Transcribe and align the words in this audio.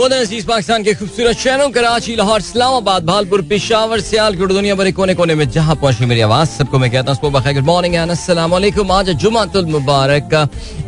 अज़ीज़ 0.00 0.46
पाकिस्तान 0.46 0.82
के 0.82 0.94
खूबसूरत 0.94 1.36
शहरों, 1.36 1.68
कराची, 1.70 2.14
लाहौर, 2.16 2.40
इस्लामाबाद, 2.40 3.04
भालपुर, 3.04 3.42
पिशावर, 3.42 4.00
सियालकोट, 4.00 4.52
दुनिया 4.52 4.74
भर 4.74 4.90
कोने 4.92 5.14
कोने 5.14 5.34
में 5.34 5.48
जहाँ 5.50 5.76
पहुँची 5.76 6.06
मेरी 6.06 6.20
आवाज़, 6.20 6.48
सबको 6.48 6.78
मैं 6.78 6.90
कहता 6.90 7.12
हूँ 7.12 7.32
गुड 7.32 7.64
मॉर्निंग 7.64 7.94
अस्सलाम 7.94 8.50
वालेकुम 8.50 8.90
आज 8.90 9.10
जुमातुल 9.20 9.66
मुबारक, 9.68 10.34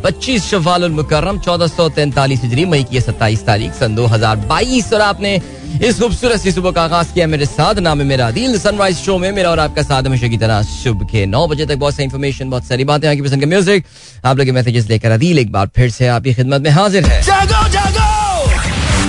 पच्चीस 0.03 0.49
शवाल 0.49 0.89
मुकर्रम, 0.91 1.39
चौदह 1.39 1.67
सौ 1.69 1.89
तैंतालीस 1.91 2.41
हिजरी, 2.43 2.65
मई 2.65 2.83
की 2.83 3.01
सत्ताईस 3.01 3.45
तारीख, 3.45 3.73
सन 3.73 3.95
दो 3.95 4.05
हज़ार 4.07 4.35
बाईस, 4.49 4.93
और 4.93 5.01
आपने 5.03 5.41
इस 5.73 5.99
खूबसूरत 5.99 6.39
सी 6.39 6.51
सुबह 6.51 6.71
का 6.71 6.81
आगाज़ 6.83 7.13
किया 7.13 7.27
मेरे 7.27 7.45
साथ, 7.45 7.75
नाम 7.81 7.99
है 7.99 8.05
मेरा 8.07 8.29
दिल 8.31 8.57
सनराइज 8.59 8.97
शो 8.97 9.17
में 9.17 9.31
मेरा 9.31 9.49
और 9.49 9.59
आपका 9.59 9.83
साथ 9.83 10.03
हमेशा 10.03 10.27
की 10.27 10.37
तरह 10.37 10.61
सुबह 10.63 11.05
के 11.11 11.25
नौ 11.25 11.47
बजे 11.47 11.65
तक 11.65 11.77
बहुत 11.77 11.95
सा 11.95 12.03
इन्फॉर्मेशन 12.03 12.49
बहुत 12.49 12.65
सारी 12.65 12.83
बातें 12.85 13.07
आपकी 13.09 13.21
पसंद 13.21 13.39
के 13.39 13.45
म्यूज़िक 13.45 13.85
आप 14.25 14.37
लोग 14.37 14.49
मैसेजेस 14.55 14.89
लेकर 14.89 15.11
अदील 15.11 15.39
एक 15.39 15.51
बार 15.51 15.69
फिर 15.75 15.89
से 15.91 16.07
आपकी 16.07 16.33
खिदमत 16.33 16.61
में 16.61 16.71
हाजिर 16.71 17.05
है। 17.05 17.21
जागो 17.23 17.67
जागो 17.69 17.82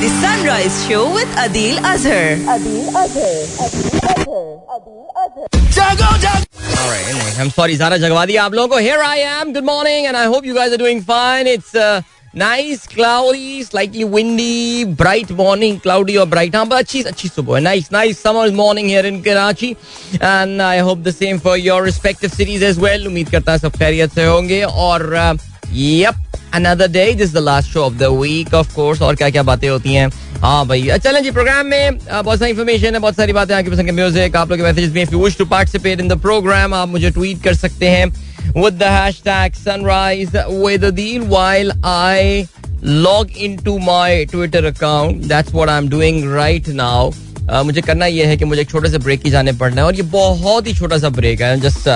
The 0.05 0.11
Sunrise 0.21 0.86
Show 0.86 1.14
with 1.14 1.29
Adil 1.32 1.80
Azhar. 1.80 2.36
Adil 2.54 2.89
Azhar. 2.93 3.36
Adil 3.64 3.89
Azhar. 4.04 4.50
Adil 4.76 5.07
Azhar. 5.17 5.46
Jago, 5.72 6.08
jago. 6.21 6.45
All 6.76 6.90
right, 6.93 7.07
anyway, 7.08 7.32
I'm 7.39 7.49
sorry, 7.49 7.75
Zara 7.75 7.96
Jagwadi, 7.96 8.35
aap 8.36 8.53
logo. 8.53 8.76
Here 8.76 9.00
I 9.00 9.17
am. 9.17 9.54
Good 9.54 9.64
morning, 9.64 10.04
and 10.04 10.14
I 10.14 10.25
hope 10.25 10.45
you 10.45 10.53
guys 10.53 10.75
are 10.75 10.76
doing 10.76 11.00
fine. 11.00 11.46
It's 11.46 11.75
a 11.75 12.04
nice, 12.35 12.86
cloudy, 12.86 13.62
slightly 13.62 14.04
windy, 14.04 14.85
bright 14.85 15.31
morning, 15.31 15.81
cloudy 15.81 16.18
or 16.18 16.26
bright. 16.26 16.54
Haan, 16.54 16.68
but 16.68 16.84
achhi, 16.84 17.57
a. 17.57 17.61
Nice, 17.62 17.90
nice 17.90 18.18
summer 18.18 18.53
morning 18.53 18.90
here 18.90 19.07
in 19.07 19.23
Karachi. 19.23 19.75
And 20.21 20.61
I 20.61 20.81
hope 20.81 21.03
the 21.03 21.12
same 21.12 21.39
for 21.39 21.57
your 21.57 21.82
respective 21.82 22.31
cities 22.31 22.62
as 22.62 22.79
well. 22.79 23.00
Umeed 23.00 23.31
karta 23.31 23.59
sab 23.59 23.73
khairiyat 23.73 24.11
se 24.11 24.26
honge. 24.26 24.67
Aur, 24.71 25.14
uh, 25.14 25.36
yep, 25.73 26.17
day. 26.63 27.14
This 27.14 27.29
is 27.29 27.32
the 27.32 27.40
last 27.40 27.71
show 27.71 27.86
of 27.86 27.99
the 27.99 28.13
week, 28.13 28.53
of 28.53 28.72
course. 28.75 29.00
और 29.03 29.17
क्या 29.17 29.31
क्या 29.31 29.43
बातें 29.43 29.68
होती 29.68 29.95
हैं 29.95 30.08
हाँ 30.40 30.67
भाई 30.67 30.99
चलें 31.04 31.22
जी 31.22 31.31
programme 31.31 31.67
में 31.67 31.99
बहुत 31.99 32.39
सारी 32.39 32.50
इन्फॉर्मेशन 32.50 32.95
है 32.95 32.98
बहुत 32.98 33.17
सारी 33.17 33.33
बातें 33.33 33.55
आपकी 33.55 33.70
पसंद 33.70 33.86
के 33.86 33.92
म्यूज़िक 33.92 34.37
आप 34.37 34.51
लोग 34.51 35.31
to 35.39 35.45
participate 35.47 36.01
in 36.01 36.09
the 36.09 36.20
programme 36.23 36.75
आप 36.75 36.89
मुझे 36.89 37.11
ट्वीट 37.11 37.43
कर 37.45 37.55
सकते 37.55 37.89
हैं 37.89 38.12
with 38.55 38.78
the 38.78 38.84
hashtag 38.87 39.56
sunrise 39.56 40.34
with 40.48 40.83
Adil 40.83 41.27
while 41.27 41.73
I 41.83 42.47
log 42.83 43.33
into 43.37 43.78
my 43.81 44.27
Twitter 44.27 44.67
account. 44.67 45.23
That's 45.23 45.53
what 45.53 45.69
I'm 45.69 45.89
doing 45.89 46.28
right 46.28 46.69
now. 46.69 47.12
Uh, 47.48 47.65
मुझे 47.65 47.81
करना 47.83 48.06
यह 48.06 48.28
है 48.28 48.37
कि 48.37 48.45
मुझे 48.45 48.61
एक 48.61 48.71
छोटे 48.71 48.89
से 48.89 48.98
ब्रेक 48.98 49.23
की 49.23 49.31
जाने 49.31 49.53
पड़ना 49.53 49.81
है 49.81 49.87
और 49.87 49.95
ये 49.95 50.03
बहुत 50.12 50.67
ही 50.67 50.75
छोटा 50.75 50.98
सा 50.98 51.09
ब्रेक 51.17 51.41
है 51.43 51.56
just 51.61 51.89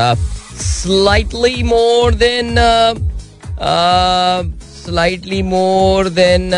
slightly 0.63 1.63
more 1.63 2.15
than 2.15 2.55
slightly 3.61 5.43
more 5.43 6.09
than 6.09 6.51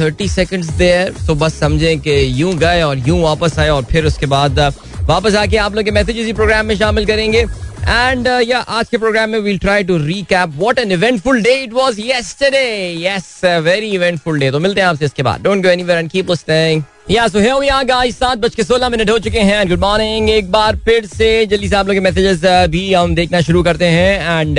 thirty 0.00 0.28
seconds 0.28 0.68
there 0.78 1.14
तो 1.26 1.34
बस 1.34 1.58
समझें 1.60 2.00
कि 2.00 2.16
यूँ 2.40 2.54
गए 2.58 2.82
और 2.82 3.08
यूँ 3.08 3.20
वापस 3.22 3.58
आए 3.58 3.68
और 3.68 3.84
फिर 3.84 4.06
उसके 4.06 4.26
बाद 4.26 4.58
uh, 4.60 4.72
वापस 5.08 5.34
आके 5.34 5.56
आप 5.56 5.74
लोग 5.74 5.84
के 5.84 5.90
मैसेजेस 5.90 6.26
ही 6.26 6.32
प्रोग्राम 6.32 6.66
में 6.66 6.76
शामिल 6.76 7.06
करेंगे। 7.06 7.44
एंड 7.80 8.26
या 8.44 8.58
आज 8.58 8.88
के 8.88 8.98
प्रोग्राम 8.98 9.30
में 9.30 9.38
we'll 9.38 9.58
try 9.58 9.84
to 9.84 9.96
recap 9.98 10.48
what 10.56 10.78
an 10.78 10.92
eventful 10.92 11.42
day 11.42 11.54
it 11.62 11.72
was 11.72 12.00
yesterday 12.00 12.66
yes 13.02 13.40
very 13.64 13.90
eventful 13.90 14.38
day 14.40 14.50
तो 14.50 14.58
मिलते 14.58 14.80
हैं 14.80 14.88
आपसे 14.88 15.04
इसके 15.04 15.22
बाद. 15.22 15.42
Don't 15.42 15.62
go 15.62 15.68
anywhere 15.68 15.98
and 15.98 16.10
keep 16.10 16.30
listening 16.30 16.82
yeah 17.10 17.26
so 17.28 17.38
here 17.40 17.54
we 17.54 17.84
guys 17.88 18.18
सात 18.18 18.38
बज 18.38 18.54
के 18.54 18.62
सोलह 18.62 18.88
मिनट 18.88 19.10
हो 19.10 19.18
चुके 19.18 19.40
हैं 19.40 19.68
गुड 19.68 19.80
मॉर्निंग 19.80 20.28
एक 20.30 20.50
बार 20.52 20.76
फिर 20.84 21.06
से 21.06 21.28
जल्दी 21.46 21.68
से 21.68 21.76
आप 21.76 21.86
लोग 21.86 21.96
के 21.96 22.00
मैसेजेस 22.00 22.40
भी 22.70 22.92
हम 22.92 23.14
देखना 23.14 23.40
शुरू 23.40 23.62
करते 23.62 23.84
हैं 23.84 24.40
and 24.40 24.58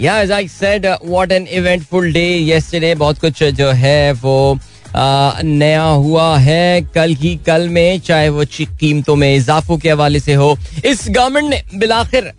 yeah 0.00 0.18
as 0.20 0.32
I 0.32 0.48
said 0.48 0.86
what 0.86 1.32
an 1.32 1.46
eventful 1.52 2.12
day 2.12 2.24
yesterday 2.46 2.94
बहुत 2.94 3.18
कुछ 3.18 3.42
जो 3.58 3.70
है 3.72 4.12
वो 4.12 4.58
नया 4.96 5.82
हुआ 5.82 6.36
है। 6.38 6.80
कल 6.94 7.14
ही 7.20 7.34
कल 7.46 7.68
में, 7.68 8.00
चाहे 8.00 8.28
वो 8.28 8.44
कीमतों 8.80 9.16
में, 9.16 9.34
इजाफों 9.36 9.78
के 9.78 9.90
हवाले 9.90 10.20
से 10.20 10.34
हो। 10.34 10.56
इस 10.84 11.06
गवर्नमेंट 11.10 11.50
ने 11.50 11.62
बिलाखिर 11.78 12.32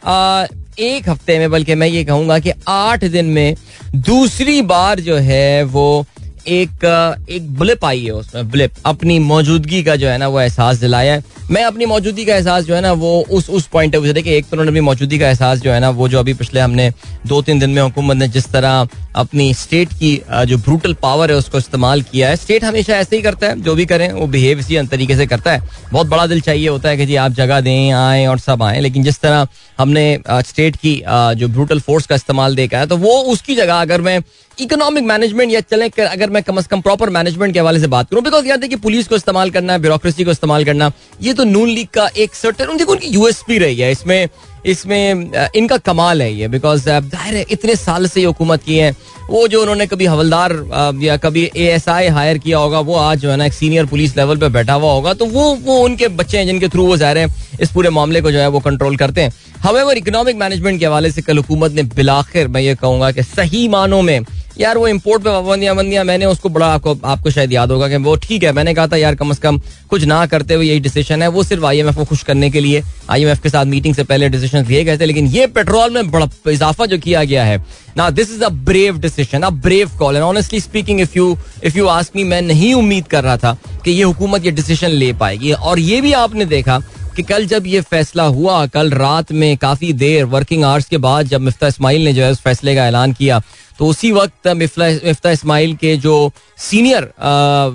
एक 0.80 1.10
हफ़्ते 1.10 1.38
में, 1.40 1.50
बल्कि 1.52 1.76
मैं 1.76 1.88
ये 1.88 2.04
कहूँगा 2.04 2.40
कि 2.40 2.52
आठ 2.68 3.04
दिन 3.06 3.26
में 3.28 3.56
दूसरी 3.96 4.62
बार 4.64 5.00
जो 5.00 5.18
है 5.18 5.64
वो 5.66 6.06
एक 6.48 7.26
एक 7.30 7.54
ब्लिप 7.60 7.86
आई 7.86 8.04
है 8.04 8.12
उसमें 8.12 8.50
ब्लिप 8.52 8.72
अपनी 8.86 9.18
मौजूदगी 9.22 9.84
का 9.84 9.96
जो 9.96 10.08
है 10.08 10.18
ना 10.18 10.28
वो 10.28 10.40
एहसास 10.42 10.78
दिलाया 10.78 11.14
है। 11.14 11.24
मैं 11.52 11.64
अपनी 11.64 11.86
मौजूदगी 11.86 12.26
का 12.26 12.36
एहसास 12.36 12.64
जो 12.64 12.76
है 12.76 12.82
ना 12.82 12.92
वो 12.94 13.20
उस 13.30 13.50
उस 13.50 13.68
पॉइंट 13.68 13.96
व्यू 13.96 14.14
देखिए, 14.14 14.38
एक 14.38 14.46
तो 14.46 14.50
उन्होंने 14.52 14.70
अपनी 14.70 14.82
मौजूदगी 14.82 15.20
का 15.20 15.28
एहसास 15.28 15.60
जो 15.60 15.72
है 15.72 15.80
ना 15.80 15.90
वो 15.92 16.08
जो 16.10 16.20
अभी 16.20 16.34
पिछले 16.34 16.60
हमने 16.60 16.92
दो 17.28 17.42
तीन 17.42 17.60
दिन 17.60 17.70
में 17.70 17.82
हुकूमत 17.82 18.18
ने 18.18 18.28
जिस 18.28 18.48
तरह 18.52 18.88
अपनी 19.16 19.54
स्टेट 19.54 19.94
की 19.94 20.16
जो 20.48 20.58
ब्रूटल 20.58 20.94
पावर 21.02 21.32
है 21.32 21.38
उसको 21.38 21.58
इस्तेमाल 21.58 22.02
किया 22.04 22.30
है। 22.30 22.36
स्टेट 22.36 22.64
हमेशा 22.64 22.96
ऐसे 22.96 23.16
ही 23.16 23.22
करता 23.22 23.48
है, 23.48 23.62
जो 23.62 23.76
भी 23.76 23.86
करें, 23.86 24.12
वो 24.14 24.28
बिहेव 24.28 24.60
इसी 24.60 24.82
तरीके 24.88 25.16
से 25.16 25.26
करता 25.28 25.52
है। 25.52 25.62
बहुत 25.92 26.08
बड़ा 26.08 26.26
दिल 26.28 26.42
चाहिए 26.42 26.68
होता 26.68 26.90
है 26.90 26.98
कि 26.98 27.06
जी 27.06 27.16
आप 27.18 27.32
जगह 27.34 27.62
दें, 27.62 27.92
आए 27.92 28.26
और 28.26 28.40
सब 28.40 28.64
आए, 28.64 28.80
लेकिन 28.82 29.04
जिस 29.04 29.20
तरह 29.20 29.48
हमने 29.80 30.20
स्टेट 30.30 30.76
की 30.76 30.96
जो 31.08 31.48
ब्रूटल 31.48 31.80
फोर्स 31.80 32.06
का 32.08 32.16
इस्तेमाल 32.16 32.56
देखा 32.56 32.80
है 32.80 32.88
तो 32.88 32.98
वो 32.98 33.14
उसकी 33.32 33.56
जगह 33.56 33.82
अगर 33.82 34.02
मैं 34.02 34.20
इकोनॉमिक 34.62 35.04
मैनेजमेंट 35.04 35.52
या 35.52 35.60
चले 35.62 35.88
कर 35.90 36.06
अगर 36.06 36.30
मैं 36.30 36.42
कम 36.44 36.58
अज 36.58 36.68
कम 36.68 36.82
प्रॉपर 36.82 37.10
मैनेजमेंट 37.10 37.54
के 37.54 37.60
हवाले 37.60 37.80
से 37.80 37.88
बात 37.88 38.10
करूँ 38.10 38.24
बिकॉज़ 38.24 38.48
याद 38.48 38.60
देखिए 38.60 38.78
पुलिस 38.80 39.08
को 39.08 39.16
इस्तेमाल 39.16 39.50
करना 39.52 39.74
है 39.74 39.80
ब्यूरोक्रेसी 39.80 40.24
को 40.24 40.32
इस्तेमाल 40.32 40.66
करना, 40.66 40.92
ये 41.22 41.34
तो 41.34 41.44
नून 41.46 41.70
लीग 41.70 41.88
का 41.94 42.08
एक 42.18 42.36
सर्टन 42.36 42.78
देखो 42.78 42.92
उनकी 42.92 43.08
यूएसपी 43.10 43.58
रही 43.58 43.80
है, 43.80 43.92
इसमें 43.92 44.28
इसमें 44.66 45.32
इनका 45.56 45.78
कमाल 45.80 46.22
है 46.22 46.34
ये 46.34 46.48
बिकॉज़ 46.48 46.84
ज़ाहिर 46.84 47.36
है 47.36 47.46
इतने 47.52 47.76
साल 47.76 48.08
से 48.08 48.20
ये 48.20 48.26
हुकूमत 48.26 48.64
की 48.64 48.78
है, 48.78 48.92
वो 49.30 49.48
जो 49.48 49.62
उन्होंने 49.62 49.86
कभी 49.88 50.06
हवलदार 50.06 50.54
या 51.02 51.18
कभी 51.18 51.44
ए 51.46 51.66
एस 51.66 51.88
आई 51.90 52.08
हायर 52.10 52.38
किया 52.38 52.58
होगा, 52.58 52.80
वो 52.80 52.96
आज 52.96 53.20
जो 53.20 53.30
है 53.32 53.36
ना 53.38 53.46
एक 53.46 53.54
सीनियर 53.54 53.86
पुलिस 53.86 54.16
लेवल 54.18 54.38
पे 54.38 54.50
बैठा 54.50 54.74
हुआ 54.74 54.92
होगा 54.92 55.14
तो 55.14 55.26
वो 55.28 55.44
वो 55.58 55.78
उनके 55.80 56.08
बच्चे 56.10 56.38
हैं 56.38 56.46
जिनके 56.46 56.68
थ्रू 56.68 56.86
वो 56.88 56.98
ज़ाहिर 56.98 57.18
है 57.18 57.28
इस 57.62 57.72
पूरे 57.72 57.90
मामले 57.90 58.22
को 58.22 58.32
जो 58.32 58.40
है 58.40 58.48
वो 58.48 58.60
कंट्रोल 58.62 58.98
करते 58.98 59.22
हैं। 59.22 59.34
हमें 59.62 59.94
इकोनॉमिक 59.94 60.36
मैनेजमेंट 60.38 60.80
के 60.80 60.86
हवाले 60.86 61.12
से 61.12 61.22
कल 61.22 61.38
हुकूमत 61.38 61.72
ने 61.72 61.84
बिलाखिर, 61.86 62.48
मैं 62.48 62.62
ये 62.62 62.76
कहूँगा 62.76 63.12
कि 63.12 63.24
सही 63.26 63.68
मानों 63.70 64.02
में 64.02 64.20
यार 64.58 64.78
वो 64.78 64.88
इम्पोर्ट 64.88 65.24
पे 65.24 65.30
पाबंदियाँ, 65.30 65.76
बंदियाँ, 65.76 66.04
मैंने 66.04 66.26
उसको 66.26 66.50
बड़ा 66.50 66.68
आपको 66.68 66.98
आपको 67.06 67.30
शायद 67.30 67.54
याद 67.54 67.72
होगा 67.72 67.88
कि 67.90 67.98
वो 67.98 68.16
ठीक 68.18 68.44
है, 68.44 68.52
मैंने 68.52 68.74
कहा 68.74 68.88
था 68.88 68.98
यार 68.98 69.16
कम 69.16 69.30
अज 69.30 69.38
कम 69.38 69.60
कुछ 69.90 70.04
ना 70.06 70.26
करते 70.26 70.54
हुए 70.54 70.66
यही 70.66 70.80
डिसीज़न 70.80 71.22
है, 71.22 71.28
वो 71.28 71.44
सिर्फ़ 71.44 71.66
आईएमएफ 71.66 71.96
को 71.96 72.06
खुश 72.06 72.24
करने 72.24 72.50
के 72.50 72.60
लिए 72.60 72.84
आईएमएफ 73.10 73.42
के 73.44 73.50
साथ 73.50 73.66
मीटिंग 73.66 73.96
से 73.96 74.04
पहले 74.04 74.30
डिसीज़न 74.30 74.66
लिए 74.66 74.84
गए 74.84 74.98
थे, 74.98 75.06
लेकिन 75.06 75.28
ये 75.28 75.48
पेट्रोल 75.50 75.94
में 75.94 76.12
बड़ा 76.12 76.28
इजाफा 76.52 76.86
जो 76.86 76.98
किया 76.98 77.24
गया 77.24 77.44
है। 77.46 77.64
ना 77.98 78.10
this 78.12 78.32
is 78.32 78.44
a 78.44 78.50
brave 78.50 78.98
decision 79.00 79.42
a 79.42 79.50
brave 79.50 79.92
call 80.00 80.16
and 80.16 80.24
honestly 80.24 80.60
speaking 80.60 81.02
if 81.02 81.18
you 81.18 81.38
if 81.64 81.78
you 81.78 81.88
ask 81.90 82.16
me 82.16 82.24
मैं 82.24 82.42
नहीं 82.42 82.74
उम्मीद 82.74 83.08
कर 83.08 83.24
रहा 83.24 83.38
था 83.38 83.58
कि 83.86 83.92
ये 83.92 84.04
हुकूमत 84.04 84.46
ये 84.46 84.52
डिसीज़न 84.52 84.90
ले 84.90 85.14
पाएगी। 85.14 85.52
और 85.52 85.80
ये 85.80 86.02
भी 86.02 86.14
आपने 86.16 86.46
देखा 86.46 86.80
कि 87.16 87.24
कल 87.24 87.46
जब 87.48 87.68
ये 87.68 87.82
फैसला 87.82 88.24
हुआ, 88.24 88.66
कल 88.68 88.90
रात 88.92 89.32
में 89.32 89.58
काफ़ी 89.58 89.92
देर 89.94 90.24
वर्किंग 90.26 90.64
आवर्स 90.66 90.86
के 90.86 90.98
बाद 91.00 91.28
जब 91.28 91.42
मिफ्ता 91.42 91.68
इस्माइल 91.68 92.06
ने 92.06 92.14
जो 92.14 92.24
है 92.24 92.32
उस 92.32 92.42
फैसले 92.42 92.76
का 92.76 92.88
ऐलान 92.88 93.14
किया 93.14 93.42
तो 93.80 93.88
उसी 93.88 94.12
वक्त 94.12 94.48
मिफ्ता 94.58 95.32
इस्माइल 95.32 95.74
के 95.76 95.96
जो 95.98 96.32
सीनियर 96.60 97.04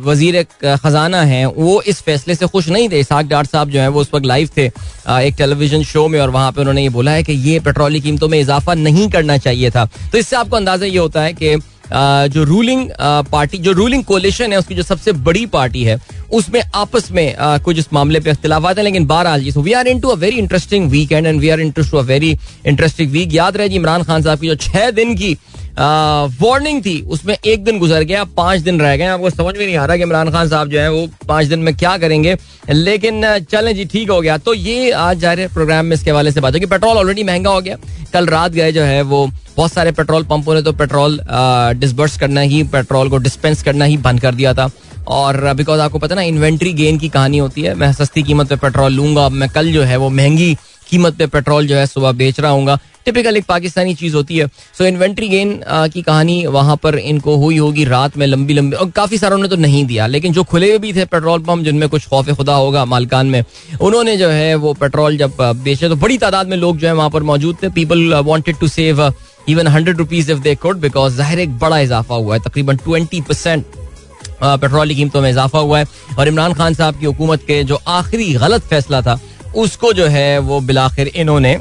वज़ीर 0.05 0.43
खजाना 0.77 1.23
हैं, 1.23 1.45
वो 1.47 1.81
इस 1.83 2.01
फैसले 2.03 2.35
से 2.35 2.47
खुश 2.47 2.69
नहीं 2.69 2.89
थे। 2.89 3.01
इसाक 3.01 3.27
डार 3.27 3.45
साहब 3.47 3.71
जो 3.71 3.81
है, 3.81 3.89
वो 3.89 4.01
उस 4.01 4.11
वक्त 4.15 4.27
लाइव 4.27 4.49
थे 4.57 4.67
एक 4.67 5.35
टेलीविज़न 5.39 5.83
शो 5.85 6.07
में, 6.09 6.21
और 6.21 6.31
वहाँ 6.31 6.53
पर 6.53 6.61
उन्होंने 6.61 6.83
ये 6.83 6.89
बोला 6.91 7.13
है 7.13 7.23
कि 7.23 7.33
ये 7.33 7.59
पेट्रोली 7.61 8.01
कीमतों 8.01 8.29
में 8.29 8.41
इजाफा 8.41 8.75
नहीं 8.77 9.09
करना 9.11 9.37
चाहिए 9.39 9.71
था। 9.71 9.85
तो 10.13 10.19
इससे 10.19 10.37
आपको 10.37 10.57
अंदाज़ा 10.57 10.87
ये 10.87 10.99
होता 10.99 11.23
है 11.23 11.33
कि 11.33 11.57
जो 11.93 12.43
रूलिंग 12.45 12.89
पार्टी 13.31 13.59
जो 13.59 13.73
रूलिंग 13.73 14.03
कोलिशन 14.05 14.53
है, 14.53 14.59
उसकी 14.59 14.75
जो 14.75 14.83
सबसे 14.83 15.13
बड़ी 15.13 15.45
पार्टी 15.49 15.83
है, 15.85 15.99
उसमें 16.33 16.61
आपस 16.63 17.11
में 17.13 17.37
कुछ 17.65 17.79
इस 17.79 17.93
मामले 17.93 18.21
पे 18.21 18.31
आते 18.31 18.49
हैं। 18.49 18.83
लेकिन 18.83 19.07
बहरहाल 19.07 19.51
we 19.57 19.73
are 19.73 19.89
into 20.01 20.09
a 20.09 20.15
very 20.17 20.37
interesting 20.39 20.89
weekend 21.13 21.27
and 21.27 21.41
we 21.41 21.49
are 21.49 21.61
into 21.71 21.83
a 21.83 22.03
very 22.03 22.37
interesting 22.67 23.11
week 23.13 23.35
याद 23.35 23.57
रहे 23.57 23.69
जी, 23.69 23.77
इमरान 23.77 24.03
खान 24.03 24.23
साहब 24.23 24.41
की 24.41 24.49
जो 24.49 24.55
छह 24.57 24.91
दिन 24.93 25.15
की 25.17 25.37
वार्निंग 25.79 26.81
थी। 26.83 27.01
उसमें 27.03 27.37
एक 27.37 27.65
दिन 27.65 27.79
गुजर 27.79 28.03
गया, 28.03 28.25
पाँच 28.27 28.61
दिन 28.61 28.81
रह 28.81 28.97
गए। 28.97 29.05
आपको 29.05 29.31
समझ 29.31 29.57
में 29.57 29.65
नहीं 29.67 29.77
आ 29.77 29.85
रहा 29.85 29.97
कि 29.97 30.03
इमरान 30.03 30.31
खान 30.31 30.49
साहब 30.49 30.69
जो 30.69 30.81
है, 30.81 30.91
वो 30.91 31.09
पाँच 31.29 31.47
दिन 31.47 31.59
में 31.59 31.75
क्या 31.77 31.97
करेंगे। 31.99 32.37
लेकिन 32.71 33.23
चलें 33.51 33.75
जी, 33.77 33.85
ठीक 33.85 34.11
हो 34.11 34.21
गया। 34.21 34.37
तो 34.39 34.55
ये 34.55 34.91
आज 34.91 35.19
जा 35.19 35.33
रहे 35.33 35.49
प्रोग्राम 35.49 35.87
में 35.87 35.95
इसके 35.95 36.11
हवाले 36.11 36.33
से 36.33 36.41
बात 36.41 36.55
होगी। 36.55 36.67
पेट्रोल 36.67 36.97
ऑलरेडी 36.97 37.25
महँगा 37.25 37.51
हो 37.51 37.61
गया। 37.61 37.77
कल 38.13 38.27
रात 38.27 38.53
गए 38.53 38.73
जो 38.73 38.83
है, 38.83 39.01
वो 39.03 39.27
बहुत 39.57 39.73
सारे 39.73 39.93
पेट्रोल 39.93 40.23
पंपों 40.25 40.55
ने 40.55 40.63
तो 40.63 40.73
पेट्रोल 40.73 41.21
डिस्बर्स 41.79 42.19
करना 42.19 42.41
ही, 42.41 42.63
पेट्रोल 42.67 43.09
को 43.09 43.17
डिस्पेंस 43.19 43.63
करना 43.63 43.85
ही 43.85 43.97
बंद 43.99 44.21
कर 44.21 44.35
दिया 44.35 44.55
था। 44.55 44.71
और 45.09 45.53
बिकॉज़ 45.55 45.81
आपको 45.81 45.99
पता 45.99 46.15
ना 46.15 46.23
इन्वेंट्री 46.23 46.73
गेन 46.73 46.99
की 46.99 47.09
कहानी 47.09 47.39
होती 47.39 47.63
है। 47.63 47.75
मैं 47.75 47.93
सस्ती 47.93 48.23
कीमत 48.23 48.49
पे 48.49 48.57
पेट्रोल 48.57 48.93
लूँगा 48.93 49.29
मैं 49.29 49.49
कल 49.49 49.73
जो 49.73 49.83
है, 49.83 49.97
वो 49.97 50.09
महँगी 50.11 50.57
कीमत 50.89 51.15
पे 51.15 51.27
पेट्रोल 51.27 51.67
जो 51.67 51.77
है, 51.77 51.87
सुबह 51.87 52.13
बेच 52.13 52.41
रहा 52.41 52.51
हूँ 52.51 52.67
टिपिकल 53.07 53.37
एक 53.37 53.45
पाकिस्तानी 53.45 53.95
चीज़ 53.95 54.15
होती 54.17 54.37
है। 54.37 54.47
सो 54.79 54.85
इन्वेंट्री 54.85 55.29
गेन 55.29 55.59
की 55.67 56.03
कहानी 56.03 56.45
वहाँ 56.49 56.77
पर 56.77 56.99
इनको 56.99 57.37
हुई 57.37 57.57
होगी 57.59 57.85
रात 57.87 58.17
में 58.17 58.27
लंबी 58.27 58.55
लंबी। 58.55 58.77
और 58.77 58.91
काफ़ी 58.93 59.19
सारों 59.19 59.39
ने 59.39 59.49
तो 59.49 59.57
नहीं 59.59 59.85
दिया, 59.87 60.07
लेकिन 60.09 60.33
जो 60.33 60.45
खुले 60.45 60.69
हुए 60.69 60.79
भी 60.79 60.93
थे 60.93 61.05
पेट्रोल 61.07 61.41
पंप, 61.41 61.65
जिनमें 61.65 61.89
कुछ 61.89 62.07
खौफ 62.09 62.31
खुदा 62.33 62.55
होगा 62.55 62.85
मालकान 62.87 63.27
में, 63.27 63.43
उन्होंने 63.81 64.17
जो 64.17 64.29
है 64.31 64.55
वो 64.57 64.73
पेट्रोल 64.75 65.17
जब 65.17 65.37
बेचे 65.65 65.89
तो 65.89 65.97
बड़ी 65.97 66.19
तादाद 66.19 66.49
में 66.49 66.57
लोग 66.57 66.79
जो 66.79 66.87
है 66.87 66.95
वहाँ 66.95 67.11
पर 67.11 67.23
मौजूद 67.25 67.57
थे। 67.63 67.69
People 67.71 68.15
wanted 68.15 68.59
to 68.59 68.69
save 68.69 69.13
even 69.49 69.67
hundred 69.69 69.99
rupees 69.99 70.31
if 70.33 70.39
they 70.41 70.55
could 70.57 70.81
because 70.81 71.17
ज़ाहिर 71.17 71.41
एक 71.41 71.59
बड़ा 71.59 71.79
इजाफा 71.81 72.15
हुआ 72.15 72.35
है। 72.35 72.41
तकरीबन 72.43 72.77
ट्वेंटी 72.79 73.21
परसेंट 73.21 73.65
पेट्रोल 74.43 74.89
की 74.89 74.95
कीमतों 74.95 75.21
में 75.23 75.31
इजाफा 75.31 75.59
हुआ 75.59 75.79
है। 75.79 75.87
और 76.19 76.29
इमरान 76.29 76.53
खान 76.55 76.75
साहब 76.75 76.99
की 77.01 77.07
हुकूमत 77.07 77.43
के 77.43 77.63
जो 77.65 77.81
आखिरी 77.89 78.33
गलत 78.35 78.63
फैसला 78.65 79.01
था, 79.03 79.19
उसको 79.57 79.93
जो 79.93 80.07
है 80.09 80.39
वो 80.41 80.61
बिलाखिर 80.63 81.09
इन्होंने 81.09 81.59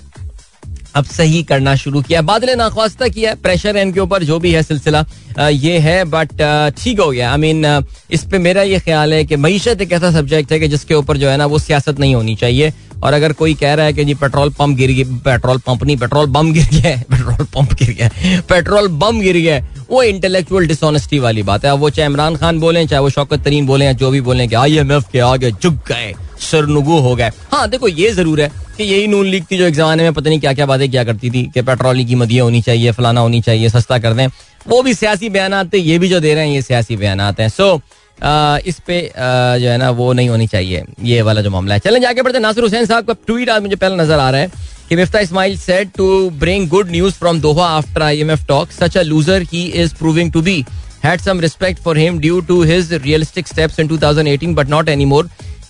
अब 0.95 1.05
सही 1.05 1.41
करना 1.43 1.75
शुरू 1.75 2.01
किया। 2.01 2.21
बादल 2.23 2.55
नाख्वास्ता 2.57 3.07
किया 3.07 3.33
प्रेशर 3.43 3.77
है 3.77 3.81
इनके 3.81 3.99
ऊपर, 3.99 4.23
जो 4.23 4.39
भी 4.39 4.51
है 4.51 4.63
सिलसिला 4.63 5.05
ये 5.41 5.77
है 5.79 6.03
बट 6.05 6.41
ठीक 6.77 6.99
हो 6.99 7.09
गया। 7.11 7.31
आई 7.31 7.37
मीन 7.37 7.83
इस 8.11 8.23
पे 8.23 8.37
मेरा 8.39 8.61
ये 8.63 8.79
ख्याल 8.79 9.13
है 9.13 9.23
कि 9.25 9.35
मीशत 9.37 9.81
एक 9.81 9.91
ऐसा 9.91 10.11
सब्जेक्ट 10.11 10.51
है 10.51 10.59
कि 10.59 10.67
जिसके 10.67 10.93
ऊपर 10.93 11.17
जो 11.17 11.29
है 11.29 11.37
ना, 11.37 11.45
वो 11.45 11.59
सियासत 11.59 11.99
नहीं 11.99 12.15
होनी 12.15 12.35
चाहिए। 12.35 12.73
और 13.03 13.13
अगर 13.13 13.33
कोई 13.33 13.53
कह 13.53 13.73
रहा 13.73 13.85
है 13.85 13.93
कि 13.93 14.05
जी 14.05 14.13
पेट्रोल 14.13 14.49
पंप 14.49 14.77
गिर 14.77 14.91
गया, 14.91 15.17
पेट्रोल 15.25 15.57
पंप 15.57 15.83
नहीं, 15.83 15.97
पेट्रोल 15.97 16.25
बम 16.27 16.51
गिर 16.53 16.65
गया 16.71 16.95
पेट्रोल 17.11 17.45
पंप 17.45 17.73
गिर 17.73 17.93
गया 17.93 18.09
पेट्रोल 18.49 18.87
बम 18.87 19.19
गिर 19.21 19.37
गया 19.37 19.61
वो 19.89 20.01
इंटेलेक्चुअल 20.03 20.67
डिसऑनेस्टी 20.67 21.19
वाली 21.19 21.43
बात 21.43 21.65
है। 21.65 21.73
वो 21.75 21.89
चाहे 21.89 22.09
इमरान 22.09 22.35
खान 22.35 22.59
बोले, 22.59 22.85
चाहे 22.87 23.01
वो 23.01 23.09
शौकत 23.09 23.43
तरीन 23.43 23.65
बोले 23.65 23.93
जो 23.93 24.09
भी 24.11 24.21
बोले 24.21 24.47
कि 24.47 24.55
आई 24.55 24.77
एम 24.77 24.91
एफ़ 24.91 25.11
के 25.11 25.19
आगे 25.19 25.51
झुक 25.51 25.73
गए, 25.87 26.13
सरनुगु 26.51 26.97
हो 26.99 27.15
गए। 27.15 27.31
हाँ 27.51 27.69
देखो, 27.69 27.87
ये 27.87 28.11
ज़रूर 28.11 28.41
है 28.41 28.51
कि 28.77 28.83
यही 28.83 29.07
नून 29.07 29.25
लीग 29.25 29.45
थी 29.51 29.57
जो 29.57 29.65
एक 29.65 29.73
जमाने 29.73 30.03
में 30.03 30.13
पता 30.13 30.29
नहीं 30.29 30.39
क्या 30.39 30.53
क्या 30.53 30.65
बातें 30.65 30.89
क्या 30.91 31.03
करती 31.03 31.29
थी 31.29 31.43
कि 31.53 31.61
पेट्रोल 31.61 31.97
की 31.97 32.05
कीमत 32.05 32.31
ये 32.31 32.39
होनी 32.39 32.61
चाहिए, 32.61 32.91
फलाना 32.91 33.21
होनी 33.21 33.41
चाहिए, 33.41 33.69
सस्ता 33.69 33.97
कर 33.97 34.13
दें। 34.13 34.27
वो 34.67 34.81
भी 34.83 34.93
सियासी 34.93 35.29
बयान 35.29 35.69
थे, 35.69 35.77
ये 35.77 35.99
भी 35.99 36.09
जो 36.09 36.19
दे 36.19 36.33
रहे 36.33 36.47
हैं, 36.47 36.53
ये 36.55 36.61
सियासी 36.61 36.95
बयान 36.95 37.21
हैं। 37.21 37.49
सो 37.49 37.75
इस 38.23 38.79
पे 38.87 39.01
जो 39.15 39.69
है 39.69 39.77
ना, 39.77 39.89
वो 39.91 40.11
नहीं 40.13 40.29
होनी 40.29 40.47
चाहिए। 40.47 40.83
ये 41.03 41.21
वाला 41.21 41.41
जो 41.41 41.49
मामला 41.49 41.73
है। 41.73 41.79
चलें, 41.79 41.99
जाके 42.01 42.21
बढ़ते 42.21 42.39
नासिर 42.39 42.63
हुसैन 42.63 42.85
साहब 42.85 43.05
का 43.05 43.13
ट्वीट 43.27 43.49
आज 43.49 43.61
मुझे 43.61 43.75
पहले 43.75 43.95
नज़र 43.95 44.19
आ 44.19 44.29
रहा 44.29 44.41
है 44.41 44.51
कि 44.89 44.95
Miftah 44.95 45.19
Ismail 45.19 45.57
said 45.57 45.89
to 45.97 46.29
bring 46.39 46.67
good 46.69 46.91
news 46.91 47.13
from 47.15 47.39
Doha 47.41 47.67
after 47.77 48.01
IMF 48.01 48.45
talk 48.47 48.71
such 48.71 48.97
a 48.97 49.01
loser 49.03 49.41
he 49.53 49.63
is 49.83 49.93
proving 49.95 50.31
to 50.33 50.41
be 50.41 50.63
had 51.03 51.21
some 51.21 51.39
respect 51.39 51.81
for 51.83 51.97
him 51.97 52.19
due 52.19 52.39
to 52.47 52.61
his 52.63 52.93
realistic 52.93 53.47
steps 53.47 53.79
in 53.79 53.87
2018 53.87 54.55
but 54.55 54.69
not 54.69 54.89
anymore. 54.89 55.25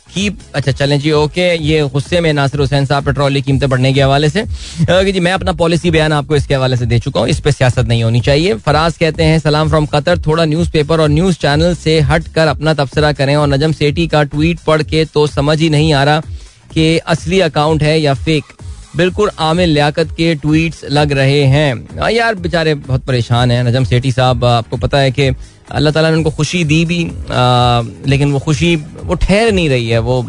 की 0.09 0.27
अच्छा 0.55 0.71
चलें 0.71 0.99
जी 0.99 1.11
okay 1.11 1.47
ये 1.57 1.81
गुस्से 1.89 2.19
में 2.21 2.31
नासिर 2.33 2.59
हुसैन 2.59 2.85
साहब 2.85 3.05
petrol 3.05 3.33
की 3.33 3.41
कीमतें 3.41 3.69
बढ़ने 3.69 3.93
के 3.93 4.01
हवाले 4.01 4.29
से। 4.29 4.41
ओके 4.41 5.11
जी, 5.11 5.19
मैं 5.19 5.31
अपना 5.31 5.51
पॉलिसी 5.53 5.91
बयान 5.91 6.13
आपको 6.13 6.35
इसके 6.35 6.55
हवाले 6.55 6.77
से 6.77 6.85
दे 6.85 6.99
चुका 6.99 7.19
हूँ, 7.19 7.29
इस 7.29 7.39
पर 7.39 7.51
सियासत 7.51 7.87
नहीं 7.87 8.03
होनी 8.03 8.21
चाहिए। 8.21 8.53
फराज 8.59 8.97
कहते 8.97 9.23
हैं, 9.23 9.39
सलाम 9.39 9.69
फ्रॉम 9.69 9.85
कतर 9.85 10.19
थोड़ा 10.19 10.45
न्यूज़ 10.45 10.71
पेपर 10.71 11.01
और 11.01 11.09
न्यूज़ 11.09 11.37
चैनल 11.37 11.75
से 11.75 11.99
हट 12.01 12.27
कर 12.35 12.47
अपना 12.47 12.73
तबसरा 12.75 13.11
करें 13.13 13.35
और 13.35 13.47
नजम 13.47 13.71
सेठी 13.71 14.07
का 14.07 14.23
ट्वीट 14.25 14.59
पढ़ 14.59 14.83
के 14.83 15.05
तो 15.05 15.27
समझ 15.29 15.59
ही 15.59 15.69
नहीं 15.69 15.93
आ 15.93 16.03
रहा 16.03 16.21
कि 16.73 16.97
असली 17.07 17.39
अकाउंट 17.41 17.83
है 17.83 17.99
या 18.01 18.13
फेक 18.15 18.57
बिल्कुल 18.95 19.29
आमिर 19.39 19.67
लियाकत 19.67 20.11
के 20.11 20.33
ट्वीट्स 20.35 20.83
लग 20.91 21.11
रहे 21.11 21.43
हैं। 21.45 22.09
यार, 22.09 22.35
बेचारे 22.35 22.73
बहुत 22.75 23.03
परेशान 23.05 23.51
हैं। 23.51 23.63
नजम 23.63 23.83
सेठी 23.83 24.11
साहब, 24.11 24.45
आपको 24.45 24.77
पता 24.77 24.97
है 24.97 25.11
कि 25.11 25.29
अल्लाह 25.71 25.93
ताला 25.93 26.09
ने 26.09 26.17
उनको 26.17 26.31
खुशी 26.31 26.63
दी 26.63 26.83
भी 26.85 27.03
आ, 27.05 27.81
लेकिन 28.07 28.31
वो 28.31 28.39
खुशी 28.39 28.75
वो 28.75 29.13
ठहर 29.15 29.51
नहीं 29.51 29.69
रही 29.69 29.89
है 29.89 29.99
वो 29.99 30.21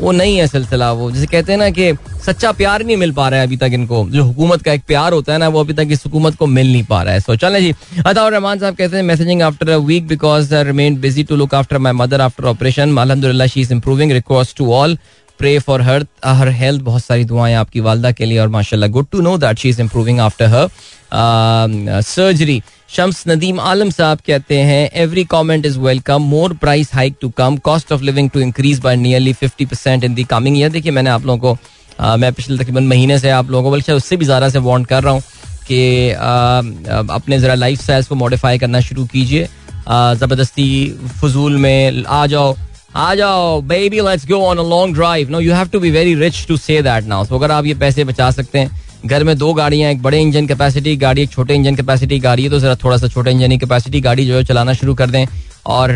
वो 0.00 0.12
नहीं 0.12 0.36
है 0.36 0.46
सिलसिला 0.46 0.90
वो 0.92 1.10
जैसे 1.10 1.26
कहते 1.26 1.52
हैं 1.52 1.58
ना 1.58 1.68
कि 1.70 1.92
सच्चा 2.24 2.50
प्यार 2.52 2.84
नहीं 2.84 2.96
मिल 2.96 3.12
पा 3.12 3.28
रहा 3.28 3.40
है 3.40 3.46
अभी 3.46 3.56
तक 3.56 3.70
इनको। 3.74 4.04
जो 4.10 4.24
हुकूमत 4.24 4.62
का 4.62 4.72
एक 4.72 4.82
प्यार 4.86 5.12
होता 5.12 5.32
है 5.32 5.38
ना 5.38 5.48
वो 5.48 5.60
अभी 5.60 5.72
तक 5.74 5.88
इस 5.92 6.04
हुकूमत 6.06 6.34
को 6.36 6.46
मिल 6.46 6.70
नहीं 6.72 6.82
पा 6.84 7.02
रहा 7.02 7.14
है। 7.14 7.20
सो 7.20 7.36
चलें 7.36 7.60
जी 7.60 7.72
अता 8.06 8.26
रहमान 8.28 8.58
साहब 8.58 8.74
कहते 8.74 8.96
हैं 8.96 9.02
messaging 9.04 9.42
after 9.42 9.70
a 9.70 9.76
week 9.88 10.06
because 10.08 10.54
remain 10.70 11.00
busy 11.00 11.24
to 11.24 11.36
look 11.36 11.54
after 11.54 11.78
my 11.78 11.92
mother 11.92 12.20
after 12.20 12.44
operation 12.54 12.96
अलहमदुल्ला 12.96 13.46
she 13.46 13.60
is 13.60 13.72
improving 13.72 14.12
request 14.12 14.56
to 14.58 14.72
all 14.72 14.96
pray 15.38 15.58
for 15.58 15.82
her 15.82 16.06
her 16.24 16.48
health 16.60 16.82
बहुत 16.82 17.04
सारी 17.04 17.24
दुआएँ 17.24 17.54
आपकी 17.54 17.80
वालदा 17.80 18.12
के 18.12 18.24
लिए 18.24 18.38
और 18.38 18.48
माशाल्लाह 18.48 18.90
good 18.90 19.06
to 19.12 19.20
know 19.20 19.36
that 19.38 19.58
she 19.58 19.68
is 19.68 19.80
improving 19.80 20.20
after 20.20 20.46
her 20.46 22.02
surgery 22.02 22.60
Shams 22.96 23.22
Nadeem 23.28 23.60
Alam 23.60 23.90
साहब 23.90 24.18
कहते 24.26 24.58
हैं 24.70 24.90
every 25.02 25.24
comment 25.32 25.66
is 25.66 25.78
welcome 25.78 26.22
more 26.30 26.52
price 26.60 26.94
hike 26.94 27.16
to 27.20 27.28
come 27.38 27.56
cost 27.64 27.92
of 27.92 28.02
living 28.02 28.30
to 28.30 28.40
increase 28.40 28.80
by 28.80 28.96
nearly 28.96 29.32
fifty 29.32 29.66
percent 29.66 30.04
in 30.04 30.14
the 30.14 30.24
coming 30.30 30.58
year 30.58 30.70
देखिए 30.70 30.92
मैंने 30.92 31.10
आप 31.10 31.26
लोगों 31.26 31.54
को 31.54 31.58
आ, 32.00 32.16
मैं 32.16 32.32
पिछले 32.32 32.56
तकरीबन 32.58 32.86
महीने 32.86 33.18
से 33.18 33.30
आप 33.30 33.50
लोगों 33.50 33.64
को 33.64 33.70
बल्कि 33.70 33.92
उससे 33.92 34.16
भी 34.16 34.24
ज़्यादा 34.24 34.48
से 34.48 34.58
वार्न 34.66 34.84
कर 34.84 35.02
रहा 35.02 35.12
हूँ 35.12 35.22
कि 35.68 36.10
अपने 36.10 37.38
ज़रा 37.38 37.54
लाइफ 37.54 37.82
स्टाइल 37.82 38.04
को 38.04 38.14
मॉडिफाई 38.14 38.58
करना 38.58 38.80
शुरू 38.80 39.04
कीजिए। 39.06 39.48
ज़बरदस्ती 39.88 40.68
फजूल 41.20 41.56
में 41.56 42.04
आ 42.04 42.26
जाओ। 42.26 42.54
आ 42.90 43.14
जाओ 43.14 43.60
baby 43.62 44.00
let's 44.00 44.26
go 44.26 44.36
on 44.44 44.58
a 44.58 44.62
long 44.68 44.94
drive 44.94 45.30
no 45.30 45.40
you 45.40 45.54
have 45.54 45.68
to 45.68 45.80
be 45.80 45.90
very 45.90 46.14
rich 46.14 46.46
to 46.48 46.56
say 46.56 46.80
that 46.82 47.04
now 47.06 47.24
so 47.24 47.34
अगर 47.38 47.50
आप 47.50 47.66
ये 47.66 47.74
पैसे 47.74 48.04
बचा 48.04 48.30
सकते 48.30 48.58
हैं, 48.58 48.70
घर 49.06 49.24
में 49.24 49.36
दो 49.38 49.52
गाड़ियाँ, 49.54 49.90
एक 49.90 50.02
बड़े 50.02 50.20
इंजन 50.20 50.46
कैपेसिटी 50.46 50.96
गाड़ी, 50.96 51.22
एक 51.22 51.30
छोटे 51.30 51.54
इंजन 51.54 51.76
कैपेसिटी 51.76 52.18
गाड़ी 52.18 52.44
है 52.44 52.50
तो 52.50 52.58
जरा 52.60 52.74
थोड़ा 52.84 52.96
सा 52.96 53.08
छोटे 53.08 53.30
इंजन 53.30 53.50
की 53.50 53.58
कैपेसिटी 53.58 54.00
गाड़ी 54.00 54.26
जो 54.26 54.36
है 54.36 54.44
चलाना 54.44 54.72
शुरू 54.72 54.94
कर 54.94 55.10
दें 55.10 55.24
और 55.66 55.90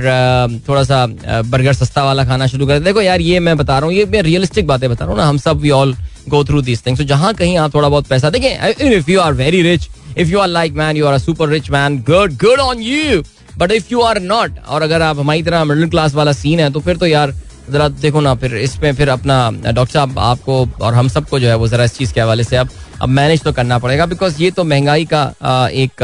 थोड़ा 0.68 0.82
सा 0.84 1.06
बर्गर 1.50 1.72
सस्ता 1.72 2.04
वाला 2.04 2.24
खाना 2.24 2.46
शुरू 2.46 2.66
कर 2.66 2.78
दें। 2.78 2.84
देखो 2.84 3.02
यार, 3.02 3.20
ये 3.20 3.40
मैं 3.40 3.56
बता 3.56 3.78
रहा 3.78 3.86
हूँ, 3.86 3.94
ये 3.94 4.04
मैं 4.04 4.22
रियलिस्टिक 4.22 4.66
बातें 4.66 4.88
बता 4.90 5.04
रहा 5.04 5.12
हूँ 5.12 5.20
ना, 5.20 5.26
हम 5.26 5.38
सब 5.38 5.60
we 5.60 5.70
all 5.70 5.96
go 6.28 6.44
through 6.44 6.62
this 6.62 6.86
things 6.86 7.00
तो 7.00 7.04
जहाँ 7.06 7.34
कहीं 7.34 7.56
आप 7.58 7.74
थोड़ा 7.74 7.88
बहुत 7.88 8.06
पैसा 8.06 8.30
देखें 8.30 8.90
if 8.90 9.10
you 9.10 9.20
are 9.20 9.32
very 9.34 9.62
rich 9.62 9.88
if 10.18 10.28
you 10.28 10.38
are 10.38 10.48
like 10.48 10.72
man 10.74 10.96
you 10.96 11.06
are 11.06 11.18
super 11.18 11.48
rich 11.48 11.70
man 11.70 11.98
good 12.08 12.36
good 12.44 12.60
on 12.60 12.82
you 12.82 13.22
but 13.58 13.72
if 13.72 13.92
you 13.92 14.00
are 14.00 14.20
not 14.22 14.58
और 14.68 14.82
अगर 14.82 15.02
आप 15.02 15.18
हमारी 15.18 15.42
तरह 15.42 15.64
मिडिल 15.64 15.88
क्लास 15.90 16.14
वाला 16.14 16.32
सीन 16.32 16.60
है 16.60 16.70
तो 16.72 16.80
फिर 16.80 16.96
तो 16.96 17.06
यार, 17.06 17.34
जरा 17.70 17.88
देखो 17.88 18.20
ना, 18.20 18.34
फिर 18.34 18.56
इसमें 18.56 18.92
फिर 18.94 19.08
अपना 19.08 19.50
डॉक्टर 19.62 19.92
साहब 19.92 20.18
आपको 20.18 20.66
और 20.80 20.94
हम 20.94 21.08
सबको 21.08 21.40
जो 21.40 21.48
है 21.48 21.56
वो 21.56 21.68
जरा 21.68 21.84
इस 21.84 21.96
चीज़ 21.96 22.12
के 22.14 22.20
हवाले 22.20 22.44
से 22.44 22.56
अब 22.56 22.70
अब 23.02 23.08
मैनेज 23.10 23.42
तो 23.42 23.52
करना 23.52 23.78
पड़ेगा 23.78 24.06
बिकॉज़ 24.06 24.42
ये 24.42 24.50
तो 24.50 24.64
महँगाई 24.64 25.04
का 25.12 25.24
एक 25.68 26.02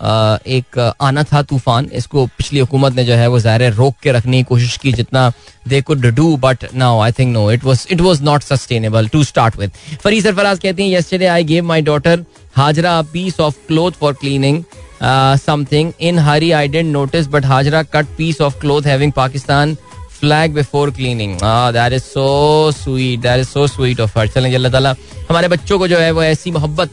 एक 0.00 0.78
आना 1.00 1.22
था 1.22 1.42
तूफ़ान, 1.42 1.88
इसको 1.92 2.26
पिछली 2.28 2.60
हुकूमत 2.60 2.94
ने 2.96 3.04
जो 3.04 3.14
है 3.14 3.26
वो 3.28 3.38
ज़ाहिर 3.38 3.72
रोक 3.72 3.94
के 4.02 4.12
रखने 4.12 4.36
की 4.36 4.42
कोशिश 4.42 4.76
की, 4.76 4.92
जितना 4.92 5.32
they 5.68 5.80
could 5.82 6.06
do 6.06 6.36
but 6.36 6.64
now 6.74 7.00
I 7.00 7.12
think 7.12 7.32
no 7.32 7.50
it 7.52 7.64
was 7.64 7.86
it 7.90 8.00
was 8.00 8.22
not 8.22 8.42
sustainable 8.42 9.08
to 9.08 9.22
start 9.24 9.56
with 9.58 9.70
Fari 10.04 10.20
Sarfaraz 10.22 10.58
कहती 10.58 10.82
हैं 10.82 10.98
yesterday 10.98 11.26
I 11.26 11.44
gave 11.44 11.64
my 11.64 11.82
daughter 11.82 12.24
Hajra 12.56 13.00
piece 13.12 13.40
of 13.40 13.56
cloth 13.68 13.98
for 14.00 14.12
cleaning 14.12 14.62
something 15.02 15.92
in 16.00 16.18
hurry 16.18 16.50
I 16.52 16.68
didn't 16.68 16.92
notice 16.92 17.26
but 17.28 17.44
Hajra 17.46 17.82
cut 17.94 18.06
piece 18.18 18.40
of 18.40 18.58
cloth 18.60 18.82
having 18.86 19.12
Pakistan 19.12 19.74
flag 20.20 20.54
before 20.54 20.90
cleaning 20.90 21.36
that 21.74 21.92
is 21.92 22.02
so 22.02 22.26
sweet 22.74 23.20
that 23.20 23.40
is 23.40 23.48
so 23.48 23.66
sweet 23.66 24.00
of 24.00 24.18
her 24.18 24.28
चलेंगे 24.28 24.56
अल्लाह 24.56 24.72
ताला 24.72 24.94
हमारे 25.30 25.48
बच्चों 25.48 25.78
को 25.78 25.88
जो 25.88 25.98
है 25.98 26.10
वो 26.10 26.22
ऐसी 26.22 26.50
मोहब्बत 26.50 26.90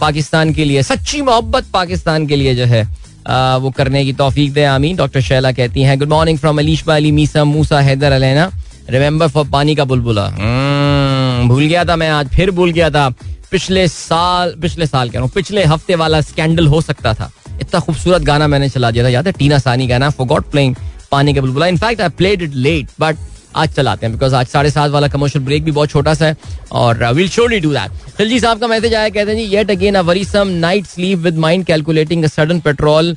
पाकिस्तान 0.00 0.52
के 0.54 0.64
लिए 0.64 0.82
सच्ची 0.82 1.22
मोहब्बत 1.22 1.70
पाकिस्तान 1.72 2.26
के 2.26 2.36
लिए 2.36 2.54
जो 2.54 2.64
है 2.66 2.86
आ, 3.26 3.56
वो 3.56 3.70
करने 3.70 4.04
की 4.04 4.12
तोफीक 4.12 4.52
दे। 4.52 4.64
आमीन। 4.64 4.96
डॉक्टर 4.96 5.20
शैला 5.20 5.50
कहती 5.52 5.82
हैं 5.82 5.98
good 5.98 6.08
morning 6.08 6.38
from 6.38 6.58
Alisha 6.58 6.94
Ali 6.94 7.10
Misa 7.12 7.44
Musa 7.44 7.80
Haider 7.80 8.12
Alaina. 8.12 8.50
Remember 8.90 9.28
for 9.28 9.44
पानी 9.48 9.74
का 9.74 9.84
बुलबुला. 9.84 10.24
hmm, 10.28 11.48
भूल 11.48 11.64
गया 11.64 11.84
था 11.84 11.96
मैं 11.96 12.08
आज 12.10 12.28
फिर 12.28 12.50
भूल 12.50 12.70
गया 12.72 12.90
था। 12.90 13.08
पिछले 13.50 13.86
साल 13.88 14.54
पिछले 14.62 14.86
साल 14.86 15.10
कह 15.10 15.14
रहा 15.14 15.22
हूँ 15.22 15.30
पिछले 15.34 15.64
हफ़्ते 15.64 15.94
वाला 15.94 16.20
स्कैंडल 16.20 16.66
हो 16.66 16.80
सकता 16.80 17.14
था। 17.14 17.30
इतना 17.60 17.80
खूबसूरत 17.80 18.22
गाना 18.22 18.46
मैंने 18.46 18.68
चला 18.68 18.90
दिया 18.90 19.04
था, 19.04 19.08
याद 19.08 19.26
है? 19.26 19.32
टीना 19.32 19.58
सानी 19.58 19.86
गाना 19.86 20.10
for 20.10 20.26
God 20.26 20.50
playing 20.50 20.76
Paani 21.10 21.34
ka 21.34 21.40
Bulbula. 21.40 21.66
In fact 21.66 22.00
I 22.00 22.08
played 22.18 22.42
it 22.42 22.54
late 22.54 22.88
but 23.00 23.16
आज 23.56 23.74
चलाते 23.74 24.06
हैं 24.06 24.14
बिकॉज़ 24.14 24.34
आज 24.34 24.46
साढ़े 24.46 24.70
सात 24.70 24.90
वाला 24.90 25.08
कमर्शियल 25.08 25.44
ब्रेक 25.44 25.64
भी 25.64 25.70
बहुत 25.70 25.90
छोटा 25.90 26.14
सा 26.14 26.26
है, 26.26 26.36
और 26.72 27.04
will 27.14 27.28
surely 27.28 27.60
do 27.60 27.72
that 27.72 28.16
Khilji 28.16 28.40
साहब 28.40 28.60
का 28.60 28.66
मैसेज 28.66 28.94
आया, 28.94 29.08
कहते 29.08 29.30
हैं, 29.30 29.38
जी 29.38 29.56
yet 29.56 29.70
again 29.70 29.94
a 29.94 30.00
worrisome 30.24 30.48
night 30.66 30.86
sleep 30.86 31.18
with 31.18 31.38
mind 31.38 31.64
calculating 31.66 32.24
a 32.24 32.28
sudden 32.28 32.60
petrol 32.60 33.16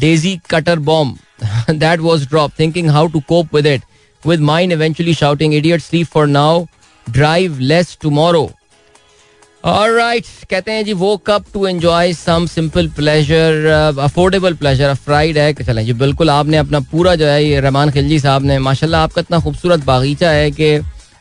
daisy 0.00 0.38
cutter 0.50 0.78
bomb 0.90 1.16
that 1.70 2.00
was 2.00 2.26
drop 2.28 2.52
thinking 2.58 2.90
how 2.90 3.06
to 3.06 3.20
cope 3.28 3.54
with 3.54 3.66
it 3.66 3.82
with 4.22 4.42
mind 4.46 4.72
eventually 4.76 5.12
shouting, 5.18 5.52
idiot, 5.58 5.82
sleep 5.82 6.08
for 6.14 6.26
now, 6.26 6.68
drive 7.06 7.60
less 7.70 7.96
tomorrow 9.64 9.80
Alright, 9.80 10.26
कहते 10.50 10.72
हैं 10.72 10.84
जी 10.84 10.92
वो 10.92 11.16
cup 11.26 11.44
to 11.54 11.66
enjoy 11.66 12.12
some 12.12 12.46
simple 12.46 12.88
pleasure 12.96 13.66
affordable 14.00 14.54
pleasure 14.54 14.94
fried 14.96 15.38
है 15.38 15.52
चलें 15.54 15.84
जी 15.86 15.92
बिल्कुल 15.94 16.30
आपने 16.30 16.56
अपना 16.56 16.80
पूरा 16.92 17.14
जो 17.14 17.26
है 17.26 17.44
ये 17.44 17.60
रहमान 17.60 17.90
खिलजी 17.90 18.18
साहब 18.20 18.44
ने 18.44 18.58
माशाल्लाह 18.58 19.02
आपका 19.02 19.20
इतना 19.20 19.38
खूबसूरत 19.38 19.84
बागीचा 19.84 20.30
है 20.30 20.50
कि 20.50 20.78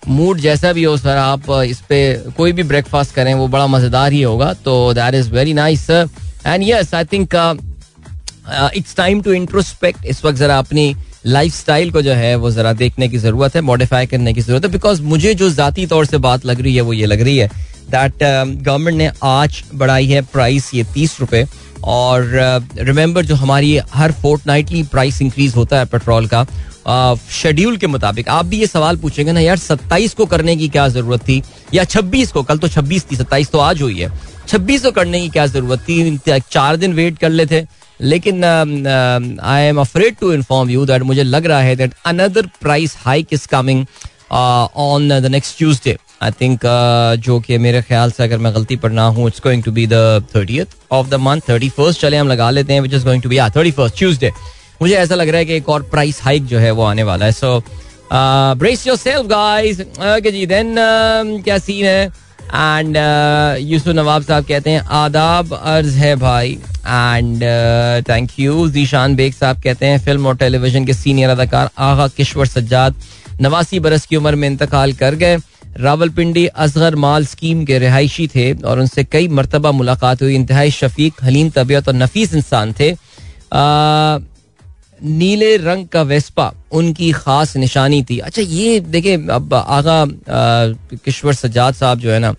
मूड 0.07 0.39
जैसा 0.39 0.71
भी 0.73 0.83
हो 0.83 0.95
सर 0.97 1.17
आप 1.17 1.49
इस 1.65 1.81
पे 1.89 1.99
कोई 2.37 2.51
भी 2.51 2.63
ब्रेकफास्ट 2.63 3.15
करें 3.15 3.33
वो 3.33 3.47
बड़ा 3.47 3.67
मज़ेदार 3.67 4.11
ही 4.11 4.21
होगा। 4.21 4.53
तो 4.55 4.93
that 4.93 5.15
is 5.15 5.29
very 5.31 5.53
nice 5.53 5.85
sir 5.87 6.09
and 6.45 6.63
yes 6.67 6.93
I 6.93 7.05
think 7.13 7.35
it's 8.75 8.95
time 8.95 9.21
to 9.21 9.33
introspect 9.33 10.05
इस 10.05 10.25
वक्त 10.25 10.37
ज़रा 10.37 10.57
अपनी 10.59 10.95
लाइफ 11.25 11.53
स्टाइल 11.53 11.91
को 11.91 12.01
जो 12.01 12.13
है 12.13 12.35
वो 12.35 12.51
ज़रा 12.51 12.71
देखने 12.73 13.07
की 13.09 13.17
ज़रूरत 13.17 13.55
है 13.55 13.61
मॉडिफाई 13.61 14.05
करने 14.05 14.33
की 14.33 14.41
ज़रूरत 14.41 14.65
है 14.65 14.71
बिकॉज़ 14.71 15.01
मुझे 15.03 15.33
जो 15.33 15.49
ज़ाती 15.49 15.85
तौर 15.87 16.05
से 16.05 16.17
बात 16.19 16.45
लग 16.45 16.61
रही 16.61 16.75
है 16.75 16.81
वो 16.81 16.93
ये 16.93 17.05
लग 17.05 17.21
रही 17.21 17.37
है 17.37 17.49
दैट 17.89 18.13
गवर्नमेंट 18.63 18.93
um, 18.93 18.97
ने 18.97 19.11
आज 19.23 19.63
बढ़ाई 19.75 20.07
है 20.07 20.21
प्राइस 20.33 20.73
ये 20.73 20.83
तीस 20.93 21.19
रुपये 21.19 21.45
और 21.83 22.31
रिमेंबर 22.77 23.21
uh, 23.21 23.27
जो 23.27 23.35
हमारी 23.35 23.77
हर 23.93 24.11
फोर्ट 24.11 24.47
नाइटली 24.47 24.83
प्राइस 24.83 25.21
इंक्रीज 25.21 25.55
होता 25.55 25.79
है 25.79 25.85
पेट्रोल 25.85 26.27
का 26.33 26.45
शेड्यूल 27.31 27.73
uh, 27.73 27.79
के 27.79 27.87
मुताबिक 27.87 28.29
आप 28.29 28.45
भी 28.45 28.59
ये 28.59 28.67
सवाल 28.67 28.97
पूछेंगे 28.97 29.31
ना 29.31 29.39
यार 29.39 29.57
सत्ताईस 29.57 30.13
को 30.13 30.25
करने 30.25 30.55
की 30.55 30.69
क्या 30.69 30.87
ज़रूरत 30.87 31.21
थी? 31.27 31.41
या 31.73 31.83
छब्बीस 31.83 32.31
को? 32.31 32.43
कल 32.43 32.57
तो 32.57 32.67
छब्बीस 32.67 33.05
थी 33.11 33.15
सत्ताईस 33.15 33.51
तो 33.51 33.59
आज 33.59 33.81
हुई 33.81 33.99
है। 33.99 34.11
छब्बीस 34.47 34.83
को 34.83 34.91
करने 34.91 35.21
की 35.21 35.29
क्या 35.29 35.45
ज़रूरत 35.45 35.79
थी? 35.79 36.17
चार 36.51 36.77
दिन 36.77 36.93
वेट 36.93 37.17
कर 37.17 37.29
लेते 37.29 37.65
लेकिन 38.01 38.43
I 39.43 39.63
am 39.63 39.79
afraid 39.79 40.15
to 40.19 40.31
inform 40.33 40.69
you 40.69 40.85
that 40.85 41.01
मुझे 41.03 41.23
लग 41.23 41.45
रहा 41.45 41.61
है 41.61 41.75
that 41.75 41.93
another 42.05 42.49
price 42.61 42.95
hike 42.99 43.33
is 43.33 43.47
coming 43.47 43.85
on 44.31 45.09
the 45.19 45.25
next 45.31 45.57
Tuesday 45.57 45.97
I 46.21 46.31
think 46.41 46.61
जो 47.25 47.39
कि 47.39 47.57
मेरे 47.57 47.81
ख्याल 47.81 48.11
से 48.11 48.23
अगर 48.23 48.37
मैं 48.37 48.53
गलती 48.55 48.75
पर 48.75 48.89
ना 48.91 49.05
हूँ 49.07 49.27
it's 49.27 49.41
going 49.43 49.63
to 49.63 49.71
be 49.71 49.87
the 49.87 49.93
of 50.91 51.07
the 51.09 51.15
month 51.15 51.41
thirty 51.49 51.69
first 51.69 52.01
चले, 52.01 52.17
हम 52.17 52.27
लगा 52.27 52.49
लेते 52.49 52.73
हैं 52.73 52.81
which 52.81 52.93
is 52.93 53.05
going 53.05 53.21
to 53.23 53.29
be 53.29 53.39
thirty 53.57 53.71
first 53.71 53.97
Tuesday 53.97 54.31
मुझे 54.81 54.95
ऐसा 54.95 55.15
लग 55.15 55.29
रहा 55.29 55.37
है 55.37 55.45
कि 55.45 55.53
एक 55.53 55.69
और 55.69 55.81
प्राइस 55.91 56.21
हाइक 56.23 56.45
जो 56.47 56.59
है 56.59 56.71
वो 56.71 56.83
आने 56.83 57.03
वाला 57.03 57.25
है. 57.25 57.31
So 57.31 57.63
brace 58.57 58.85
your 58.87 58.97
self 58.97 59.25
okay 59.25 60.31
जी 60.31 60.45
देन 60.45 60.75
क्या 61.43 61.57
सीन 61.57 61.85
है? 61.85 62.05
एंड 62.49 62.97
यूसुफ 63.61 63.95
नवाब 63.95 64.23
साहब 64.23 64.45
कहते 64.45 64.69
हैं, 64.69 64.81
आदाब 64.81 65.53
अर्ज़ 65.53 65.97
है 65.97 66.15
भाई. 66.15 66.57
And 66.87 67.43
thank 68.09 68.29
you 68.39 68.67
Zeeshan 68.69 69.15
Baig 69.15 69.33
साहब 69.33 69.61
कहते 69.63 69.85
हैं, 69.85 69.99
फ़िल्म 70.05 70.27
और 70.27 70.37
टेलीविज़न 70.37 70.85
के 70.85 70.93
सीनियर 70.93 71.29
अदाकार 71.29 71.69
आगा 71.77 72.07
किश्वर 72.17 72.45
सज्जाद 72.47 72.95
नवासी 73.41 73.79
बरस 73.79 74.05
की 74.05 74.15
उम्र 74.15 74.35
में 74.35 74.47
इंतकाल 74.47 74.93
कर 74.93 75.15
गए. 75.15 75.37
रावलपिंडी 75.77 76.45
असगर 76.47 76.95
माल 76.95 77.25
स्कीम 77.25 77.63
के 77.65 77.79
रिहायशी 77.79 78.27
थे 78.27 78.51
और 78.53 78.79
उनसे 78.79 79.03
कई 79.03 79.27
मरतबा 79.27 79.71
मुलाकात 79.71 80.21
हुई। 80.21 80.35
इंतहाई 80.35 80.71
शफीक, 80.71 81.13
हलीम 81.23 81.49
तबीयत 81.49 81.87
और 81.87 81.93
नफीस 81.95 82.33
इंसान 82.33 82.73
थे। 82.79 82.91
नीले 85.01 85.55
रंग 85.57 85.87
का 85.87 86.01
वेस्पा 86.01 86.51
उनकी 86.71 87.11
खास 87.11 87.55
निशानी 87.57 88.01
थी। 88.03 88.17
अच्छा 88.19 88.41
ये 88.41 88.79
देखे 88.79 89.13
अब 89.31 89.53
आगा 89.53 90.05
किश्वर 90.95 91.33
सजाद 91.33 91.73
साहब 91.73 91.99
जो 91.99 92.11
है 92.11 92.19
ना 92.19 92.33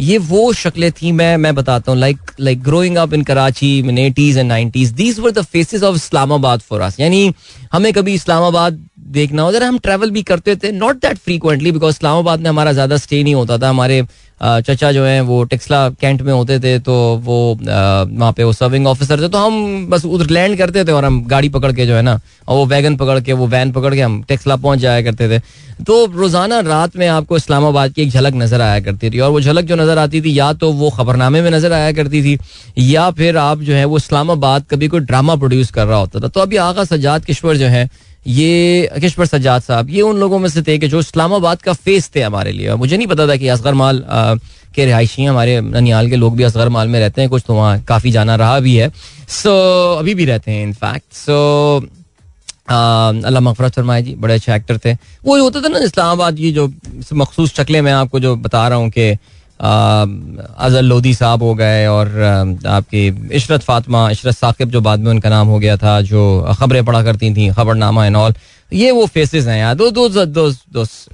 ये 0.00 0.18
वो 0.18 0.52
शक्लें 0.52 0.90
थी 0.92 1.12
मैं 1.12 1.36
मैं 1.36 1.54
बताता 1.54 1.92
हूँ 1.92 1.98
like 2.00 2.30
like 2.40 2.62
growing 2.62 2.96
up 2.96 3.14
in 3.14 3.22
Karachi 3.24 3.78
in 3.78 3.98
eighties 3.98 4.38
and 4.38 4.48
nineties 4.48 4.90
these 4.92 5.18
were 5.20 5.30
the 5.30 5.42
faces 5.42 5.82
of 5.82 5.96
Islamabad 5.96 6.60
for 6.60 6.80
us 6.80 7.00
यानी 7.00 7.32
हमें 7.72 7.92
कभी 7.92 8.14
इस्लामाबाद 8.14 8.84
देखना 9.14 9.42
हो 9.42 9.52
जरा 9.52 9.66
हम 9.68 9.78
ट्रैवल 9.78 10.10
भी 10.10 10.22
करते 10.22 10.56
थे 10.56 10.72
not 10.72 10.96
that 10.96 11.18
frequently 11.18 11.72
because 11.72 11.94
Islamabad 11.94 12.40
में 12.40 12.48
हमारा 12.50 12.72
ज़्यादा 12.72 12.96
स्टे 12.96 13.22
नहीं 13.22 13.34
होता 13.34 13.58
था, 13.58 13.68
हमारे 13.68 14.02
चचा 14.40 14.90
जो 14.92 15.04
हैं, 15.04 15.20
वो 15.22 15.42
टेक्सला 15.44 15.88
कैंट 15.90 16.22
में 16.22 16.32
होते 16.32 16.58
थे 16.60 16.78
तो 16.80 16.94
वो 17.24 17.36
वहाँ 17.60 18.32
पे 18.32 18.44
वो 18.44 18.52
सर्विंग 18.52 18.86
ऑफिसर 18.86 19.22
थे। 19.22 19.28
तो 19.28 19.38
हम 19.38 19.86
बस 19.90 20.04
उधर 20.06 20.30
लैंड 20.30 20.56
करते 20.58 20.84
थे 20.84 20.92
और 20.92 21.04
हम 21.04 21.22
गाड़ी 21.26 21.48
पकड़ 21.48 21.72
के 21.72 21.86
जो 21.86 21.94
है 21.94 22.02
ना, 22.02 22.18
और 22.48 22.56
वो 22.56 22.66
वैगन 22.66 22.96
पकड़ 22.96 23.18
के, 23.20 23.32
वो 23.32 23.46
वैन 23.46 23.72
पकड़ 23.72 23.94
के 23.94 24.00
हम 24.00 24.22
टेक्सला 24.28 24.56
पहुँच 24.56 24.78
जाया 24.78 25.02
करते 25.02 25.28
थे। 25.28 25.38
तो 25.84 26.04
रोज़ाना 26.12 26.58
रात 26.60 26.96
में 26.96 27.06
आपको 27.08 27.36
इस्लामाबाद 27.36 27.92
की 27.92 28.02
एक 28.02 28.10
झलक 28.10 28.34
नज़र 28.34 28.60
आया 28.60 28.80
करती 28.80 29.10
थी। 29.10 29.20
और 29.20 29.30
वो 29.30 29.40
झलक 29.40 29.64
जो 29.64 29.76
नज़र 29.76 29.98
आती 29.98 30.20
थी, 30.22 30.38
या 30.38 30.52
तो 30.52 30.72
वो 30.72 30.90
खबरनामे 30.90 31.42
में 31.42 31.50
नज़र 31.50 31.72
आया 31.72 31.92
करती 31.92 32.22
थी, 32.22 32.38
या 32.80 33.10
फिर 33.10 33.36
आप 33.38 33.60
जो 33.60 33.74
है, 33.74 33.84
वो 33.84 33.96
इस्लामाबाद 33.96 34.64
कभी 34.70 34.88
कोई 34.88 35.00
ड्रामा 35.02 35.36
प्रोड्यूस 35.36 35.70
कर 35.70 35.86
रहा 35.86 35.98
होता 35.98 36.20
था। 36.20 36.28
तो 36.28 36.40
अभी 36.40 36.56
आगा 36.58 36.84
सजाद 36.86 37.24
किश्वर 37.24 37.56
जो 37.56 37.66
है 37.66 37.88
ये 38.26 38.90
किश्वर 39.00 39.26
सज्जाद 39.26 39.62
साहब? 39.62 39.90
ये 39.90 40.02
उन 40.02 40.16
लोगों 40.18 40.38
में 40.38 40.48
से 40.48 40.62
थे 40.62 40.78
कि 40.78 40.88
जो 40.88 41.00
इस्लामाबाद 41.00 41.62
का 41.62 41.72
फेस 41.74 42.10
थे 42.16 42.22
हमारे 42.22 42.52
लिए। 42.52 42.74
मुझे 42.74 42.96
नहीं 42.96 43.06
पता 43.06 43.26
था 43.28 43.36
कि 43.36 43.48
असगर 43.48 43.74
माल 43.74 44.04
के 44.74 44.84
रिहायशी 44.84 45.24
हमारे 45.24 45.60
ननियाल 45.60 46.08
के 46.10 46.16
लोग 46.16 46.36
भी 46.36 46.42
असगर 46.42 46.68
माल 46.68 46.88
में 46.88 46.98
रहते 47.00 47.20
हैं 47.20 47.30
कुछ 47.30 47.42
तो 47.46 47.54
वहाँ 47.54 47.80
काफ़ी 47.88 48.10
जाना 48.10 48.34
रहा 48.36 48.58
भी 48.60 48.74
है। 48.76 48.88
सो 48.88 49.48
so, 49.48 49.98
अभी 49.98 50.14
भी 50.14 50.24
रहते 50.24 50.50
हैं 50.50 50.62
इनफैक्ट 50.62 51.12
सो 51.14 51.80
so, 51.80 51.88
अल्लाह 52.70 53.40
मफरत 53.42 53.74
फरमाए 53.74 54.02
जी 54.02 54.14
बड़े 54.16 54.34
अच्छे 54.34 54.52
एक्टर 54.54 54.78
थे। 54.84 54.92
वो 55.24 55.38
होता 55.42 55.60
था 55.60 55.68
ना 55.68 55.78
इस्लामाबाद 55.84 56.36
की 56.36 56.52
जो 56.52 56.66
मखसूस 57.12 57.54
शक्लें 57.54 57.80
मैं 57.82 57.92
आपको 57.92 58.20
जो 58.20 58.34
बता 58.36 58.66
रहा 58.68 58.78
हूँ 58.78 58.90
कि 58.90 59.12
अजल 59.60 60.84
लोधी 60.84 61.14
साहब 61.14 61.42
हो 61.42 61.54
गए 61.54 61.86
और 61.86 62.08
आपके 62.68 63.06
इशरत 63.36 63.62
फातमा, 63.62 64.08
इशरत 64.10 64.34
साकिब 64.34 64.70
जो 64.70 64.80
बाद 64.80 65.00
में 65.00 65.10
उनका 65.10 65.30
नाम 65.30 65.46
हो 65.48 65.58
गया 65.58 65.76
था, 65.76 66.00
जो 66.02 66.54
खबरें 66.58 66.84
पढ़ा 66.84 67.02
करती 67.02 67.34
थी, 67.34 67.48
खबरनामा 67.52 68.06
एंड 68.06 68.16
ऑल 68.16 68.34
ये 68.72 68.90
वो 68.90 69.04
फेसेस 69.06 69.46
हैं 69.46 69.58
यार। 69.58 69.76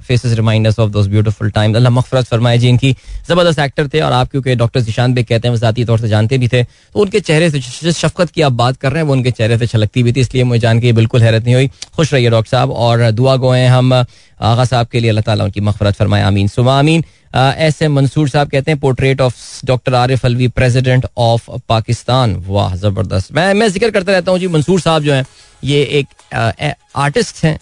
Faces 0.01 0.33
reminders 0.33 0.79
of 0.79 0.89
those 0.91 1.07
beautiful 1.07 1.49
time 1.51 1.75
अल्लाह 1.75 1.91
मगफरत 1.93 2.25
फरमाए 2.25 2.57
जी, 2.57 2.69
इनकी 2.69 2.91
ज़बरदस्त 3.27 3.59
एक्टर 3.59 3.87
थे 3.87 3.99
और 4.01 4.11
आप 4.11 4.29
क्योंकि 4.31 4.55
डॉक्टर 4.55 4.81
जिशान 4.81 5.13
बेग 5.13 5.25
कहते 5.25 5.47
हैं 5.47 5.55
ज़ाती 5.55 5.85
तौर 5.85 5.99
से 5.99 6.07
जानते 6.07 6.37
भी 6.37 6.47
थे। 6.47 6.63
तो 6.63 6.99
उनके 6.99 7.19
चेहरे 7.19 7.49
से 7.51 7.59
जिस 7.59 7.97
शफकत 7.97 8.29
की 8.29 8.41
आप 8.41 8.51
बात 8.53 8.77
कर 8.77 8.91
रहे 8.91 9.01
हैं, 9.01 9.07
वो 9.07 9.13
उनके 9.13 9.31
चेहरे 9.31 9.57
से 9.57 9.67
छलकती 9.67 10.03
भी 10.03 10.13
थी, 10.13 10.19
इसलिए 10.21 10.43
मुझे 10.43 10.59
जान 10.59 10.79
के 10.79 10.93
बिल्कुल 10.93 11.21
हैरत 11.23 11.43
नहीं 11.43 11.55
हुई। 11.55 11.67
खुश 11.95 12.13
रहिए 12.13 12.29
डॉक्टर 12.29 12.49
साहब 12.49 12.71
और 12.71 13.09
दुआ 13.11 13.35
गो 13.35 13.51
हैं 13.51 13.69
हम, 13.69 13.93
आगा 13.93 14.65
साहब 14.65 14.87
के 14.87 14.99
लिए 14.99 15.09
अल्लाह 15.09 15.23
ताला 15.23 15.43
उनकी 15.43 15.61
मगफरत 15.61 15.95
फरमाए, 15.95 16.21
आमीन। 16.23 16.47
सुबह 16.47 16.71
आमीन। 16.73 17.03
एस 17.35 17.81
एम 17.81 17.93
मंसूर 17.93 18.29
साहब 18.29 18.49
कहते 18.49 18.71
हैं 18.71 18.79
portrait 18.79 19.21
of 19.21 19.35
doctor 19.65 19.93
Arif 19.95 20.25
Alvi 20.25 20.47
president 20.49 21.05
of 21.17 21.49
Pakistan 21.69 22.35
वाह 22.47 22.75
ज़बरदस्त। 22.77 23.31
मैं 23.33 23.53
मैं 23.53 23.67
ज़िक्र 23.69 23.89
करता 23.91 24.11
रहता 24.11 24.31
हूँ 24.31 24.39
जी 24.39 24.47
मंसूर 24.49 24.79
साहब 24.81 25.03
जो 25.03 25.13
हैं 25.13 25.25
ये 25.63 25.83
एक 25.99 26.07
आर्टिस्ट 26.97 27.43
हैं 27.43 27.57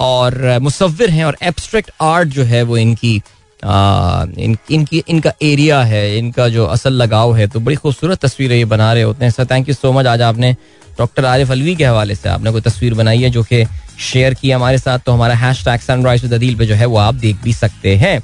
और 0.00 0.58
मुसविर 0.62 1.10
हैं 1.10 1.24
और 1.24 1.36
एब्स्ट्रैक्ट 1.42 1.90
आर्ट 2.02 2.28
जो 2.28 2.44
है 2.44 2.62
वो 2.62 2.76
इनकी 2.76 3.20
आ, 3.60 4.24
इन, 4.38 4.56
इनकी 4.70 5.02
इनका 5.08 5.32
एरिया 5.42 5.82
है 5.82 6.18
इनका 6.18 6.48
जो 6.48 6.64
असल 6.66 6.92
लगाव 6.92 7.34
है 7.36 7.46
तो 7.48 7.60
बड़ी 7.60 7.76
खूबसूरत 7.76 8.20
तस्वीरें 8.24 8.56
ये 8.56 8.64
बना 8.64 8.92
रहे 8.92 9.02
होते 9.02 9.24
हैं। 9.24 9.30
Sir 9.32 9.46
thank 9.50 9.68
you 9.68 9.74
so 9.74 9.92
much 9.92 10.06
आज 10.06 10.22
आपने 10.22 10.54
डॉक्टर 10.98 11.24
आरिफ 11.24 11.50
अलवी 11.50 11.74
के 11.76 11.84
हवाले 11.84 12.14
से। 12.14 12.28
आपने 12.28 12.50
कोई 12.52 12.60
तस्वीर 12.60 12.94
बनाई 12.94 13.18
है 13.18 13.30
जो 13.30 13.42
कि 13.42 13.64
शेयर 14.00 14.34
की 14.34 14.50
हमारे 14.50 14.78
साथ? 14.78 14.98
तो 14.98 15.12
हमारा 15.12 15.34
hash 15.34 15.64
tag 15.64 15.80
sunrise 15.80 16.22
with 16.22 16.32
Adeel 16.34 16.54
पे 16.56 16.66
जो 16.66 16.74
है 16.74 16.86
वो 16.86 16.96
आप 16.98 17.14
देख 17.16 17.36
भी 17.44 17.52
सकते 17.52 17.94
हैं। 17.96 18.18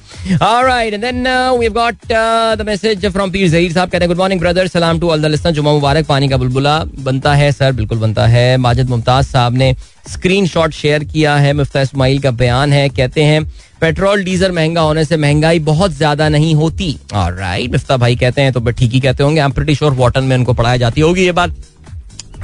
साहब 3.70 3.90
कहते 3.90 3.98
हैं 3.98 4.08
गुड 4.08 4.18
मॉर्निंग 4.18 4.40
ब्रदर 4.40 4.66
सलाम 4.68 5.00
टू 5.00 5.10
ऑल 5.10 5.36
जुमा 5.36 5.72
मुबारक, 5.72 6.06
पानी 6.06 6.28
का 6.28 6.36
बुलबुला 6.36 6.78
बनता 7.00 7.34
है, 7.34 7.50
सर, 7.52 7.72
बिल्कुल 7.72 7.98
बनता 7.98 8.26
है. 8.26 8.56
माजिद 8.58 8.90
मुमताज़ 8.90 9.26
साहब 9.26 9.56
ने 9.56 9.74
स्क्रीन 10.08 10.46
शॉट 10.46 10.72
शेयर 10.72 11.04
किया 11.04 11.36
है, 11.36 11.52
मुफ्ता 11.52 11.80
इसमाइल 11.80 12.18
का 12.18 12.30
बयान 12.32 12.72
है। 12.72 12.88
कहते 12.90 13.22
हैं, 13.22 13.44
पेट्रोल, 13.80 14.24
डीजल 14.24 14.52
महँगा 14.52 14.80
होने 14.80 15.04
से 15.04 15.16
महँगाई 15.16 15.58
बहुत 15.64 15.92
ज़्यादा 15.92 16.28
नहीं 16.28 16.54
होती. 16.54 16.96
राइट 17.14 17.70
मिफ्ता 17.72 17.96
भाई 17.96 18.16
कहते 18.16 18.42
हैं 18.42 18.52
तो 18.52 18.60
ठीक 18.62 18.92
ही 18.92 19.00
कहते 19.00 19.22
होंगे। 19.22 19.40
I 19.40 19.44
am 19.44 19.52
pretty 19.52 19.74
sure 19.74 19.92
Wharton 19.94 20.24
में 20.24 20.36
उनको 20.36 20.52
पढ़ाई 20.54 20.78
जाती 20.78 21.00
होगी 21.00 21.24
ये 21.24 21.32
बात। 21.32 21.54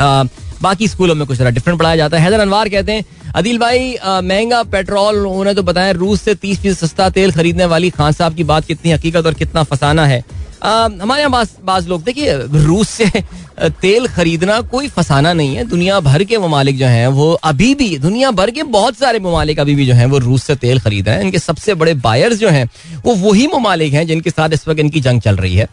बाकी 0.02 0.88
स्कूलों 0.88 1.14
में 1.14 1.26
कुछ 1.26 1.38
जरा 1.38 1.50
डिफरेंट 1.50 1.78
पढ़ाया 1.78 1.97
जाता 1.97 2.16
है। 2.16 2.23
हैदर 2.25 2.40
अनवार 2.40 2.69
कहते 2.69 2.92
हैं, 2.92 3.04
अदिल 3.35 3.59
भाई 3.59 3.97
महँगा 4.04 4.62
पेट्रोल, 4.64 5.16
उन्होंने 5.19 5.54
तो 5.54 5.62
बताया 5.62 5.90
रूस 5.92 6.23
से 6.23 6.35
तीस 6.35 6.61
फ़ीसद 6.61 6.78
सस्ता 6.78 7.09
तेल 7.11 7.33
खरीदने 7.33 7.64
वाली 7.66 7.90
खान 7.90 8.12
साहब 8.12 8.35
की 8.35 8.45
बात 8.45 8.64
कितनी 8.64 8.92
हकीकत 8.92 9.26
और 9.26 9.35
कितना 9.35 9.62
फसाना 9.64 10.07
है। 10.07 10.23
हमारे 10.62 11.23
यहाँ 11.23 11.45
बाज 11.64 11.88
लोग, 11.88 12.02
देखिए, 12.04 12.33
रूस 12.57 12.88
से 12.88 13.23
तेल 13.73 14.07
खरीदना 14.09 14.61
कोई 14.62 14.88
फसाना 14.88 15.33
नहीं 15.33 15.54
है। 15.57 15.64
दुनिया 15.64 15.99
भर 16.00 16.25
के 16.25 16.38
ममालिक 16.38 16.78
जो 16.78 16.87
हैं, 16.87 17.07
वो 17.09 17.33
अभी 17.33 17.75
भी, 17.75 17.97
दुनिया 17.99 18.30
भर 18.30 18.50
के 18.50 18.62
बहुत 18.75 18.97
सारे 18.97 19.19
ममालिक 19.21 19.61
अभी 19.61 19.75
भी 19.75 19.87
जो 19.87 19.95
हैं, 19.95 20.07
वो 20.07 20.19
रूस 20.19 20.45
से 20.45 20.54
तेल 20.57 20.80
खरीद 20.80 21.09
रहे 21.09 21.16
हैं। 21.16 21.25
इनके 21.25 21.38
सबसे 21.38 21.75
बड़े 21.75 21.95
बायर्स 21.97 22.38
जो 22.38 22.49
हैं, 22.49 22.69
वो 23.04 23.14
वही 23.16 23.47
ममालिक 23.54 23.92
हैं 23.92 24.07
जिनके 24.07 24.30
साथ 24.30 24.50
इस 24.52 24.69
वक्त 24.69 24.80
इनकी 24.80 25.00
जंग 25.00 25.21
चल 25.21 25.37
रही 25.37 25.54
है 25.54 25.69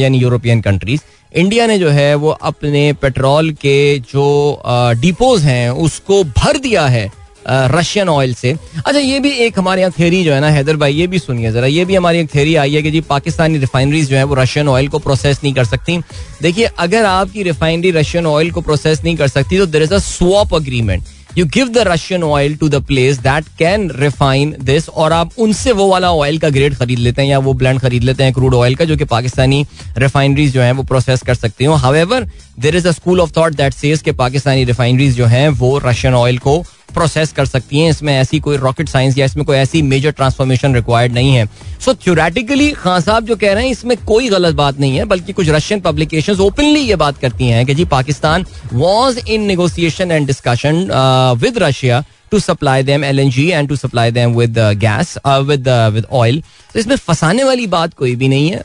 यानी 0.00 0.18
यूरोपियन 0.18 0.60
कंट्रीज़ 0.60 1.00
इंडिया 1.32 1.66
ने 1.66 1.78
जो 1.78 1.88
है, 1.90 2.14
वो 2.14 2.30
अपने 2.30 2.92
पेट्रोल 2.92 3.50
के 3.52 3.98
जो 4.12 4.62
डिपोज 5.00 5.42
हैं, 5.44 5.70
उसको 5.70 6.22
भर 6.24 6.58
दिया 6.58 6.86
है 6.86 7.10
रशियन 7.46 8.08
ऑयल 8.08 8.32
से। 8.34 8.52
अच्छा 8.76 8.98
ये 8.98 9.20
भी 9.20 9.30
एक 9.40 9.58
हमारे 9.58 9.80
यहाँ 9.80 9.92
थेरी 9.98 10.22
जो 10.24 10.32
है 10.32 10.40
ना, 10.40 10.48
हैदर 10.50 10.76
भाई, 10.76 10.94
ये 10.94 11.06
भी 11.06 11.18
सुनिए 11.18 11.50
जरा। 11.52 11.66
ये 11.66 11.84
भी 11.84 11.94
हमारी 11.94 12.18
एक 12.18 12.34
थेरी 12.34 12.54
आई 12.54 12.74
है 12.74 12.82
कि 12.82 12.90
जी, 12.90 13.00
पाकिस्तानी 13.00 13.58
रिफाइनरीज 13.58 14.08
जो 14.10 14.16
है, 14.16 14.24
वो 14.24 14.34
रशियन 14.34 14.68
ऑयल 14.68 14.88
को 14.88 14.98
प्रोसेस 14.98 15.40
नहीं 15.44 15.54
कर 15.54 15.64
सकती। 15.64 15.98
देखिए, 16.42 16.70
अगर 16.78 17.04
आपकी 17.04 17.42
रिफाइनरी 17.42 17.90
रशियन 17.90 18.26
ऑयल 18.26 18.50
को 18.50 18.60
प्रोसेस 18.60 19.04
नहीं 19.04 19.16
कर 19.16 19.28
सकती 19.28 19.58
तो 19.58 19.66
there 19.66 19.82
is 19.82 19.94
a 19.94 19.98
swap 19.98 20.54
agreement 20.54 21.04
you 21.36 21.44
give 21.46 21.68
the 21.68 21.78
Russian 21.78 22.22
oil 22.22 22.54
to 22.56 22.68
the 22.68 22.82
place 22.86 23.18
that 23.18 23.44
can 23.58 23.90
refine 23.90 24.54
this 24.62 24.88
और 24.88 25.12
आप 25.12 25.32
उनसे 25.38 25.72
वो 25.72 25.88
वाला 25.90 26.12
ऑयल 26.12 26.38
का 26.38 26.48
ग्रेड 26.48 26.74
खरीद 26.74 26.98
लेते 26.98 27.22
हैं 27.22 27.28
या 27.28 27.38
वो 27.38 27.52
ब्लैंड 27.54 27.80
खरीद 27.80 28.02
लेते 28.02 28.24
हैं 28.24 28.32
क्रूड 28.32 28.54
ऑयल 28.54 28.74
का 28.74 28.84
जो 28.84 28.96
कि 28.96 29.04
पाकिस्तानी 29.04 29.64
रिफाइनरीज 29.98 30.52
जो 30.54 30.62
है 30.62 30.72
वो 30.72 30.82
प्रोसेस 30.82 31.22
कर 31.22 31.34
सकती 31.34 31.64
हो। 31.64 31.74
However 31.74 32.28
there 32.60 32.76
is 32.76 32.88
a 32.88 32.92
school 32.92 33.20
of 33.20 33.32
thought 33.36 33.54
that 33.54 33.74
says 33.74 34.02
के 34.02 34.12
पाकिस्तानी 34.12 34.64
रिफाइनरीज 34.64 35.16
जो 35.16 35.26
है 35.26 35.48
वो 35.48 35.76
रशियन 35.84 36.14
ऑयल 36.14 36.38
को 36.38 36.62
प्रोसेस 36.98 37.32
कर 37.32 37.46
सकती 37.46 37.78
हैं, 37.78 37.90
इसमें 37.90 38.12
ऐसी 38.14 38.40
कोई 38.40 38.56
रॉकेट 38.58 38.88
साइंस 38.88 39.18
या 39.18 39.24
इसमें 39.26 39.44
कोई 39.46 39.56
ऐसी 39.56 39.82
मेजर 39.84 40.10
ट्रांसफॉर्मेशन 40.12 40.74
रिक्वायर्ड 40.74 41.12
नहीं 41.14 41.34
है। 41.34 41.46
सो 41.84 41.94
थ्योरेटिकली 41.96 42.70
खान 42.74 43.00
साहब 43.00 43.26
जो 43.26 43.36
कह 43.36 43.52
रहे 43.52 43.64
हैं, 43.64 43.70
इसमें 43.72 43.96
कोई 44.06 44.28
गलत 44.28 44.54
बात 44.54 44.80
नहीं 44.80 44.96
है, 44.96 45.04
बल्कि 45.06 45.32
कुछ 45.32 45.48
रशियन 45.50 45.80
पब्लिकेशन 45.80 46.40
ओपनली 46.40 46.80
ये 46.80 46.96
बात 46.96 47.18
करती 47.18 47.48
हैं 47.48 47.64
कि 47.66 47.74
जी, 47.74 47.84
Pakistan 47.86 48.46
was 48.74 49.18
in 49.20 49.46
negotiation 49.46 50.12
and 50.12 50.26
discussion 50.26 50.86
with 51.40 51.58
Russia 51.58 52.04
to 52.30 52.38
supply 52.40 52.82
them 52.82 53.04
L 53.04 53.18
N 53.18 53.30
G 53.30 53.46
and 53.48 53.68
to 53.68 53.76
supply 53.76 54.10
them 54.10 54.34
with 54.34 54.58
gas 54.80 55.16
with 55.26 55.68
with 55.94 56.06
oil 56.12 56.42
तो 56.74 56.78
इसमें 56.80 56.94
फंसाने 56.96 57.44
वाली 57.44 57.66
बात 57.68 57.94
कोई 57.94 58.14
भी 58.16 58.28
नहीं 58.28 58.50
है। 58.50 58.58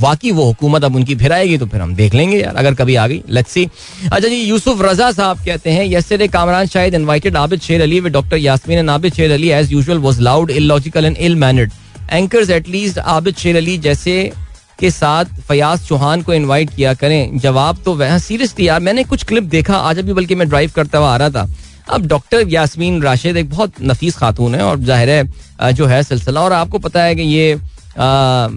वाकई 0.00 0.30
वो 0.30 0.44
हुकूमत 0.44 0.84
अब 0.84 0.96
उनकी 0.96 1.14
फिर 1.16 1.32
आएगी 1.32 1.58
तो 1.58 1.66
फिर 1.66 1.80
हम 1.80 1.94
देख 1.94 2.14
लेंगे 2.14 2.38
यार, 2.38 2.54
अगर 2.54 2.74
कभी 2.74 2.94
आ 2.96 3.06
गई। 3.06 3.22
लेट्स 3.30 3.52
सी 3.52 3.64
अच्छा 4.04 4.28
जी, 4.28 4.34
यूसुफ 4.34 4.82
रजा 4.82 5.10
साहब 5.12 5.44
कहते 5.46 5.70
हैं 5.70 5.84
yesterday 5.86 6.28
Kamran 6.28 6.66
Shahid 6.66 6.94
invited 6.94 7.36
Abid 7.36 7.60
Sher 7.62 7.82
Ali 7.82 8.00
with 8.00 8.12
doctor 8.12 8.36
Yasmeen 8.38 8.78
and 8.78 8.90
Abid 8.90 9.14
Sher 9.14 9.32
Ali 9.32 9.50
as 9.50 9.72
usual 9.72 9.98
was 10.00 10.20
loud 10.20 10.50
illogical 10.52 11.04
and 11.04 11.16
ill 11.18 11.36
mannered 11.36 11.72
anchors 12.12 12.50
at least 12.50 12.98
Abid 12.98 13.36
Sher 13.36 13.56
Ali 13.56 13.78
जैसे 13.80 14.32
के 14.80 14.90
साथ 14.90 15.24
फयाज 15.48 15.86
चौहान 15.86 16.22
को 16.22 16.32
इनवाइट 16.34 16.70
किया 16.70 16.92
करें। 16.94 17.38
जवाब 17.38 17.78
तो 17.84 17.94
वह, 17.94 18.16
सीरियसली 18.18 18.66
यार, 18.68 18.80
मैंने 18.80 19.04
कुछ 19.04 19.24
क्लिप 19.24 19.44
देखा, 19.44 19.76
आज 19.76 19.98
अभी 19.98 20.12
बल्कि 20.12 20.34
मैं 20.34 20.48
ड्राइव 20.48 20.70
करता 20.76 20.98
हुआ 20.98 21.12
आ 21.12 21.16
रहा 21.16 21.30
था। 21.30 21.48
अब 21.88 22.06
डॉक्टर 22.06 22.48
यासमीन 22.48 23.02
राशिद 23.02 23.36
एक 23.36 23.50
बहुत 23.50 23.82
नफीस 23.82 24.16
खातून 24.16 24.54
है 24.54 24.62
और 24.62 24.78
ज़ाहिर 24.80 25.10
है 25.10 25.72
जो 25.72 25.86
है 25.86 26.02
सिलसिला। 26.02 26.40
और 26.40 26.52
आपको 26.52 26.78
पता 26.78 27.02
है 27.02 27.14
कि 27.14 27.22
ये 27.22 27.54
आ, 27.92 28.04
आ, 28.04 28.48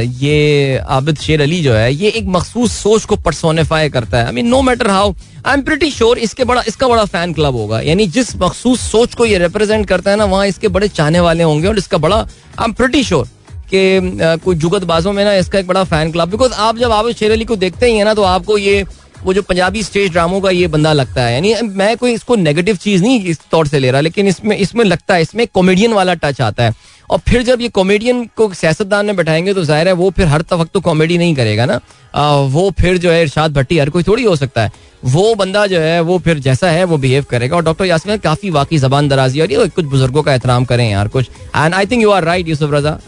ये 0.00 0.78
आबिद 0.90 1.18
शेर 1.18 1.40
अली 1.42 1.60
जो 1.62 1.72
है 1.74 1.92
ये 1.94 2.08
एक 2.10 2.26
मखसूस 2.28 2.72
सोच 2.72 3.04
को 3.04 3.16
परसोनीफाई 3.16 3.88
करता 3.90 4.18
है। 4.18 4.26
I 4.26 4.32
mean 4.32 4.46
no 4.48 4.60
matter 4.62 4.90
how 4.90 5.12
I 5.46 5.54
am 5.54 5.62
pretty 5.62 5.90
sure 5.90 6.18
इसके 6.18 6.44
बड़ा 6.44 6.62
इसका 6.68 6.88
बड़ा 6.88 7.04
फ़ैन 7.04 7.32
क्लब 7.32 7.54
होगा। 7.56 7.80
यानी 7.80 8.06
जिस 8.08 8.34
मखसूस 8.36 8.80
सोच 8.90 9.14
को 9.14 9.24
ये 9.26 9.38
रिप्रेजेंट 9.38 9.86
करता 9.88 10.10
है 10.10 10.16
ना 10.16 10.24
वहाँ 10.24 10.46
इसके 10.46 10.68
बड़े 10.68 10.88
चाहने 10.90 11.20
वाले 11.20 11.44
होंगे 11.44 11.68
और 11.68 11.78
इसका 11.78 11.98
बड़ा 11.98 12.16
आई 12.16 12.64
एम 12.64 12.72
प्रिटी 12.72 13.02
श्योर 13.04 13.28
कि 13.70 14.38
कोई 14.44 14.54
जुगतबाजों 14.56 15.12
में 15.12 15.24
ना 15.24 15.34
इसका 15.34 15.58
एक 15.58 15.66
बड़ा 15.66 15.84
फ़ैन 15.84 16.12
क्लब 16.12 16.30
बिकॉज़ 16.30 16.52
आप 16.52 16.78
जब 16.78 16.92
आबिद 16.92 17.16
शेर 17.16 17.32
अली 17.32 17.44
को 17.44 17.56
देखते 17.56 17.86
ही 17.86 17.96
है 17.96 18.04
ना 18.04 18.14
तो 18.14 18.22
आपको 18.24 18.58
ये 18.58 18.84
वो 19.24 19.34
जो 19.34 19.42
पंजाबी 19.42 19.82
स्टेज 19.82 20.10
ड्रामों 20.12 20.40
का 20.40 20.50
ये 20.50 20.66
बंदा 20.68 20.92
लगता 20.92 21.22
है 21.22 21.34
यानी 21.34 21.54
मैं 21.74 21.96
कोई 21.96 22.12
इसको 22.12 22.36
नेगेटिव 22.36 22.76
चीज़ 22.76 23.02
नहीं 23.02 23.20
इस 23.24 23.40
तौर 23.50 23.66
से 23.68 23.78
ले 23.78 23.90
रहा 23.90 24.00
लेकिन 24.00 24.28
इसमें 24.28 24.56
इसमें 24.56 24.84
लगता 24.84 25.14
है 25.14 25.22
इसमें 25.22 25.46
कॉमेडियन 25.54 25.92
वाला 25.92 26.14
टच 26.14 26.40
आता 26.40 26.64
है। 26.64 26.74
और 27.10 27.18
फिर 27.20 27.42
जब 27.42 27.60
ये 27.60 27.68
कॉमेडियन 27.68 28.24
को 28.36 28.52
सियासतदान 28.54 29.06
में 29.06 29.16
बैठाएँगे 29.16 29.54
तो 29.54 29.64
ज़ाहिर 29.64 29.88
है 29.88 29.92
वो 29.94 30.10
फिर 30.10 30.26
हर 30.26 30.44
वक्त 30.52 30.72
तो 30.72 30.80
कॉमेडी 30.80 31.18
नहीं 31.18 31.34
करेगा 31.34 31.66
ना। 31.66 31.80
आ, 32.14 32.30
वो 32.32 32.70
फिर 32.78 32.98
जो 32.98 33.10
है 33.10 33.22
इरशाद 33.22 33.52
भट्टी 33.52 33.78
हर 33.78 33.90
कोई 33.90 34.02
थोड़ी 34.02 34.24
हो 34.24 34.36
सकता 34.36 34.62
है। 34.62 34.72
वो 35.04 35.34
बंदा 35.34 35.66
जो 35.66 35.80
है 35.80 36.00
वो 36.02 36.18
फिर 36.18 36.38
जैसा 36.40 36.70
है 36.70 36.84
वो 36.84 36.96
बिहेव 36.98 37.24
करेगा। 37.30 37.56
और 37.56 37.64
डॉक्टर 37.64 37.84
यासमिन 37.84 38.18
काफ़ी 38.18 38.50
वाकई 38.50 38.78
जबान 38.78 39.08
दराजी 39.08 39.40
और 39.40 39.52
ये 39.52 39.68
कुछ 39.68 39.84
बुज़ुर्गों 39.86 40.22
का 40.22 40.32
एहतराम 40.32 40.64
करें 40.64 40.90
यार 40.90 41.08
कुछ। 41.08 41.28
And 41.56 41.74
I 41.74 41.86
think 41.86 42.02
you 42.02 42.10
are 42.10 42.24
right 42.24 42.48
Yusuf 42.48 42.70
Raza 42.74 42.98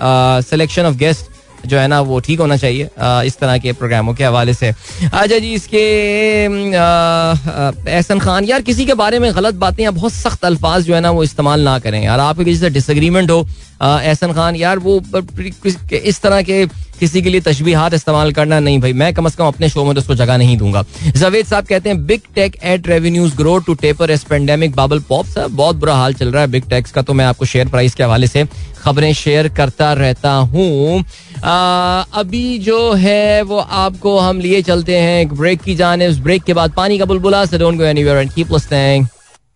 selection 0.42 0.86
of 0.86 0.96
guest 0.96 1.30
जो 1.66 1.78
है 1.78 1.86
ना, 1.88 2.00
वो 2.02 2.20
ठीक 2.20 2.40
होना 2.40 2.56
चाहिए 2.56 2.88
इस 3.26 3.38
तरह 3.38 3.58
के 3.58 3.72
प्रोग्रामों 3.74 4.14
के 4.14 4.24
हवाले 4.24 4.54
से। 4.54 4.68
अच्छा 5.02 5.38
जी, 5.38 5.52
इसके 5.54 5.84
एहसन 7.88 8.18
खान, 8.20 8.44
यार 8.44 8.62
किसी 8.62 8.86
के 8.86 8.94
बारे 8.94 9.18
में 9.18 9.30
गलत 9.36 9.54
बातें 9.56 9.82
या 9.84 9.90
बहुत 9.92 10.12
सख्त 10.12 10.44
अल्फाज 10.44 10.84
जो 10.84 10.94
है 10.94 11.00
ना, 11.00 11.10
वो 11.10 11.24
इस्तेमाल 11.24 11.60
ना 11.60 11.78
करें। 11.78 12.02
यार 12.04 12.20
आपके 12.20 12.44
किसी 12.44 12.60
से 12.60 12.70
डिसएग्रीमेंट 12.70 13.30
हो 13.30 13.46
एहसन 13.82 14.32
खान, 14.32 14.56
यार 14.56 14.78
वो 14.78 15.00
इस 15.92 16.20
तरह 16.22 16.42
के 16.42 16.66
किसी 16.98 17.20
के 17.22 17.30
लिए 17.30 17.40
तशबीहात 17.40 17.94
इस्तेमाल 17.94 18.30
करना 18.32 18.58
नहीं 18.60 18.78
भाई। 18.80 18.92
मैं 18.92 19.12
कम 19.14 19.26
अज 19.26 19.34
कम 19.34 19.46
अपने 19.46 19.68
शो 19.68 19.84
में 19.84 19.94
तो 19.94 20.00
उसको 20.00 20.14
जगह 20.14 20.36
नहीं 20.36 20.56
दूँगा। 20.58 20.84
जवेद 21.06 21.46
साहब 21.46 21.64
कहते 21.66 21.88
हैं 21.88 22.06
big 22.06 22.20
tech 22.34 22.56
ad 22.64 22.86
revenues 22.88 23.34
grow 23.36 23.58
to 23.66 23.74
taper 23.74 24.10
as 24.10 24.24
pandemic 24.24 24.74
bubble 24.76 25.00
pop 25.08 25.26
sir, 25.26 25.46
बहुत 25.48 25.76
बुरा 25.76 25.94
हाल 25.94 26.14
चल 26.14 26.30
रहा 26.32 26.42
है 26.42 26.48
बिग 26.48 26.68
टेक्स 26.70 26.92
का 26.92 27.02
तो 27.02 27.14
मैं 27.14 27.24
आपको 27.24 27.44
शेयर 27.44 27.68
प्राइस 27.68 27.94
के 27.94 28.02
हवाले 28.02 28.26
से 28.26 28.44
खबरें 28.78 29.12
शेयर 29.14 29.48
करता 29.48 29.92
रहता 29.92 30.30
हूँ। 30.30 31.04
अभी 31.48 32.58
जो 32.58 32.92
है 32.92 33.42
वो 33.42 33.58
आपको 33.58 34.18
हम 34.18 34.40
लिए 34.40 34.62
चलते 34.62 34.96
हैं 34.98 35.20
एक 35.20 35.32
ब्रेक 35.34 35.60
की 35.62 35.74
जाने 35.74 36.08
उस 36.08 36.18
ब्रेक 36.20 36.42
के 36.44 36.54
बाद 36.54 36.72
पानी 36.76 36.98
का 36.98 37.04
बुलबुला 37.04 37.44
से 37.46 37.58
don't 37.58 37.78
go 37.78 37.84
anywhere 37.84 38.18
and 38.18 38.32
keep 38.32 38.52
listening 38.52 39.06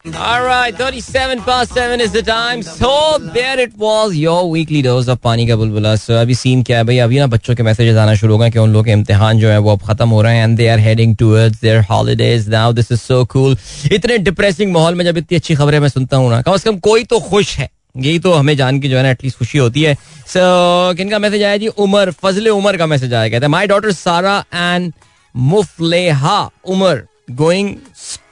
All 0.05 0.43
right, 0.43 0.77
37 0.77 1.41
past 1.47 1.75
7 1.79 2.03
is 2.03 2.13
the 2.13 2.21
time. 2.27 2.61
So 2.67 2.91
there 3.33 3.57
it 3.65 3.73
was, 3.79 4.15
your 4.17 4.37
weekly 4.53 4.81
dose 4.87 5.09
of 5.15 5.19
पानी 5.25 5.47
का 5.47 5.57
बुलबुला. 5.57 5.95
So 6.05 6.11
अभी 6.21 6.35
सीन 6.35 6.63
क्या 6.63 6.77
है 6.79 6.85
भाई? 6.85 6.99
अभी 6.99 7.19
ना 7.19 7.27
बच्चों 7.27 7.55
के 7.55 7.63
मैसेजेस 7.63 7.97
आना 7.97 8.15
शुरू 8.21 8.33
हो 8.35 8.39
गए 8.39 8.51
कि 8.51 8.59
उन 8.59 8.73
लोगों 8.73 8.85
के 8.85 8.93
इम्तिहान 8.93 9.39
जो 9.39 9.49
है 9.49 9.59
वो 9.59 9.73
अब 9.73 9.83
खत्म 9.89 10.09
हो 10.09 10.23
रहे 10.23 10.37
हैं 10.37 10.45
and 10.45 10.57
they 10.59 10.69
are 10.69 10.79
heading 10.81 11.17
towards 11.17 11.61
their 11.61 11.81
holidays 11.91 12.49
now 12.49 12.73
this 12.73 12.93
is 12.93 13.01
so 13.01 13.25
cool 13.33 13.57
इतने 13.93 14.19
डिप्रेसिंग 14.31 14.73
माहौल 14.73 14.95
में 14.95 15.05
जब 15.05 15.17
इतनी 15.19 15.37
अच्छी 15.37 15.55
खबरें 15.55 15.79
मैं 15.81 15.89
सुनता 15.89 16.17
हूँ 16.17 16.31
ना 16.31 16.41
कम 16.43 16.57
से 16.57 16.71
कम 16.71 16.79
कोई 16.89 17.05
तो 17.05 17.21
खुश 17.29 17.57
है। 17.59 17.69
यही 17.95 18.19
तो 18.19 18.33
हमें 18.33 18.57
जान 18.57 18.81
के 18.81 18.89
जो 18.89 18.97
है 18.97 19.03
ना 19.03 19.11
एटलीस्ट 19.11 19.39
खुशी 19.39 19.59
होती 19.59 19.83
है। 19.83 19.95
सो 19.95 20.39
so, 20.39 20.97
किन 20.97 21.11
का 21.11 21.19
मैसेज 21.19 21.43
आया 21.43 21.57
जी? 21.57 21.69
उमर 21.69 22.11
फजल 22.23 22.49
उमर 22.49 22.77
का 22.77 22.87
मैसेज 22.87 23.15
आया। 23.15 23.29
कहते 23.29 23.45
हैं 23.45 23.51
my 23.51 23.67
daughter 23.67 23.93
Sara 23.93 24.39
and 24.55 24.93
Mufleha 25.35 26.39
Umar 26.69 27.03
going 27.31 27.75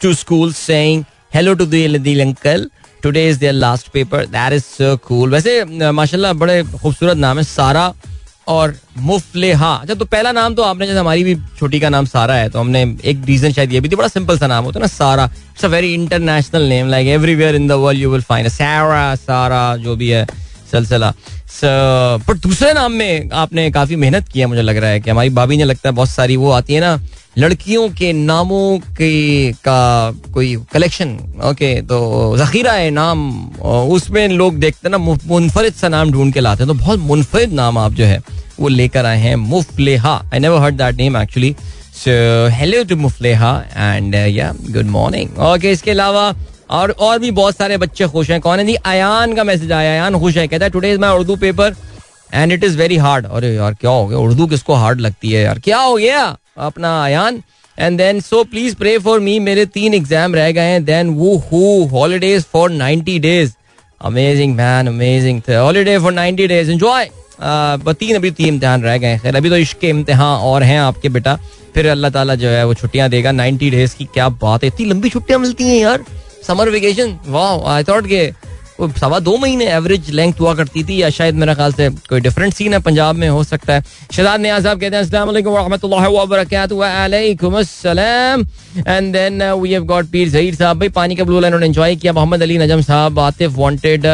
to 0.02 0.12
school 0.14 0.52
saying 0.52 1.04
hello 1.34 1.54
to 1.54 1.66
Dil 1.66 2.20
uncle 2.20 2.68
today 3.02 3.28
is 3.28 3.38
their 3.40 3.52
last 3.52 3.88
paper 3.92 4.26
that 4.26 4.52
is 4.52 4.62
so 4.64 4.96
cool 5.06 5.30
वैसे 5.30 5.64
माशाल्लाह 5.92 6.32
बड़े 6.34 6.62
खूबसूरत 6.62 7.16
नाम 7.16 7.38
है 7.38 7.44
सारा 7.44 7.92
और 8.48 8.74
मुफलेहा। 8.98 9.72
अच्छा 9.72 9.94
तो 9.94 10.04
पहला 10.06 10.32
नाम 10.32 10.54
तो 10.54 10.62
आपने, 10.62 10.86
जैसे 10.86 10.98
हमारी 10.98 11.24
भी 11.24 11.34
छोटी 11.58 11.80
का 11.80 11.88
नाम 11.88 12.04
सारा 12.06 12.34
है 12.34 12.48
तो 12.48 12.60
हमने 12.60 12.82
एक 13.04 13.22
रीजन 13.26 13.52
शायद 13.52 13.72
ये 13.72 13.80
भी 13.80 13.88
थी, 13.88 13.96
बड़ा 13.96 14.08
सिंपल 14.08 14.38
सा 14.38 14.46
नाम 14.46 14.64
होता 14.64 14.78
है 14.78 14.82
ना, 14.82 14.86
Sara. 14.88 15.24
It's 15.24 15.64
a 15.64 15.68
very 15.68 15.92
international 15.94 16.62
name 16.68 16.88
like 16.88 17.08
everywhere 17.08 17.54
in 17.54 17.68
the 17.68 17.72
world 17.74 18.00
you 18.00 18.10
will 18.10 18.22
find 18.22 18.48
Sara 18.50 19.14
Sara 19.16 19.76
जो 19.76 19.96
भी 19.96 20.08
है, 20.08 20.26
सिलसिला। 20.70 21.12
पर 21.62 22.36
दूसरे 22.38 22.72
नाम 22.72 22.92
में 22.92 23.30
आपने 23.34 23.70
काफ़ी 23.70 23.96
मेहनत 23.96 24.28
की 24.28 24.40
है, 24.40 24.46
मुझे 24.46 24.62
लग 24.62 24.76
रहा 24.76 24.90
है 24.90 25.00
कि 25.00 25.10
हमारी 25.10 25.30
भाभी 25.30 25.56
ने 25.56 25.64
लगता 25.64 25.88
है 25.88 25.94
बहुत 25.94 26.08
सारी 26.08 26.36
वो 26.36 26.50
आती 26.52 26.74
है 26.74 26.80
ना 26.80 26.98
लड़कियों 27.38 27.88
के 27.90 28.12
नामों 28.12 28.78
के 28.98 29.52
का 29.64 29.80
कोई 30.34 30.56
कलेक्शन 30.72 31.10
ओके 31.44 31.70
तो 31.86 31.98
जखीरा 32.38 32.72
है 32.72 32.90
नाम 32.90 33.20
उसमें 33.94 34.28
लोग 34.28 34.54
देखते 34.60 34.88
ना 34.88 34.98
मुनफरद 34.98 35.72
सा 35.72 35.88
नाम 35.88 36.10
ढूंढ 36.12 36.32
के 36.34 36.40
लाते 36.40 36.64
हैं 36.64 36.68
तो 36.68 36.74
बहुत 36.74 36.98
मुनफरद 37.00 37.52
नाम 37.52 37.78
आप 37.78 37.92
जो 37.92 38.04
है, 38.04 38.18
वो 38.60 38.68
लेकर 38.68 39.06
आए 39.06 39.18
हैं, 39.20 39.34
Mufleha 39.36 40.14
I 40.32 40.38
never 40.38 40.60
heard 40.62 40.76
that 40.76 40.96
name 40.96 41.16
actually 41.16 41.54
so 41.96 42.10
hello 42.54 42.82
to 42.84 42.96
Mufleha 42.96 43.52
and 43.76 44.14
yeah 44.14 44.52
good 44.70 44.86
morning 44.96 45.38
okay 45.52 45.72
इसके 45.72 45.90
अलावा 45.90 46.32
और 46.70 46.90
और 46.90 47.18
भी 47.18 47.30
बहुत 47.30 47.56
सारे 47.56 47.76
बच्चे 47.76 48.06
खुश 48.08 48.30
हैं, 48.30 48.40
कौन 48.40 48.58
है? 48.58 48.66
जी 48.66 48.74
अयान 48.74 49.34
का 49.34 49.44
मैसेज 49.44 49.72
आया 49.72 49.92
अयान 49.92 50.18
खुश 50.20 50.36
है, 50.36 50.48
कहता 50.48 50.64
है 50.64 50.70
today 50.70 50.92
is 50.92 50.98
my 51.00 51.16
Urdu 51.18 51.36
paper 51.36 51.76
and 52.34 52.52
it 52.52 52.64
is 52.64 52.76
very 52.78 52.96
hard 52.96 53.26
अरे 53.26 53.54
यार, 53.54 53.74
क्या 53.74 53.90
हो 53.90 54.06
गया? 54.06 54.18
उर्दू 54.18 54.46
किसको 54.46 54.74
हार्ड 54.74 55.00
लगती 55.00 55.30
है 55.32 55.42
यार? 55.44 55.58
क्या 55.58 55.78
हो 55.78 55.96
गया? 55.96 56.36
अपना 56.58 56.92
Ayan 57.04 57.42
and 57.78 57.98
then 57.98 58.20
so 58.20 58.42
please 58.46 58.74
pray 58.76 58.96
for 58.98 59.20
me 59.20 59.38
मेरे 59.40 59.66
तीन 59.68 59.94
एग्ज़ाम 59.94 60.34
रह 60.34 60.50
गए 60.52 60.70
हैं। 60.70 60.84
देन 60.84 61.10
वो 61.16 61.36
who 61.50 61.84
holidays 61.88 62.44
for 62.52 62.70
ninety 62.72 63.18
days 63.18 63.52
amazing 64.00 64.54
man 64.56 64.86
amazing 64.86 65.40
holiday 65.50 65.98
for 65.98 66.12
ninety 66.12 66.46
days 66.46 66.70
enjoy 66.70 67.08
तीन 67.40 68.16
अभी 68.16 68.30
तीन 68.30 68.46
इम्तिहान 68.48 68.82
रह 68.82 68.96
गए 68.98 69.18
खैर, 69.18 69.36
अभी 69.36 69.50
तो 69.50 69.56
इश्क 69.56 69.78
के 69.78 69.88
इम्तिहान 69.88 70.40
और 70.42 70.62
हैं 70.62 70.78
आपके 70.80 71.08
बेटा। 71.08 71.38
फिर 71.74 71.86
अल्लाह 71.88 72.10
ताला 72.10 72.34
जो 72.34 72.48
है 72.48 72.64
वो 72.66 72.74
छुट्टियाँ 72.74 73.08
देगा। 73.10 73.32
नाइनटी 73.32 73.70
डेज़ 73.70 73.94
की 73.96 74.04
क्या 74.14 74.28
बात 74.28 74.64
है। 74.64 74.68
इतनी 74.68 74.86
लंबी 74.86 75.08
छुट्टियाँ 75.08 75.40
मिलती 75.40 75.64
हैं 75.64 75.76
यार। 75.76 76.04
समर 76.46 76.68
वेकेशन 76.70 77.18
वाह 77.26 77.70
आई 77.72 77.84
थॉट 77.84 78.06
के 78.06 78.26
सवा 78.80 79.18
दो 79.20 79.36
महीने 79.36 79.64
एवरेज 79.66 80.10
लेंथ 80.10 80.40
हुआ 80.40 80.54
करती 80.54 80.82
थी, 80.84 81.00
या 81.02 81.10
शायद 81.10 81.34
मेरा 81.34 81.54
ख्याल 81.54 81.72
से 81.72 81.88
कोई 82.08 82.20
डिफरेंट 82.20 82.54
सीन 82.54 82.72
है 82.72 82.78
पंजाब 82.80 83.16
में, 83.16 83.28
हो 83.28 83.42
सकता 83.44 83.74
है। 83.74 83.82
शहजाद 84.12 84.40
नियाज 84.40 84.62
साहब 84.62 84.80
कहते 84.80 84.96
हैं, 84.96 85.02
अस्सलाम 85.02 85.26
वालेकुम 85.26 85.56
रहमतुल्लाहि 85.56 86.12
व 86.14 86.26
बरकातहू 86.26 86.78
व 86.78 87.58
अस्सलाम 87.58 88.46
and 88.78 89.12
then 89.12 89.42
we 89.52 89.72
have 89.72 89.84
got 89.84 90.06
Pir 90.10 90.28
Zaheer 90.28 90.54
साहब, 90.54 90.78
भाई, 90.78 90.88
पानी 90.90 91.16
का 91.16 91.24
ब्लू 91.24 91.40
लाइन 91.40 91.54
उन्होंने 91.54 91.66
एंजॉय 91.68 91.96
किया, 91.96 92.12
मोहम्मद 92.12 92.42
अली 92.42 92.58
नजम 92.58 92.80
साहब, 92.82 93.18
आतिफ 93.20 93.58
वांटेड 93.58 94.06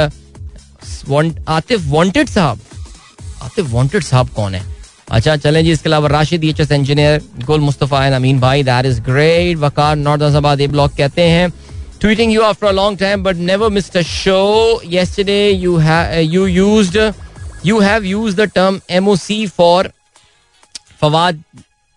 आतिफ 1.49 1.81
वांटेड 1.89 2.29
साहब? 2.29 2.61
आतिफ 3.43 3.73
वांटेड 3.73 4.03
साहब 4.03 4.29
कौन 4.37 4.55
है? 4.55 4.63
अच्छा 5.11 5.37
चलें 5.37 5.63
जी, 5.65 5.73
इसके 5.73 5.89
अलावा 5.89 6.09
राशिद 6.09 6.45
एच 6.45 6.61
एस 6.61 6.71
इंजीनियर 6.73 7.21
गुल 7.47 7.61
मुस्तफ़ा 7.61 8.07
अमीन 8.17 8.39
भाई 8.41 8.63
that 8.63 8.87
is 8.87 9.01
great 9.03 9.57
Waqar 9.59 9.97
north 9.97 10.61
A 10.61 10.67
block 10.67 10.93
कहते 10.99 11.23
हैं 11.23 11.53
tweeting 12.01 12.31
you 12.31 12.43
after 12.43 12.67
a 12.67 12.73
long 12.73 12.97
time 12.97 13.23
but 13.23 13.37
never 13.37 13.71
missed 13.71 13.95
a 13.97 14.03
show 14.03 14.81
yesterday 14.83 15.51
you 15.51 15.77
have 15.79 16.23
you 16.25 16.45
used 16.47 16.97
you 17.63 17.81
have 17.81 18.05
used 18.05 18.37
the 18.37 18.47
term 18.47 18.81
MOC 18.91 19.51
for 19.51 19.85
Fawad 21.01 21.39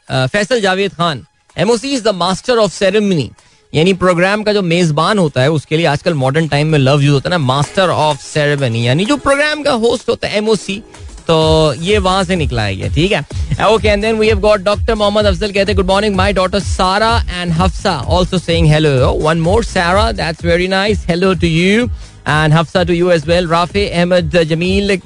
uh, 0.08 0.28
Faisal 0.28 0.62
Javed 0.62 0.96
Khan 0.96 1.26
MOC 1.58 1.84
is 1.94 2.04
the 2.04 2.14
master 2.14 2.60
of 2.60 2.72
ceremony 2.72 3.30
यानी 3.74 3.94
programme 4.02 4.44
का 4.44 4.52
जो 4.54 4.62
मेजबान 4.62 5.18
होता 5.20 5.42
है 5.42 5.52
उसके 5.52 5.78
लिए 5.78 5.86
आजकल 5.86 6.14
modern 6.14 6.48
time 6.48 6.68
में 6.68 6.78
लव 6.80 7.02
यूज़ 7.02 7.14
होता 7.14 7.30
है 7.30 7.32
ना 7.32 7.38
मास्टर 7.46 7.90
ऑफ़ 7.90 8.22
सेरेमनी 8.24 8.86
यानी 8.88 9.06
जो 9.06 9.18
प्रोग्राम 9.26 9.64
का 9.64 9.72
होस्ट 9.84 10.10
होता 10.10 10.28
है 10.28 10.38
एमओसी 10.38 10.82
तो 11.28 11.74
ये 11.82 11.98
वहाँ 12.00 12.24
से 12.24 12.36
निकला 12.36 12.64
है 12.64 12.76
ये, 12.76 12.90
ठीक 12.96 13.12
है? 13.12 13.22
Okay 13.66 13.88
and 13.88 14.02
then 14.02 14.18
we 14.20 14.28
have 14.28 14.40
got 14.40 14.62
doctor 14.64 14.96
Mohammad 14.96 15.26
Afzal 15.26 15.52
कहते 15.52 15.74
good 15.74 15.86
morning 15.88 16.16
my 16.16 16.34
daughter 16.34 16.60
Sara 16.60 17.12
and 17.32 17.52
Hafsa 17.54 17.92
also 18.18 18.38
saying 18.38 18.68
hello 18.72 19.12
one 19.22 19.40
more 19.42 19.64
Sara 19.66 20.12
that's 20.14 20.46
very 20.46 20.68
nice 20.68 21.06
hello 21.08 21.34
to 21.34 21.48
you 21.48 21.86
and 22.28 22.54
Hafsa 22.54 22.84
to 22.84 22.94
you 22.94 23.12
as 23.12 23.28
well 23.28 23.48
Rafay 23.50 23.88
Ahmed 23.90 24.42
Jameel 24.50 25.00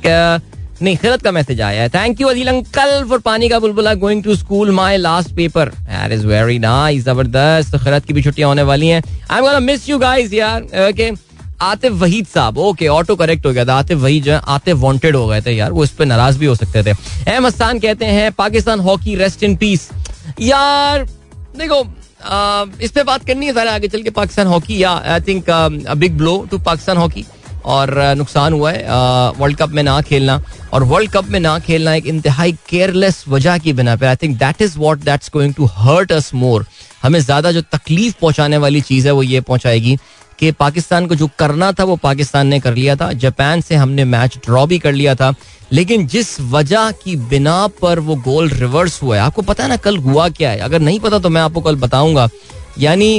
नहीं 0.81 0.95
खिलत 0.97 1.21
का 1.21 1.31
message 1.31 1.59
आया 1.61 1.81
है। 1.81 1.89
Thank 1.89 2.21
you 2.21 2.27
Adeel 2.27 2.47
uncle 2.47 3.03
for 3.09 3.19
पानी 3.25 3.49
का 3.49 3.59
बुलबुला 3.59 3.93
going 4.03 4.23
to 4.23 4.35
school 4.35 4.71
my 4.75 4.97
last 4.97 5.35
paper 5.35 5.69
that 5.69 6.11
is 6.11 6.25
very 6.27 6.57
nice 6.59 7.03
ज़बरदस्त 7.05 7.75
खिलत 7.83 8.05
की 8.05 8.13
भी 8.13 8.21
छुट्टियाँ 8.23 8.49
होने 8.49 8.63
वाली 8.63 8.87
हैं। 8.87 9.01
I 9.31 9.37
am 9.37 9.45
gonna 9.45 9.59
miss 9.59 9.89
you 9.89 9.97
guys 9.99 10.33
यार 10.33 10.61
okay 10.61 10.89
okay. 10.91 11.19
Atif 11.61 11.91
Waheed 11.91 12.25
sahab 12.25 12.57
okay 12.57 12.87
auto 12.87 13.15
correct 13.15 13.45
हो 13.45 13.51
गया 13.51 13.65
था 13.65 13.75
आतिफ 13.75 13.97
वहीद 13.97 14.23
जो 14.23 14.33
है 14.33 14.41
आतिफ 14.47 14.77
वांटेड 14.77 15.15
हो 15.15 15.27
गए 15.27 15.41
थे 15.41 15.51
यार 15.51 15.71
वो 15.71 15.83
इस 15.83 15.89
पर 15.89 16.05
नाराज़ 16.05 16.37
भी 16.39 16.45
हो 16.45 16.55
सकते 16.55 16.83
थे। 16.83 16.91
अहम 16.91 17.45
हसान 17.45 17.79
कहते 17.79 18.05
हैं 18.05 18.31
Pakistan 18.31 18.79
hockey 18.79 19.15
rest 19.15 19.43
in 19.43 19.55
peace 19.55 19.89
यार 20.41 21.05
देखो 21.57 21.83
आ, 22.25 22.65
इस 22.81 22.91
पे 22.91 23.03
बात 23.03 23.25
करनी 23.25 23.45
है 23.45 23.53
सारे 23.53 23.69
आगे 23.69 23.87
चल 23.87 24.01
के 24.01 24.09
पाकिस्तान 24.09 24.47
हॉकी 24.47 24.81
या 24.83 24.91
I 25.13 25.21
think 25.27 25.45
big 25.97 26.17
blow 26.17 26.37
to 26.51 26.57
Pakistan 26.57 26.97
hockey 26.97 27.25
और 27.65 27.91
नुकसान 28.17 28.53
हुआ 28.53 28.71
है 28.71 28.83
वर्ल्ड 29.39 29.57
कप 29.57 29.69
में 29.69 29.81
ना 29.83 29.99
खेलना 30.01 30.41
और 30.73 30.83
वर्ल्ड 30.83 31.11
कप 31.11 31.25
में 31.29 31.39
ना 31.39 31.57
खेलना 31.59 31.93
एक 31.95 32.05
इंतहाई 32.07 32.51
केयरलेस 32.69 33.23
वजह 33.27 33.57
की 33.57 33.73
बिना 33.73 33.95
पे 33.95 34.05
I 34.05 34.15
think 34.15 34.37
that 34.37 34.61
is 34.61 34.77
what 34.77 34.99
that's 34.99 35.29
going 35.33 35.53
to 35.53 35.65
hurt 35.73 36.11
us 36.11 36.33
more 36.33 36.65
हमें 37.03 37.19
ज़्यादा 37.19 37.51
जो 37.51 37.61
तकलीफ़ 37.61 38.15
पहुँचाने 38.21 38.57
वाली 38.57 38.81
चीज़ 38.81 39.07
है 39.07 39.13
वो 39.13 39.23
ये 39.23 39.41
पहुंचाएगी 39.41 39.97
कि 40.41 40.51
पाकिस्तान 40.53 41.07
को 41.07 41.15
जो 41.15 41.29
करना 41.39 41.71
था, 41.71 41.83
वो 41.83 41.95
पाकिस्तान 41.95 42.47
ने 42.47 42.59
कर 42.59 42.75
लिया 42.75 42.95
था। 42.95 43.11
जापान 43.15 43.61
से 43.61 43.75
हमने 43.75 44.05
मैच 44.05 44.37
ड्रॉ 44.45 44.65
भी 44.67 44.79
कर 44.79 44.93
लिया 44.93 45.15
था। 45.15 45.33
लेकिन 45.71 46.05
जिस 46.07 46.39
वजह 46.51 46.89
की 47.03 47.15
बिना 47.15 47.55
पर 47.81 47.99
वो 47.99 48.15
गोल 48.23 48.49
रिवर्स 48.51 49.01
हुआ 49.03 49.15
है, 49.15 49.21
आपको 49.21 49.41
पता 49.41 49.63
है 49.63 49.69
ना, 49.69 49.77
कल 49.77 49.97
हुआ 49.99 50.27
क्या 50.31 50.49
है? 50.51 50.59
अगर 50.59 50.79
नहीं 50.79 50.99
पता 50.99 51.19
तो 51.19 51.29
मैं 51.29 51.41
आपको 51.41 51.61
कल 51.61 51.75
बताऊँगा। 51.77 52.27
यानी 52.79 53.15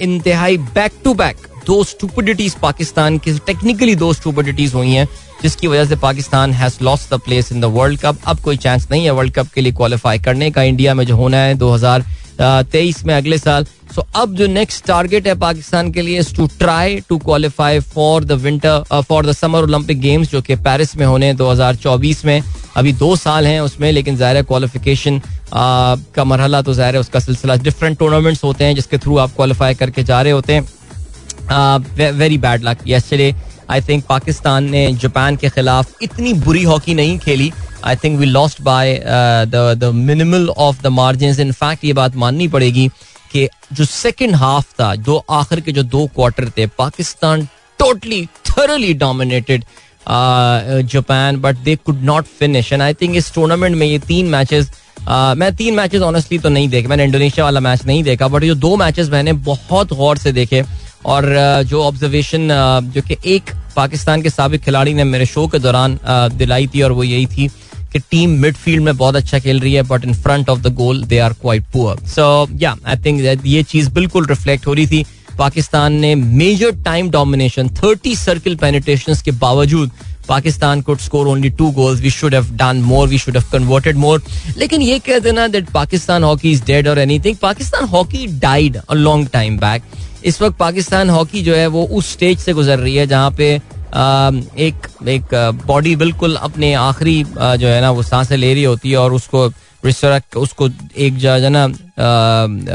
इंतहाई 0.00 0.56
बैक 0.70 0.92
टू 1.04 1.14
बैक 1.14 1.36
दो 1.66 1.82
स्टूपिडिटीज 1.84 2.54
पाकिस्तान 2.62 3.18
की 3.18 3.38
टेक्निकली 3.46 3.94
दो 3.96 4.12
स्टूपिडिटीज 4.12 4.74
हुई 4.74 4.92
हैं, 4.92 5.08
जिसकी 5.42 5.66
वजह 5.66 5.84
से 5.84 5.96
Pakistan 5.98 6.52
has 6.52 6.78
lost 6.82 7.14
the 7.14 7.18
place 7.20 7.52
in 7.52 7.60
the 7.60 7.64
world 7.74 8.00
cup 8.00 8.18
अब 8.26 8.40
कोई 8.40 8.56
चांस 8.58 8.88
नहीं 8.90 9.04
है 9.04 9.10
वर्ल्ड 9.10 9.34
कप 9.34 9.48
के 9.54 9.60
लिए 9.60 9.72
क्वालिफाई 9.72 10.18
करने 10.20 10.50
का। 10.50 10.62
इंडिया 10.62 10.94
में 10.94 11.04
जो 11.06 11.16
होना 11.16 11.36
है 11.36 11.54
दो 11.54 11.70
हज़ार 11.70 12.04
तेईस 12.40 13.04
में 13.06 13.14
अगले 13.14 13.38
साल। 13.38 13.64
सो 13.64 14.00
so, 14.00 14.06
अब 14.16 14.34
जो 14.34 14.46
नेक्स्ट 14.46 14.84
टारगेट 14.86 15.26
है 15.26 15.34
पाकिस्तान 15.38 15.90
के 15.92 16.02
लिए 16.02 16.22
to 16.36 16.46
try 16.58 17.00
to 17.08 17.18
qualify 17.18 17.80
for 17.80 18.24
the 18.24 18.32
winter 18.42 19.02
for 19.08 19.26
the 19.26 19.32
summer 19.32 19.62
Olympic 19.62 20.00
games 20.00 20.30
जो 20.30 20.40
कि 20.42 20.56
पेरिस 20.58 20.96
में 20.96 21.06
होने 21.06 21.32
2024 21.34 22.24
में। 22.24 22.42
अभी 22.76 22.92
दो 22.94 23.14
साल 23.16 23.46
हैं 23.46 23.60
उसमें 23.60 23.90
लेकिन 23.92 24.16
ज़ाहिर 24.16 24.42
क्वालिफिकेशन 24.42 25.20
का 25.54 26.24
मरहला 26.24 26.62
तो 26.62 26.74
ज़ाहिर 26.74 26.94
है 26.94 27.00
उसका 27.00 27.20
सिलसिला 27.20 27.56
डिफरेंट 27.58 27.98
टूर्नामेंट्स 27.98 28.44
होते 28.44 28.64
हैं 28.64 28.74
जिसके 28.74 28.98
थ्रू 28.98 29.16
आप 29.18 29.34
क्वालिफाई 29.36 29.74
करके 29.74 30.02
जा 30.02 30.20
रहे 30.22 30.32
होते 30.32 30.52
हैं। 30.52 30.62
Very 32.12 32.38
bad 32.38 32.64
luck 32.64 32.78
yesterday 32.88 33.34
I 33.70 33.80
think 33.80 34.04
Pakistan 34.06 34.70
ने 34.70 34.86
जापान 35.02 35.36
के 35.36 35.48
खिलाफ 35.50 36.02
इतनी 36.02 36.32
बुरी 36.40 36.62
हॉकी 36.64 36.94
नहीं 36.94 37.18
खेली। 37.18 37.52
I 37.84 37.96
think 38.04 38.18
we 38.18 38.26
lost 38.26 38.62
by 38.62 38.94
the 39.04 39.90
minimal 39.94 40.48
of 40.48 40.82
the 40.82 40.86
margin 40.98 41.40
in 41.40 41.52
fact 41.52 41.84
ये 41.84 41.92
बात 41.92 42.16
माननी 42.16 42.48
पड़ेगी 42.48 42.88
कि 43.32 43.48
जो 43.72 43.84
सेकेंड 43.84 44.34
हाफ़ 44.34 44.72
था 44.80 44.94
जो 45.08 45.16
आखिर 45.30 45.60
के 45.60 45.72
जो 45.72 45.82
दो 45.94 46.06
क्वार्टर 46.14 46.50
थे 46.58 46.66
Pakistan 46.78 47.48
totally 47.78 48.24
thoroughly 48.50 48.92
dominated 48.94 49.64
Japan 50.92 51.36
but 51.40 51.56
they 51.64 51.76
could 51.76 52.02
not 52.04 52.26
finish 52.38 52.72
and 52.72 52.82
I 52.82 52.94
think 53.02 53.16
इस 53.16 53.32
टूर्नामेंट 53.34 53.76
में 53.76 53.86
ये 53.86 53.98
तीन 54.08 54.26
मैचेस 54.36 54.72
Uh, 55.02 55.34
मैं 55.36 55.54
तीन 55.56 55.74
मैचेस 55.74 56.02
ऑनेस्टली 56.02 56.38
तो 56.38 56.48
नहीं 56.48 56.68
देखे। 56.68 56.88
मैंने 56.88 57.04
इंडोनेशिया 57.04 57.44
वाला 57.44 57.60
मैच 57.60 57.84
नहीं 57.86 58.02
देखा 58.04 58.26
बट 58.28 58.44
जो 58.44 58.54
दो 58.54 58.74
मैचेस 58.76 59.08
मैंने 59.10 59.32
बहुत 59.46 59.92
गौर 59.92 60.18
से 60.18 60.32
देखे। 60.32 60.62
और 61.06 61.24
uh, 61.24 61.68
जो 61.68 61.82
ऑब्जर्वेशन 61.84 62.48
uh, 62.48 62.94
जो 62.94 63.02
कि 63.02 63.16
एक 63.34 63.50
पाकिस्तान 63.76 64.22
के 64.22 64.30
सबक 64.30 64.62
खिलाड़ी 64.64 64.94
ने 64.94 65.04
मेरे 65.04 65.26
शो 65.26 65.46
के 65.46 65.58
दौरान 65.58 65.96
uh, 65.96 66.32
दिलाई 66.34 66.66
थी 66.74 66.82
और 66.82 66.92
वो 66.92 67.04
यही 67.04 67.26
थी। 67.26 67.48
कि 67.92 67.98
टीम 68.10 68.30
मिडफील्ड 68.40 68.82
में 68.84 68.96
बहुत 68.96 69.16
अच्छा 69.16 69.38
खेल 69.38 69.60
रही 69.60 69.72
है 69.74 69.82
but 69.88 70.04
in 70.04 70.14
front 70.14 70.48
of 70.50 70.60
the 70.60 70.74
goal 70.74 71.02
they 71.04 71.18
are 71.18 71.32
quite 71.40 71.64
poor 71.72 72.06
so 72.08 72.46
yeah 72.60 72.76
I 72.86 72.96
think 73.04 73.20
ये 73.46 73.62
चीज़ 73.62 73.90
बिल्कुल 73.90 74.26
रिफ्लेक्ट 74.26 74.66
हो 74.66 74.74
रही 74.74 74.86
थी। 74.86 75.04
पाकिस्तान 75.38 75.92
ने 76.00 76.14
major 76.14 76.70
time 76.84 77.10
domination 77.10 77.68
thirty 77.76 78.14
circle 78.16 78.56
penetration 78.56 79.14
के 79.24 79.30
बावजूद 79.44 79.90
Pakistan 80.28 80.80
could 80.82 80.98
score 80.98 81.26
only 81.28 81.50
two 81.58 81.70
goals 81.72 82.00
we 82.00 82.10
should 82.10 82.34
have 82.34 82.50
done 82.56 82.82
more 82.84 83.08
we 83.08 83.18
should 83.18 83.36
have 83.36 83.44
converted 83.52 83.96
more 83.96 84.22
लेकिन 84.58 84.82
ये 84.82 84.98
कह 85.06 85.18
देना 85.18 85.46
that 85.48 85.70
Pakistan 85.70 86.24
hockey 86.24 86.50
is 86.52 86.64
dead 86.66 86.88
और 86.88 86.98
anything 86.98 87.36
Pakistan 87.42 87.84
hockey 87.88 88.26
died 88.40 88.76
a 88.76 88.94
long 88.94 89.28
time 89.32 89.56
back 89.58 89.82
इस 90.24 90.40
वक्त 90.42 90.56
Pakistan 90.58 91.10
hockey 91.10 91.42
जो 91.42 91.54
है, 91.54 91.66
वो 91.66 91.84
उस 91.86 92.12
स्टेज 92.12 92.38
से 92.38 92.52
गुजर 92.52 92.78
रही 92.78 92.94
है 92.96 93.06
जहाँ 93.06 93.30
पे 93.30 93.58
एक 93.92 94.86
एक 95.08 95.34
बॉडी 95.66 95.94
बिल्कुल 95.96 96.36
अपने 96.36 96.72
आखिरी 96.74 97.22
जो 97.24 97.68
है 97.68 97.80
ना, 97.80 97.90
वो 97.90 98.02
साँसें 98.02 98.36
ले 98.36 98.52
रही 98.54 98.64
होती 98.64 98.90
है 98.90 98.96
और 98.96 99.12
उसको 99.12 99.50
उसको 100.36 100.68
एक 100.96 101.16
जो 101.18 101.30
है 101.30 101.48
ना 101.48 101.66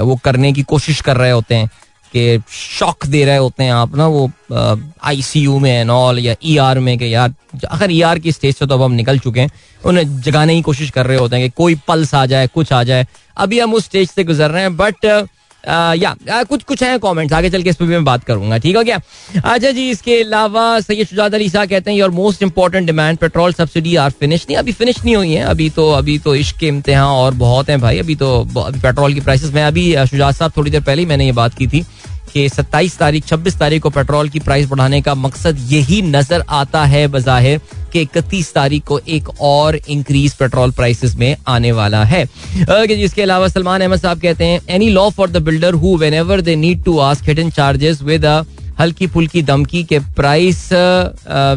वो 0.02 0.16
करने 0.24 0.52
की 0.54 0.64
कोशिश 0.64 1.02
कर 1.02 1.18
रहे 1.18 1.32
होते 1.32 1.56
हैं 1.56 1.68
कि 2.14 2.42
शॉक 2.52 3.06
दे 3.06 3.24
रहे 3.26 3.38
होते 3.38 3.64
हैं 3.64 3.72
आप 3.72 3.96
ना, 3.96 4.08
वो 4.08 4.30
आईसीयू 5.04 5.58
में 5.60 5.72
एंड 5.72 5.90
ऑल 5.90 6.20
या 6.20 6.36
ईआर 6.44 6.80
में 6.80 6.98
कि 6.98 7.14
यार, 7.14 7.34
अगर 7.70 7.92
ईआर 7.92 8.20
की 8.20 8.32
स्टेज 8.32 8.56
से 8.56 8.66
तो 8.66 8.76
अब 8.76 8.82
हम 8.82 8.92
निकल 8.92 9.20
चुके 9.20 9.40
हैं। 9.40 9.52
उन्हें 9.82 10.22
जगाने 10.22 10.56
की 10.56 10.62
कोशिश 10.62 10.90
कर 10.90 11.06
रहे 11.06 11.18
होते 11.18 11.36
हैं 11.36 11.50
कि 11.50 11.54
कोई 11.58 11.76
पल्स 11.88 12.14
आ 12.16 12.26
जाए, 12.26 12.48
कुछ 12.48 12.74
आ 12.74 12.84
जाए। 12.84 13.06
अभी 13.38 13.60
हम 13.60 13.74
उस 13.74 13.86
स्टेज 13.86 14.10
से 14.10 14.24
गुजर 14.24 14.52
रहे 14.52 14.62
हैं 14.62 14.76
बट 14.78 15.06
या 15.68 16.44
कुछ 16.44 16.64
कुछ 16.64 16.84
है 16.84 16.98
कमेंट्स 17.00 17.34
आगे 17.34 17.50
चल 17.50 17.64
के 17.64 17.70
इस 17.70 17.76
पर 17.76 17.86
भी 17.86 17.92
मैं 17.92 18.04
बात 18.06 18.24
करूँगा, 18.24 18.58
ठीक 18.58 18.76
हो 18.78 18.84
गया? 18.84 19.00
अच्छा 19.36 19.72
जी, 19.72 19.90
इसके 19.90 20.22
अलावा 20.24 20.80
सैयद 20.80 21.08
शुजाद 21.08 21.36
अली 21.36 21.50
शाह 21.50 21.66
कहते 21.66 21.92
हैं 21.92 21.98
your 21.98 22.12
most 22.12 22.44
important 22.44 22.86
demand 22.88 23.18
petrol 23.18 23.54
subsidy 23.54 23.96
are 23.98 24.12
finish 24.12 24.46
नहीं, 24.50 24.58
अभी 24.58 24.72
फिनिश 24.74 25.04
नहीं 25.04 25.16
हुई 25.16 25.34
है, 25.34 25.44
अभी 25.46 25.70
तो 25.70 25.90
अभी 25.92 26.18
तो 26.20 26.36
इश्क 26.36 26.58
के 26.60 26.68
इम्तहा 26.68 27.06
और 27.08 27.34
बहुत 27.36 27.70
हैं 27.70 27.80
भाई, 27.82 28.00
अभी 28.00 28.16
तो 28.16 28.44
पेट्रोल 28.58 29.14
की 29.14 29.20
प्राइसेस 29.22 29.54
में 29.54 29.64
अभी 29.64 29.92
शुजात 30.06 30.36
साहब 30.36 30.52
थोड़ी 30.58 30.72
देर 30.72 30.82
पहले 30.82 31.02
ही 31.02 31.06
मैंने 31.08 31.26
ये 31.26 31.32
बात 31.34 31.54
की 31.54 31.68
थी 31.68 31.86
कि 32.34 32.48
27 32.50 32.98
तारीख 33.00 33.26
26 33.26 33.58
तारीख 33.60 33.82
को 33.84 33.90
पेट्रोल 33.90 34.30
की 34.30 34.40
प्राइस 34.40 34.68
बढ़ाने 34.70 35.02
का 35.02 35.16
मकसद 35.16 35.58
यही 35.70 36.02
नज़र 36.04 36.44
आता 36.52 36.84
है, 36.86 37.08
बजाहिर 37.08 37.62
कि 37.94 38.02
इकतीस 38.02 38.54
तारीख 38.54 38.84
को 38.86 39.00
एक 39.10 39.30
और 39.42 39.76
इंक्रीज 39.78 40.34
पेट्रोल 40.34 40.72
प्राइसेस 40.72 41.16
में 41.16 41.36
आने 41.48 41.72
वाला 41.72 42.04
है। 42.04 42.24
इसके 42.92 43.22
अलावा 43.22 43.48
सलमान 43.48 43.82
अहमद 43.82 44.00
साहब 44.00 44.22
कहते 44.22 44.46
हैं 44.46 44.60
any 44.70 44.90
law 44.90 45.10
for 45.10 45.30
the 45.30 45.42
builder 45.44 45.74
who 45.76 45.96
whenever 46.14 46.42
they 46.42 46.56
need 46.58 46.84
to 46.84 46.98
ask 47.02 47.28
hidden 47.28 47.50
charges 47.52 48.02
with 48.04 48.26
हल्की 48.80 49.08
फुल्की 49.08 49.42
दमकी 49.44 49.84
के 49.84 50.00
price 50.16 50.68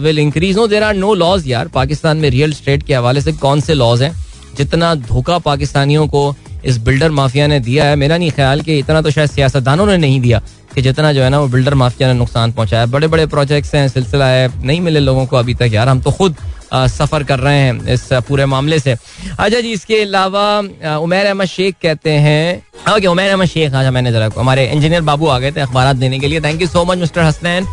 will 0.02 0.18
increase 0.18 0.56
no 0.56 0.66
there 0.66 0.82
are 0.82 0.94
no 0.96 1.14
laws 1.14 1.48
यार। 1.48 1.68
पाकिस्तान 1.70 2.16
में 2.16 2.28
रियल 2.30 2.52
स्टेट 2.54 2.82
के 2.82 2.94
हवाले 2.94 3.20
से 3.20 3.32
कौन 3.34 3.60
से 3.60 3.74
लॉज 3.74 4.02
हैं? 4.02 4.14
जितना 4.56 4.94
धोखा 4.94 5.38
पाकिस्तानियों 5.40 6.06
को 6.08 6.34
इस 6.64 6.78
बिल्डर 6.78 7.10
माफिया 7.10 7.46
ने 7.46 7.58
दिया 7.60 7.84
है, 7.84 7.96
मेरा 7.96 8.16
नहीं 8.16 8.30
ख्याल 8.30 8.60
कि 8.60 8.78
इतना 8.78 9.02
तो 9.02 9.10
शायद 9.10 9.30
सियासतदानों 9.30 9.86
ने 9.86 9.96
नहीं 9.96 10.20
दिया। 10.20 10.40
कि 10.74 10.82
जितना 10.82 11.12
जो 11.12 11.22
है 11.22 11.28
ना 11.30 11.40
वो 11.40 11.48
बिल्डर 11.48 11.74
माफिया 11.74 12.12
ने 12.12 12.18
नुकसान 12.18 12.52
पहुँचाया। 12.52 12.86
बड़े 12.86 13.06
बड़े 13.06 13.26
प्रोजेक्ट्स 13.26 13.74
हैं, 13.74 13.88
सिलसिला 13.88 14.26
है, 14.26 14.48
नहीं 14.66 14.80
मिले 14.80 15.00
लोगों 15.00 15.26
को 15.26 15.36
अभी 15.36 15.54
तक। 15.54 15.70
यार, 15.72 15.88
हम 15.88 16.00
तो 16.00 16.10
खुद 16.12 16.36
सफ़र 16.72 17.22
कर 17.24 17.38
रहे 17.38 17.58
हैं 17.58 17.92
इस 17.92 18.08
पूरे 18.28 18.44
मामले 18.46 18.78
से। 18.78 18.92
अच्छा 18.92 19.60
जी, 19.60 19.72
इसके 19.72 20.00
अलावा 20.02 20.98
उमेर 20.98 21.26
अहमद 21.26 21.46
शेख 21.46 21.74
कहते 21.82 22.10
हैं, 22.10 22.62
ओके, 22.90 23.06
उमेर 23.06 23.30
अहमद 23.30 23.46
शेख, 23.46 23.74
आज 23.74 23.86
मैंने 23.86 24.12
जरा 24.12 24.28
हमारे 24.36 24.66
इंजीनियर 24.66 25.00
बाबू 25.02 25.26
आ 25.26 25.38
गए 25.38 25.52
थे 25.52 25.60
अखबार 25.60 25.92
देने 25.94 26.18
के 26.18 26.28
लिए। 26.28 26.40
Thank 26.40 26.62
you 26.62 26.68
so 26.68 26.84
much 26.84 26.98
mister 26.98 27.20
Hasnain 27.20 27.66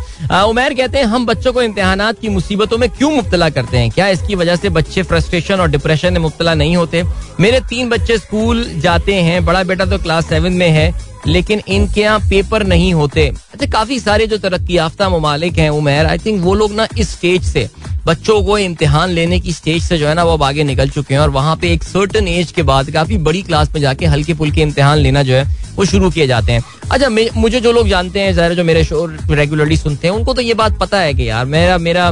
Umair 0.44 0.74
कहते 0.74 0.98
हैं, 0.98 1.04
हम 1.04 1.26
बच्चों 1.26 1.52
को 1.52 1.62
इम्तिहान 1.62 2.00
की 2.12 2.28
मुसीबतों 2.28 2.78
में 2.78 2.88
क्यों 2.90 3.10
मुबतला 3.12 3.50
करते 3.50 3.78
हैं? 3.78 3.90
क्या 3.90 4.08
इसकी 4.08 4.34
वजह 4.34 4.56
से 4.56 4.68
बच्चे 4.70 5.02
फ्रस्ट्रेशन 5.04 5.60
और 5.60 5.70
डिप्रेशन 5.70 6.12
में 6.12 6.20
मुबतला 6.20 6.54
नहीं 6.54 6.76
होते? 6.76 7.04
मेरे 7.40 7.60
तीन 7.60 7.88
बच्चे 7.88 8.18
स्कूल 8.18 8.64
जाते 8.76 9.14
हैं, 9.14 9.44
बड़ा 9.44 9.62
बेटा 9.64 9.84
तो 9.84 9.98
क्लास 9.98 10.28
सेवन 10.28 10.52
में 10.52 10.68
है 10.68 10.92
लेकिन 11.26 11.62
इनके 11.68 12.00
यहाँ 12.00 12.18
पेपर 12.20 12.66
नहीं 12.66 12.92
होते। 12.94 13.26
अच्छा 13.52 13.66
काफ़ी 13.68 13.98
सारे 14.00 14.26
जो 14.26 14.38
तरक्की 14.38 14.76
याफ्ता 14.76 15.08
ममालिक 15.08 15.58
हैं, 15.58 15.68
उमेर 15.70 16.06
आई 16.06 16.18
थिंक 16.18 16.42
वो 16.42 16.54
लोग 16.54 16.72
ना 16.72 16.86
इस 16.98 17.10
स्टेज 17.10 17.44
से, 17.44 17.68
बच्चों 18.06 18.42
को 18.42 18.58
इम्तिहान 18.58 19.10
लेने 19.10 19.38
की 19.40 19.52
स्टेज 19.52 19.82
से 19.82 19.98
जो 19.98 20.06
है 20.08 20.14
ना, 20.14 20.24
वो 20.24 20.32
अब 20.32 20.42
आगे 20.42 20.64
निकल 20.64 20.88
चुके 20.90 21.14
हैं 21.14 21.20
और 21.20 21.30
वहाँ 21.30 21.56
पे 21.56 21.72
एक 21.72 21.84
सर्टन 21.84 22.28
एज 22.28 22.52
के 22.52 22.62
बाद 22.64 22.90
काफ़ी 22.90 23.18
बड़ी 23.18 23.42
क्लास 23.42 23.70
में 23.74 23.80
जाके 23.80 24.06
हल्के 24.06 24.34
फुल्के 24.34 24.62
इम्तिहान 24.62 24.98
लेना 24.98 25.22
जो 25.22 25.34
है, 25.34 25.44
वो 25.76 25.84
शुरू 25.84 26.10
किए 26.10 26.26
जाते 26.26 26.52
हैं। 26.52 26.62
अच्छा 26.90 27.08
मुझे 27.36 27.60
जो 27.60 27.72
लोग 27.72 27.88
जानते 27.88 28.20
हैं 28.20 28.54
जो 28.54 28.64
मेरे 28.64 28.84
शो 28.84 29.04
रेगुलरली 29.30 29.76
सुनते 29.76 30.08
हैं, 30.08 30.14
उनको 30.14 30.34
तो 30.34 30.42
ये 30.42 30.54
बात 30.54 30.78
पता 30.80 31.00
है 31.00 31.14
कि 31.14 31.28
यार, 31.28 31.44
मेरा 31.46 31.78
मेरा 31.78 32.10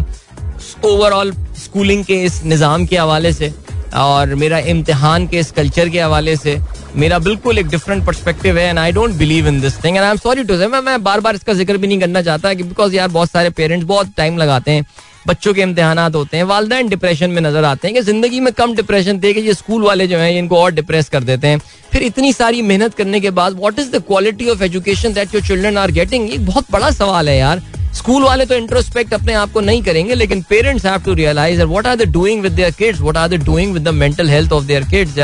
ओवरऑल 0.84 1.32
स्कूलिंग 1.56 2.04
के 2.04 2.14
इस 2.24 2.42
निज़ाम 2.44 2.84
के 2.86 2.96
हवाले 2.96 3.32
से 3.32 3.52
और 3.94 4.34
मेरा 4.34 4.58
इम्तिहान 4.70 5.26
के 5.26 5.38
इस 5.38 5.50
कल्चर 5.50 5.88
के 5.88 6.00
हवाले 6.00 6.36
से 6.36 6.58
मेरा 6.96 7.18
बिल्कुल 7.18 7.58
एक 7.58 7.68
डिफरेंट 7.68 8.04
परस्पेक्टिव 8.06 8.58
है 8.58 8.68
and 8.68 8.78
I 8.78 8.92
don't 8.92 9.14
believe 9.14 9.48
in 9.48 9.60
this 9.60 9.82
thing 9.84 9.96
and 9.96 10.04
I 10.04 10.10
am 10.10 10.16
sorry 10.18 10.44
to 10.44 10.58
say 10.58 10.66
मैं 10.68 11.02
बार 11.04 11.20
बार 11.20 11.34
इसका 11.34 11.52
ज़िक्र 11.54 11.76
भी 11.76 11.86
नहीं 11.86 12.00
करना 12.00 12.22
चाहता 12.22 12.54
कि 12.54 12.62
बिकॉज़ 12.62 12.94
यार 12.94 13.08
बहुत 13.08 13.30
सारे 13.30 13.50
पेरेंट्स 13.50 13.86
बहुत 13.86 14.12
टाइम 14.16 14.38
लगाते 14.38 14.70
हैं, 14.70 14.84
बच्चों 15.26 15.52
के 15.54 15.62
इम्तिहान 15.62 15.98
होते 15.98 16.36
हैं, 16.36 16.44
वालदेन 16.44 16.88
डिप्रेशन 16.88 17.30
में 17.30 17.40
नज़र 17.42 17.64
आते 17.64 17.88
हैं 17.88 17.94
कि 17.94 18.02
ज़िंदगी 18.02 18.40
में 18.40 18.52
कम 18.52 18.74
डिप्रेशन 18.74 19.20
थे 19.20 19.32
कि 19.32 19.40
ये 19.40 19.54
स्कूल 19.54 19.82
वाले 19.82 20.06
जो 20.06 20.18
हैं 20.18 20.30
इनको 20.32 20.56
और 20.56 20.72
डिप्रेस 20.72 21.08
कर 21.08 21.24
देते 21.24 21.46
हैं। 21.46 21.60
फिर 21.92 22.02
इतनी 22.02 22.32
सारी 22.32 22.62
मेहनत 22.62 22.94
करने 22.94 23.20
के 23.20 23.30
बाद 23.30 23.58
what 23.58 23.78
is 23.78 23.90
the 23.90 24.02
quality 24.06 24.48
of 24.50 24.62
education 24.64 25.12
that 25.12 25.34
your 25.34 25.44
children 25.46 25.78
are 25.78 25.90
getting 25.92 26.30
एक 26.30 26.46
बहुत 26.46 26.70
बड़ा 26.72 26.90
सवाल 26.90 27.28
है 27.28 27.36
यार। 27.38 27.62
स्कूल 27.96 28.22
वाले 28.22 28.44
तो 28.46 28.54
इंट्रोस्पेक्ट 28.54 29.14
अपने 29.14 29.32
आप 29.34 29.52
को 29.52 29.60
नहीं 29.60 29.82
करेंगे, 29.82 30.14
लेकिन 30.14 30.42
parents 30.50 30.86
have 30.86 31.02
to 31.04 31.14
realize 31.14 31.62
what 31.62 31.86
are 31.86 31.96
they 31.96 32.04
doing 32.06 32.42
with 32.42 32.52
their 32.52 32.70
kids 32.78 33.00
what 33.00 33.16
are 33.16 33.28
they 33.28 33.36
doing 33.44 33.72
with 33.74 33.88
the 33.88 33.94
mental 33.94 34.28
health 34.30 34.52
of 34.52 34.64
their 34.64 34.84
kids 34.90 35.18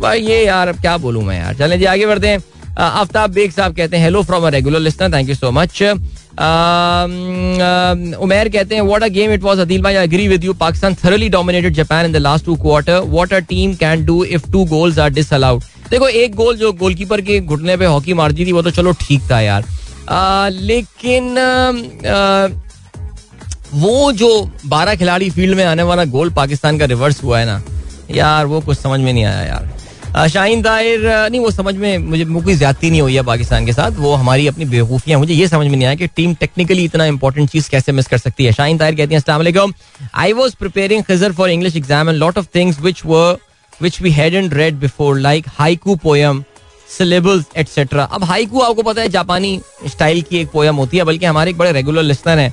भाई 0.00 0.20
ये 0.20 0.44
यार 0.44 0.72
क्या 0.72 0.96
बोलूँ 0.98 1.22
मैं 1.24 1.38
यार? 1.38 1.54
चलें 1.56 1.78
जी, 1.78 1.84
आगे 1.86 2.06
बढ़ते 2.06 2.28
हैं। 2.28 2.42
आफ्ताब 2.78 3.30
बेग 3.32 3.50
साहब 3.52 3.74
कहते 3.76 3.96
हैं 3.96 4.04
hello 4.04 4.22
from 4.22 4.46
a 4.46 4.48
regular 4.50 4.80
listener 4.80 5.12
thank 5.12 5.28
you 5.28 5.34
so 5.34 5.50
much 5.50 5.82
Umair 8.22 8.48
कहते 8.48 8.74
हैं 8.74 8.82
what 8.82 9.02
a 9.02 9.08
game 9.08 9.32
it 9.32 9.42
was 9.42 9.58
Adeel 9.60 9.82
भाई 9.82 9.94
agree 9.96 10.28
with 10.28 10.44
you 10.44 10.52
Pakistan 10.60 10.94
thoroughly 11.04 11.28
dominated 11.28 11.74
Japan 11.74 12.06
in 12.06 12.12
the 12.12 12.16
last 12.16 12.44
two 12.44 12.54
quarter 12.56 12.98
what 13.06 13.32
a 13.32 13.38
team 13.48 13.74
can 13.76 14.04
do 14.04 14.22
if 14.24 14.50
two 14.52 14.64
goals 14.66 14.98
are 14.98 15.10
disallowed 15.10 15.62
देखो, 15.90 16.08
एक 16.08 16.34
गोल 16.34 16.56
जो 16.56 16.72
goalkeeper 16.74 17.20
के 17.20 17.40
घुटने 17.40 17.76
पे 17.76 17.84
hockey 17.86 18.14
मार 18.14 18.32
दी 18.32 18.46
थी, 18.46 18.52
वो 18.52 18.62
तो 18.62 18.70
चलो 18.70 18.92
ठीक 19.00 19.22
था 19.30 19.40
यार। 19.40 19.64
लेकिन 20.50 21.34
वो 23.74 24.12
जो 24.12 24.28
बारह 24.66 24.94
खिलाड़ी 24.96 25.30
फ़ील्ड 25.30 25.56
में 25.56 25.64
आने 25.64 25.82
वाला 25.82 26.04
गोल 26.06 26.30
पाकिस्तान 26.32 26.78
का 26.78 26.84
रिवर्स 26.86 27.22
हुआ 27.22 27.38
है 27.38 27.46
ना, 27.46 27.60
यार 28.10 28.46
वो 28.46 28.60
कुछ 28.60 28.78
समझ 28.78 29.00
में 29.00 29.12
नहीं 29.12 29.24
आया 29.24 29.42
यार। 29.42 30.28
शाहीन 30.28 30.62
ताहिर 30.62 31.00
नहीं, 31.30 31.40
वो 31.40 31.50
समझ 31.50 31.74
में, 31.74 31.98
मुझे 32.00 32.24
कोई 32.24 32.54
ज़्यादा 32.54 32.88
नहीं 32.88 33.00
हुई 33.00 33.14
है 33.14 33.22
पाकिस्तान 33.22 33.66
के 33.66 33.72
साथ, 33.72 33.90
वो 33.98 34.14
हमारी 34.14 34.46
अपनी 34.46 34.64
बेवकूफियाँ 34.64 35.18
मुझे 35.18 35.34
ये 35.34 35.48
समझ 35.48 35.66
में 35.66 35.76
नहीं 35.76 35.86
आया 35.86 35.94
कि 35.94 36.06
टीम 36.06 36.34
टेक्निकली 36.34 36.84
इतना 36.84 37.04
इंपॉर्टेंट 37.06 37.50
चीज़ 37.50 37.68
कैसे 37.70 37.92
मिस 37.92 38.06
कर 38.06 38.18
सकती 38.18 38.44
है। 38.44 38.52
शाहीन 38.52 38.78
ताहिर 38.78 38.94
कहती 38.96 39.14
है 39.14 39.20
I 40.16 40.32
was 40.32 40.54
preparing 40.60 41.02
Khizar 41.04 41.32
for 41.32 41.50
English 41.50 41.76
exam 41.76 42.08
and 42.08 42.18
lot 42.18 42.38
of 42.38 42.46
things 42.54 42.80
which 42.80 43.02
were 43.06 43.36
which 43.72 44.00
we 44.02 44.10
had 44.10 44.34
and 44.34 44.54
read 44.54 44.78
before 44.80 45.18
like 45.18 45.46
haiku 45.58 45.96
poem 45.96 46.42
syllables 46.88 47.44
etcetera 47.56 48.04
अब 48.04 48.24
हाइकू 48.24 48.60
आपको 48.60 48.82
पता 48.82 49.02
है, 49.02 49.08
जापानी 49.08 49.60
स्टाइल 49.86 50.22
की 50.22 50.38
एक 50.38 50.50
पोयम 50.50 50.76
होती 50.76 50.96
है, 50.96 51.04
बल्कि 51.04 51.26
हमारे 51.26 51.50
एक 51.50 51.58
बड़े 51.58 51.72
रेगुलर 51.72 52.02
लिस्टर 52.02 52.38
हैं 52.38 52.52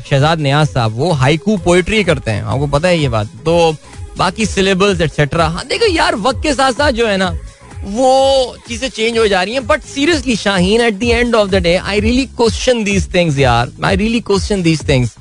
शहजाद 0.00 0.40
न्याज 0.40 0.68
साहब, 0.68 0.96
वो 0.96 1.10
हाइकू 1.12 1.56
पोएट्री 1.64 2.02
करते 2.04 2.30
हैं। 2.30 2.42
आपको 2.42 2.66
पता 2.68 2.88
है 2.88 2.98
ये 2.98 3.08
बात। 3.08 3.26
तो 3.44 3.76
बाकी 4.18 4.46
सिलेबल्स 4.46 5.00
एटसेट्रा 5.00 5.46
हाँ 5.48 5.64
देखो 5.66 5.86
यार, 5.86 6.14
वक्त 6.16 6.42
के 6.42 6.54
साथ 6.54 6.72
साथ 6.72 6.92
जो 6.92 7.06
है 7.06 7.16
ना, 7.16 7.36
वो 7.84 8.56
चीज़ें 8.68 8.88
चेंज 8.88 9.18
हो 9.18 9.26
जा 9.28 9.42
रही 9.42 9.54
हैं 9.54 9.66
but 9.66 9.82
seriously 9.84 10.36
Shaheen 10.36 10.80
at 10.80 10.94
the 10.94 11.02
end 11.02 11.34
of 11.34 11.50
the 11.50 11.62
day 11.62 11.74
I 11.76 12.00
really 12.00 12.24
question 12.36 12.82
these 12.84 13.12
things 13.14 13.38
यार। 13.38 13.70
I 13.84 13.96
really 13.96 14.20
question 14.20 14.62
these 14.62 14.88
things 14.88 15.14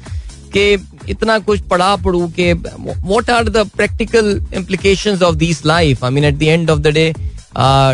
के 0.53 0.71
इतना 1.11 1.37
कुछ 1.39 1.61
पढ़ा 1.69 1.95
पढ़ू 1.95 2.27
के 2.35 2.51
what 2.53 3.29
are 3.29 3.49
the 3.49 3.69
practical 3.75 4.41
implications 4.55 5.21
of 5.23 5.35
this 5.35 5.65
life 5.65 6.03
I 6.03 6.11
mean 6.11 6.25
at 6.25 6.35
the 6.35 6.43
end 6.43 6.69
of 6.69 6.79
the 6.79 6.93
day 6.93 7.13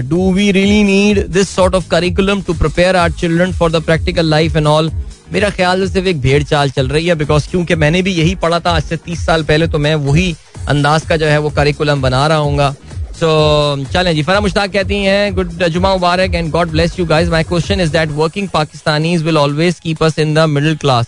do 0.10 0.32
we 0.34 0.52
really 0.52 0.84
need 0.84 1.26
this 1.28 1.50
sort 1.56 1.76
of 1.76 1.88
curriculum 1.90 2.42
to 2.42 2.54
prepare 2.54 2.96
our 2.96 3.12
children 3.12 3.52
for 3.52 3.72
the 3.72 3.82
practical 3.84 4.26
life 4.26 4.56
and 4.56 4.68
all 4.68 4.92
मेरा 5.34 5.50
ख्याल 5.50 5.86
से 5.86 5.94
सिर्फ़ 5.94 6.08
एक 6.08 6.22
भेड़ 6.22 6.44
चाल 6.44 6.70
चल 6.70 6.88
रही 6.88 7.08
है 7.08 7.16
बिकॉज़ 7.16 7.50
क्योंकि 7.50 7.76
मैंने 7.76 8.02
भी 8.02 8.12
यही 8.14 8.36
पढ़ा 8.36 8.60
था 8.60 8.72
आज 8.72 8.84
से 8.84 8.98
तीस 8.98 9.26
साल 9.26 9.44
पहले 9.44 9.68
तो 9.68 9.80
मैं 9.80 9.94
वही 10.08 10.36
अंदाज 10.70 11.06
का 11.06 11.18
जो 11.18 11.26
है 11.26 11.38
वो 11.38 11.50
करिकुलम 11.50 12.02
बना 12.02 12.26
रहा 12.28 12.38
हूँ 12.38 12.76
सो 13.20 13.86
चलें 13.94 14.14
जी 14.16 14.24
फरा 14.24 14.40
मुश्ताक 14.40 14.72
कहती 14.72 14.98
हैं 15.04 15.34
गुड 15.36 15.52
जुमा 15.66 15.92
मुबारक 15.94 16.36
and 16.36 16.50
God 16.52 16.70
bless 16.70 17.00
you 17.00 17.06
guys 17.06 17.30
my 17.30 17.44
question 17.44 17.82
is 17.82 17.92
that 17.92 18.12
working 18.12 18.48
Pakistanis 18.50 19.24
will 19.24 19.38
always 19.38 19.80
keep 19.80 20.04
us 20.04 20.20
in 20.20 20.34
the 20.34 20.46
middle 20.50 20.76
class 20.76 21.08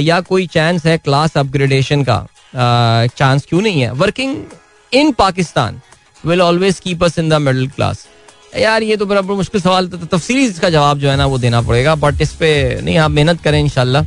या 0.00 0.20
कोई 0.20 0.46
चांस 0.46 0.86
है 0.86 0.96
क्लास 0.98 1.36
अपग्रेडेशन 1.36 2.02
का? 2.04 2.26
चांस 2.54 3.42
uh, 3.42 3.48
क्यों 3.48 3.60
नहीं 3.62 3.80
है? 3.80 3.90
Working 3.92 4.36
in 4.92 5.12
Pakistan 5.12 5.80
will 6.26 6.40
always 6.42 6.78
keep 6.80 7.04
us 7.04 7.18
in 7.18 7.28
the 7.28 7.34
middle 7.42 7.68
class 7.68 8.06
यार, 8.58 8.82
ये 8.82 8.96
तो 8.96 9.06
बराबर 9.06 9.34
मुश्किल 9.34 9.60
सवाल 9.60 9.86
तो 9.88 9.96
तफसीली 9.98 10.44
इसका 10.46 10.68
जवाब 10.70 10.98
जो 10.98 11.08
है 11.10 11.16
ना, 11.16 11.26
वो 11.26 11.38
देना 11.38 11.60
पड़ेगा। 11.62 11.94
बट 11.94 12.20
इस 12.22 12.32
पे 12.34 12.80
नहीं, 12.82 12.96
आप 12.98 13.10
मेहनत 13.10 13.40
करें 13.42 13.58
इनशाला 13.60 14.02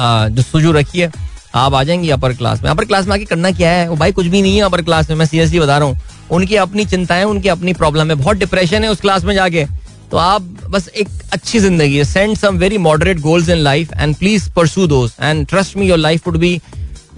जो 0.00 0.42
सुजू 0.42 0.72
रखिए 0.72 1.10
आप 1.54 1.74
आ 1.74 1.82
जाएँगे 1.82 2.10
अपर 2.10 2.32
क्लास 2.36 2.62
में। 2.62 2.70
अपर 2.70 2.84
क्लास 2.84 3.06
में 3.06 3.14
आके 3.14 3.24
करना 3.24 3.50
क्या 3.50 3.70
है? 3.70 3.88
वो 3.88 3.96
भाई 3.96 4.12
कुछ 4.12 4.26
भी 4.26 4.42
नहीं 4.42 4.56
है 4.56 4.62
अपर 4.62 4.82
क्लास 4.82 5.10
में, 5.10 5.16
मैं 5.16 5.26
सीरियसली 5.26 5.60
बता 5.60 5.78
रहा 5.78 5.88
हूँ। 5.88 5.98
उनकी 6.30 6.56
अपनी 6.56 6.84
चिंताएँ, 6.84 7.24
उनकी 7.24 7.48
अपनी 7.48 7.72
प्रॉब्लम 7.74 8.10
है। 8.10 8.14
बहुत 8.14 8.36
डिप्रेशन 8.36 8.84
है 8.84 8.90
उस 8.90 9.00
क्लास 9.00 9.24
में 9.24 9.34
जाके। 9.34 9.64
तो 10.10 10.16
आप 10.16 10.42
बस 10.70 10.88
एक 10.90 11.08
अच्छी 11.32 11.58
ज़िंदगी 11.58 11.96
है। 11.96 12.04
Send 12.04 12.36
some 12.36 12.58
very 12.58 12.78
moderate 12.80 13.20
goals 13.20 13.48
in 13.48 13.58
life 13.58 13.92
and 13.92 14.14
please 14.16 14.50
pursue 14.50 14.86
those 14.86 15.16
and 15.20 15.46
trust 15.46 15.76
me 15.76 15.88
your 15.88 15.98
life 15.98 16.26
would 16.26 16.36
be 16.36 16.60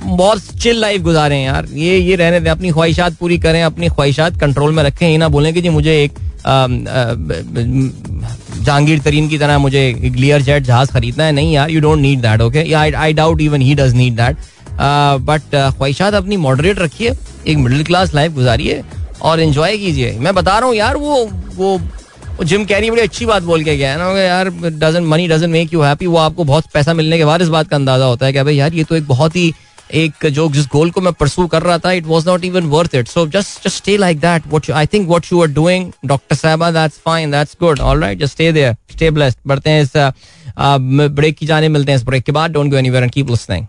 बहुत 0.02 0.42
चिल 0.62 0.80
लाइफ 0.80 1.02
गुजारे 1.02 1.38
यार। 1.38 1.66
ये 1.74 1.98
ये 1.98 2.16
रहने 2.16 2.40
दें, 2.40 2.50
अपनी 2.50 2.70
ख्वाहिशात 2.70 3.14
पूरी 3.14 3.38
करें, 3.38 3.62
अपनी 3.62 3.88
ख्वाहिशात 3.88 4.40
कंट्रोल 4.40 4.72
में 4.72 4.82
रखें। 4.82 5.08
ये 5.08 5.16
ना 5.18 5.28
बोलें 5.28 5.52
कि 5.54 5.60
जी 5.60 5.68
मुझे 5.70 6.02
एक 6.02 6.18
जहांगीर 8.60 8.98
तरीन 9.00 9.28
की 9.28 9.38
तरह 9.38 9.58
मुझे 9.58 9.92
ग्लियर 9.94 10.42
जेट 10.42 10.62
जहाज़ 10.64 10.92
खरीदना 10.92 11.24
है। 11.24 11.32
नहीं 11.32 11.52
यार 11.52 11.70
you 11.70 11.80
don't 11.80 11.98
need 12.00 12.20
that 12.20 12.40
okay 12.40 12.72
I 12.72 13.12
doubt 13.12 13.40
even 13.40 13.60
he 13.62 13.74
does 13.74 13.94
need 13.94 14.16
that 14.16 14.36
but 15.22 15.54
ख्वाहिशात 15.54 16.14
अपनी 16.14 16.36
मॉडरेट 16.38 16.78
रखिए, 16.78 17.12
एक 17.46 17.56
मिडिल 17.58 17.84
क्लास 17.84 18.14
लाइफ 18.14 18.32
गुजारिए 18.32 18.82
और 19.22 19.40
इन्जॉय 19.40 19.76
कीजिए। 19.76 20.12
मैं 20.18 20.34
बता 20.34 20.58
रहा 20.58 20.68
हूँ 20.68 20.76
यार, 20.76 20.96
वो 20.96 21.30
वो 21.56 22.44
जिम 22.44 22.64
कैरी 22.64 22.90
बड़ी 22.90 23.02
अच्छी 23.02 23.26
बात 23.26 23.42
बोल 23.42 23.64
के 23.64 23.76
गया 23.76 23.90
है 23.90 23.98
ना 23.98 24.20
यार 24.20 24.48
doesn't 24.50 25.04
money 25.04 25.26
doesn't 25.28 25.50
make 25.50 25.72
you 25.72 25.80
happy 25.82 26.06
वो 26.06 26.16
आपको 26.18 26.44
बहुत 26.44 26.64
पैसा 26.74 26.94
मिलने 26.94 27.18
के 27.18 27.24
बाद 27.24 27.42
इस 27.42 27.48
बात 27.48 27.68
का 27.68 27.76
अंदाज़ा 27.76 28.04
होता 28.04 28.26
है 28.26 28.32
कि 28.32 28.42
भाई 28.42 28.54
यार, 28.56 28.74
ये 28.74 28.84
तो 28.84 28.96
एक 28.96 29.06
बहुत 29.08 29.36
ही 29.36 29.52
एक 29.94 30.26
जो 30.32 30.48
जिस 30.52 30.66
गोल 30.72 30.90
को 30.90 31.00
मैं 31.00 31.12
परसू 31.12 31.46
कर 31.46 31.62
रहा 31.62 31.78
था 31.78 31.92
it 31.92 32.06
was 32.06 32.28
not 32.28 32.44
even 32.44 32.66
worth 32.70 32.94
it 32.94 33.08
so 33.08 33.26
just 33.26 33.64
just 33.64 33.76
stay 33.76 33.96
like 33.96 34.20
that 34.20 34.46
what 34.46 34.70
I 34.70 34.86
think 34.86 35.08
what 35.08 35.32
you 35.32 35.42
are 35.42 35.48
doing 35.48 35.92
doctor 36.06 36.36
sahiba 36.36 36.70
that's 36.70 37.00
fine 37.04 37.30
that's 37.30 37.56
good 37.60 37.80
alright 37.80 38.18
just 38.18 38.32
stay 38.32 38.52
there 38.52 38.76
stay 38.92 39.10
blessed 39.10 39.38
बढ़ते 39.46 39.70
हैं 39.70 39.82
इस 39.82 39.92
break 40.58 41.36
की 41.36 41.46
जाने, 41.46 41.68
मिलते 41.68 41.92
हैं 41.92 41.96
इस 41.98 42.04
break 42.04 42.24
के 42.24 42.32
बाद. 42.32 42.50
Don't 42.52 42.70
go 42.70 42.76
anywhere 42.76 43.04
and 43.04 43.12
keep 43.12 43.30
listening. 43.30 43.66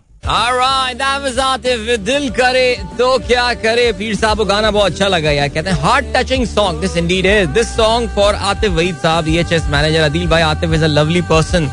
दिल 2.06 2.28
करे 2.30 2.76
तो 2.98 3.18
क्या 3.26 3.52
करे? 3.62 3.92
पीर 3.98 4.14
साहब 4.16 4.38
को 4.38 4.44
गाना 4.44 4.70
बहुत 4.70 4.92
अच्छा 4.92 5.08
लगा 5.08 5.30
यार. 5.30 5.48
कहते 5.48 5.70
हैं 5.70 5.80
heart 5.82 6.06
touching 6.16 6.46
song 6.46 6.80
this 6.80 6.96
indeed 6.96 7.26
is 7.26 7.48
this 7.50 7.68
song 7.76 8.08
for 8.16 8.34
Atif 8.34 8.72
Waheed 8.72 8.96
sahab 9.02 9.28
EHS 9.28 9.66
manager 9.70 10.00
Adeel 10.00 10.26
भाई 10.28 10.42
Atif 10.42 10.72
is 10.74 10.84
a 10.84 10.88
lovely 10.88 11.22
person 11.30 11.70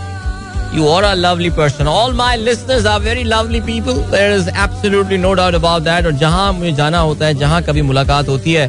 You 0.71 0.87
are 0.87 1.03
a 1.03 1.15
lovely 1.15 1.49
person. 1.49 1.87
All 1.87 2.11
my 2.13 2.35
listeners 2.37 2.85
are 2.85 2.99
very 2.99 3.23
lovely 3.23 3.59
people. 3.59 3.95
There 4.15 4.31
is 4.31 4.47
absolutely 4.47 5.17
no 5.17 5.33
doubt 5.35 5.55
about 5.55 5.83
that. 5.85 6.05
और 6.05 6.11
जहाँ 6.23 6.51
मुझे 6.53 6.71
जाना 6.79 6.99
होता 6.99 7.25
है 7.25 7.33
जहाँ 7.39 7.61
कभी 7.69 7.81
मुलाकात 7.81 8.27
होती 8.29 8.53
है 8.53 8.67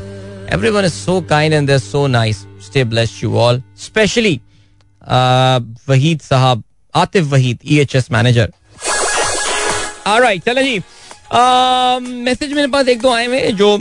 everyone 0.56 0.84
is 0.84 0.94
so 0.94 1.20
kind 1.32 1.54
and 1.54 1.68
they're 1.68 1.84
so 1.86 2.06
nice. 2.06 2.38
Stay 2.68 2.84
blessed 2.84 3.20
you 3.22 3.36
all. 3.38 3.60
Especially 3.78 4.32
uh, 5.02 5.60
Waheed 5.88 6.20
साहब 6.20 6.62
Atif 6.94 7.24
Waheed 7.32 7.58
EHS 7.74 8.10
manager. 8.16 8.46
Alright, 10.06 10.44
चलो 10.44 10.62
जी 10.62 10.78
मैसेज 11.32 12.48
uh, 12.48 12.54
मेरे 12.56 12.66
पास 12.68 12.88
एक 12.88 13.00
दो 13.02 13.10
आए 13.14 13.26
हुए 13.26 13.40
जो 13.60 13.76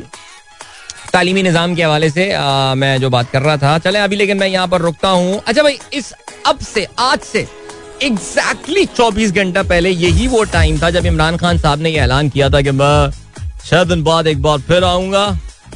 तालीमी 1.13 1.43
निज़ाम 1.43 1.75
के 1.75 1.83
हवाले 1.83 2.09
से 2.09 2.31
आ, 2.33 2.71
uh, 2.71 2.77
मैं 2.77 2.99
जो 3.01 3.09
बात 3.09 3.31
कर 3.31 3.41
रहा 3.41 3.55
था 3.57 3.77
चले 3.87 3.99
अभी 3.99 4.15
लेकिन 4.15 4.37
मैं 4.37 4.47
यहाँ 4.47 4.67
पर 4.67 4.81
रुकता 4.81 5.09
हूँ 5.09 5.41
अच्छा 5.47 5.63
भाई 5.63 5.79
इस 5.93 6.13
अब 6.47 6.59
से 6.73 6.85
आज 6.99 7.19
से 7.19 7.47
एग्जैक्टली 8.03 8.83
चौबीस 8.87 9.31
घंटा 9.33 9.61
पहले 9.63 9.89
यही 9.89 10.27
वो 10.27 10.43
टाइम 10.51 10.77
था 10.81 10.89
जब 10.89 11.05
इमरान 11.05 11.37
खान 11.37 11.57
साहब 11.57 11.81
ने 11.81 11.89
यह 11.89 12.03
ऐलान 12.03 12.29
किया 12.29 12.49
था 12.49 12.61
कि 12.61 12.71
मैं 12.71 13.11
छह 13.65 13.83
दिन 13.83 14.03
बाद 14.03 14.27
एक 14.27 14.41
बार 14.41 14.59
फिर 14.67 14.83
आऊँगा, 14.83 15.25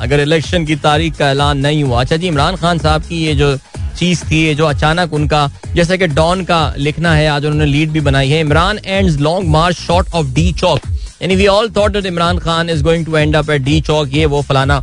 अगर 0.02 0.20
इलेक्शन 0.20 0.66
की 0.66 0.76
तारीख 0.78 1.18
का 1.18 1.30
ऐलान 1.32 1.58
नहीं 1.58 1.84
हुआ। 1.84 2.02
अच्छा 2.02 2.18
जी, 2.18 2.28
इमरान 2.28 2.56
खान 2.56 2.80
साहब 2.80 3.02
की 3.02 3.24
ये 3.26 3.34
जो 3.36 3.56
चीज़ 3.98 4.24
थी, 4.26 4.44
ये 4.46 4.56
जो 4.56 4.66
अचानक 4.66 5.14
उनका, 5.14 5.50
जैसे 5.76 5.98
कि 5.98 6.08
डॉन 6.10 6.44
का 6.46 6.74
लिखना 6.78 7.14
है, 7.16 7.28
आज 7.28 7.46
उन्होंने 7.46 7.66
लीड 7.66 7.92
भी 7.92 8.02
बनाई 8.02 8.30
है। 8.30 8.40
Imran 8.40 8.80
and 8.86 9.20
long 9.20 9.50
march 9.50 9.78
short 9.78 10.14
of 10.16 10.34
D 10.34 10.52
Chowk 10.54 10.82
यानी 11.22 11.36
we 11.36 11.48
all 11.48 11.70
thought 11.72 12.06
Imran 12.06 12.38
Khan 12.40 12.70
is 12.70 12.84
going 12.84 13.06
to 13.06 13.18
end 13.18 13.36
up 13.36 13.50
at 13.50 13.62
D 13.62 13.80
Chowk 13.82 14.14
ये 14.14 14.26
वो 14.26 14.42
फलाना 14.42 14.82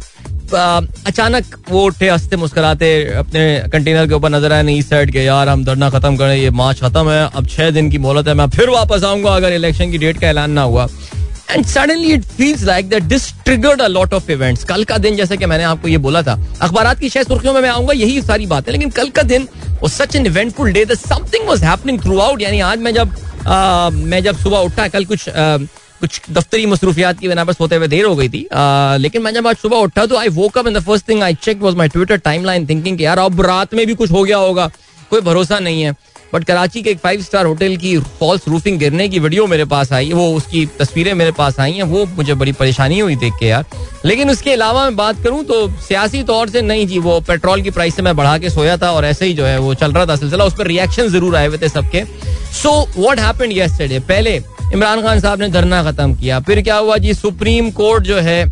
अचानक 0.54 1.56
वो 1.70 1.84
उठे 1.86 2.08
हँसते 2.10 2.36
मुस्कुराते 2.36 2.90
अपने 3.14 3.42
कंटेनर 3.72 4.06
के 4.08 4.14
ऊपर 4.14 4.30
नज़र 4.30 4.52
आए 4.52 4.62
नहीं 4.62 4.82
साइड 4.82 5.12
के 5.12 5.24
यार 5.24 5.48
हम 5.48 5.64
धरना 5.64 5.90
खत्म 5.90 6.16
करें 6.16 6.36
ये 6.36 6.50
मार्च 6.50 6.80
खत्म 6.80 7.10
है 7.10 7.30
अब 7.34 7.46
छह 7.46 7.70
दिन 7.70 7.90
की 7.90 7.98
मोहलत 7.98 8.28
है 8.28 8.34
मैं 8.34 8.48
फिर 8.50 8.70
वापस 8.70 9.04
आऊँगा 9.04 9.30
अगर 9.30 9.52
इलेक्शन 9.52 9.90
की 9.90 9.98
डेट 9.98 10.20
का 10.20 10.28
ऐलान 10.28 10.50
ना 10.50 10.62
हुआ। 10.62 10.88
And 11.50 11.64
suddenly 11.66 12.12
it 12.12 12.24
feels 12.24 12.62
like 12.64 12.88
that 12.88 13.02
this 13.02 13.32
triggered 13.44 13.80
a 13.80 13.86
lot 13.86 14.14
of 14.14 14.30
events 14.32 14.64
कल 14.64 14.84
का 14.84 14.98
दिन 14.98 15.16
जैसे 15.16 15.36
कि 15.36 15.46
मैंने 15.46 15.64
आपको 15.64 15.88
ये 15.88 15.98
बोला 15.98 16.22
था 16.22 16.38
अखबार 16.62 16.94
की 16.94 17.08
छह 17.08 17.22
सुर्खियों 17.22 17.54
में 17.54 17.60
मैं 17.60 17.70
आऊँगा 17.70 17.92
यही 17.92 18.22
सारी 18.22 18.46
बात 18.46 18.66
है 18.66 18.72
लेकिन 18.72 18.90
कल 18.90 19.10
का 19.10 19.22
दिन 19.22 19.48
such 19.84 20.14
an 20.14 20.26
eventful 20.26 20.72
day 20.72 20.84
that 20.84 20.98
something 20.98 21.46
was 21.50 21.62
happening 21.62 21.98
throughout 22.02 22.40
यानी 22.40 22.60
आज 22.60 22.78
मैं 22.78 22.92
जब 22.94 23.16
आ, 23.46 23.90
मैं 23.90 24.22
जब 24.22 24.38
सुबह 24.38 24.58
उठा 24.58 24.88
कल 24.88 25.04
कुछ 25.04 25.28
आ, 25.28 25.58
कुछ 26.00 26.20
दफ्तरी 26.30 26.66
मसरूफियात 26.66 27.18
की 27.18 27.28
बिना 27.28 27.44
पर 27.44 27.52
सोते 27.52 27.76
हुए 27.76 27.88
देर 27.88 28.04
हो 28.04 28.14
गई 28.16 28.28
थी। 28.28 28.44
आ, 28.46 28.96
लेकिन 28.96 29.22
मैं 29.22 29.32
जब 29.34 29.46
आज 29.46 29.56
सुबह 29.56 29.76
उठा 29.76 30.06
तो 30.06 30.16
I 30.16 30.28
woke 30.28 30.58
up 30.58 30.66
in 30.66 30.74
the 30.74 30.80
first 30.80 31.08
thing 31.08 31.22
I 31.22 31.34
check 31.34 31.60
was 31.62 31.74
my 31.74 31.88
Twitter 31.88 32.16
timeline 32.18 32.66
thinking 32.66 33.02
यार 33.02 33.18
अब 33.18 33.40
रात 33.40 33.74
में 33.74 33.86
भी 33.86 33.94
कुछ 33.94 34.10
हो 34.10 34.24
गया 34.24 34.36
होगा। 34.36 34.70
कोई 35.10 35.20
भरोसा 35.20 35.58
नहीं 35.58 35.82
है। 35.82 35.94
बट 36.34 36.44
कराची 36.44 36.82
के 36.82 36.90
एक 36.90 36.98
फाइव 36.98 37.22
स्टार 37.22 37.46
होटल 37.46 37.76
की 37.76 37.96
फॉल्स 38.20 38.46
रूफिंग 38.48 38.78
गिरने 38.78 39.08
की 39.08 39.18
वीडियो 39.18 39.46
मेरे 39.46 39.64
पास 39.64 39.92
आई, 39.92 40.12
वो 40.12 40.26
उसकी 40.34 40.64
तस्वीरें 40.78 41.12
मेरे 41.14 41.32
पास 41.32 41.58
आई 41.60 41.72
हैं, 41.72 41.82
वो 41.82 42.04
मुझे 42.16 42.34
बड़ी 42.34 42.52
परेशानी 42.52 42.98
हुई 42.98 43.16
देख 43.16 43.32
के 43.40 43.46
यार। 43.46 43.64
लेकिन 44.04 44.30
उसके 44.30 44.52
अलावा 44.52 44.84
मैं 44.84 44.96
बात 44.96 45.22
करूँ 45.24 45.44
तो 45.44 45.66
सियासी 45.80 46.22
तौर 46.24 46.48
से 46.48 46.62
नहीं 46.62 46.86
जी, 46.86 46.98
वो 46.98 47.18
पेट्रोल 47.20 47.62
की 47.62 47.70
प्राइस 47.70 47.96
से 47.96 48.02
मैं 48.02 48.16
बढ़ा 48.16 48.36
के 48.38 48.50
सोया 48.50 48.76
था 48.76 48.90
और 48.92 49.04
ऐसे 49.04 49.26
ही 49.26 49.34
जो 49.34 49.44
है 49.44 49.58
वो 49.58 49.74
चल 49.74 49.92
रहा 49.92 50.06
था 50.06 50.16
सिलसिला, 50.16 50.44
उस 50.44 50.54
पर 50.58 50.66
रिएक्शन 50.66 51.08
ज़रूर 51.08 51.36
आए 51.36 51.46
हुए 51.46 51.58
थे 51.58 51.68
सबके। 51.68 52.04
सो 52.52 52.70
वॉट 52.96 53.18
हैपेंड 53.18 53.52
यस्टरडे 53.56 53.98
पहले 54.08 54.34
इमरान 54.72 55.02
खान 55.02 55.20
साहब 55.20 55.40
ने 55.40 55.48
धरना 55.50 55.82
खत्म 55.84 56.14
किया, 56.14 56.40
फिर 56.40 56.60
क्या 56.62 56.76
हुआ 56.76 56.96
जी? 56.96 57.14
सुप्रीम 57.14 57.70
कोर्ट 57.72 58.04
जो 58.04 58.18
है, 58.18 58.44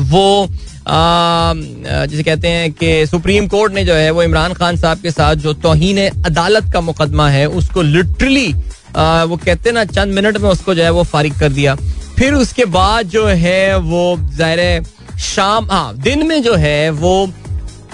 वो 0.00 0.48
जिसे 0.86 2.22
कहते 2.22 2.48
हैं 2.48 2.72
कि 2.72 3.06
सुप्रीम 3.06 3.46
कोर्ट 3.48 3.72
ने 3.74 3.84
जो 3.84 3.94
है 3.94 4.10
वो 4.10 4.22
इमरान 4.22 4.52
खान 4.54 4.76
साहब 4.76 5.00
के 5.02 5.10
साथ 5.10 5.34
जो 5.36 5.52
तोहन 5.54 6.06
अदालत 6.26 6.72
का 6.72 6.80
मुकदमा 6.80 7.28
है, 7.28 7.46
उसको 7.48 7.82
लिटरली 7.82 8.52
वो 8.52 9.36
कहते 9.36 9.68
हैं 9.68 9.74
ना, 9.74 9.84
चंद 9.86 10.14
मिनट 10.14 10.38
में 10.38 10.48
उसको 10.50 10.74
जो 10.74 10.82
है 10.82 10.90
वो 10.90 11.02
फारिग 11.04 11.38
कर 11.40 11.48
दिया। 11.52 11.74
फिर 12.18 12.34
उसके 12.34 12.64
बाद 12.66 13.06
जो 13.08 13.26
है 13.26 13.76
वो 13.78 14.04
ज़ाहिर 14.36 14.84
शाम 15.24 15.68
हाँ 15.70 15.96
दिन 15.98 16.26
में 16.26 16.42
जो 16.42 16.54
है 16.56 16.90
वो 16.92 17.26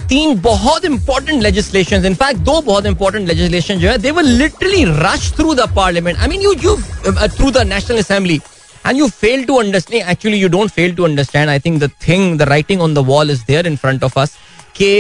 तीन 0.09 0.41
बहुत 0.43 0.85
इंपॉर्टेंट 0.85 1.43
लेजिस्लेशन 1.43 2.07
इनफैक्ट 2.07 2.41
दो 2.41 2.61
बहुत 2.63 2.87
इंपॉर्टेंट 2.87 3.29
लेजिस्लेशन 3.29 3.79
जो 3.79 3.89
है 3.89 3.99
they 3.99 4.11
were 4.11 4.23
literally 4.23 4.85
rush 4.87 5.33
through 5.37 5.55
the 5.55 5.69
parliament 5.77 6.19
I 6.19 6.29
mean 6.29 6.41
you 6.43 6.53
you 6.65 6.77
through 7.07 7.51
the 7.51 7.67
national 7.67 7.99
assembly 7.99 8.41
and 8.90 8.98
you 8.98 9.08
fail 9.10 9.46
to 9.46 9.60
understand 9.60 10.10
actually 10.12 10.38
you 10.42 10.50
don't 10.50 10.74
fail 10.80 10.94
to 10.98 11.06
understand 11.06 11.50
i 11.50 11.60
think 11.64 11.80
the 11.86 11.90
thing 12.06 12.38
the 12.42 12.46
writing 12.52 12.84
on 12.88 12.94
the 13.00 13.04
wall 13.12 13.34
is 13.36 13.42
there 13.52 13.66
in 13.72 13.78
front 13.86 14.06
of 14.10 14.20
us 14.24 14.36
कि 14.76 14.92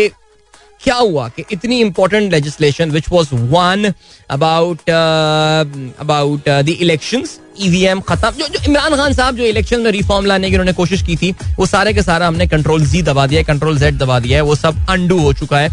क्या 0.83 0.95
हुआ 0.95 1.27
कि 1.35 1.43
इतनी 1.51 1.79
important 1.81 2.31
legislation 2.33 2.91
which 2.91 3.05
was 3.11 3.29
one 3.53 3.93
about 4.35 4.89
about 4.89 6.49
the 6.49 6.75
election 6.79 7.25
EVM 7.60 8.00
खत्म। 8.00 8.30
जो 8.30 8.46
जो, 8.48 8.60
इमरान 8.66 8.96
खान 8.96 9.12
साहब 9.12 9.36
जो 9.36 9.44
इलेक्शन 9.44 9.80
में 9.80 9.90
रिफॉर्म 9.92 10.26
लाने 10.26 10.50
की 10.50 10.56
उन्होंने 10.56 10.72
कोशिश 10.72 11.02
की 11.02 11.16
थी, 11.16 11.30
वो 11.58 11.66
सारे 11.66 11.92
के 11.92 12.02
सारा 12.02 12.26
हमने 12.26 12.46
कंट्रोल 12.46 12.86
जी 12.86 13.02
दबा 13.02 13.26
दिया 13.26 13.40
है 13.40 13.44
कंट्रोल 13.44 13.78
जेड 13.78 13.98
दबा 13.98 14.18
दिया 14.20 14.38
है, 14.38 14.42
वो 14.42 14.54
सब 14.54 14.86
अंडू 14.90 15.18
हो 15.18 15.32
चुका 15.32 15.58
है। 15.58 15.70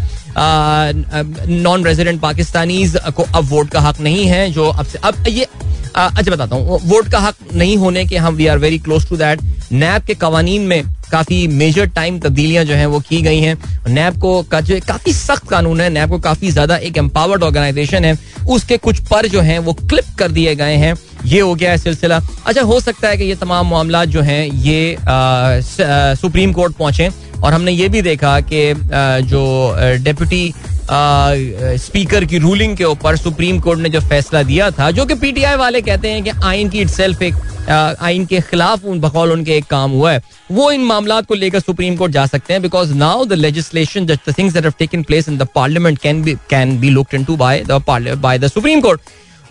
नॉन 1.62 1.84
रेजिडेंट 1.84 2.20
पाकिस्तानी 2.20 2.86
को 3.16 3.22
अब 3.24 3.48
वोट 3.50 3.70
का 3.70 3.80
हक 3.80 4.00
नहीं 4.00 4.26
है, 4.26 4.50
जो 4.52 4.68
अब 4.68 4.86
से, 4.86 4.98
अब 4.98 5.24
ये 5.28 5.46
अच्छा 5.96 6.30
बताता 6.30 6.56
हूँ 6.56 6.80
वोट 6.84 7.08
का 7.08 7.18
हक 7.18 7.34
नहीं 7.54 7.76
होने 7.76 8.04
के 8.06 8.16
हम 8.16 8.34
we 8.34 8.46
are 8.46 8.58
very 8.58 8.78
close 8.78 9.08
to 9.08 9.16
that 9.16 9.40
NAB 9.72 10.02
के 10.02 10.14
कवानीन 10.16 10.62
में 10.62 10.82
काफ़ी 11.10 11.46
मेजर 11.48 11.86
टाइम 11.88 12.18
तब्दीलियाँ 12.20 12.64
जो 12.64 12.74
हैं 12.74 12.86
वो 12.86 13.00
की 13.00 13.20
गई 13.22 13.40
हैं। 13.40 13.56
नैब 13.88 14.18
को 14.20 14.42
का 14.42 14.60
जो 14.60 14.78
काफ़ी 14.88 15.12
सख्त 15.12 15.48
कानून 15.48 15.80
है, 15.80 15.88
नैब 15.90 16.10
को 16.10 16.18
काफ़ी 16.20 16.50
ज़्यादा 16.50 16.76
एक 16.78 16.98
एम्पावर्ड 16.98 17.42
ऑर्गेनाइजेशन 17.42 18.04
है, 18.04 18.16
उसके 18.48 18.76
कुछ 18.78 19.00
पर 19.08 19.26
जो 19.28 19.40
हैं 19.40 19.58
वो 19.60 19.72
क्लिप 19.74 20.14
कर 20.18 20.30
दिए 20.30 20.54
गए 20.54 20.76
हैं। 20.76 20.94
ये 21.24 21.40
हो 21.40 21.54
गया 21.54 21.70
है 21.70 21.78
सिलसिला। 21.78 22.20
अच्छा 22.46 22.62
हो 22.62 22.78
सकता 22.80 23.08
है 23.08 23.16
कि 23.16 23.24
ये 23.24 23.34
तमाम 23.36 23.70
मामला 23.70 24.04
जो 24.06 24.20
हैं 24.22 24.44
ये 24.44 24.96
सुप्रीम 26.16 26.52
कोर्ट 26.52 26.76
पहुँचे, 26.76 27.10
और 27.40 27.52
हमने 27.52 27.72
ये 27.72 27.88
भी 27.88 28.02
देखा 28.02 28.38
कि 28.42 28.72
जो 29.26 29.42
डेप्यूटी 30.04 30.52
स्पीकर 30.90 32.24
की 32.24 32.38
रूलिंग 32.38 32.76
के 32.76 32.84
ऊपर 32.84 33.16
सुप्रीम 33.16 33.60
कोर्ट 33.60 33.80
ने 33.80 33.88
जो 33.88 34.00
फैसला 34.00 34.42
दिया 34.42 34.70
था 34.70 34.90
जो 34.90 35.04
कि 35.06 35.14
पीटीआई 35.14 35.56
वाले 35.56 35.80
कहते 35.80 36.10
हैं 36.10 36.22
कि 36.24 36.30
आइन 36.44 36.68
की 36.68 36.78
इटसेल्फ 36.78 37.22
एक 37.22 37.34
आइन 38.02 38.24
के 38.26 38.40
खिलाफ 38.40 38.84
उन 38.84 39.00
बकौल 39.00 39.32
उनके 39.32 39.56
एक 39.56 39.64
काम 39.70 39.90
हुआ 39.90 40.12
है। 40.12 40.22
वो 40.52 40.70
इन 40.72 40.84
मामला 40.84 41.20
को 41.20 41.34
लेकर 41.34 41.60
सुप्रीम 41.60 41.96
कोर्ट 41.96 42.12
जा 42.12 42.26
सकते 42.26 42.52
हैं 42.52 42.62
because 42.62 42.94
now 42.94 43.24
the 43.24 43.32
legislation 43.32 44.06
things 44.08 44.54
that 44.54 44.64
have 44.64 44.74
taken 44.78 45.02
place 45.02 45.28
in 45.28 45.38
the 45.38 45.48
parliament 45.54 45.98
can 45.98 46.22
be 46.22 46.34
can 46.50 46.78
be 46.80 46.90
looked 46.90 47.14
into 47.14 47.36
by 47.36 47.64
the 47.68 47.82
by 48.18 48.38
the 48.38 48.48
supreme 48.48 48.80
court 48.80 49.00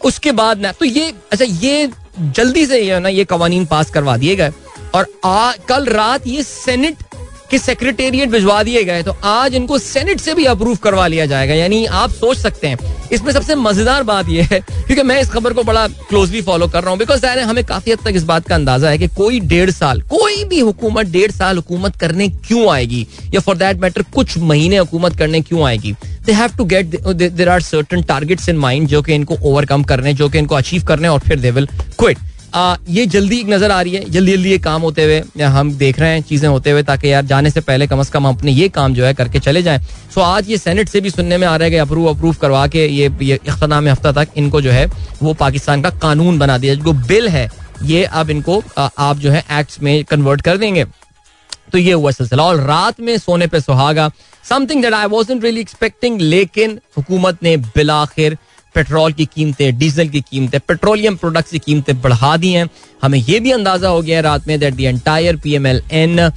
उसके 0.05 0.31
बाद 0.31 0.59
ना 0.61 0.71
तो 0.71 0.85
ये 0.85 1.13
अच्छा 1.31 1.45
ये 1.45 1.89
जल्दी 2.19 2.65
से 2.65 2.81
ये 2.81 2.99
ना 2.99 3.09
ये 3.09 3.23
कवानीन 3.25 3.65
पास 3.65 3.89
करवा 3.91 4.17
दिए 4.17 4.35
गए। 4.35 4.51
और 4.95 5.05
आ, 5.25 5.51
कल 5.69 5.85
रात 5.85 6.27
ये 6.27 6.43
सेनेट 6.43 7.03
कि 7.51 7.57
सेक्रेटेरिएट 7.59 8.29
भिजवा 8.29 8.61
दिए 8.63 8.83
गए 8.83 9.03
तो 9.03 9.15
आज 9.25 9.55
इनको 9.55 9.77
सेनेट 9.79 10.19
से 10.19 10.33
भी 10.33 10.45
अप्रूव 10.45 10.75
करवा 10.77 11.07
लिया 11.07 11.25
जाएगा। 11.25 11.53
यानी 11.53 11.85
आप 11.85 12.11
सोच 12.11 12.37
सकते 12.37 12.67
हैं। 12.67 12.77
इसमें 13.11 13.31
सबसे 13.33 13.55
मज़ेदार 13.55 14.03
बात 14.03 14.29
यह 14.29 14.47
है, 14.51 14.59
क्योंकि 14.59 15.03
मैं 15.03 15.19
इस 15.21 15.29
खबर 15.29 15.53
को 15.53 15.63
बड़ा 15.63 15.87
क्लोजली 15.87 16.41
फॉलो 16.41 16.67
कर 16.67 16.81
रहा 16.81 16.89
हूँ 16.89 16.99
बिकॉज़ 16.99 17.25
है 17.25 17.43
हमें 17.43 17.63
काफ़ी 17.65 17.91
हद 17.91 17.99
तक 18.05 18.13
इस 18.15 18.23
बात 18.23 18.47
का 18.47 18.55
अंदाज़ा 18.55 18.89
है 18.89 18.97
कि 18.97 19.07
कोई 19.09 19.39
डेढ़ 19.41 19.69
साल, 19.71 20.01
कोई 20.09 20.43
भी 20.43 20.59
हुकूमत, 20.59 21.07
डेढ़ 21.07 21.31
साल 21.31 21.55
हुकूमत 21.55 21.95
करने 21.95 22.27
क्यों 22.29 22.69
आएगी? 22.71 23.05
या 23.33 23.39
फॉर 23.39 23.57
दैट 23.57 23.81
मैटर 23.81 24.01
कुछ 24.13 24.37
महीने 24.39 24.77
हुकूमत 24.77 25.15
करने 25.17 25.41
क्यों 25.41 25.63
आएगी? 25.63 25.95
They 26.25 26.31
have 26.33 26.57
to 26.57 26.65
get 26.65 26.95
there 27.07 27.49
are 27.49 27.61
certain 27.61 28.01
targets 28.03 28.49
in 28.49 28.57
mind 28.57 28.87
जो 28.87 29.01
कि 29.01 29.13
इनको 29.13 29.37
ओवरकम 29.43 29.83
करने, 29.83 30.13
जो 30.13 30.29
कि 30.29 30.37
इनको 30.39 30.55
अचीव 30.55 30.83
करने, 30.83 31.07
और 31.07 31.19
फिर 31.19 31.39
दे 31.39 31.51
विल 31.51 31.67
क्विट 31.99 32.17
आ, 32.53 32.75
ये 32.89 33.05
जल्दी 33.05 33.43
नज़र 33.43 33.71
आ 33.71 33.81
रही 33.81 33.93
है 33.93 34.03
जल्दी 34.05 34.31
जल्दी 34.31 34.49
ये 34.49 34.57
काम 34.59 34.81
होते 34.81 35.03
हुए 35.03 35.43
हम 35.45 35.71
देख 35.77 35.99
रहे 35.99 36.13
हैं 36.13 36.21
चीज़ें 36.23 36.47
होते 36.49 36.71
हुए 36.71 36.83
ताकि 36.83 37.11
यार 37.11 37.25
जाने 37.25 37.49
से 37.49 37.61
पहले 37.61 37.87
कम 37.87 37.99
अज 37.99 38.09
कम 38.09 38.27
अपने 38.27 38.51
ये 38.51 38.69
काम 38.69 38.93
जो 38.93 39.05
है 39.05 39.13
करके 39.13 39.39
चले 39.39 39.61
जाएँ। 39.63 39.79
सो 40.15 40.21
आज 40.21 40.49
ये 40.49 40.57
सेनेट 40.57 40.89
से 40.89 41.01
भी 41.01 41.09
सुनने 41.09 41.37
में 41.37 41.47
आ 41.47 41.55
रहा 41.55 41.65
है 41.65 41.71
कि 41.71 41.77
अप्रूव 41.77 42.09
अप्रूव 42.09 42.35
करवा 42.41 42.65
के 42.67 42.85
ये, 42.87 43.11
ये 43.21 43.39
इख्ताम 43.47 43.87
हफ़्ता 43.87 44.11
तक 44.13 44.37
इनको 44.37 44.61
जो 44.61 44.71
है 44.71 44.85
वो 45.21 45.33
पाकिस्तान 45.35 45.81
का 45.81 45.89
कानून 45.99 46.39
बना 46.39 46.57
दिया 46.57 46.75
जो 46.75 46.93
बिल 46.93 47.27
है 47.29 47.49
ये 47.83 48.03
अब 48.03 48.29
इनको 48.29 48.61
आप 48.77 49.17
जो 49.17 49.31
है 49.31 49.43
एक्ट 49.59 49.81
में 49.83 50.03
कन्वर्ट 50.05 50.41
कर 50.41 50.57
देंगे। 50.57 50.85
तो 51.71 51.77
ये 51.77 51.93
हुआ 51.93 52.11
सिलसिला 52.11 52.43
और 52.43 52.59
रात 52.59 52.99
में 52.99 53.17
सोने 53.17 53.47
पे 53.47 53.59
सुहागा। 53.61 54.09
Something 54.43 54.81
that 54.83 54.93
I 54.93 55.07
wasn't 55.07 55.43
really 55.43 55.61
expecting 55.61 56.21
लेकिन 56.21 56.79
हुकूमत 56.97 57.43
ने 57.43 57.55
बिलाखिर 57.57 58.37
पेट्रोल 58.75 59.13
की 59.13 59.25
कीमतें, 59.25 59.77
डीजल 59.79 60.07
की 60.09 60.21
कीमतें, 60.21 60.59
पेट्रोलियम 60.59 61.15
प्रोडक्ट्स 61.15 61.51
की 61.51 61.59
कीमतें 61.59 62.01
बढ़ा 62.01 62.35
दी 62.37 62.51
हैं। 62.51 62.69
हमें 63.01 63.19
यह 63.19 63.39
भी 63.39 63.51
अंदाज़ा 63.51 63.89
हो 63.89 64.01
गया 64.01 64.17
है 64.17 64.21
रात 64.23 64.47
में 64.47 64.59
that 64.59 64.73
the 64.73 64.85
entire 64.85 65.35
P 65.35 65.53
M 65.55 65.67
L 65.67 65.81
N 65.91 66.29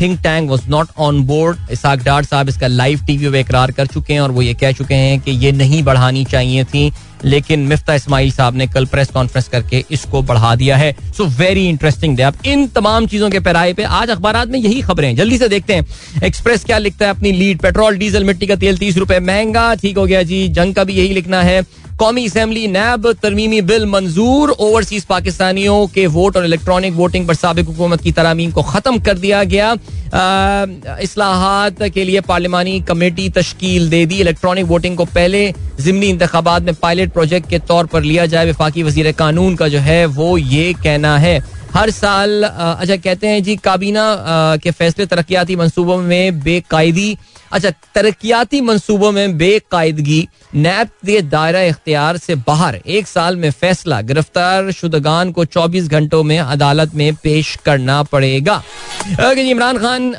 think 0.00 0.18
tank 0.20 0.50
was 0.50 0.68
not 0.68 0.88
on 0.98 1.22
board 1.24 1.70
Ishaq 1.72 2.02
Dar 2.02 2.24
sahab 2.24 2.48
इसका 2.48 2.66
लाइव 2.66 3.04
टीवी 3.06 3.28
में 3.28 3.40
इकरार 3.40 3.70
कर 3.70 3.86
चुके 3.86 4.12
हैं 4.12 4.20
और 4.20 4.30
वो 4.30 4.42
ये 4.42 4.54
कह 4.54 4.72
चुके 4.72 4.94
हैं 4.94 5.20
कि 5.20 5.30
ये 5.30 5.52
नहीं 5.52 5.82
बढ़ानी 5.82 6.24
चाहिए 6.24 6.64
थी, 6.64 6.92
लेकिन 7.24 7.60
मिफ्ता 7.60 7.94
इस्माइल 7.94 8.30
साहब 8.32 8.56
ने 8.56 8.66
कल 8.66 8.86
प्रेस 8.86 9.08
कॉन्फ्रेंस 9.08 9.48
करके 9.48 9.84
इसको 9.90 10.22
बढ़ा 10.22 10.54
दिया 10.54 10.76
है। 10.76 10.94
सो 11.16 11.24
वेरी 11.32 11.66
इंटरेस्टिंग 11.68 12.16
डे 12.16 12.22
अब 12.22 12.34
इन 12.46 12.66
तमाम 12.68 13.06
चीज़ों 13.06 13.28
के 13.30 13.40
पैराए 13.40 13.72
पे 13.72 13.82
आज 13.82 14.10
अखबार 14.10 14.46
में 14.46 14.58
यही 14.58 14.80
खबरें 14.82 15.14
जल्दी 15.16 15.38
से 15.38 15.48
देखते 15.48 15.74
हैं। 15.74 16.22
एक्सप्रेस 16.24 16.64
क्या 16.64 16.78
लिखता 16.78 17.06
है 17.06 17.10
अपनी 17.10 17.32
लीड 17.32 17.60
पेट्रोल, 17.60 17.96
डीजल, 17.96 18.24
मिट्टी 18.24 18.46
का 18.46 18.56
तेल 18.56 18.78
तीस 18.78 18.96
रुपए 18.96 19.18
महँगा, 19.20 19.74
ठीक 19.74 19.98
हो 19.98 20.06
गया 20.06 20.22
जी। 20.22 20.46
जंग 20.50 20.74
का 20.74 20.84
भी 20.84 20.92
यही 20.92 21.14
लिखना 21.14 21.42
है। 21.42 21.62
कौमी 22.02 22.24
असम्बली 22.26 22.66
नैब 22.66 23.06
तरमीमी 23.22 23.60
बिल 23.62 23.84
मंजूर। 23.86 24.50
ओवरसीज 24.50 25.04
पाकिस्तानियों 25.06 25.86
के 25.88 26.06
वोट 26.08 26.36
और 26.36 26.44
इलेक्ट्रॉनिक 26.44 26.92
वोटिंग 26.92 27.26
पर 27.28 27.34
सबक 27.34 27.66
हुकूमत 27.66 28.00
की 28.02 28.12
तरामीम 28.12 28.50
को 28.52 28.62
खत्म 28.62 28.98
कर 29.00 29.18
दिया 29.18 29.42
गया। 29.44 29.70
असलाहत 30.96 31.82
के 31.84 32.04
लिए 32.04 32.20
पार्लिमानी 32.22 32.80
कमेटी 32.88 33.28
तश्कील 33.38 33.88
दे 33.90 34.04
दी। 34.06 34.20
इलेक्ट्रॉनिक 34.20 34.66
वोटिंग 34.66 34.96
को 34.96 35.04
पहले 35.04 35.46
जिमनी 35.80 36.08
इंतबात 36.08 36.62
में 36.62 36.74
पायलट 36.74 37.12
प्रोजेक्ट 37.12 37.48
के 37.50 37.58
तौर 37.70 37.86
पर 37.86 38.02
लिया 38.02 38.26
जाए। 38.26 38.46
विफाकी 38.46 38.82
वज़ीर 38.82 39.12
कानून 39.14 39.56
का 39.56 39.68
जो 39.68 39.78
है, 39.80 40.04
वो 40.06 40.38
ये 40.38 40.72
कहना 40.84 41.16
है। 41.18 41.38
हर 41.74 41.90
साल 41.92 42.42
अच्छा 42.44 42.96
कहते 42.96 43.26
हैं 43.26 43.42
जी, 43.42 43.56
काबीना 43.58 44.04
के 44.62 44.70
फैसले 44.72 45.06
तरक्याती 45.06 45.56
मनसूबों 45.56 45.96
में 45.98 46.40
बेकायदी 46.40 47.16
अच्छा 47.52 47.70
तरक्याती 47.94 48.60
मनसूबों 48.60 49.10
में 49.12 49.36
बेकायदगी, 49.38 50.28
नैब 50.54 50.88
के 51.06 51.20
दायरा 51.22 51.60
इख्तियार 51.62 52.16
से 52.16 52.34
बाहर, 52.46 52.76
एक 52.76 53.06
साल 53.06 53.36
में 53.36 53.50
फैसला, 53.52 54.00
गिरफ़्तार 54.02 54.70
शुदगान 54.72 55.32
को 55.32 55.44
24 55.46 55.88
घंटों 55.88 56.22
में 56.22 56.38
अदालत 56.38 56.94
में 56.94 57.14
पेश 57.14 57.56
करना 57.64 58.02
पड़ेगा। 58.04 58.62
इमरान 59.40 59.78
खान 59.78 60.12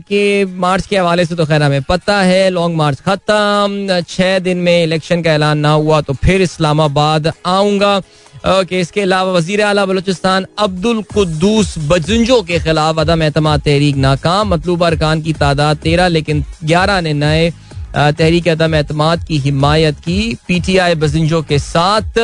के 0.00 0.44
मार्च 0.44 0.86
के 0.86 0.96
हवाले 0.98 1.24
से 1.24 1.34
तो 1.36 1.44
खैर 1.46 1.62
हमें 1.62 1.82
पता 1.82 2.20
है, 2.20 2.50
लॉन्ग 2.50 2.76
मार्च 2.76 3.00
खत्म, 3.00 4.00
छह 4.08 4.38
दिन 4.38 4.58
में 4.58 4.82
इलेक्शन 4.82 5.22
का 5.22 5.32
ऐलान 5.32 5.58
ना 5.58 5.70
हुआ 5.70 6.00
तो 6.00 6.14
फिर 6.14 6.42
इस्लामाबाद 6.42 7.32
आऊँगा। 7.46 8.00
ओके 8.48 8.80
इसके 8.80 9.00
अलावा 9.00 9.32
वज़ीर 9.32 9.60
अला 9.60 9.84
बलोचिस्तान 9.86 10.44
अब्दुल 10.58 11.02
कुद्दूस 11.14 11.74
बजंजो 11.88 12.40
के 12.42 12.58
खिलाफ 12.60 12.98
अदम 12.98 13.22
एतम 13.22 13.56
तहरीक 13.58 13.96
नाकाम। 13.98 14.48
मतलूबा 14.48 14.86
अरकान 14.86 15.22
की 15.22 15.32
तादाद 15.34 15.76
तेरह, 15.78 16.08
लेकिन 16.08 16.44
ग्यारह 16.64 17.00
ने 17.00 17.12
नए 17.14 17.50
तहरीक 17.94 18.48
अदम 18.48 18.74
एतमाद 18.74 19.24
की 19.24 19.38
हिमायत 19.40 19.98
की। 19.98 20.36
पी 20.48 20.60
टी 20.60 20.76
आई 20.78 20.94
बजिंजो 20.96 21.42
के 21.42 21.58
साथ 21.58 22.18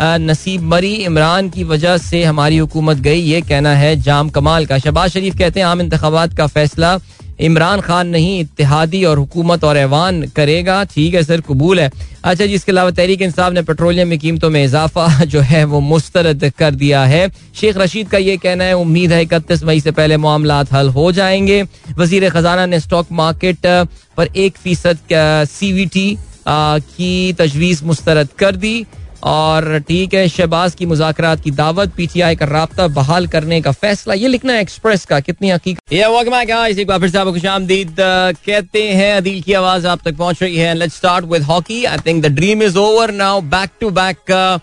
नसीब 0.00 0.62
मरी 0.64 0.94
इमरान 1.04 1.48
की 1.50 1.64
वजह 1.64 1.96
से 1.98 2.22
हमारी 2.24 2.56
हुकूमत 2.58 2.96
गई। 3.00 3.20
ये 3.22 3.40
कहना 3.42 3.74
है 3.74 3.94
जाम 4.00 4.28
कमाल 4.30 4.66
का। 4.66 4.78
शबाज 4.78 5.10
शरीफ 5.10 5.38
कहते 5.38 5.60
हैं, 5.60 5.66
आम 5.66 5.80
इंतबात 5.80 6.36
का 6.36 6.46
फैसला 6.48 6.96
इमरान 7.40 7.80
खान 7.80 8.08
नहीं 8.08 8.38
इतिहादी 8.40 9.04
और 9.04 9.18
हुकूमत 9.18 9.64
और 9.64 9.76
ऐवान 9.76 10.22
करेगा। 10.36 10.82
ठीक 10.84 11.14
है 11.14 11.22
सर, 11.22 11.40
कबूल 11.40 11.80
है। 11.80 11.90
अच्छा 12.24 12.46
जी, 12.46 12.54
इसके 12.54 12.72
अलावा 12.72 12.90
तहरीक 12.90 13.22
इंसाफ 13.22 13.52
ने 13.52 13.62
पेट्रोलियम 13.62 14.10
की 14.10 14.18
कीमतों 14.18 14.50
में 14.50 14.64
इजाफा 14.64 15.24
जो 15.24 15.40
है, 15.40 15.64
वो 15.64 15.80
मुस्तरद 15.80 16.50
कर 16.58 16.74
दिया 16.74 17.04
है। 17.04 17.28
शेख 17.54 17.76
रशीद 17.76 18.08
का 18.08 18.18
ये 18.18 18.36
कहना 18.36 18.64
है, 18.64 18.76
उम्मीद 18.76 19.12
है 19.12 19.22
इकतीस 19.22 19.64
मई 19.64 19.80
से 19.80 19.90
पहले 19.90 20.16
मामला 20.16 20.64
हल 20.72 20.88
हो 20.88 21.10
जाएँगे। 21.12 21.62
वज़ीर 21.98 22.28
खजाना 22.30 22.66
ने 22.66 22.80
स्टॉक 22.80 23.12
मार्केट 23.12 23.66
पर 24.16 24.28
एक 24.36 24.56
फ़ीसद 24.56 24.98
सी 25.48 25.72
वी 25.72 25.86
टी 25.86 26.16
की 26.48 27.32
तजवीज़ 27.32 27.84
मुस्तरद 27.84 28.28
कर 28.38 28.56
दी। 28.56 28.84
और 29.22 29.78
ठीक 29.88 30.14
है, 30.14 30.28
शहबाज 30.28 30.74
की 30.74 30.86
मुजाकर 30.86 31.34
की 31.36 31.50
दावत, 31.52 31.92
पीटीआई 31.96 32.36
का 32.36 32.46
रबता 32.46 32.86
बहाल 32.88 33.26
करने 33.26 33.60
का 33.60 33.72
फैसला, 33.72 34.14
ये 34.14 34.28
लिखना 34.28 34.52
है 34.52 34.60
एक्सप्रेस 34.60 35.04
का, 35.04 35.20
कितनी 35.20 35.50
हकीकत। 35.50 35.92
इसी 36.70 36.84
बार 36.84 36.98
फिर 37.00 37.10
से 37.10 37.18
आपको 37.18 37.32
खुश 37.32 37.46
आमदीद 37.46 37.96
कहते 37.98 38.82
हैं, 38.82 39.16
अदील 39.16 39.42
की 39.42 39.52
आवाज़ 39.54 39.86
आप 39.86 40.00
तक 40.04 40.16
पहुँच 40.16 40.42
रही 40.42 40.56
है। 40.56 40.74
Let's 40.74 40.96
start 40.96 41.24
with 41.24 41.42
hockey 41.44 41.84
I 41.84 41.98
think 42.06 42.22
the 42.24 42.32
dream 42.34 42.62
is 42.62 42.78
over 42.78 43.12
now 43.14 43.40
back 43.42 43.70
to 43.80 43.90
back 43.92 44.60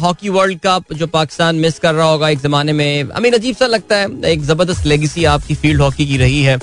hockey 0.00 0.28
world 0.28 0.58
cup 0.60 0.92
जो 0.92 1.06
पाकिस्तान 1.08 1.56
मिस 1.56 1.78
कर 1.78 1.94
रहा 1.94 2.06
होगा 2.06 2.28
एक 2.28 2.40
जमाने 2.40 2.72
में। 2.72 2.86
आई 3.04 3.20
मीन 3.22 3.32
अजीब 3.32 3.56
सा 3.56 3.66
लगता 3.66 3.96
है, 3.96 4.08
एक 4.24 4.42
ज़बरदस्त 4.42 4.86
लेगेसी 4.86 5.24
आपकी 5.26 5.54
फ़ील्ड 5.54 5.80
हॉकी 5.80 6.06
की 6.06 6.16
रही 6.16 6.42
है। 6.42 6.56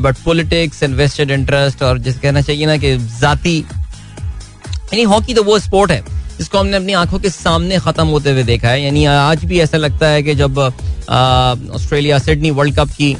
बट 0.00 0.16
पॉलिटिक्स 0.24 0.82
इन्वेस्टेड 0.82 1.30
इंटरेस्ट 1.30 1.82
और 1.82 1.98
जिस 1.98 2.18
कहना 2.18 2.40
चाहिए 2.42 2.66
ना 2.66 2.76
कि 2.76 2.96
जाती, 3.20 3.58
यानी 3.58 5.02
हॉकी 5.04 5.34
तो 5.34 5.42
वो 5.42 5.58
स्पोर्ट 5.58 5.90
है। 5.90 6.15
जिसको 6.38 6.58
हमने 6.58 6.76
अपनी 6.76 6.92
आँखों 6.92 7.18
के 7.18 7.30
सामने 7.30 7.78
खत्म 7.78 8.06
होते 8.06 8.30
हुए 8.30 8.42
देखा 8.42 8.68
है। 8.68 8.82
यानी 8.82 9.04
आज 9.04 9.44
भी 9.44 9.60
ऐसा 9.60 9.76
लगता 9.76 10.08
है 10.08 10.22
कि 10.22 10.34
जब 10.34 10.58
ऑस्ट्रेलिया 10.58 12.18
सिडनी 12.18 12.50
वर्ल्ड 12.50 12.76
कप 12.76 12.88
की 12.90 13.16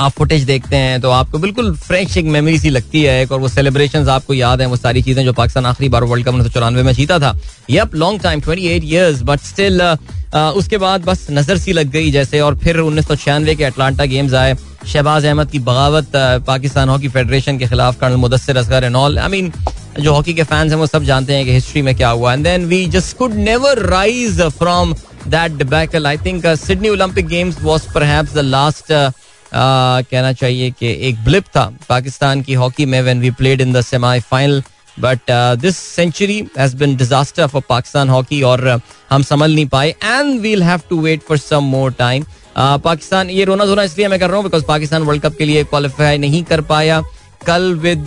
आप 0.00 0.12
फुटेज 0.12 0.42
देखते 0.44 0.76
हैं 0.76 1.00
तो 1.00 1.10
आपको 1.10 1.38
बिल्कुल 1.38 1.74
फ्रेश 1.76 2.16
एक 2.16 2.24
मेमोरी 2.26 2.58
सी 2.58 2.70
लगती 2.70 3.02
है 3.02 3.20
एक, 3.22 3.32
और 3.32 3.40
वो 3.40 3.48
सेलिब्रेशन 3.48 4.08
आपको 4.08 4.34
याद 4.34 4.60
है, 4.60 4.66
वो 4.66 4.76
सारी 4.76 5.02
चीज़ें 5.02 5.24
जो 5.24 5.32
पाकिस्तान 5.32 5.66
आखिरी 5.66 5.88
बार 5.88 6.04
वर्ल्ड 6.04 6.26
कप 6.26 6.32
उन्नीस 6.32 6.46
सौ 6.46 6.52
चौरानवे 6.54 6.82
में 6.82 6.92
जीता 6.94 7.18
था। 7.18 7.38
ये 7.70 7.78
yup 7.78 7.94
long 7.94 8.22
time 8.22 8.40
twenty 8.40 8.66
eight 8.68 8.84
years 8.84 9.22
but 9.22 9.40
still 9.42 9.80
उसके 10.34 10.78
बाद 10.78 11.04
बस 11.04 11.26
नज़र 11.30 11.58
सी 11.58 11.72
लग 11.72 11.90
गई 11.90 12.10
जैसे, 12.10 12.40
और 12.40 12.56
फिर 12.58 12.78
उन्नीस 12.78 13.06
सौ 13.08 13.14
छियानवे 13.16 13.54
के 13.54 13.64
अटलांटा 13.64 14.04
गेम्स 14.04 14.34
आए। 14.34 14.54
शहबाज 14.86 15.24
अहमद 15.26 15.50
की 15.50 15.58
बगावत 15.60 16.10
पाकिस्तान 16.46 16.88
हॉकी 16.88 17.08
फेडरेशन 17.08 17.58
के 17.58 17.66
खिलाफ 17.66 18.00
colonel 18.00 18.16
Mudassar 18.16 18.56
Asghar 18.56 18.84
and 18.84 18.96
all 18.96 19.18
I 19.18 19.28
mean 19.28 19.52
जो 20.00 20.12
हॉकी 20.12 20.34
के 20.34 20.42
फैंस 20.44 20.70
हैं, 20.70 20.78
वो 20.78 20.86
सब 20.86 21.04
जानते 21.04 21.34
हैं 21.34 21.44
कि 21.44 21.52
हिस्ट्री 21.52 21.82
में 21.82 21.94
क्या 21.96 22.08
हुआ। 22.10 22.32
And 22.32 22.44
then 22.44 22.64
we 22.66 22.86
just 22.88 23.16
could 23.18 23.34
never 23.34 23.78
rise 23.88 24.40
from 24.58 24.94
that 25.26 25.52
debacle 25.52 26.06
I 26.06 26.18
think 26.26 26.46
Sydney 26.56 26.88
Olympic 26.88 27.26
games 27.28 27.62
was 27.62 27.86
the 28.34 28.38
last 28.38 28.92
कहना 29.54 30.32
चाहिए 30.32 30.70
कि 30.70 30.96
एक 31.08 31.24
ब्लिप 31.24 31.44
था 31.56 31.70
पाकिस्तान 31.88 32.42
की 32.42 32.54
हॉकी 32.54 32.86
में 32.86 33.00
when 33.02 33.20
we 33.20 33.30
played 33.32 33.60
in 33.60 33.72
the 33.72 33.80
semifinal 33.82 34.62
but 34.96 35.30
this 35.60 35.76
century 35.76 36.38
has 36.58 36.76
been 36.76 36.96
disaster 36.96 37.46
for 37.46 37.62
Pakistan 37.68 38.08
hockey 38.08 38.40
और 38.44 38.68
हम 39.10 39.22
संभल 39.22 39.54
नहीं 39.54 39.66
पाए 39.68 39.90
and 39.90 40.40
we'll 40.40 40.62
have 40.62 40.80
to 40.90 41.00
wait 41.00 41.22
for 41.28 41.38
some 41.38 41.64
more 41.64 41.92
time 41.98 42.24
Pakistan, 42.58 43.30
ये 43.30 43.44
रोना 43.44 43.64
धोना 43.66 43.82
इसलिए 43.82 44.08
मैं 44.08 44.18
कर 44.20 44.28
रहा 44.28 44.36
हूँ 44.36 44.44
बिकॉज़ 44.44 44.64
पाकिस्तान 44.64 45.02
वर्ल्ड 45.02 45.22
कप 45.22 45.34
के 45.38 45.44
लिए 45.44 45.64
क्वालिफाई 45.64 46.18
नहीं 46.18 46.42
कर 46.44 46.60
पाया। 46.70 47.02
कल 47.46 47.74
with 47.82 48.06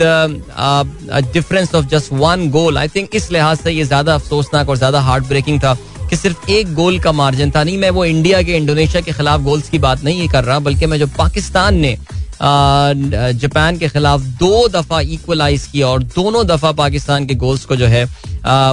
difference 1.34 1.76
of 1.76 1.86
just 1.88 2.14
one 2.14 2.50
goal 2.52 2.78
I 2.78 2.88
think 2.96 3.16
इस 3.16 3.32
लिहाज 3.32 3.58
से 3.58 3.72
ये 3.72 3.84
ज़्यादा 3.84 4.14
अफसोसनाक 4.16 4.70
और 4.70 4.78
ज़्यादा 4.78 5.00
हार्ट 5.02 5.28
ब्रेकिंग 5.28 5.60
था। 5.60 5.78
कि 6.10 6.16
सिर्फ़ 6.16 6.50
एक 6.52 6.74
गोल 6.76 7.00
का 7.00 7.12
मार्जिन 7.14 7.52
था। 7.52 7.64
नहीं, 7.64 7.78
मैं 7.78 7.90
वो 7.90 8.06
इंडिया 8.06 8.42
के 8.42 8.56
इंडोनेशिया 8.58 9.02
के 9.02 9.12
खिलाफ 9.12 9.42
गोल्स 9.42 9.70
की 9.70 9.80
बात 9.80 10.04
नहीं 10.04 10.28
कर 10.30 10.44
रहा, 10.44 10.60
बल्कि 10.60 10.86
मैं 10.86 11.00
जो 11.00 11.08
पाकिस्तान 11.18 11.78
ने 11.78 11.98
जापान 12.42 13.78
के 13.78 13.88
खिलाफ 13.90 14.22
दो 14.40 14.68
दफ़ा 14.70 15.00
इक्वलाइज 15.14 15.66
किया 15.72 15.88
और 15.88 16.04
दोनों 16.06 16.46
दफ़ा 16.48 16.72
पाकिस्तान 16.74 17.26
के 17.26 17.36
गोल्स 17.36 17.66
को 17.66 17.76
जो 17.76 17.86
है 17.88 18.04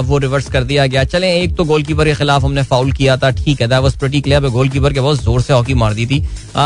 वो 0.03 0.17
रिवर्स 0.17 0.49
कर 0.49 0.63
दिया 0.63 0.85
गया। 0.87 1.03
चले, 1.05 1.31
एक 1.39 1.55
तो 1.55 1.63
गोलकीपर 1.65 2.05
के 2.05 2.13
खिलाफ 2.15 2.43
हमने 2.43 2.63
फाउल 2.63 2.91
किया 2.91 3.17
था, 3.17 3.31
ठीक 3.33 3.61
है 3.61 3.67
दैट 3.67 3.81
वाज 3.81 3.97
क्लियर 4.03 4.47
गोलकीपर 4.49 4.93
के 4.93 4.99
बहुत 4.99 5.23
ज़ोर 5.23 5.41
से 5.41 5.53
हॉकी 5.53 5.73
मार 5.73 5.93
दी 5.93 6.05
थी। 6.05 6.23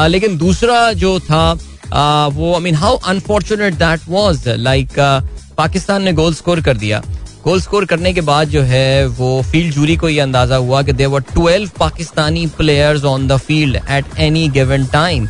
लेकिन 0.09 0.37
दूसरा 0.37 0.91
जो 0.95 1.19
था 1.21 1.51
वो 2.33 2.53
I 2.55 2.61
mean 2.61 2.75
how 2.75 2.97
unfortunate 2.97 3.73
that 3.75 4.01
was 4.09 4.47
like 4.49 4.99
Pakistan 5.57 6.03
ने 6.03 6.13
गोल 6.13 6.33
स्कोर 6.33 6.61
कर 6.61 6.77
दिया। 6.77 7.01
गोल 7.45 7.61
स्कोर 7.61 7.85
करने 7.85 8.11
के 8.13 8.21
बाद 8.21 8.49
जो 8.49 8.61
है 8.61 9.05
वो 9.09 9.41
फ़ील्ड 9.41 9.73
जूरी 9.73 9.95
को 9.97 10.09
ये 10.09 10.19
अंदाज़ा 10.19 10.55
हुआ 10.55 10.81
कि 10.83 10.93
there were 10.93 11.21
twelve 11.33 11.69
Pakistani 11.79 12.45
players 12.57 13.03
on 13.03 13.27
the 13.27 13.37
field 13.37 13.75
at 13.75 14.19
any 14.19 14.47
given 14.49 14.85
time 14.85 15.27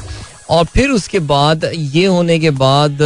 और 0.50 0.66
फिर 0.66 0.90
उसके 0.90 1.20
बाद 1.22 1.70
ये 1.74 2.06
होने 2.06 2.38
के 2.40 2.50
बाद 2.52 3.02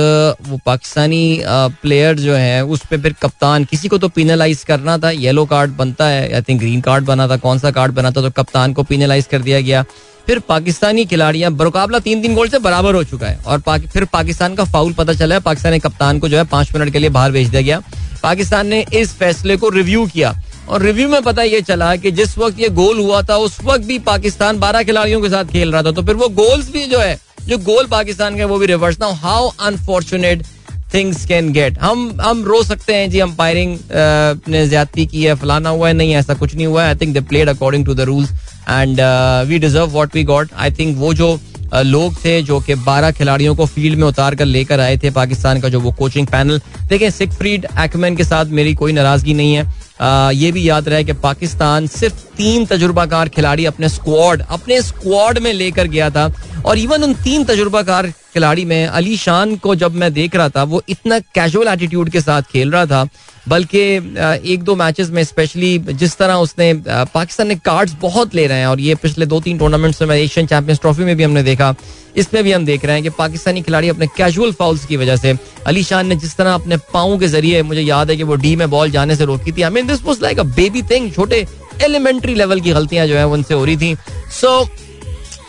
वो 0.47 0.59
पाकिस्तानी 0.65 1.41
प्लेयर 1.81 2.17
जो 2.19 2.33
है 2.33 2.63
उस 2.65 2.85
पर 2.85 3.01
फिर 3.01 3.15
कप्तान 3.21 3.63
किसी 3.65 3.87
को 3.87 3.97
तो 3.97 4.07
पिनलाइज 4.09 4.63
करना 4.63 4.97
था 4.97 5.09
येलो 5.09 5.45
कार्ड 5.45 5.75
बनता 5.77 6.07
है 6.07 6.33
आई 6.33 6.41
थिंक 6.41 6.59
ग्रीन 6.59 6.81
कार्ड 6.81 7.05
बना 7.05 7.27
था 7.27 7.37
कौन 7.37 7.59
सा 7.59 7.71
कार्ड 7.71 7.93
बना 7.95 8.11
था 8.11 8.21
तो 8.21 8.29
कप्तान 8.37 8.73
को 8.73 8.83
पिनलाइज 8.83 9.27
कर 9.31 9.41
दिया 9.41 9.59
गया। 9.61 9.83
फिर 10.27 10.39
पाकिस्तानी 10.49 11.05
खिलाड़ियाँ 11.05 11.51
मुकाबला 11.51 11.99
तीन 11.99 12.21
तीन 12.21 12.35
गोल 12.35 12.47
से 12.49 12.59
बराबर 12.59 12.95
हो 12.95 13.03
चुका 13.03 13.27
है। 13.27 13.37
और 13.37 13.59
पाकि, 13.59 13.87
फिर 13.87 14.05
पाकिस्तान 14.05 14.55
का 14.55 14.63
फाउल 14.65 14.93
पता 14.93 15.13
चला 15.13 15.35
है 15.35 15.41
पाकिस्तानी 15.41 15.79
कप्तान 15.79 16.19
को 16.19 16.29
जो 16.29 16.37
है 16.37 16.43
पाँच 16.45 16.73
मिनट 16.75 16.91
के 16.93 16.99
लिए 16.99 17.09
बाहर 17.09 17.31
भेज 17.31 17.49
दिया 17.49 17.61
गया। 17.61 17.81
पाकिस्तान 18.24 18.68
ने 18.68 18.86
इस 18.93 19.13
फैसले 19.13 19.57
को 19.57 19.70
रिव्यू 19.70 20.05
किया। 20.07 20.34
और 20.70 20.82
रिव्यू 20.82 21.07
में 21.09 21.22
पता 21.22 21.43
ये 21.43 21.61
चला 21.61 21.95
कि 21.95 22.11
जिस 22.11 22.38
वक्त 22.38 22.59
ये 22.59 22.70
गोल 22.72 22.99
हुआ 22.99 23.22
था, 23.22 23.38
उस 23.38 23.57
वक्त 23.63 23.86
भी 23.86 23.99
पाकिस्तान 24.01 24.59
बारह 24.59 24.84
खिलाड़ियों 24.84 25.22
के 25.22 25.30
साथ 25.30 25.45
खेल 25.45 25.72
रहा 25.72 25.84
था। 25.84 25.91
तो 25.91 26.01
फिर 26.01 26.16
वो 26.16 26.30
गोल्स 26.32 26.72
भी 26.72 26.86
जो 26.86 26.99
है, 26.99 27.18
जो 27.47 27.57
गोल 27.59 27.88
पाकिस्तान 27.88 28.38
का 28.38 28.45
वो 28.45 28.57
भी 28.59 28.66
रिवर्स 28.66 28.99
ना 28.99 29.07
how 29.24 29.49
unfortunate 29.61 30.43
things 30.93 31.26
can 31.26 31.51
get 31.53 31.78
हम 31.80 32.18
हम 32.22 32.43
रो 32.45 32.61
सकते 32.63 32.95
हैं 32.95 33.09
जी 33.09 33.20
अंपायरिंग 33.20 33.78
ने 34.49 34.68
ज्यादती 34.68 35.05
की 35.05 35.24
है, 35.24 35.34
फलाना 35.36 35.70
हुआ 35.70 35.88
है, 35.88 35.93
नहीं, 35.93 36.13
ऐसा 36.16 36.34
कुछ 36.34 36.55
नहीं 36.55 36.68
हुआ 36.68 36.84
है। 36.84 36.89
I 36.89 36.95
think 36.95 37.13
they 37.13 37.22
played 37.22 37.49
according 37.49 37.86
to 37.86 37.93
the 37.93 38.01
rules 38.01 38.30
and 38.70 38.99
we 39.47 39.59
deserve 39.59 39.89
what 39.89 40.16
we 40.16 40.24
got 40.24 40.49
I 40.55 40.72
think 40.72 40.97
वो 40.97 41.13
जो 41.13 41.39
लोग 41.74 42.16
थे 42.26 42.41
जो 42.41 42.59
कि 42.59 42.76
12 42.76 43.11
खिलाड़ियों 43.11 43.55
को 43.55 43.66
फ़ील्ड 43.66 43.99
में 43.99 44.07
उतार 44.07 44.36
कर 44.36 44.45
लेकर 44.45 44.80
आए 44.80 44.97
थे 44.97 45.09
पाकिस्तान 45.11 45.61
का 45.61 45.70
जो 45.70 45.80
वो 45.80 45.91
कोचिंग 45.91 46.28
पैनल 46.28 46.61
देखें 46.89 47.09
सिकफ्रीड 47.09 47.68
एक्मैन 47.80 48.16
के 48.16 48.24
साथ 48.24 48.45
मेरी 48.45 48.74
कोई 48.74 48.91
नाराज़गी 48.91 49.34
नहीं 49.34 49.53
है। 49.53 49.74
आ, 50.01 50.32
ये 50.32 50.51
भी 50.51 50.70
याद 50.70 50.89
रहे 50.89 51.03
कि 51.03 51.13
पाकिस्तान 51.13 51.88
सिर्फ़ 51.88 52.16
तीन 52.38 52.66
तजुर्बाकार 52.66 53.30
खिलाड़ी 53.30 53.66
अपने 53.66 53.89
स्क्वाड 53.89 54.41
अपने 54.41 54.82
स्क्वाड 54.82 55.39
में 55.39 55.53
लेकर 55.53 55.88
गया 55.88 56.09
था। 56.09 56.34
और 56.66 56.78
इवन 56.78 57.03
उन 57.03 57.13
तीन 57.13 57.43
तजुर्बाकार 57.43 58.13
खिलाड़ी 58.36 58.65
में 58.65 58.86
अली 58.88 59.17
शान 59.17 59.55
को 59.55 59.75
जब 59.75 59.95
मैं 59.95 60.11
देख 60.13 60.36
रहा 60.36 60.49
था 60.49 60.63
वो 60.63 60.81
इतना 60.89 61.19
कैजुअल 61.36 61.67
एटीट्यूड 61.67 62.09
के 62.09 62.21
साथ 62.21 62.41
खेल 62.51 62.71
रहा 62.71 62.86
था 62.86 63.07
बल्कि 63.47 63.79
एक 64.53 64.63
दो 64.63 64.75
मैचेस 64.75 65.09
में 65.09 65.23
स्पेशली 65.23 65.77
जिस 65.93 66.17
तरह 66.17 66.33
उसने 66.45 66.73
पाकिस्तान 66.88 67.47
ने 67.47 67.55
कार्ड्स 67.65 67.95
बहुत 68.01 68.36
ले 68.36 68.47
रहे 68.47 68.59
हैं 68.59 68.67
और 68.67 68.79
ये 68.79 68.95
पिछले 68.95 69.25
दो 69.25 69.39
तीन 69.41 69.57
टूर्नामेंट्स 69.57 70.01
में 70.01 70.15
एशियन 70.15 70.47
चैंपियंस 70.47 70.79
ट्रॉफी 70.79 71.03
में 71.03 71.15
भी 71.15 71.23
हमने 71.23 71.43
देखा 71.43 71.73
इसमें 72.17 72.43
भी 72.43 72.51
हम 72.51 72.65
देख 72.65 72.86
रहे 72.86 72.93
हैं 72.93 73.03
कि 73.03 73.09
पाकिस्तानी 73.17 73.61
खिलाड़ी 73.61 73.89
अपने 73.89 74.07
कैजुअल 74.17 74.51
फाउल्स 74.51 74.86
की 74.86 74.97
वजह 74.97 75.15
से 75.15 75.36
अली 75.67 75.83
शान 75.83 76.07
ने 76.07 76.15
जिस 76.15 76.36
तरह 76.38 76.53
अपने 76.53 76.77
पाओ 76.93 77.17
के 77.19 77.27
ज़रिए 77.27 77.61
मुझे 77.63 77.81
याद 77.81 78.09
है 78.09 78.17
कि 78.17 78.23
वो 78.23 78.36
डी 78.36 78.55
में 78.55 78.69
बॉल 78.69 78.91
जाने 78.91 79.15
से 79.15 79.25
रोकी 79.25 79.51
थी 79.51 79.61
I 79.61 79.69
mean 79.69 79.88
this 79.88 80.03
was 80.03 80.21
like 80.21 80.39
a 80.39 80.43
baby 80.55 80.81
thing 80.91 81.11
छोटे 81.13 81.45
एलिमेंट्री 81.83 82.36
लेवल 82.36 82.61
की 82.61 82.71
गलतियाँ 82.71 83.07
जो 83.07 83.15
है 83.15 83.27
उनसे 83.27 83.53
हो 83.53 83.65
रही 83.65 83.77
थी। 83.77 83.95
सो 84.41 84.63
so, 84.63 84.69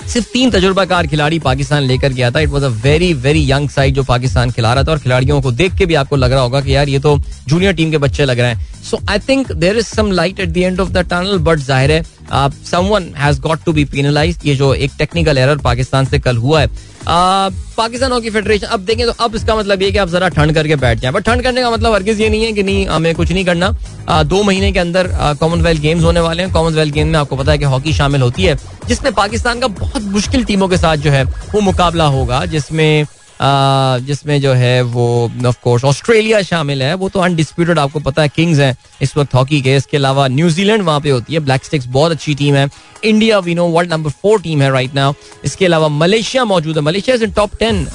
सिर्फ़ 0.09 0.27
तीन 0.33 0.51
तजुर्बाकार 0.51 1.07
खिलाड़ी 1.07 1.39
पाकिस्तान 1.39 1.83
लेकर 1.83 2.13
गया 2.13 2.31
था 2.31 2.41
it 2.41 2.49
was 2.49 2.65
a 2.65 2.69
very 2.83 3.13
very 3.23 3.51
young 3.51 3.69
side 3.71 3.95
जो 3.95 4.03
पाकिस्तान 4.05 4.51
खिला 4.51 4.73
रहा 4.75 4.85
था 4.85 4.93
और 4.93 4.99
खिलाड़ियों 4.99 5.41
को 5.43 5.53
देख 5.53 5.75
के 5.79 5.87
भी 5.87 5.95
आपको 5.95 6.17
लग 6.17 6.33
रहा 6.33 6.41
होगा 6.41 6.61
कि 6.61 6.75
यार 6.75 6.89
ये 6.89 6.99
तो 6.99 7.17
जूनियर 7.49 7.73
टीम 7.75 7.91
के 7.91 7.99
बच्चे 7.99 8.25
लग 8.25 8.41
रहे 8.41 8.51
हैं। 8.51 8.83
So 8.83 9.01
I 9.11 9.19
think 9.29 9.53
there 9.55 9.79
is 9.79 9.87
some 9.87 10.13
light 10.13 10.41
at 10.41 10.49
the 10.49 10.57
end 10.57 10.81
of 10.81 10.91
the 10.91 11.07
tunnel 11.11 11.39
but 11.41 11.59
ज़ाहिर 11.59 11.93
है 11.93 12.03
someone 12.33 13.13
has 13.17 13.41
got 13.41 13.65
to 13.65 13.73
be 13.73 13.85
penalise 13.87 14.39
ये 14.45 14.55
जो 14.57 14.73
एक 14.75 14.93
टेक्निकल 14.99 15.39
एरर 15.39 15.59
पाकिस्तान 15.65 16.05
से 16.05 16.19
कल 16.19 16.37
हुआ 16.37 16.61
है। 16.61 16.69
पाकिस्तान 17.07 18.13
हॉकी 18.13 18.31
फेडरेशन 18.31 18.67
अब 18.67 18.85
देखें 18.85 19.05
तो 19.07 19.13
अब 19.25 19.35
इसका 19.37 19.57
मतलब 19.57 19.83
ये 19.83 19.91
कि 19.93 19.99
आप 19.99 20.09
जरा 20.09 20.29
ठंड 20.29 20.55
करके 20.55 20.77
बैठ 20.77 20.99
जाए। 20.99 21.13
बट 21.13 21.25
ठंड 21.25 21.43
करने 21.43 21.63
का 21.63 21.71
मतलब 21.71 21.95
हरगिज 21.95 22.21
ये 22.21 22.29
नहीं 22.29 22.45
है 22.45 22.53
कि 22.53 22.63
नहीं 22.63 22.87
हमें 22.87 23.15
कुछ 23.15 23.33
नहीं 23.33 23.45
करना। 23.45 23.75
आ, 24.09 24.23
दो 24.23 24.43
महीने 24.43 24.71
के 24.73 24.79
अंदर 24.79 25.11
कॉमनवेल्थ 25.41 25.81
गेम्स 25.83 26.05
होने 26.05 26.21
वाले 26.21 26.43
हैं। 26.43 26.53
कॉमनवेल्थ 26.53 26.95
गेम 26.95 27.09
में 27.09 27.19
आपको 27.19 27.37
पता 27.37 27.53
है 27.53 27.59
कि 27.59 27.65
हॉकी 27.65 27.93
शामिल 27.93 28.23
होती 28.23 28.43
है 28.43 28.57
जिसमें 28.89 29.13
पाकिस्तान 29.15 29.61
का 29.61 29.69
बहुत 29.69 30.03
मुश्किल 30.13 30.45
टीमों 30.45 30.69
के 30.69 30.77
साथ 30.79 30.97
जो 30.97 31.11
है 31.11 31.25
वो 31.25 31.61
मुकाबला 31.61 32.05
होगा 32.07 32.45
जिसमें 32.47 33.07
जिसमें 33.43 34.41
जो 34.41 34.53
है 34.55 34.81
वो 34.83 35.07
ऑफ़ 35.47 35.57
कोर्स 35.63 35.85
ऑस्ट्रेलिया 35.85 36.41
शामिल 36.43 36.83
है। 36.83 36.95
वो 36.95 37.09
तो 37.09 37.21
अनडिस्प्यूटेड 37.21 37.79
आपको 37.79 38.01
पता 38.01 38.23
है 38.23 38.29
किंग्स 38.29 38.59
हैं 38.59 38.77
इस 39.03 39.17
वक्त 39.17 39.35
हॉकी 39.35 39.61
के। 39.63 39.77
इसके 39.77 39.97
अलावा 39.97 40.27
न्यूजीलैंड 40.29 40.83
वहाँ 40.83 41.01
पे 41.01 41.11
होती 41.11 41.35
है। 41.35 41.41
ब्लैक 41.41 41.65
स्टिक्स 41.65 41.87
बहुत 41.89 42.13
अच्छी 42.13 42.35
टीम 42.35 42.55
है। 42.55 42.69
India 43.05 43.39
we 43.39 43.55
know 43.55 43.67
world 43.69 43.93
number 43.93 44.11
four 44.13 44.41
team 44.43 44.63
है 44.63 44.71
राइट 44.73 44.95
नाउ 44.95 45.13
इसके 45.45 45.67
अलावा 45.67 45.89
मलेशिया 45.89 46.45
मौजूद 46.45 46.77
है। 46.77 46.83
Malaysia 46.83 47.17
is 47.17 47.25
in 47.25 47.31
top 47.33 47.57
ten 47.59 47.87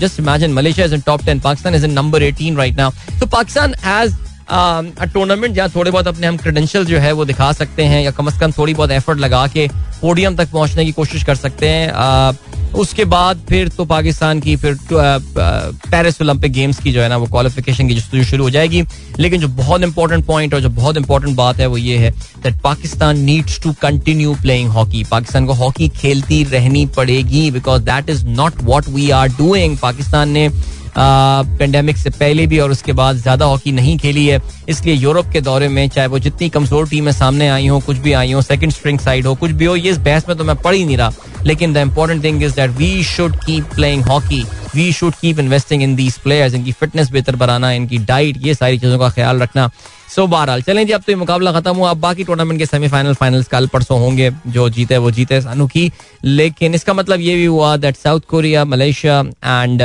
just 0.00 0.20
imagine 0.20 0.52
Malaysia 0.52 0.86
is 0.86 0.94
in 0.94 1.00
top 1.06 1.24
ten 1.24 1.40
Pakistan 1.40 1.74
is 1.74 1.84
in 1.84 1.92
number 1.92 2.22
eighteen 2.22 2.56
right 2.56 2.76
now 2.76 3.18
तो 3.20 3.26
Pakistan 3.26 3.74
has 3.84 4.14
tournament 4.50 5.54
जहाँ 5.54 5.68
थोड़े 5.74 5.90
बहुत 5.90 6.06
अपने 6.08 6.26
हम 6.26 6.36
क्रेडेंशियल 6.36 6.84
जो 6.86 6.98
है 6.98 7.12
वो 7.12 7.24
दिखा 7.24 7.52
सकते 7.52 7.84
हैं, 7.84 8.02
या 8.02 8.10
कम 8.10 8.26
अज 8.26 8.38
कम 8.40 8.52
थोड़ी 8.58 8.74
बहुत 8.74 8.90
एफर्ट 8.90 9.18
लगा 9.18 9.46
के 9.46 9.68
पोडियम 10.00 10.36
तक 10.36 10.50
पहुँचने 10.50 10.84
की 10.84 10.92
कोशिश 10.92 11.24
कर 11.24 11.34
सकते 11.36 11.68
हैं। 11.68 12.36
उसके 12.74 13.04
बाद 13.04 13.40
फिर 13.48 13.68
तो 13.68 13.84
पाकिस्तान 13.84 14.40
की, 14.40 14.54
फिर 14.56 14.76
पेरिस 14.90 16.20
ओलंपिक 16.22 16.52
गेम्स 16.52 16.78
की 16.80 16.92
जो 16.92 17.00
है 17.02 17.08
ना, 17.08 17.16
वो 17.16 17.26
क्वालिफिकेशन 17.26 17.88
की 17.88 17.94
जो 17.94 18.24
शुरू 18.24 18.44
हो 18.44 18.50
जाएगी। 18.50 18.82
लेकिन 19.18 19.40
जो 19.40 19.48
बहुत 19.48 19.82
इंपॉर्टेंट 19.82 20.24
पॉइंट 20.26 20.54
और 20.54 20.60
जो 20.60 20.68
बहुत 20.70 20.96
इंपॉर्टेंट 20.96 21.36
बात 21.36 21.58
है 21.60 21.66
वो 21.66 21.76
ये 21.76 21.96
है 21.98 22.10
that 22.42 22.60
Pakistan 22.62 23.20
needs 23.20 23.60
to 23.62 23.72
continue 23.82 24.34
playing 24.42 24.68
hockey 24.70 25.04
Pakistan 25.10 25.46
को 25.46 25.52
हॉकी 25.54 25.88
खेलती 25.96 26.42
रहनी 26.44 26.84
पड़ेगी 26.96 27.50
because 27.50 27.82
that 27.82 28.10
is 28.10 28.26
not 28.28 28.62
what 28.64 28.88
we 28.88 29.10
are 29.10 29.28
doing 29.28 29.78
Pakistan 29.78 30.28
ने 30.30 30.48
पेंडेमिक 30.96 31.96
से 31.96 32.10
पहले 32.10 32.46
भी 32.46 32.58
और 32.58 32.70
उसके 32.70 32.92
बाद 32.92 33.16
ज़्यादा 33.16 33.44
हॉकी 33.44 33.72
नहीं 33.72 33.96
खेली 33.98 34.26
है। 34.26 34.40
इसलिए 34.68 34.94
यूरोप 34.94 35.30
के 35.32 35.40
दौरे 35.40 35.68
में, 35.68 35.88
चाहे 35.88 36.06
वो 36.08 36.18
जितनी 36.18 36.48
कमज़ोर 36.48 36.88
टीमें 36.88 37.12
सामने 37.12 37.48
आई 37.48 37.66
हो, 37.66 37.78
कुछ 37.80 37.96
भी 37.98 38.12
आई 38.12 38.32
हो 38.32 38.42
सेकंड 38.42 38.72
स्ट्रिंग 38.72 38.98
साइड 38.98 39.26
हो, 39.26 39.34
कुछ 39.34 39.50
भी 39.50 39.64
हो, 39.64 39.76
ये 39.76 39.90
इस 39.90 39.98
बहस 39.98 40.28
में 40.28 40.36
तो 40.38 40.44
मैं 40.44 40.56
पढ़ 40.56 40.74
ही 40.74 40.84
नहीं 40.84 40.96
रहा। 40.96 41.12
लेकिन 41.46 41.72
the 41.72 41.76
important 41.78 42.22
thing 42.24 42.42
is 42.42 42.54
that 42.54 42.70
we 42.70 43.02
should 43.04 43.36
keep 43.44 43.74
playing 43.74 44.04
hockey 44.04 44.44
we 44.74 44.92
should 44.92 45.14
keep 45.20 45.38
investing 45.38 45.82
in 45.82 45.94
these 45.96 46.18
players 46.18 46.54
इनकी 46.54 46.72
फिटनेस 46.72 47.10
बेहतर 47.10 47.36
बनाना, 47.36 47.70
इनकी 47.72 47.98
डाइट 47.98 48.46
ये 48.46 48.54
सारी 48.54 48.78
चीज़ों 48.78 48.98
का 48.98 49.08
ख्याल 49.10 49.40
रखना। 49.42 49.70
सो 50.14 50.26
बहरहाल, 50.26 50.62
चलें 50.62 50.86
जी, 50.86 50.92
अब 50.92 51.02
तो 51.02 51.12
ये 51.12 51.16
मुकाबला 51.16 51.52
खत्म 51.52 51.74
हुआ। 51.76 51.90
अब 51.90 51.98
बाकी 52.00 52.24
टूर्नामेंट 52.24 52.58
के 52.58 52.66
सेमीफाइनल 52.66 53.14
फाइनल्स 53.14 53.46
कल, 53.46 53.66
परसों 53.66 53.98
होंगे। 54.00 54.30
जो 54.46 54.68
जीते, 54.70 54.96
वो 54.96 55.10
जीते 55.10 55.40
सानू 55.40 55.66
की। 55.66 55.90
लेकिन 56.24 56.74
इसका 56.74 56.92
मतलब 56.94 57.20
ये 57.20 57.34
भी 57.36 57.44
हुआ 57.44 57.76
that 57.76 57.96
South 57.96 58.20
Korea 58.28 58.64
Malaysia 58.64 59.20
and 59.44 59.82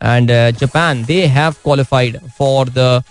and 0.00 0.30
Japan 0.58 1.04
they 1.04 1.24
have 1.26 1.52
qualified 1.64 2.18
for 2.38 2.68
the 2.68 3.02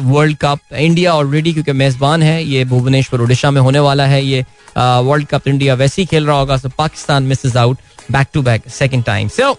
world 0.00 0.36
cup 0.40 0.74
India 0.74 1.12
already 1.14 1.52
क्योंकि 1.52 1.72
मेजबान 1.72 2.22
है, 2.22 2.42
ये 2.44 2.64
भुवनेश्वर 2.64 3.20
उड़ीसा 3.20 3.50
में 3.50 3.60
होने 3.60 3.78
वाला 3.80 4.06
है, 4.06 4.24
ये 4.24 4.44
वर्ल्ड 4.76 5.26
कप 5.28 5.48
इंडिया 5.48 5.74
वैसे 5.74 6.02
ही 6.02 6.06
खेल 6.06 6.26
रहा 6.26 6.38
होगा 6.38 6.56
so 6.56 6.68
Pakistan 6.78 7.22
miss 7.22 7.44
is 7.46 7.58
out 7.58 7.78
back 8.12 8.28
to 8.34 8.42
back 8.42 8.68
second 8.70 9.04
time 9.04 9.28
so 9.28 9.52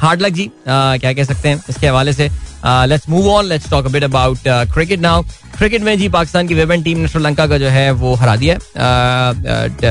hard 0.00 0.22
luck 0.22 0.32
जी 0.32 0.50
क्या 0.68 1.12
कह 1.12 1.24
सकते 1.24 1.48
हैं, 1.48 1.62
इसके 1.68 1.86
हवाले 1.86 2.12
से 2.12 2.28
let's 2.66 3.08
move 3.08 3.28
on 3.30 3.44
let's 3.44 3.70
talk 3.70 3.86
a bit 3.86 4.04
about 4.04 4.38
cricket 4.46 5.00
now 5.00 5.22
cricket 5.58 5.82
में 5.82 5.96
जी 5.98 6.08
पाकिस्तान 6.08 6.48
की 6.48 6.54
वेबन 6.54 6.82
टीम 6.82 6.98
ने 6.98 7.08
श्रीलंका 7.08 7.46
का 7.46 7.58
जो 7.58 7.68
है 7.68 7.90
वो 7.92 8.14
हरा 8.14 8.34
दिया 8.36 8.56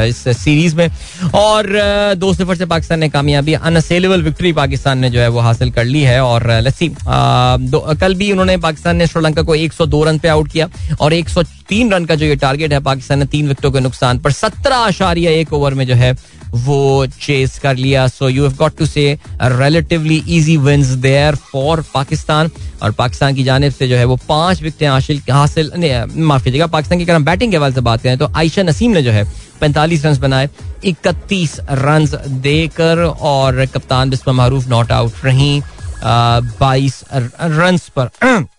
इस 0.05 0.17
सीरीज़ 0.37 0.75
में। 0.75 0.87
और 1.35 1.67
दो 2.15 2.33
सिफर 2.33 2.55
से 2.55 2.65
पाकिस्तान 2.65 2.99
ने 2.99 3.09
कामयाबी 3.09 3.53
अनअसेलेबल 3.53 4.21
विक्ट्री 4.21 4.51
पाकिस्तान 4.53 4.99
ने 4.99 5.09
जो 5.09 5.19
है 5.19 5.27
वो 5.27 5.39
हासिल 5.39 5.71
कर 5.71 5.85
ली 5.85 6.01
है। 6.01 6.19
और 6.23 6.49
लेट्स 6.61 6.77
सी 6.77 6.89
कल 7.05 8.15
भी 8.15 8.31
उन्होंने 8.31 8.57
पाकिस्तान 8.57 8.95
ने 8.95 9.07
श्रीलंका 9.07 9.41
को 9.41 9.55
102 9.55 10.03
रन 10.05 10.19
पे 10.19 10.27
आउट 10.27 10.51
किया 10.51 10.69
और 10.99 11.13
103 11.13 11.91
रन 11.93 12.05
का 12.05 12.15
जो 12.15 12.25
ये 12.25 12.35
टारगेट 12.35 12.73
है, 12.73 12.79
पाकिस्तान 12.81 13.19
ने 13.19 13.25
तीन 13.25 13.47
विकेटों 13.47 13.71
के 13.71 13.79
नुकसान 13.79 14.19
पर 14.19 14.31
सत्रह 14.31 14.75
आशारिया 14.77 15.31
एक 15.31 15.53
ओवर 15.53 15.73
में 15.73 15.85
जो 15.87 15.95
है 15.95 16.11
वो 16.53 17.05
चेस 17.21 17.57
कर 17.59 17.75
लिया। 17.75 18.07
So 18.07 18.29
you 18.29 18.43
have 18.43 18.53
got 18.57 18.77
to 18.77 18.85
say 18.85 19.17
relatively 19.43 20.23
easy 20.27 20.57
wins 20.59 20.87
there 20.87 21.35
for 21.51 21.83
Pakistan. 21.93 22.51
और 22.81 22.91
पाकिस्तान 22.91 23.35
की 23.35 23.43
जानब 23.43 23.71
से 23.71 23.87
जो 23.87 23.95
है 23.95 24.05
वो 24.05 24.15
पाँच 24.27 24.61
विकटें 24.61 24.87
हासिल 24.87 25.21
हासिल 25.31 25.71
माफ़ 26.17 26.43
कीजिएगा, 26.43 26.67
पाकिस्तान 26.67 26.99
की 26.99 27.05
अगर 27.05 27.15
हम 27.15 27.25
बैटिंग 27.25 27.51
के 27.51 27.57
हवाले 27.57 27.73
से 27.75 27.81
बात 27.81 28.01
करें 28.01 28.17
तो 28.17 28.31
आयशा 28.35 28.63
नसीम 28.63 28.91
ने 28.91 29.01
जो 29.01 29.11
है 29.11 29.23
पैंतालीस 29.61 30.05
रन 30.05 30.17
बनाए, 30.19 30.49
इकतीस 30.83 31.59
रन 31.71 32.07
देकर 32.41 33.03
और 33.03 33.65
कप्तान 33.65 34.09
बिस्मा 34.09 34.33
मारूफ 34.33 34.67
नॉट 34.69 34.91
आउट 34.91 35.25
रही 35.25 35.61
बाईस 36.03 37.03
रन 37.13 37.79
पर। 37.97 38.45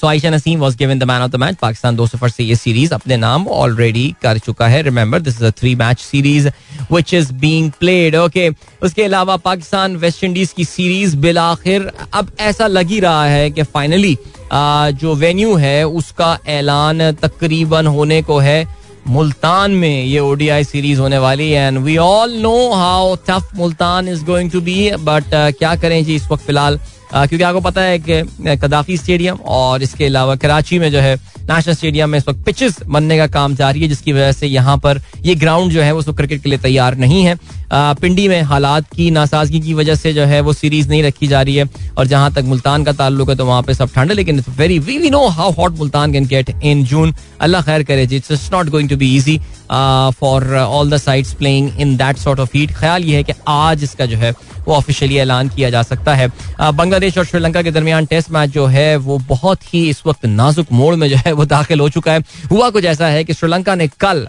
So 0.00 0.06
Ayesha 0.06 0.30
Naseem 0.30 0.60
was 0.60 0.76
given 0.76 0.98
the 0.98 1.04
man 1.04 1.22
of 1.22 1.30
the 1.30 1.36
match 1.36 1.56
Pakistan 1.56 1.96
दो 1.96 2.06
सफ़र 2.06 2.28
से 2.28 2.44
ये 2.44 2.56
सीरीज़ 2.56 2.92
अपने 2.94 3.16
नाम 3.16 3.46
ऑलरेडी 3.48 4.04
कर 4.22 4.38
चुका 4.38 4.66
है 4.68 4.80
remember 4.82 5.20
this 5.20 5.36
is 5.36 5.44
a 5.44 5.50
three 5.60 5.74
match 5.74 6.00
series 6.00 6.48
which 6.92 7.14
is 7.14 7.32
being 7.34 7.70
played 7.80 8.16
okay 8.16 8.48
उसके 8.82 9.04
अलावा 9.04 9.36
पाकिस्तान 9.44 9.96
वेस्ट 9.96 10.24
इंडीज 10.24 10.52
की 10.52 10.64
सीरीज़ 10.64 11.16
बिल 11.16 11.38
आखिर 11.38 11.90
अब 12.12 12.30
ऐसा 12.40 12.66
लग 12.66 12.88
ही 12.88 13.00
रहा 13.00 13.24
है 13.26 13.50
कि 13.50 13.62
फाइनली 13.74 14.16
जो 14.52 15.14
वेन्यू 15.14 15.54
है 15.56 15.82
उसका 15.86 16.38
ऐलान 16.48 17.10
तकरीबन 17.22 17.86
होने 17.86 18.20
को 18.22 18.38
है 18.38 18.66
मुल्तान 19.08 19.70
में 19.70 20.04
ये 20.04 20.18
ओडीआई 20.18 20.64
सीरीज़ 20.64 21.00
होने 21.00 21.18
वाली 21.18 21.50
है 21.50 21.66
and 21.66 21.78
we 21.78 21.96
all 21.96 22.32
know 22.42 22.56
how 22.74 23.14
tough 23.28 23.50
Multan 23.56 24.08
is 24.08 24.24
going 24.24 24.50
to 24.50 24.60
be 24.60 24.90
but 25.00 25.34
क्या 25.58 25.74
करें 25.76 26.04
जी 26.04 26.14
इस 26.14 26.28
वक्त 26.30 26.44
फ़िलहाल? 26.46 26.78
क्योंकि 27.12 27.42
आपको 27.42 27.60
पता 27.60 27.80
है 27.80 27.98
कि 28.00 28.56
कदाफी 28.62 28.96
स्टेडियम 28.96 29.36
और 29.46 29.82
इसके 29.82 30.04
अलावा 30.06 30.36
कराची 30.36 30.78
में 30.78 30.90
जो 30.92 30.98
है 31.00 31.14
नेशनल 31.50 31.74
स्टेडियम 31.74 32.10
में 32.10 32.18
इस 32.18 32.28
वक्त 32.28 32.44
पिचेस 32.46 32.78
बनने 32.84 33.16
का 33.16 33.26
काम 33.26 33.54
जारी 33.56 33.80
है, 33.80 33.88
जिसकी 33.88 34.12
वजह 34.12 34.32
से 34.32 34.46
यहाँ 34.46 34.76
पर 34.78 35.00
ये 35.24 35.34
ग्राउंड 35.34 35.72
जो 35.72 35.82
है, 35.82 35.92
वो 35.92 36.12
क्रिकेट 36.12 36.42
के 36.42 36.48
लिए 36.48 36.58
तैयार 36.58 36.96
नहीं 36.98 37.22
है। 37.24 37.38
पिंडी 37.72 38.26
में 38.28 38.40
हालात 38.42 38.84
की 38.94 39.10
नासाजगी 39.10 39.60
की 39.60 39.74
वजह 39.74 39.94
से 39.94 40.12
जो 40.12 40.24
है, 40.24 40.40
वो 40.40 40.52
सीरीज़ 40.52 40.88
नहीं 40.88 41.02
रखी 41.02 41.26
जा 41.26 41.42
रही 41.42 41.54
है 41.56 41.68
और 41.98 42.06
जहाँ 42.06 42.32
तक 42.32 42.42
मुल्तान 42.44 42.84
का 42.84 42.92
ताल्लुक 42.92 43.30
है 43.30 43.36
तो 43.36 43.46
वहाँ 43.46 43.62
पे 43.62 43.74
सब 43.74 43.92
ठंड 43.94 44.10
है, 44.10 44.16
लेकिन 44.16 44.42
very 44.58 44.78
we 44.78 44.98
we 44.98 45.10
know 45.10 45.26
how 45.28 45.52
hot 45.52 45.78
Multan 45.78 46.12
can 46.12 46.26
get 46.26 46.50
in 46.62 46.84
June 46.84 47.14
अल्लाह 47.40 47.62
खैर 47.62 47.82
करे 47.82 48.06
जी 48.06 48.16
it's 48.16 48.48
not 48.52 48.68
going 48.70 48.88
to 48.88 48.96
be 48.96 49.14
easy 49.16 49.38
for 50.20 50.54
all 50.56 50.90
the 50.90 50.96
sides 50.98 51.32
playing 51.34 51.70
in 51.80 51.96
that 51.96 52.16
sort 52.18 52.40
of 52.40 52.56
heat 52.56 52.74
ख्याल 52.76 53.04
ये 53.04 53.16
है 53.16 53.22
कि 53.22 53.32
आज 53.48 53.82
इसका 53.84 54.06
जो 54.06 54.16
है 54.16 54.34
वो 54.68 54.74
ऑफिशियली 54.74 55.16
ऐलान 55.16 55.48
किया 55.48 55.70
जा 55.70 55.82
सकता 55.82 56.14
है। 56.14 56.28
बांग्लादेश 56.60 57.18
और 57.18 57.24
श्रीलंका 57.24 57.62
के 57.62 57.70
दरमियान 57.70 58.06
टेस्ट 58.06 58.30
मैच 58.30 58.50
जो 58.50 58.66
है, 58.66 58.96
वो 58.96 59.18
बहुत 59.18 59.74
ही 59.74 59.88
इस 59.90 60.02
वक्त 60.06 60.26
नाजुक 60.26 60.66
मोड़ 60.72 60.94
में 60.94 61.08
जो 61.10 61.16
है, 61.16 61.32
वो 61.32 61.44
दाखिल 61.44 61.80
हो 61.80 61.88
चुका 61.88 62.12
है। 62.12 62.24
हुआ 62.50 62.70
कुछ 62.70 62.84
ऐसा 62.84 63.06
है 63.06 63.24
कि 63.24 63.34
श्रीलंका 63.34 63.74
ने 63.74 63.88
कल 64.00 64.26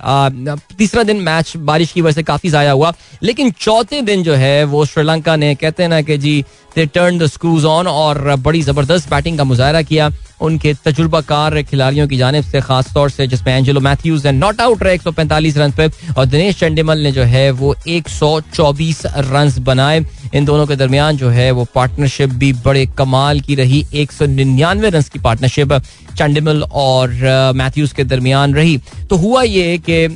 तीसरा 0.77 1.03
दिन 1.03 1.17
मैच 1.17 1.53
बारिश 1.57 1.91
की 1.91 2.01
वजह 2.01 2.13
से 2.13 2.23
काफ़ी 2.23 2.49
जाया 2.49 2.71
हुआ। 2.71 2.93
लेकिन 3.23 3.51
चौथे 3.59 4.01
दिन 4.01 4.23
जो 4.23 4.33
है, 4.35 4.63
वो 4.63 4.85
श्रीलंका 4.85 5.35
ने 5.35 5.53
कहते 5.55 5.83
हैं 5.83 5.89
ना 5.89 6.01
कि 6.01 6.17
जी 6.17 6.43
they 6.77 6.85
turn 6.87 7.17
the 7.17 7.25
screws 7.27 7.65
on 7.65 7.87
और 7.87 8.35
बड़ी 8.37 8.61
ज़बरदस्त 8.61 9.09
बैटिंग 9.09 9.37
का 9.37 9.43
मुजाहरा 9.43 9.81
किया। 9.81 10.09
उनके 10.41 10.73
तजुर्बाकार 10.85 11.61
खिलाड़ियों 11.63 12.07
की 12.07 12.17
जानब 12.17 12.43
से 12.43 12.59
खास 12.61 12.93
तौर 12.93 13.09
से 13.09 13.25
जिसमें 13.27 13.53
एंजेलो 13.53 13.79
मैथ्यूज 13.79 14.25
ने 14.25 14.31
नॉट 14.33 14.61
आउट 14.61 14.83
रहे 14.83 14.93
एक 14.95 15.01
सौ 15.01 15.11
पैंतालीस 15.11 15.57
रन 15.57 15.71
पे, 15.71 15.87
और 16.17 16.25
दिनेश 16.25 16.59
चंडीमल 16.59 16.99
ने 16.99 17.11
जो 17.11 17.23
है 17.23 17.49
वो 17.53 17.73
एक 17.87 18.09
सौ 18.09 18.29
चौबीस 18.53 19.01
रन 19.05 19.53
बनाए। 19.61 20.05
इन 20.33 20.45
दोनों 20.45 20.65
के 20.67 20.75
दरमियान 20.75 21.17
जो 21.17 21.29
है 21.29 21.49
वो 21.51 21.65
पार्टनरशिप 21.75 22.29
भी 22.35 22.51
बड़े 22.55 22.85
कमाल 22.97 23.39
की 23.39 23.55
रही। 23.55 23.85
एक 23.93 24.11
सौ 24.11 24.25
निन्यानवे 24.27 24.89
रन 24.89 25.01
की 25.13 25.19
पार्टनरशिप 25.19 25.73
चंडिमल 26.17 26.63
और 26.73 27.09
मैथ्यूज 27.55 27.91
के 27.93 28.03
दरमियान 28.03 28.53
रही। 28.55 28.77
तो 29.09 29.15
हुआ 29.15 29.41
ये 29.43 29.77
कि 29.89 30.07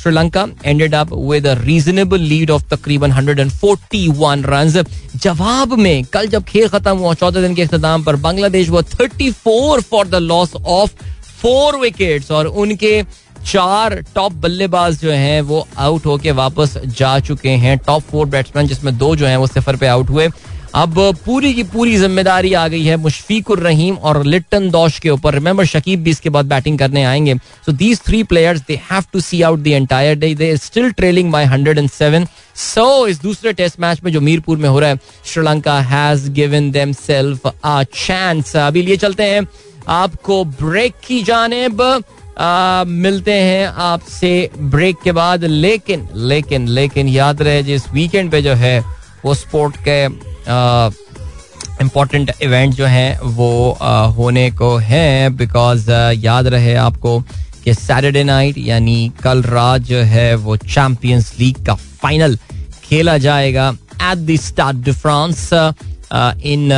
Sri Lanka 0.00 0.46
ended 0.64 0.94
up 0.94 1.12
with 1.12 1.46
reasonable 1.60 2.20
lead 2.22 2.50
of 2.50 2.68
तकरीबन 2.70 3.12
141 3.12 4.44
रन 4.46 4.84
जवाब 5.16 5.72
में 5.78 6.04
कल 6.12 6.26
जब 6.28 6.44
खेल 6.44 6.68
खत्म 6.68 6.96
हुआ 6.98 7.14
चौदह 7.14 7.40
दिन 7.40 7.54
के 7.54 7.62
अख्ताम 7.62 8.02
पर 8.04 8.16
बांग्लादेश 8.18 8.68
वो 8.68 8.82
34 8.84 9.82
for 9.82 10.06
the 10.08 10.14
loss 10.22 10.54
of 10.56 10.90
four 11.42 11.76
wickets 11.80 12.30
और 12.30 12.46
उनके 12.46 13.02
चार 13.46 13.94
टॉप 14.14 14.32
बल्लेबाज 14.32 15.00
जो 15.00 15.10
हैं 15.10 15.40
वो 15.42 15.66
आउट 15.78 16.04
होके 16.06 16.30
वापस 16.32 16.76
जा 16.98 17.18
चुके 17.20 17.50
हैं। 17.62 17.76
टॉप 17.78 18.02
फोर 18.10 18.26
बैट्समैन 18.26 18.66
जिसमें 18.66 18.96
दो 18.98 19.14
जो 19.16 19.26
हैं 19.26 19.36
वो 19.36 19.46
सिफर 19.46 19.76
पे 19.76 19.86
आउट 19.86 20.10
हुए। 20.10 20.28
अब 20.74 20.94
पूरी 21.24 21.52
की 21.54 21.62
पूरी 21.62 21.96
ज़िम्मेदारी 21.96 22.52
आ 22.54 22.66
गई 22.68 22.82
है 22.82 22.96
मुशफीकुर 22.96 23.58
रहीम 23.60 23.96
और 23.96 24.24
लिट्टन 24.24 24.68
दौश 24.70 24.98
के 24.98 25.10
ऊपर। 25.10 25.34
रिमेंबर 25.34 25.64
शकीब 25.64 26.02
भी 26.02 26.10
इसके 26.10 26.30
बाद 26.30 26.46
बैटिंग 26.48 26.78
करने 26.78 27.02
आएँगे। 27.04 27.34
So 27.66 27.72
these 27.72 28.00
three 28.02 28.22
players 28.22 28.60
they 28.68 28.74
have 28.90 29.04
to 29.12 29.20
see 29.20 29.40
out 29.42 29.58
the 29.58 29.66
entire 29.66 30.16
day 30.18 30.34
they 30.34 30.56
still 30.56 30.90
trailing 30.92 31.30
by 31.32 31.46
107 31.48 32.26
so 32.56 33.06
इस 33.06 33.20
दूसरे 33.22 33.52
टेस्ट 33.52 33.80
मैच 33.80 34.00
में 34.04 34.10
जो 34.12 34.20
मीरपुर 34.20 34.58
में 34.58 34.68
हो 34.68 34.78
रहा 34.80 34.90
है, 34.90 34.98
Sri Lanka 35.24 35.78
has 35.82 36.30
given 36.30 36.70
them 36.70 36.92
self 36.94 37.46
a 37.46 37.82
chance 37.84 38.56
अभी 38.56 38.82
लिए 38.82 38.96
चलते 38.96 39.22
हैं। 39.24 39.46
आपको 39.90 40.44
ब्रेक 40.44 40.94
की 41.06 41.22
जानेब। 41.22 41.82
मिलते 42.88 43.32
हैं 43.32 43.66
आपसे 43.66 44.50
ब्रेक 44.58 44.96
के 45.04 45.12
बाद। 45.12 45.44
लेकिन 45.44 46.08
लेकिन 46.14 46.68
लेकिन 46.68 47.08
याद 47.08 47.42
रहे, 47.42 47.62
जिस 47.62 47.88
वीकेंड 47.92 48.30
पे 48.30 48.42
जो 48.42 48.54
है, 48.54 48.78
वो 49.24 49.34
स्पोर्ट 49.34 49.76
के 49.88 50.31
इम्पोर्टेंट 50.48 52.32
इवेंट 52.42 52.74
जो 52.74 52.86
हैं, 52.86 53.18
वो 53.20 53.78
होने 54.16 54.50
को 54.50 54.76
हैं 54.76 55.36
बिकॉज़ 55.36 55.90
याद 56.24 56.46
रहे 56.46 56.74
आपको 56.76 57.18
कि 57.64 57.74
सैटरडे 57.74 58.24
नाइट 58.24 58.58
यानी 58.58 59.12
कल 59.22 59.42
रात 59.42 59.80
जो 59.90 59.98
है, 59.98 60.34
वो 60.34 60.56
चैंपियंस 60.56 61.32
लीग 61.38 61.64
का 61.66 61.74
फाइनल 62.02 62.38
खेला 62.84 63.16
जाएगा 63.18 63.68
at 64.02 64.18
the 64.18 64.36
start 64.40 64.76
the 64.88 64.92
France 64.92 65.48
in 66.12 66.72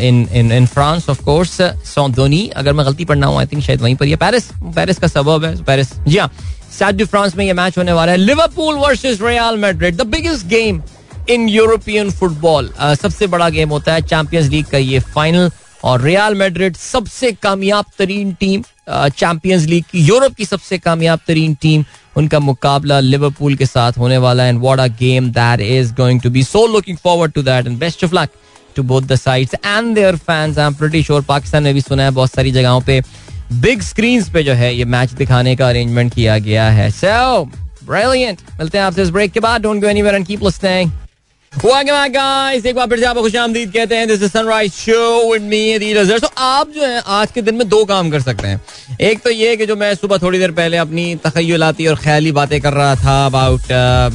in 0.00 0.26
in 0.32 0.52
in 0.52 0.66
France 0.66 1.08
of 1.10 1.22
course 1.24 1.60
सौदोनी 1.94 2.46
अगर 2.56 2.72
मैं 2.72 2.86
गलती 2.86 3.04
पढ़ना 3.04 3.26
हूँ 3.26 3.38
आई 3.38 3.46
थिंक 3.46 3.62
शायद 3.64 3.80
वहीं 3.82 3.94
पर 3.96 4.06
ये 4.06 4.16
पेरिस 4.16 4.48
पेरिस 4.76 4.98
का 4.98 5.06
सबब 5.08 5.44
है 5.44 5.54
पेरिस 5.64 5.94
जी 6.08 6.18
हाँ 6.18 6.30
सैट 6.78 7.02
फ्रांस 7.04 7.36
में 7.36 7.44
ये 7.44 7.52
मैच 7.52 7.78
होने 7.78 7.92
वाला 7.92 8.12
है। 8.12 8.18
Liverpool 8.18 8.74
versus 8.78 9.18
Real 9.22 9.56
Madrid 9.60 9.96
the 9.96 10.06
biggest 10.06 10.46
game 10.46 10.82
in 11.28 11.48
European 11.48 12.10
football 12.10 12.70
सबसे 13.02 13.26
बड़ा 13.26 13.48
गेम 13.48 13.68
होता 13.70 13.94
है 13.94 14.02
चैंपियंस 14.02 14.48
लीग 14.48 14.66
का 14.66 14.78
ये 14.78 14.98
फाइनल 15.14 15.50
और 15.84 16.00
रियल 16.02 16.34
मेड्रिड 16.34 16.76
सबसे 16.76 17.30
कामयाब 17.32 17.84
तरीन 17.98 18.32
टीम 18.40 18.62
चैंपियंस 18.90 19.64
लीग 19.66 19.84
की 19.90 20.00
यूरोप 20.06 20.34
की 20.34 20.44
सबसे 20.44 20.78
कामयाब 20.78 21.20
तरीन 21.28 21.54
टीम 21.62 21.84
उनका 22.16 22.38
मुकाबला 22.40 22.98
लिवरपूल 23.00 23.54
के 23.56 23.66
साथ 23.66 23.98
होने 23.98 24.18
वाला 24.18 24.42
है 24.42 24.48
and 24.48 24.60
what 24.60 24.80
a 24.80 24.86
game 24.98 25.30
that 25.32 25.60
is 25.60 25.92
going 25.94 26.20
to 26.20 26.30
be 26.30 26.42
so 26.44 26.66
looking 26.66 26.96
forward 27.04 27.32
to 27.32 27.42
that 27.42 27.66
and 27.66 27.78
best 27.78 28.04
of 28.04 28.14
luck 28.14 28.30
to 28.76 28.82
both 28.82 29.02
the 29.02 29.16
sides 29.16 29.54
and 29.66 29.94
their 29.94 30.16
fans 30.16 30.58
I 30.58 30.66
am 30.66 30.74
pretty 30.74 31.02
sure 31.02 31.22
Pakistan 31.28 31.62
में 31.62 31.72
भी 31.74 31.80
सुना 31.80 32.02
है 32.02 32.10
बहुत 32.10 32.34
सारी 32.34 32.50
जगहों 32.50 32.80
पे 32.80 33.00
बिग 33.52 33.80
स्क्रीन 33.82 34.24
पे 34.32 34.42
जो 34.42 34.52
है 34.54 34.74
ये 34.74 34.84
मैच 34.86 35.12
दिखाने 35.12 35.54
का 35.56 35.68
अरेंजमेंट 35.68 36.14
किया 36.14 36.38
गया 36.38 36.68
है। 36.70 36.90
सो 36.90 37.06
so, 37.06 37.48
ब्रिलियंट 37.86 38.38
मिलते 38.58 38.78
हैं 38.78 38.84
आपसे 38.84 39.02
इस 39.02 39.10
ब्रेक 39.10 39.32
के 39.32 39.40
बाद. 39.40 39.62
Don't 39.62 39.80
go 39.82 39.88
anywhere 39.88 40.14
and 40.14 40.26
keep 40.26 40.44
listening 40.44 40.90
एक 41.52 42.74
बार 42.76 42.86
फिर 42.88 42.98
से 42.98 43.04
आपको 43.04 43.22
खुश 43.22 43.34
आमदीद 43.36 43.72
कहते 43.72 43.96
हैं 43.96 44.06
this 44.08 44.22
is 44.22 44.30
Sunrise 44.32 44.72
show 44.72 45.32
with 45.32 45.42
me 45.42 45.94
तो 46.20 46.28
आप 46.38 46.70
जो 46.70 46.82
है, 46.82 47.00
आज 47.00 47.30
के 47.30 47.42
दिन 47.42 47.54
में 47.54 47.68
दो 47.68 47.84
काम 47.84 48.10
कर 48.10 48.20
सकते 48.20 48.48
हैं। 48.48 48.60
एक 49.00 49.22
तो 49.22 49.30
ये 49.30 49.56
कि 49.56 49.66
जो 49.66 49.76
मैं 49.76 49.94
सुबह 49.94 50.18
थोड़ी 50.18 50.38
देर 50.38 50.50
पहले 50.52 50.76
अपनी 50.76 51.14
तखयलाती 51.24 51.86
और 51.86 51.96
ख्याली 51.96 52.32
बातें 52.32 52.60
कर 52.60 52.72
रहा 52.72 52.94
था 52.96 53.24
about 53.26 53.72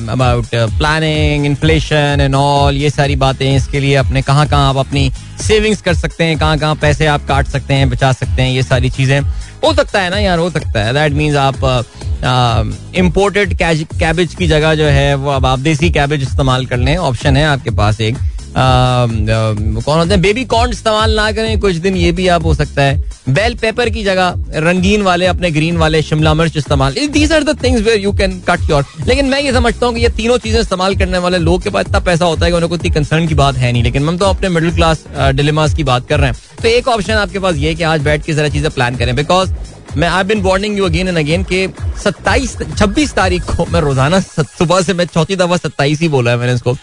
about 0.10 0.46
planning 0.78 1.46
inflation 1.46 2.22
and 2.22 2.36
all 2.36 2.78
ये 2.78 2.90
सारी 2.90 3.16
बातें, 3.18 3.56
इसके 3.56 3.80
लिए 3.80 3.96
अपने 3.96 4.22
कहाँ 4.22 4.48
कहाँ 4.48 4.70
आप 4.70 4.78
अपनी 4.78 5.10
सेविंग्स 5.42 5.82
कर 5.82 5.94
सकते 5.96 6.24
हैं 6.24 6.38
कहाँ 6.40 6.58
कहाँ 6.58 6.76
पैसे 6.82 7.06
आप 7.08 7.28
काट 7.28 7.48
सकते 7.48 7.74
हैं, 7.74 7.90
बचा 7.90 8.12
सकते 8.14 8.42
हैं, 8.42 8.52
ये 8.52 8.64
सारी 8.64 8.90
चीज़ें। 8.90 9.22
हो 9.66 9.74
सकता 9.74 10.02
है 10.02 10.10
ना 10.10 10.18
यार, 10.20 10.40
हो 10.40 10.50
सकता 10.50 10.84
है। 10.84 10.94
दैट 10.94 11.14
मीन्स 11.14 11.36
आप 11.38 12.94
इम्पोर्टेड 12.96 13.58
कैबेज 13.58 14.36
की 14.36 14.48
जगह 14.48 14.76
जो 14.76 14.86
है, 14.86 15.14
वो 15.16 15.32
अब 15.32 15.46
आप 15.46 15.60
देसी 15.60 15.90
कैबेज 15.92 16.22
इस्तेमाल 16.22 16.66
कर 16.66 16.78
लें। 16.78 16.96
ऑप्शन 16.98 17.38
है 17.38 17.46
आपके 17.46 17.70
पास 17.72 18.02
एक। 18.02 18.18
कौन 18.58 19.98
होते 19.98 20.10
हैं? 20.10 20.22
बेबी 20.22 20.44
कॉर्न 20.46 20.72
इस्तेमाल 20.72 21.16
ना 21.16 21.32
करें, 21.32 21.60
कुछ 21.60 21.76
दिन 21.78 21.96
ये 21.98 22.12
भी 22.12 22.28
आप 22.28 22.46
हो 22.46 22.54
सकता 22.56 22.82
है। 22.82 23.14
बेल 23.30 23.56
पेपर 23.56 23.90
की 23.90 24.04
जगह, 24.04 24.36
रंगीन 24.60 25.02
वाले, 25.02 25.26
अपने 25.26 25.52
ग्रीन 25.52 25.78
वाले, 25.78 26.02
शिमला 26.02 26.34
मिर्च 26.34 26.58
इस्तेमाल। 26.58 26.94
These 27.10 27.32
are 27.34 27.44
the 27.44 27.58
things 27.64 27.82
where 27.82 28.00
you 28.00 28.12
can 28.14 28.40
cut 28.50 28.70
your 28.70 28.86
लेकिन 29.08 29.26
मैं 29.26 29.42
ये 29.42 29.52
समझता 29.54 29.86
हूँ 29.86 29.96
कि 29.96 30.02
ये 30.02 30.10
तीनों 30.12 30.38
चीज़ें 30.38 30.60
इस्तेमाल 30.62 30.96
करने 30.96 31.18
वाले 31.18 31.38
लोग 31.40 31.64
के 31.64 31.70
पास 31.70 31.86
इतना 31.88 32.00
पैसा 32.02 32.26
होता 32.26 32.46
है 32.46 32.52
कि 32.52 32.56
उन्हें 32.56 32.70
कोई 32.70 32.90
कंसर्न 32.92 33.28
की 33.28 33.36
बात 33.36 33.56
है 33.56 33.72
नहीं। 33.72 33.84
लेकिन 33.84 34.08
हम 34.08 34.18
तो 34.18 34.26
अपने 34.26 34.50
मिडिल 34.50 34.76
क्लास 34.76 35.04
डिलेमास 35.36 35.74
की 35.74 35.84
बात 35.84 36.08
कर 36.10 36.20
रहे 36.20 36.30
हैं। 36.30 36.38
तो 36.62 36.68
एक 36.68 36.88
ऑप्शन 36.88 37.14
आपके 37.14 37.40
पास 37.40 37.56
ये 37.58 37.76
कि 37.76 37.84
आज 37.84 38.02
बैठ 38.02 38.26
के 38.26 38.34
जरा 38.34 38.50
चीज़ें 38.50 38.72
प्लान 38.72 38.96
करें। 38.96 39.16
बिकॉज़ 39.16 39.52
मैं 39.98 40.08
I 40.08 40.24
been 40.24 40.42
warning 40.42 40.78
you 40.78 40.86
again 40.86 41.08
and 41.08 41.18
again 41.18 41.44
के 41.44 41.68
27 42.04 42.58
26 42.74 43.14
तारीख 43.16 43.44
को 43.48 43.66
मैं 43.66 43.82
रोज़ाना 43.82 44.20
सुबह 44.20 44.82
से 44.82 44.94
मैं 44.94 45.06
चौथी 45.06 45.36
दफ़ा 45.36 45.58
27 45.58 46.02
ही 46.02 46.08
बोला 46.10 46.32
है 46.32 46.38
मैंने 46.38 46.54
इसको। 46.54 46.76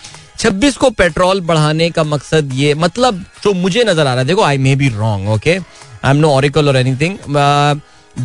26 0.42 0.76
को 0.76 0.88
पेट्रोल 0.90 1.40
बढ़ाने 1.40 1.88
का 1.90 2.04
मकसद 2.04 2.50
ये 2.54 2.74
मतलब 2.74 3.24
जो 3.44 3.52
मुझे 3.54 3.84
नज़र 3.84 4.00
आ 4.00 4.04
रहा 4.04 4.18
है। 4.18 4.24
देखो 4.26 4.42
I 4.42 4.58
may 4.58 4.74
be 4.76 4.88
wrong 4.88 5.28
okay 5.30 5.50
I 5.50 6.10
am 6.10 6.16
no 6.16 6.30
oracle 6.30 6.68
और 6.68 6.76
एनीथिंग 6.76 7.16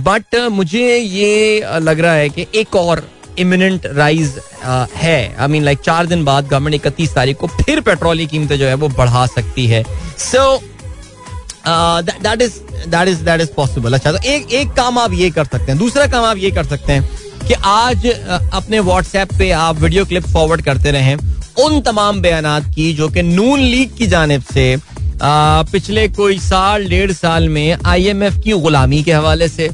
बट 0.06 0.36
मुझे 0.52 0.96
ये 0.98 1.60
लग 1.80 2.00
रहा 2.00 2.14
है 2.14 2.30
कि 2.30 2.46
एक 2.56 2.76
और 2.76 3.08
इमिनेंट 3.40 3.86
राइज 3.86 4.34
uh, 4.36 4.92
है। 4.94 5.36
आई 5.36 5.48
मीन 5.48 5.64
लाइक 5.64 5.80
चार 5.80 6.06
दिन 6.06 6.24
बाद 6.26 6.48
गवर्नमेंट 6.48 6.76
इकतीस 6.76 7.14
तारीख 7.16 7.38
को 7.38 7.48
फिर 7.48 7.82
पेट्रोल 7.82 8.18
की 8.18 8.26
कीमतें 8.28 8.58
जो 8.60 8.66
है 8.66 8.74
वो 8.74 8.90
बढ़ा 8.98 9.26
सकती 9.28 9.68
है। 9.68 9.84
So 10.20 10.58
that 11.68 12.42
is 12.42 12.60
that 12.90 13.08
is 13.08 13.24
that 13.26 13.42
is 13.42 13.54
possible 13.56 13.94
अच्छा 13.94 14.12
तो 14.12 14.28
एक 14.30 14.54
एक 14.54 14.72
काम 14.76 14.98
आप 15.00 15.14
ये 15.14 15.30
कर 15.32 15.46
सकते 15.46 15.72
हैं। 15.72 15.80
दूसरा 15.80 16.08
काम 16.08 16.26
आप 16.26 16.38
ये 16.38 16.52
कर 16.52 16.66
सकते 16.66 16.94
हैं 16.94 17.48
कि 17.48 17.54
आज 17.66 18.08
uh, 18.08 18.42
अपने 18.54 18.80
व्हाट्सएप 18.82 19.34
पे 19.40 19.52
आप 19.54 19.82
वीडियो 19.82 20.06
क्लिप 20.06 20.28
फॉरवर्ड 20.28 20.62
करते 20.66 20.92
रहें। 20.92 21.18
उन 21.64 21.80
तमाम 21.82 22.22
बयान 22.22 22.46
की 22.74 22.92
जो 22.94 23.08
कि 23.10 23.22
नून 23.24 23.60
लीग 23.60 23.96
की 23.98 24.08
जानब 24.08 24.42
से 24.54 24.66
पिछले 25.72 26.08
कोई 26.08 26.38
साल, 26.40 26.88
डेढ़ 26.90 27.12
साल 27.12 27.48
में 27.50 27.78
आईएमएफ 27.86 28.38
की 28.44 28.52
गुलामी 28.66 29.02
के 29.04 29.12
हवाले 29.12 29.48
से 29.50 29.70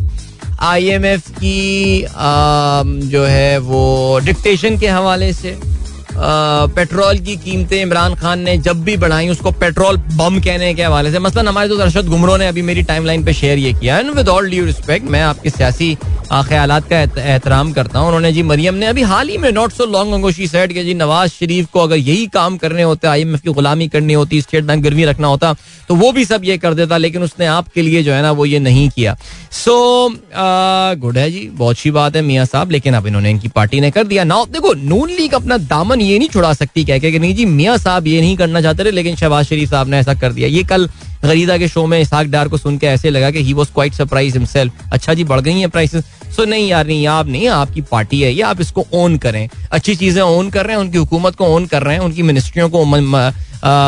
आईएमएफ 0.61 1.29
की 1.39 2.05
जो 3.11 3.23
है 3.25 3.57
वो 3.59 4.19
डिक्टेशन 4.25 4.77
के 4.79 4.87
हवाले 4.87 5.31
से 5.33 5.57
पेट्रोल 6.15 7.19
की 7.19 7.35
कीमतें 7.37 7.81
इमरान 7.81 8.15
खान 8.15 8.39
ने 8.39 8.57
जब 8.59 8.83
भी 8.83 8.95
बढ़ाई, 8.97 9.29
उसको 9.29 9.51
पेट्रोल 9.53 9.97
बम 10.13 10.39
कहने 10.39 10.73
के 10.73 10.83
हवाले 10.83 11.11
से। 11.11 11.19
मसलन 11.19 11.47
हमारे 11.47 11.69
दोस्त 11.69 11.81
अरशद 11.81 12.09
गुमरो 12.09 12.37
ने 12.37 12.47
अभी 12.47 12.61
मेरी 12.63 12.83
टाइमलाइन 12.83 13.23
पे 13.25 13.33
शेयर 13.33 13.57
ये 13.59 13.73
किया 13.73 13.97
and 13.99 14.09
with 14.15 14.29
all 14.29 14.49
due 14.49 14.65
respect 14.65 15.07
मैं 15.07 15.21
आपके 15.23 15.49
सियासी 15.49 15.95
ख्याल 16.47 16.71
का 16.81 16.99
एहतराम 16.99 17.71
करता 17.73 17.99
हूँ। 17.99 18.07
उन्होंने 18.07 18.31
जी 18.33 18.43
मरियम 18.43 18.75
ने 18.75 18.85
अभी 18.85 19.01
हाल 19.03 19.29
ही 19.29 19.37
में 19.37 19.51
नॉट 19.51 19.71
सो 19.71 19.85
लॉन्ग 19.85 20.13
अंगोशी 20.13 20.47
सेट 20.47 20.71
के 20.73 20.83
जी 20.83 20.93
नवाज़ 20.93 21.31
शरीफ 21.31 21.67
को 21.73 21.79
अगर 21.79 21.95
यही 21.95 22.25
काम 22.33 22.57
करने 22.57 22.83
होते 22.83 23.07
आई 23.07 23.21
एम 23.21 23.33
एफ़ 23.33 23.41
की 23.41 23.51
गुलामी 23.53 23.87
करनी 23.87 24.13
होती 24.13 24.41
स्टेट 24.41 24.63
बैंक 24.63 24.83
गिरवी 24.83 25.05
रखना 25.05 25.27
होता 25.27 25.53
तो 25.89 25.95
वो 25.95 26.11
भी 26.11 26.25
सब 26.25 26.45
ये 26.45 26.57
कर 26.57 26.73
देता, 26.73 26.97
लेकिन 26.97 27.23
उसने 27.23 27.45
आपके 27.47 27.81
लिए 27.81 28.01
जो 28.03 28.13
है 28.13 28.21
ना 28.21 28.31
वो 28.31 28.45
ये 28.45 28.59
नहीं 28.59 28.89
किया। 28.89 29.15
सो 29.53 29.73
गुड 30.97 31.17
है 31.17 31.29
जी, 31.31 31.39
बहुत 31.53 31.75
अच्छी 31.75 31.91
बात 31.91 32.15
है 32.15 32.21
मियाँ 32.21 32.45
साहब, 32.45 32.71
लेकिन 32.71 32.93
अब 32.93 33.07
इन्होंने 33.07 33.29
इनकी 33.29 33.47
पार्टी 33.49 33.79
ने 33.81 33.91
कर 33.91 34.03
दिया। 34.03 34.23
ना 34.23 34.43
देखो, 34.51 34.73
नून 34.73 35.09
लीग 35.11 35.33
अपना 35.33 35.57
दामन 35.59 36.01
ये 36.03 36.17
नहीं 36.19 36.29
छुड़ा 36.29 36.53
सकती 36.53 36.83
कह 36.85 36.99
के 36.99 37.11
कि 37.11 37.19
नहीं 37.19 37.35
जी, 37.35 37.45
मियाँ 37.45 37.77
साहब 37.77 38.07
ये 38.07 38.21
नहीं 38.21 38.35
करना 38.37 38.61
चाहते 38.61 38.83
रहे 38.83 38.91
लेकिन 38.91 39.15
शहबाज 39.15 39.45
शरीफ 39.45 39.69
साहब 39.69 39.89
ने 39.89 39.97
ऐसा 39.97 40.13
कर 40.13 40.33
दिया। 40.33 40.47
ये 40.49 40.63
कल 40.63 40.89
गरीदा 41.23 41.57
के 41.57 41.67
शो 41.67 41.85
में 41.87 41.99
इसाक 41.99 42.27
डार 42.27 42.47
को 42.47 42.57
सुन 42.57 42.77
के 42.77 42.87
ऐसे 42.87 43.09
लगा 43.09 43.29
कि 43.31 43.43
he 43.43 43.53
was 43.53 43.69
quite 43.73 43.93
surprise 43.93 44.37
himself 44.37 44.93
अच्छा 44.93 45.13
जी, 45.13 45.23
बढ़ 45.23 45.41
गई 45.41 45.59
हैं 45.59 45.69
प्राइसेस 45.69 46.03
सो 46.35 46.45
नहीं 46.45 46.67
यार, 46.69 46.87
नहीं, 46.87 47.05
आप 47.07 47.27
नहीं, 47.27 47.47
आपकी 47.49 47.81
पार्टी 47.81 48.21
है, 48.21 48.31
ये 48.33 48.41
आप 48.43 48.61
इसको 48.61 48.85
ओन 48.93 49.17
करें। 49.17 49.47
अच्छी 49.71 49.95
चीज़ें 49.95 50.21
ओन 50.21 50.49
कर 50.49 50.65
रहे 50.65 50.75
हैं, 50.75 50.83
उनकी 50.83 50.97
हुकूमत 50.97 51.35
को 51.35 51.45
ओन 51.45 51.65
कर 51.65 51.83
रहे 51.83 51.95
हैं, 51.95 52.03
उनकी 52.03 52.21
मिनिस्ट्रियों 52.23 52.69
को 52.69 52.85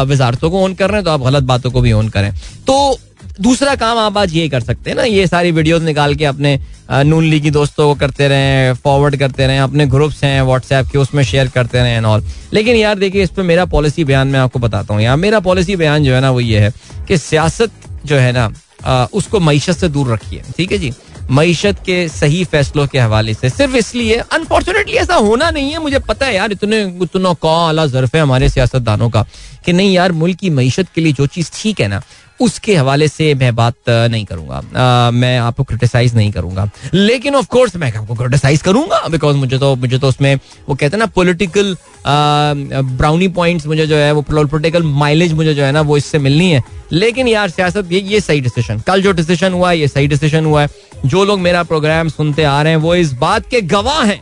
वजारतों 0.10 0.50
को 0.50 0.60
ओन 0.64 0.74
कर 0.74 0.90
रहे 0.90 0.98
हैं 0.98 1.06
तो 1.06 1.12
आप 1.12 1.22
गलत 1.22 1.44
बातों 1.44 1.72
को 1.72 1.82
भी 1.82 1.92
ओन 1.94 2.10
करें। 2.10 2.32
तो 2.68 2.98
दूसरा 3.38 3.74
काम 3.76 3.98
आप 3.98 4.18
आज 4.18 4.34
ये 4.34 4.48
कर 4.50 4.62
सकते 4.62 4.90
हैं 4.90 4.98
ना, 4.98 5.04
ये 5.04 5.26
सारी 5.28 5.52
वीडियोस 5.52 5.82
निकाल 5.84 6.14
के 6.16 6.26
अपने 6.26 6.60
नून 6.92 7.24
ली 7.24 7.40
की 7.42 7.52
दोस्तों 7.52 7.88
को 7.88 8.00
करते 8.00 8.28
रहे 8.28 8.74
फॉरवर्ड 8.76 9.16
करते 9.16 9.48
रहे, 9.48 9.58
अपने 9.60 9.86
ग्रुप्स 9.88 10.24
हैं 10.24 10.42
व्हाट्सएप 10.42 10.88
के, 10.88 10.98
उसमें 10.98 11.24
शेयर 11.24 11.48
करते 11.48 11.78
रहे 11.78 11.92
एंड 11.92 12.06
ऑल 12.06 12.24
लेकिन 12.54 12.76
यार 12.76 13.00
देखिए, 13.00 13.24
इस 13.24 13.30
पर 13.30 13.44
मेरा 13.44 13.66
पॉलिसी 13.68 14.04
बयान 14.04 14.28
मैं 14.28 14.40
आपको 14.40 14.60
बताता 14.60 14.94
हूँ 14.94 15.02
यार। 15.02 15.18
मेरा 15.18 15.40
पॉलिसी 15.42 15.76
बयान 15.76 16.04
जो 16.04 16.14
है 16.16 16.22
ना, 16.22 16.32
वो 16.32 16.40
ये 16.40 16.60
है 16.60 16.72
कि 17.08 17.18
सियासत 17.18 17.72
जो 18.06 18.16
है 18.18 18.32
ना 18.32 19.08
उसको 19.14 19.40
मीशत 19.40 19.74
से 19.74 19.88
दूर 19.90 20.14
रखिए, 20.14 20.42
ठीक 20.58 20.72
है 20.72 20.78
जी? 20.78 20.94
मीशत 21.32 21.78
के 21.86 22.08
सही 22.10 22.44
फैसलों 22.46 22.86
के 22.88 23.00
हवाले 23.00 23.34
से। 23.34 23.50
सिर्फ़ 23.50 23.76
इसलिए 23.76 24.18
अनफॉर्चुनेटली 24.34 24.96
ऐसा 24.96 25.16
होना 25.16 25.50
नहीं 25.52 25.72
है। 25.72 25.80
मुझे 25.82 26.00
पता 26.00 26.26
है 26.26 26.36
यार, 26.36 26.52
इतने, 26.52 26.82
इतना 27.04 27.34
कौ 27.36 27.56
अला 27.68 27.86
जरफ 27.88 28.16
है 28.16 28.22
हमारे 28.22 28.50
सियासतदानों 28.50 29.10
का 29.10 29.26
कि 29.66 29.74
नहीं 29.74 29.94
यार, 29.94 30.12
मुल्क 30.14 30.38
की 30.40 30.50
मीशत 30.52 30.88
के 30.96 31.02
लिए 31.02 31.14
जो 31.14 31.26
चीज़ 31.28 31.50
ठीक 31.54 31.82
है 31.82 31.88
ना 31.88 32.02
उसके 32.40 32.76
हवाले 32.76 33.08
से 33.08 33.34
मैं 33.34 33.56
बात 33.56 33.90
नहीं 33.90 34.26
करूँगा। 34.26 35.12
मैं 35.12 35.38
आपको 35.40 35.64
क्रिटिसाइज 35.64 36.16
नहीं 36.16 36.32
करूँगा। 36.32 36.70
लेकिन 36.94 37.36
ऑफ़ 37.36 37.48
कोर्स 37.48 37.76
मैं 37.76 37.92
आपको 37.94 38.16
क्रिटिसाइज 38.16 38.62
करूँगा 38.62 39.02
बिकॉज़ 39.12 39.38
मुझे 39.38 39.58
तो 39.58 39.76
मुझे 39.76 39.98
तो 40.00 40.08
उसमें, 40.08 40.36
वो 40.36 40.76
कहते 40.76 40.86
हैं 40.86 41.00
ना 41.00 41.06
पॉलिटिकल 41.16 41.76
ब्राउनी 42.08 43.28
पॉइंट्स 43.28 43.68
मुझे 43.68 43.88
जो 43.88 43.96
है, 43.96 44.12
वो 44.12 44.22
पॉलिटिकल 44.24 44.84
माइलेज 44.84 45.34
मुझे 45.34 45.54
जो 45.54 45.64
है 45.64 45.72
ना, 45.72 45.82
वो 45.82 45.98
इससे 45.98 46.20
मिलनी 46.20 46.50
है। 46.52 46.64
लेकिन 46.92 47.28
यार, 47.28 47.50
सियासत, 47.50 47.92
ये 47.92 48.00
ये 48.02 48.20
सही 48.22 48.42
डिसीज़न 48.42 48.80
कल 48.88 49.02
जो 49.02 49.12
डिसीज़न 49.12 49.54
हुआ 49.54 49.70
है, 49.70 49.80
ये 49.80 49.88
सही 49.88 50.08
डिसीज़न 50.08 50.46
हुआ 50.46 50.62
है। 50.62 50.70
जो 51.06 51.24
लोग 51.26 51.40
मेरा 51.40 51.64
प्रोग्राम 51.64 52.10
सुनते 52.10 52.44
आ 52.44 52.62
रहे 52.62 52.74
हैं, 52.74 52.80
वो 52.80 52.96
इस 52.96 53.14
बात 53.14 53.50
के 53.50 53.62
गवाह 53.64 54.04
हैं। 54.04 54.22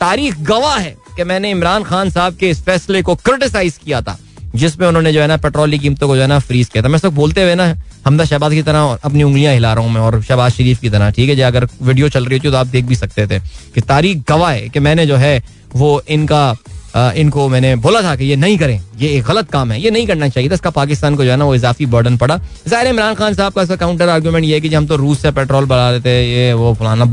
तारीख 0.00 0.38
गवाह 0.40 0.78
है 0.78 0.96
कि 1.16 1.24
मैंने 1.24 1.50
इमरान 1.50 1.82
खान 1.84 2.10
साहब 2.10 2.36
के 2.36 2.50
इस 2.50 2.62
फैसले 2.64 3.02
को 3.02 3.14
क्रिटिसाइज 3.14 3.78
किया 3.84 4.00
था। 4.02 4.18
जिसमें 4.54 4.86
उन्होंने 4.88 5.12
जो 5.12 5.20
है 5.20 5.26
ना 5.26 5.36
पेट्रोल 5.38 5.70
की 5.70 5.78
कीमतों 5.78 6.08
को 6.08 6.16
जो 6.16 6.22
है 6.22 6.28
ना 6.28 6.38
फ्रीज 6.40 6.68
किया 6.68 6.82
था। 6.84 6.88
मैं 6.88 6.98
सब 6.98 7.14
बोलते 7.14 7.42
हुए 7.42 7.54
ना 7.54 7.74
हमदा 8.06 8.24
शहबाज 8.24 8.54
की 8.54 8.62
तरह 8.62 8.98
अपनी 9.04 9.22
उंगलियाँ 9.22 9.52
हिला 9.54 9.72
रहा 9.74 9.84
हूँ 9.84 9.92
मैं 9.92 10.00
और 10.00 10.22
शहबाज 10.22 10.52
शरीफ 10.52 10.80
की 10.80 10.90
तरह 10.90 11.10
ठीक 11.10 11.28
है 11.28 11.36
जी? 11.36 11.42
अगर 11.42 11.68
वीडियो 11.82 12.08
चल 12.08 12.24
रही 12.24 12.38
होती 12.38 12.50
तो 12.50 12.56
आप 12.56 12.66
देख 12.66 12.84
भी 12.84 12.94
सकते 12.96 13.26
थे 13.26 13.38
कि 13.74 13.80
तारीख 13.82 14.24
गवाह 14.28 14.50
है 14.50 14.68
कि 14.68 14.80
मैंने 14.80 15.06
जो 15.06 15.16
है 15.16 15.42
वो 15.74 16.00
इनका 16.08 16.56
आ, 16.96 17.10
इनको 17.12 17.48
मैंने 17.48 17.74
बोला 17.76 18.00
था 18.02 18.14
कि 18.16 18.24
ये 18.24 18.36
नहीं 18.36 18.56
करें 18.58 18.80
ये 18.98 19.08
एक 19.08 19.24
गलत 19.24 19.50
काम 19.50 19.72
है 19.72 19.80
ये 19.80 19.90
नहीं 19.90 20.06
करना 20.06 20.28
चाहिए 20.28 20.48
था। 20.50 20.54
इसका 20.54 20.70
पाकिस्तान 20.70 21.16
को 21.16 21.24
जो 21.24 21.30
है 21.30 21.36
ना 21.36 21.44
वो 21.44 21.54
इजाफी 21.54 21.86
बर्डन 21.86 22.16
पड़ा। 22.16 22.38
ज़ाहिर 22.68 22.88
इमरान 22.88 23.14
खान 23.14 23.34
साहब 23.34 23.52
का 23.52 23.62
इसका 23.62 23.76
काउंटर 23.76 24.08
आर्ग्यूमेंट 24.08 24.44
ये 24.44 24.54
है 24.54 24.60
कि 24.60 24.74
हम 24.74 24.86
तो 24.86 24.96
रूस 24.96 25.22
से 25.22 25.30
पेट्रोल 25.30 25.66
बढ़ा 25.66 25.92
देते 25.92 26.10
ये 26.22 26.52
वो 26.54 26.72
फलाना 26.74 27.04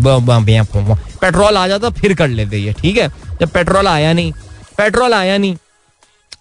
पेट्रोल 1.22 1.58
आ 1.58 1.68
जाता 1.68 1.90
फिर 1.92 2.14
कर 2.14 2.28
लेते 2.30 2.58
ये 2.58 2.74
ठीक 2.82 2.98
है? 2.98 3.08
जब 3.42 3.50
पेट्रोल 3.50 3.88
आया 3.88 4.14
नहीं 4.14 4.32
पेट्रोल 4.78 5.14
आया 5.14 5.38
नहीं 5.38 5.56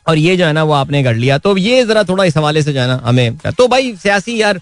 और 0.06 0.18
ये 0.18 0.36
जो 0.36 0.46
है 0.46 0.52
ना, 0.52 0.64
वो 0.64 0.72
आपने 0.74 1.02
कर 1.04 1.14
लिया। 1.14 1.38
तो 1.38 1.56
ये 1.56 1.84
जरा 1.84 2.02
थोड़ा 2.04 2.24
इस 2.24 2.36
हवाले 2.36 2.62
से 2.62 2.72
जो 2.72 2.80
है 2.80 2.86
ना, 2.86 3.00
हमें 3.04 3.36
तो 3.48 3.68
भाई, 3.68 3.94
सियासी 4.02 4.40
यार 4.40 4.60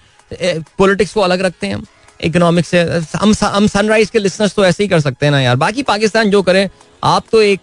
पॉलिटिक्स 0.78 1.12
को 1.12 1.20
अलग 1.20 1.40
रखते 1.42 1.66
हैं 1.66 1.82
इकोनॉमिक्स 2.20 2.68
से, 2.68 2.80
हम 3.16 3.34
हम 3.42 3.66
सनराइज 3.66 4.10
के 4.10 4.18
लिसनर्स 4.18 4.54
तो 4.54 4.64
ऐसे 4.64 4.82
ही 4.82 4.88
कर 4.88 5.00
सकते 5.00 5.26
हैं 5.26 5.30
ना 5.32 5.40
यार। 5.40 5.56
बाकी 5.56 5.82
पाकिस्तान 5.84 6.30
जो 6.30 6.42
करे, 6.42 6.68
आप 7.02 7.24
तो 7.32 7.42
एक, 7.42 7.60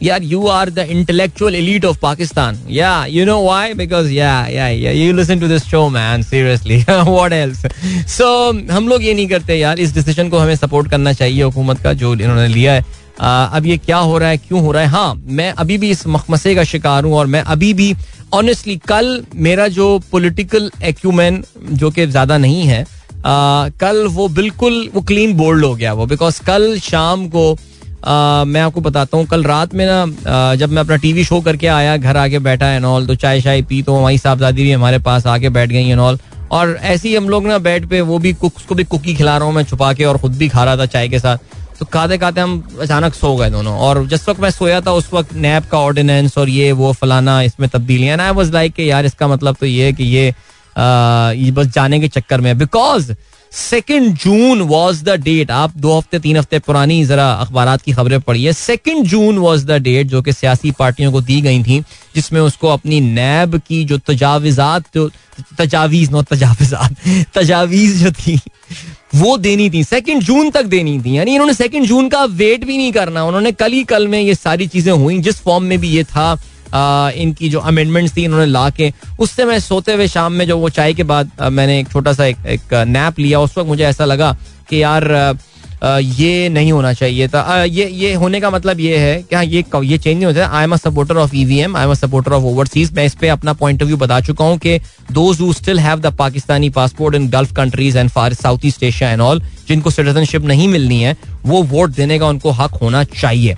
यार 0.00 0.22
you 0.22 0.46
are 0.48 0.70
the 0.70 0.78
intellectual 0.90 1.54
elite 1.54 1.84
of 1.84 1.98
Pakistan. 2.00 2.58
Yeah 2.70 3.04
you 3.06 3.24
know 3.26 3.40
why 3.42 3.74
because 3.74 4.10
yeah 4.12 4.32
yeah 4.46 4.66
yeah 4.68 4.90
you 4.92 5.12
listen 5.12 5.40
to 5.40 5.48
this 5.48 5.64
show 5.64 5.88
man 5.88 6.22
seriously 6.22 6.76
what 6.88 7.32
else 7.32 7.64
so 8.16 8.28
हम 8.72 8.88
लोग 8.88 9.04
ये 9.04 9.14
नहीं 9.14 9.28
करते 9.28 9.56
यार, 9.56 9.78
इस 9.78 9.94
डिसीज़न 9.94 10.28
को 10.28 10.38
हमें 10.38 10.54
सपोर्ट 10.56 10.90
करना 10.90 11.12
चाहिए 11.12 11.42
हुकूमत 11.42 11.82
का, 11.82 11.92
जो 11.92 12.14
इन्होंने 12.14 12.46
लिया 12.48 12.72
है। 12.72 12.84
अब 13.20 13.66
ये 13.66 13.76
क्या 13.78 13.98
हो 13.98 14.18
रहा 14.18 14.28
है 14.28 14.36
क्यों 14.38 14.60
हो 14.62 14.72
रहा 14.72 14.82
है? 14.82 14.88
हाँ 14.88 15.14
मैं 15.26 15.50
अभी 15.52 15.78
भी 15.78 15.90
इस 15.90 16.06
मखमसे 16.06 16.54
का 16.54 16.64
शिकार 16.64 17.04
हूँ 17.04 17.14
और 17.14 17.26
मैं 17.26 17.40
अभी 17.42 17.72
भी 17.74 17.94
ऑनेस्टली 18.34 18.76
कल 18.88 19.22
मेरा 19.34 19.68
जो 19.68 19.98
पोलिटिकल 20.12 20.70
एक्यूमेन 20.84 21.42
जो 21.72 21.90
कि 21.90 22.06
ज़्यादा 22.06 22.38
नहीं 22.38 22.62
है 22.62 22.82
आ, 22.82 23.68
कल 23.80 24.06
वो 24.10 24.28
बिल्कुल 24.28 24.88
वो 24.94 25.00
क्लीन 25.02 25.32
बोल्ड 25.36 25.64
हो 25.64 25.74
गया 25.74 25.92
वो 25.92 26.06
बिकॉज़ 26.06 26.42
कल 26.46 26.78
शाम 26.78 27.26
को 27.28 27.52
आ, 28.06 28.44
मैं 28.44 28.60
आपको 28.60 28.80
बताता 28.80 29.16
हूँ 29.16 29.26
कल 29.26 29.44
रात 29.44 29.74
में 29.74 29.86
ना 29.88 30.54
जब 30.54 30.70
मैं 30.70 30.82
अपना 30.82 30.96
टीवी 31.04 31.24
शो 31.24 31.40
करके 31.40 31.66
आया 31.66 31.96
घर 31.96 32.16
आके 32.16 32.38
बैठा 32.38 32.66
है 32.66 32.80
नॉल 32.80 33.06
तो 33.06 33.14
चाय 33.14 33.40
शाय 33.40 33.62
पी 33.62 33.82
तो 33.82 33.94
वही 33.94 34.18
साहबजादी 34.18 34.62
भी 34.62 34.72
हमारे 34.72 34.98
पास 35.08 35.26
आके 35.26 35.48
बैठ 35.48 35.68
गई 35.68 35.86
है 35.86 35.96
नॉल 35.96 36.18
और 36.52 36.78
ऐसे 36.82 37.08
ही 37.08 37.14
हम 37.16 37.28
लोग 37.28 37.46
ना 37.46 37.58
बेड 37.58 37.88
पे 37.88 38.00
वो 38.00 38.18
भी 38.18 38.32
कुक 38.32 38.52
को 38.68 38.74
भी 38.74 38.84
कुकी 38.84 39.14
खिला 39.14 39.36
रहा 39.36 39.46
हूँ 39.46 39.54
मैं 39.54 39.64
छुपा 39.64 39.92
के 39.92 40.04
और 40.04 40.18
खुद 40.18 40.36
भी 40.36 40.48
खा 40.48 40.64
रहा 40.64 40.76
था 40.76 40.86
चाय 40.86 41.08
के 41.08 41.18
साथ। 41.18 41.38
तो 41.80 41.86
खाते 41.86 42.18
खाते 42.18 42.40
हम 42.40 42.62
अचानक 42.80 43.14
सो 43.14 43.34
गए 43.36 43.50
दोनों 43.50 43.76
और 43.78 44.06
जिस 44.06 44.28
वक्त 44.28 44.40
मैं 44.40 44.50
सोया 44.50 44.80
था 44.80 44.92
उस 44.92 45.12
वक्त 45.12 45.32
नैप 45.36 45.68
का 45.70 45.78
ऑर्डिनेंस 45.78 46.38
और 46.38 46.48
ये 46.48 46.72
वो 46.72 46.92
फलाना 46.92 47.40
इसमें 47.42 47.68
तब्दीलियाँ 47.68 48.18
आई 48.18 48.30
वॉज़ 48.30 48.52
लाइक 48.52 48.80
यार 48.80 49.06
इसका 49.06 49.28
मतलब 49.28 49.56
तो 49.60 49.66
ये 49.66 49.92
कि 49.92 50.04
ये, 50.04 50.30
आ, 50.30 51.32
बस 51.52 51.66
जाने 51.66 52.00
के 52.00 52.08
चक्कर 52.08 52.40
में 52.40 52.56
because 52.58 53.12
second 53.52 54.16
June 54.18 54.60
was 54.60 55.02
the 55.04 55.10
date 55.20 55.50
आप 55.50 55.76
दो 55.76 55.96
हफ़्ते 55.98 56.18
तीन 56.18 56.36
हफ़्ते 56.36 56.58
पुरानी 56.58 57.04
जरा 57.04 57.30
अखबार 57.32 57.76
की 57.76 57.92
खबरें 57.92 58.20
पढ़िए। 58.20 58.52
Second 58.52 59.04
June 59.06 59.38
was 59.38 59.66
the 59.66 59.78
date 59.82 60.06
जो 60.06 60.22
कि 60.22 60.32
सियासी 60.32 60.70
पार्टियों 60.70 61.12
को 61.12 61.20
दी 61.20 61.40
गई 61.40 61.62
थी 61.62 61.80
जिसमें 62.14 62.40
उसको 62.40 62.68
अपनी 62.68 63.00
नैब 63.00 63.60
की 63.68 63.84
जो 63.84 63.98
तजाविजात 63.98 64.98
तजावीज 65.58 66.10
नो 66.10 66.22
तजाविजात 66.22 66.96
तजावीज 67.34 68.02
जो 68.04 68.12
थी 68.12 68.38
वो 69.16 69.36
देनी 69.38 69.68
थी 69.70 69.82
सेकेंड 69.84 70.22
जून 70.22 70.50
तक 70.50 70.64
देनी 70.66 70.98
थी। 71.00 71.16
यानी 71.16 71.32
इन्होंने 71.32 71.54
सेकेंड 71.54 71.86
जून 71.86 72.08
का 72.08 72.24
वेट 72.24 72.64
भी 72.64 72.76
नहीं 72.76 72.92
करना। 72.92 73.24
उन्होंने 73.24 73.52
कल 73.52 73.72
ही 73.72 73.82
कल 73.84 74.08
में 74.08 74.20
ये 74.20 74.34
सारी 74.34 74.66
चीज़ें 74.66 74.92
हुई। 74.92 75.18
जिस 75.18 75.40
फॉर्म 75.40 75.64
में 75.64 75.78
भी 75.78 75.88
ये 75.88 76.04
था 76.04 76.36
इनकी 77.16 77.48
जो 77.48 77.60
अमेंडमेंट्स 77.62 78.16
थी 78.16 78.24
इन्होंने 78.24 78.46
ला 78.46 78.68
के 78.70 78.92
उससे 79.18 79.44
मैं 79.44 79.58
सोते 79.60 79.92
हुए 79.92 80.06
शाम 80.08 80.32
में 80.32 80.46
जो 80.46 80.56
वो 80.58 80.68
चाय 80.70 80.94
के 80.94 81.02
बाद 81.04 81.30
मैंने 81.42 81.78
एक 81.80 81.88
छोटा 81.88 82.12
सा 82.12 82.24
एक, 82.24 82.36
एक 82.46 82.74
नैप 82.88 83.18
लिया। 83.18 83.40
उस 83.40 83.56
वक्त 83.58 83.68
मुझे 83.68 83.84
ऐसा 83.84 84.04
लगा 84.04 84.36
कि 84.70 84.82
यार 84.82 85.04
ये 85.84 86.48
नहीं 86.48 86.72
होना 86.72 86.92
चाहिए 86.92 87.28
था। 87.28 87.62
ये 87.64 87.86
ये 87.88 88.12
होने 88.14 88.40
का 88.40 88.50
मतलब 88.50 88.80
ये 88.80 88.96
है 88.98 89.22
कि 89.22 89.36
हाँ 89.36 89.44
ये 89.44 89.64
ये 89.84 89.98
चेंज 89.98 90.16
नहीं 90.16 90.26
होता 90.26 90.46
I 90.48 90.64
am 90.64 90.72
a 90.72 90.76
supporter 90.76 91.16
of 91.16 91.34
EVM 91.36 91.76
I 91.76 91.84
am 91.84 91.90
a 91.90 91.94
supporter 91.94 92.32
of 92.32 92.44
overseas 92.44 92.92
मैं 92.92 93.04
इस 93.06 93.14
पे 93.20 93.28
अपना 93.28 93.52
पॉइंट 93.54 93.82
ऑफ़ 93.82 93.86
व्यू 93.86 93.96
बता 93.96 94.20
चुका 94.20 94.44
हूँ 94.44 94.58
कि 94.58 94.78
those 95.12 95.40
who 95.40 95.52
still 95.52 95.78
have 95.78 96.00
the 96.00 96.14
Pakistani 96.18 96.70
passport 96.70 97.14
in 97.14 97.28
Gulf 97.30 97.52
countries 97.56 97.98
and 97.98 98.10
far 98.10 98.34
south 98.34 98.64
east 98.66 98.82
Asia 98.82 99.10
and 99.10 99.20
all 99.20 99.42
जिनको 99.68 99.90
citizenship 99.90 100.44
नहीं 100.44 100.68
मिलनी 100.68 101.00
है 101.02 101.16
वो 101.46 101.62
वोट 101.64 101.90
देने 101.90 102.18
का 102.18 102.28
उनको 102.28 102.50
हक 102.52 102.78
होना 102.82 103.04
चाहिए। 103.04 103.56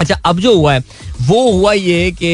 अच्छा 0.00 0.14
अब 0.24 0.38
जो 0.40 0.54
हुआ 0.56 0.72
है 0.72 0.82
वो 1.20 1.50
हुआ 1.50 1.72
ये 1.72 2.10
कि 2.12 2.26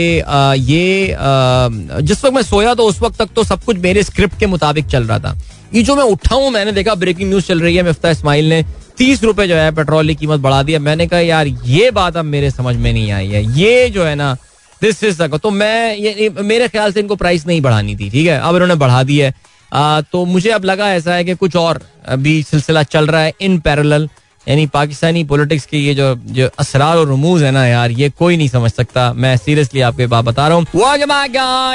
ये 0.63 1.13
आ, 1.13 1.69
जिस 2.01 2.25
वक्त 2.25 2.35
मैं 2.35 2.43
सोया 2.43 2.75
तो 2.75 2.87
उस 2.87 3.01
वक्त 3.03 3.19
तक 3.19 3.29
तो 3.37 3.45
सब 3.45 3.63
कुछ 3.65 3.77
मेरे 3.79 4.03
स्क्रिप्ट 4.03 4.39
के 4.41 4.47
मुताबिक 4.47 4.87
चल 4.87 5.05
रहा 5.05 5.19
था। 5.19 5.37
ये 5.75 5.83
जो 5.83 5.97
मैं 5.97 6.03
उठा 6.05 6.35
हूँ 6.35 6.51
मैंने 6.51 6.73
देखा 6.73 6.95
ब्रेकिंग 6.95 7.29
न्यूज़ 7.29 7.45
चल 7.45 7.61
रही 7.61 7.77
है 7.77 7.83
मिफ्ता 7.83 8.11
इस्माइल 8.11 8.49
ने। 8.49 8.65
तीस 8.97 9.23
रुपए 9.25 9.47
जो 9.49 9.55
है 9.57 9.71
पेट्रोल 9.75 10.09
की 10.09 10.15
कीमत 10.15 10.41
बढ़ा 10.41 10.63
दी 10.63 10.73
है। 10.73 10.79
मैंने 10.79 11.07
कहा 11.07 11.21
यार 11.21 11.47
ये 11.47 11.91
बात 11.91 12.17
अब 12.17 12.25
मेरे 12.25 12.51
समझ 12.51 12.77
में 12.77 12.93
नहीं 12.93 13.11
आई 13.13 13.29
है। 13.29 13.43
ये 13.59 13.89
जो 13.91 14.05
है 14.05 14.15
ना 14.15 14.37
दिस 14.83 15.03
इज़ 15.05 15.23
तो 15.23 15.51
मैं 15.51 15.97
ये 15.97 16.29
मेरे 16.41 16.69
ख्याल 16.69 16.93
से 16.93 17.01
इनको 17.01 17.17
प्राइस 17.17 17.47
नहीं 17.47 17.61
बढ़ानी 17.61 17.97
थी 17.97 18.11
ठीक 18.11 18.27
है? 18.27 18.39
अब 18.39 18.55
इन्होंने 18.55 18.75
बढ़ा 18.75 19.03
दी 19.03 19.19
है। 19.19 19.33
आ, 19.73 20.01
तो 20.01 20.25
मुझे 20.25 20.51
अब 20.51 20.65
लगा 20.65 20.93
ऐसा 20.95 21.15
है 21.15 21.25
कि 21.25 21.35
कुछ 21.35 21.57
और 21.57 21.81
अभी 22.07 22.43
सिलसिला 22.43 22.83
चल 22.83 23.07
रहा 23.07 23.21
है 23.21 23.33
इन 23.41 23.59
पैरल 23.61 24.09
यानी 24.49 24.67
पाकिस्तानी 24.67 25.23
पॉलिटिक्स 25.25 25.67
के 25.67 25.79
ये 25.79 25.95
जो 25.95 26.15
जो 26.29 26.49
असरार 26.59 26.97
और 26.97 27.09
रमूज 27.09 27.43
है 27.43 27.51
ना 27.51 27.67
यार, 27.67 27.91
ये 27.91 28.09
कोई 28.11 28.37
नहीं 28.37 28.49
समझ 28.49 28.71
सकता। 28.73 29.13
मैं 29.13 29.37
सीरियसली 29.37 29.81
आपके 29.81 30.07
बात 30.07 30.25
बता 30.25 30.49
रहा 30.49 30.57
हूँ। 30.57 30.67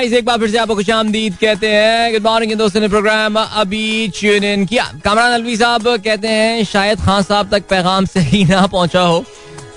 एक 0.09 0.25
बार 0.25 0.37
फिर 0.39 0.49
से 0.49 0.57
आपको 0.57 0.75
खुश 0.75 0.89
आमदीद 0.89 1.35
कहते 1.41 1.67
हैं। 1.67 2.11
गुड 2.13 2.23
मॉर्निंग 2.23 2.53
दोस्तों 2.53 2.81
ने 2.81 2.87
प्रोग्राम 2.87 3.35
अभी 3.35 4.07
ट्यून 4.19 4.43
इन 4.43 4.65
किया। 4.65 4.91
कामरान 5.05 5.31
अलवी 5.31 5.57
साहब 5.57 5.87
कहते 5.97 6.27
हैं, 6.27 6.63
शायद 6.63 6.99
खान 6.99 7.23
साहब 7.23 7.49
तक 7.51 7.67
पैगाम 7.69 8.05
सही 8.05 8.43
ना 8.45 8.65
पहुँचा 8.67 9.01
हो। 9.01 9.23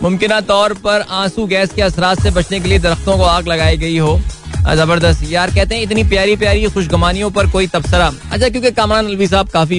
मुमकिन 0.03 0.41
तौर 0.41 0.73
पर 0.75 1.05
आँसू 1.11 1.47
गैस 1.47 1.73
के 1.73 1.83
असरा 1.83 2.15
से 2.15 2.31
बचने 2.31 2.61
के 2.61 2.69
लिए 2.69 2.79
दरख्तों 2.79 3.17
को 3.17 3.25
आग 3.25 3.49
लगाई 3.49 3.77
गई 3.77 3.97
हो। 3.99 4.21
ज़बरदस्त। 4.63 5.23
यार, 5.31 5.51
कहते 5.51 5.75
हैं 5.75 5.83
इतनी 5.83 6.03
प्यारी 6.05 6.37
प्यारी 6.37 6.65
खुशगमानियों 6.67 7.31
पर 7.31 7.47
कोई 7.51 7.67
तबसरा। 7.69 8.07
अच्छा 8.33 8.49
क्योंकि 8.49 8.71
कामरान 8.71 9.07
अलवी 9.07 9.27
साहब 9.27 9.49
काफ़ी 9.49 9.79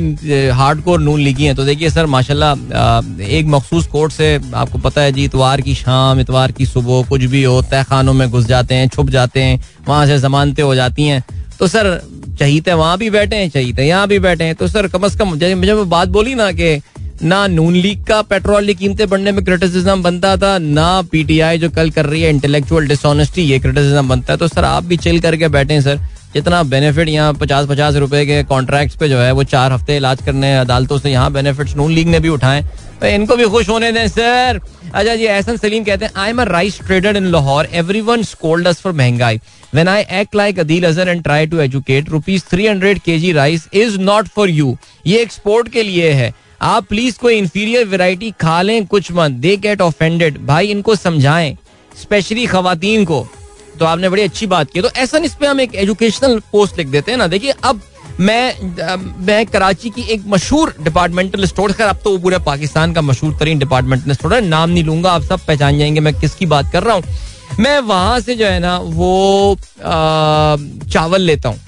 हार्ड 0.51 0.81
कोर 0.83 0.99
नून 0.99 1.19
लिखी 1.19 1.45
हैं 1.45 1.55
तो 1.55 1.65
देखिए 1.65 1.89
सर, 1.89 2.05
माशाल्लाह 2.07 3.21
एक 3.21 3.45
मखसूस 3.47 3.87
कोर्ट 3.87 4.11
से 4.13 4.39
आपको 4.53 4.77
पता 4.79 5.01
है 5.01 5.11
जी, 5.11 5.23
इतवार 5.25 5.61
की 5.61 5.75
शाम, 5.75 6.19
इतवार 6.19 6.51
की 6.51 6.65
सुबह, 6.65 7.07
कुछ 7.09 7.21
भी 7.25 7.43
हो, 7.43 7.61
तय 7.63 7.83
खानों 7.83 8.13
में 8.13 8.29
घुस 8.29 8.45
जाते 8.45 8.75
हैं, 8.75 8.87
छुप 8.89 9.09
जाते 9.09 9.41
हैं, 9.41 9.59
वहाँ 9.87 10.05
से 10.07 10.17
जमानते 10.19 10.61
हो 10.61 10.75
जाती 10.75 11.03
हैं। 11.03 11.23
तो 11.59 11.67
सर, 11.67 12.01
चाहिए 12.39 12.73
वहाँ 12.73 12.97
भी 12.97 13.09
बैठे 13.09 13.35
हैं, 13.35 13.49
चाहिए 13.49 13.83
यहाँ 13.83 14.07
भी 14.07 14.19
बैठे 14.19 14.43
हैं। 14.43 14.55
तो 14.55 14.67
सर, 14.67 14.87
कम 14.87 15.03
अज 15.05 15.15
कम 15.15 15.37
जब 15.37 15.83
बात 15.89 16.07
बोली 16.09 16.35
ना 16.35 16.51
कि 16.51 16.75
ना 17.23 17.45
नून 17.47 17.75
लीग 17.75 18.03
का, 18.05 18.21
पेट्रोल 18.21 18.65
की 18.65 18.73
कीमतें 18.75 19.07
बढ़ने 19.09 19.31
में 19.31 19.43
क्रिटिसिज्म 19.45 20.01
बनता 20.03 20.35
था, 20.37 20.57
ना 20.57 21.01
पीटीआई 21.11 21.57
जो 21.57 21.69
कल 21.69 21.89
कर 21.89 22.05
रही 22.05 22.21
है 22.21 22.29
इंटेलेक्चुअल 22.29 22.87
डिसऑनेस्टी 22.87 23.41
ये 23.43 23.59
क्रिटिसिज्म 23.59 24.07
बनता 24.09 24.33
है। 24.33 24.37
तो 24.37 24.47
सर, 24.47 24.63
आप 24.65 24.83
भी 24.83 24.97
चिल 24.97 25.19
करके 25.19 25.47
बैठे 25.49 25.81
सर। 25.81 25.99
जितना 26.33 26.61
बेनिफिट 26.63 27.09
यहाँ 27.09 27.33
पचास 27.33 27.67
पचास 27.67 27.95
रुपए 27.95 28.25
के 28.25 28.43
कॉन्ट्रैक्ट 28.43 28.95
पे 28.99 29.09
जो 29.09 29.17
है, 29.19 29.31
वो 29.31 29.43
चार 29.45 29.71
हफ़्ते 29.71 29.95
इलाज 29.97 30.21
करने 30.25 30.55
अदालतों 30.57 30.97
से 30.99 31.11
यहाँ 31.11 31.31
बेनिफिट 31.33 31.75
नून 31.77 31.91
लीग 31.91 32.07
ने 32.07 32.19
भी 32.19 32.29
उठाए। 32.29 32.61
तो 33.01 33.07
इनको 33.07 33.35
भी 33.35 33.45
खुश 33.45 33.69
होने 33.69 33.91
दें 33.91 34.07
सर। 34.07 34.59
अच्छा 34.93 35.15
जी, 35.15 35.23
एहसन 35.25 35.57
सलीम 35.57 35.83
कहते 35.83 36.05
हैं 36.05 36.11
I 36.17 36.29
am 36.29 36.41
a 36.41 36.45
rice 36.45 36.79
trader 36.79 37.17
in 37.17 37.25
Lahore 37.31 37.67
everyone 38.01 38.23
scold 38.23 38.71
for 38.73 38.93
महँगाई. 38.93 39.39
When 39.73 39.87
I 39.87 40.03
act 40.11 40.35
like 40.35 40.59
Adeel 40.59 40.83
Azhar 40.83 41.09
and 41.09 41.23
try 41.23 41.47
to 41.47 41.59
educate 41.61 42.09
rupees 42.09 42.43
three 42.51 42.67
hundred 42.67 42.99
K 42.99 43.17
G 43.19 43.31
rice 43.33 43.67
is 43.73 43.99
not 44.01 44.27
for 44.27 44.49
you 44.49 44.77
ये 45.07 45.21
export 45.21 45.69
के 45.69 45.83
लिए 45.83 46.11
है। 46.11 46.33
आप 46.63 46.85
please 46.89 47.17
कोई 47.19 47.35
inferior 47.35 47.85
variety 47.85 48.29
खा 48.41 48.61
लें 48.61 48.85
कुछ 48.87 49.11
मत। 49.11 49.31
दे 49.31 49.55
गेट 49.57 49.81
ऑफेंडेड 49.81 50.37
भाई 50.45 50.67
इनको 50.67 50.95
समझाएँ 50.95 51.57
स्पेशली 52.01 52.45
खातन 52.45 53.03
को। 53.05 53.25
तो 53.79 53.85
आपने 53.85 54.09
बड़ी 54.09 54.21
अच्छी 54.21 54.47
बात 54.47 54.71
की। 54.71 54.81
तो 54.81 54.89
ऐसा 54.97 55.17
इस 55.17 55.35
पे 55.35 55.47
हम 55.47 55.59
एक 55.61 55.75
एजुकेशनल 55.75 56.39
पोस्ट 56.51 56.77
लिख 56.77 56.87
देते 56.87 57.11
हैं 57.11 57.17
ना। 57.17 57.27
देखिए 57.27 57.53
अब 57.63 57.81
मैं 58.19 59.17
मैं 59.25 59.45
कराची 59.45 59.89
की 59.89 60.01
एक 60.13 60.23
मशहूर 60.27 60.73
डिपार्टमेंटल 60.81 61.45
स्टोर 61.45 61.71
खैर 61.71 61.87
अब 61.87 61.99
तो 62.03 62.11
वो 62.11 62.17
पूरे 62.17 62.37
पाकिस्तान 62.45 62.93
का 62.93 63.01
मशहूर 63.01 63.35
तरीन 63.39 63.59
डिपार्टमेंटल 63.59 64.13
स्टोर 64.13 64.33
है। 64.33 64.41
नाम 64.41 64.69
नहीं 64.69 64.83
लूँगा 64.83 65.11
आप 65.11 65.23
सब 65.23 65.45
पहचान 65.47 65.77
जाएँगे 65.79 65.99
मैं 65.99 66.13
किसकी 66.19 66.45
बात 66.45 66.71
कर 66.71 66.83
रहा 66.83 66.95
हूँ। 66.95 67.03
मैं 67.59 67.79
वहाँ 67.81 68.19
से 68.19 68.35
जो 68.35 68.45
है 68.45 68.59
ना 68.59 68.77
वो 68.77 69.53
आ, 69.53 70.55
चावल 70.91 71.21
लेता 71.21 71.49
हूँ। 71.49 71.59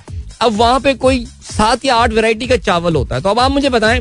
अब 0.42 0.54
वहाँ 0.54 0.80
पे 0.80 0.94
कोई 0.94 1.26
सात 1.26 1.86
या 1.86 1.96
आठ 1.96 2.14
वेराइटी 2.14 2.48
का 2.48 2.58
चावल 2.58 2.96
होता 2.96 3.16
है। 3.16 3.22
तो 3.22 3.30
अब 3.30 3.40
आप 3.40 3.52
मुझे 3.52 3.70
बताएँ 3.70 4.00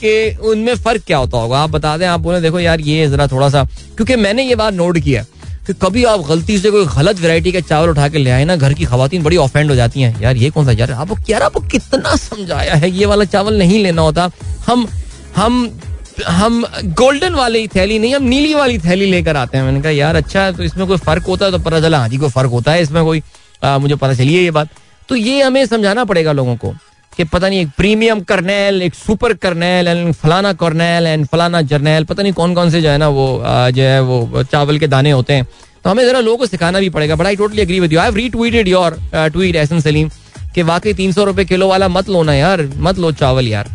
कि 0.00 0.36
उनमें 0.42 0.74
फ़र्क 0.76 1.02
क्या 1.06 1.18
होता 1.18 1.38
होगा? 1.38 1.58
आप 1.58 1.70
बता 1.70 1.96
दें 1.96 2.06
आप 2.06 2.20
बोले 2.20 2.40
देखो 2.40 2.60
यार 2.60 2.80
ये 2.80 3.08
जरा 3.08 3.26
थोड़ा 3.26 3.48
सा 3.48 3.64
क्योंकि 3.64 4.16
मैंने 4.16 4.42
ये 4.42 4.54
बात 4.54 4.74
नोट 4.74 4.98
किया 4.98 5.24
कि 5.66 5.72
कभी 5.82 6.04
आप 6.04 6.20
गलती 6.28 6.58
से 6.58 6.70
कोई 6.70 6.84
गलत 6.86 7.20
वैरायटी 7.20 7.52
का 7.52 7.60
चावल 7.60 7.90
उठा 7.90 8.08
के 8.08 8.18
ले 8.18 8.30
आए 8.30 8.44
ना 8.44 8.56
घर 8.56 8.74
की 8.74 8.84
खातन 8.84 9.22
बड़ी 9.22 9.36
ऑफेंड 9.36 9.70
हो 9.70 9.76
जाती 9.76 10.02
हैं। 10.02 10.20
यार 10.22 10.36
ये 10.36 10.50
कौन 10.50 10.64
सा 10.66 10.72
यार 10.72 10.92
आपको 10.92 11.14
क्या 11.26 11.38
आपको 11.46 11.60
कितना 11.68 12.14
समझाया 12.16 12.74
है? 12.74 12.90
ये 12.90 13.06
वाला 13.06 13.24
चावल 13.26 13.58
नहीं 13.58 13.82
लेना 13.82 14.02
होता। 14.02 14.30
हम 14.66 14.88
हम 15.36 15.78
हम 16.26 16.64
गोल्डन 16.98 17.34
वाली 17.34 17.66
थैली 17.68 17.98
नहीं 17.98 18.14
हम 18.14 18.22
नीली 18.24 18.54
वाली 18.54 18.78
थैली 18.78 19.06
लेकर 19.06 19.36
आते 19.36 19.58
हैं। 19.58 19.64
मैंने 19.64 19.80
कहा 19.80 19.92
यार 19.92 20.16
अच्छा 20.16 20.50
तो 20.52 20.62
इसमें 20.62 20.86
कोई 20.86 20.96
फ़र्क 20.98 21.26
होता 21.28 21.46
है 21.46 21.52
तो 21.52 21.58
पता 21.58 21.80
चला 21.80 21.98
हाँ 21.98 22.08
जी 22.08 22.16
कोई 22.16 22.30
फ़र्क 22.30 22.50
होता 22.50 22.72
है 22.72 22.82
इसमें 22.82 23.04
कोई 23.04 23.22
आ, 23.64 23.78
मुझे 23.78 23.94
पता 23.94 24.14
चलिए 24.14 24.42
ये 24.42 24.50
बात। 24.50 24.68
तो 25.08 25.16
ये 25.16 25.42
हमें 25.42 25.64
समझाना 25.66 26.04
पड़ेगा 26.04 26.32
लोगों 26.32 26.56
को। 26.56 26.74
कि 27.18 27.24
पता 27.24 27.48
नहीं 27.48 27.60
एक 27.60 27.68
प्रीमियम 27.76 28.20
कर्नेल 28.22 28.82
एक 28.82 28.94
सुपर 28.94 29.32
कर्नेल 29.36 29.88
एंड 29.88 30.12
फलाना 30.14 30.52
कर्नेल 30.54 31.06
एंड 31.06 31.26
फलाना 31.26 31.60
जर्नेल 31.70 32.04
पता 32.04 32.22
नहीं 32.22 32.32
कौन 32.32 32.54
कौन 32.54 32.70
से 32.70 32.82
जो 32.82 32.90
है 32.90 32.98
ना 32.98 33.08
वो 33.08 33.26
जो 33.74 33.82
है 33.82 34.00
वो 34.02 34.42
चावल 34.44 34.78
के 34.78 34.86
दाने 34.86 35.10
होते 35.10 35.34
हैं 35.34 35.46
तो 35.84 35.90
हमें 35.90 36.04
जरा 36.04 36.20
लोगों 36.20 36.38
को 36.38 36.46
सिखाना 36.46 36.80
भी 36.80 36.90
पड़ेगा 36.90 37.16
but 37.16 37.26
I 37.26 37.36
totally 37.36 37.62
agree 37.62 37.80
with 37.80 37.92
you 37.92 37.98
I 38.00 38.10
retweeted 38.14 38.68
your 38.68 38.98
tweet 39.14 39.56
Ahsan 39.56 39.80
Saleem 39.80 40.10
कि 40.54 40.62
वाकई 40.62 40.92
तीन 40.94 41.12
सौ 41.12 41.24
रुपए 41.24 41.44
किलो 41.44 41.68
वाला 41.68 41.88
मत 41.88 42.08
लो 42.08 42.22
ना 42.22 42.34
यार 42.34 42.62
मत 42.78 42.98
लो 42.98 43.12
चावल 43.14 43.48
यार 43.48 43.70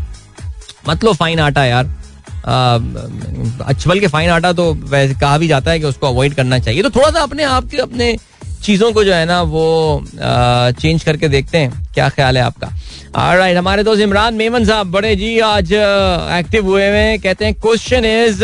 मत 0.89 1.04
लो 1.04 1.14
फाइन 1.14 1.39
आटा 1.39 1.66
यार 1.66 1.91
अचवल 3.66 4.00
के 4.00 4.08
फाइन 4.08 4.30
आटा 4.30 4.54
तो 4.54 4.74
वैसे 4.74 5.14
कहा 5.16 5.38
भी 5.38 5.48
जाता 5.48 5.72
है 5.72 5.80
कि 5.80 5.86
उसको 5.86 6.08
अवॉइड 6.08 6.34
करना 6.36 6.60
चाहिए 6.60 6.84
तो 6.84 6.89
थोड़ा 6.89 7.10
सा 7.10 7.22
अपने 7.22 7.44
आप 7.50 7.68
के 7.72 7.78
अपने 7.82 8.16
चीज़ों 8.64 8.91
को 8.93 9.03
जो 9.03 9.14
है 9.14 9.26
ना 9.26 9.41
वो 9.43 10.03
चेंज 10.09 11.03
करके 11.03 11.28
देखते 11.30 11.57
हैं, 11.57 11.72
क्या 11.93 12.09
ख्याल 12.09 12.38
है 12.38 12.43
आपका। 12.43 12.68
राइट 13.36 13.57
हमारे 13.57 13.84
दोस्त 13.84 14.01
इमरान 14.01 14.34
मेमन 14.36 14.66
साहब 14.66 14.91
बड़े 14.91 15.16
जी 15.16 15.38
आज 15.45 15.74
एक्टिव 15.74 16.66
हुए 16.66 16.88
हुए 16.88 17.18
कहते 17.24 17.45
हैं 17.45 17.53
question 17.55 18.05
is 18.05 18.43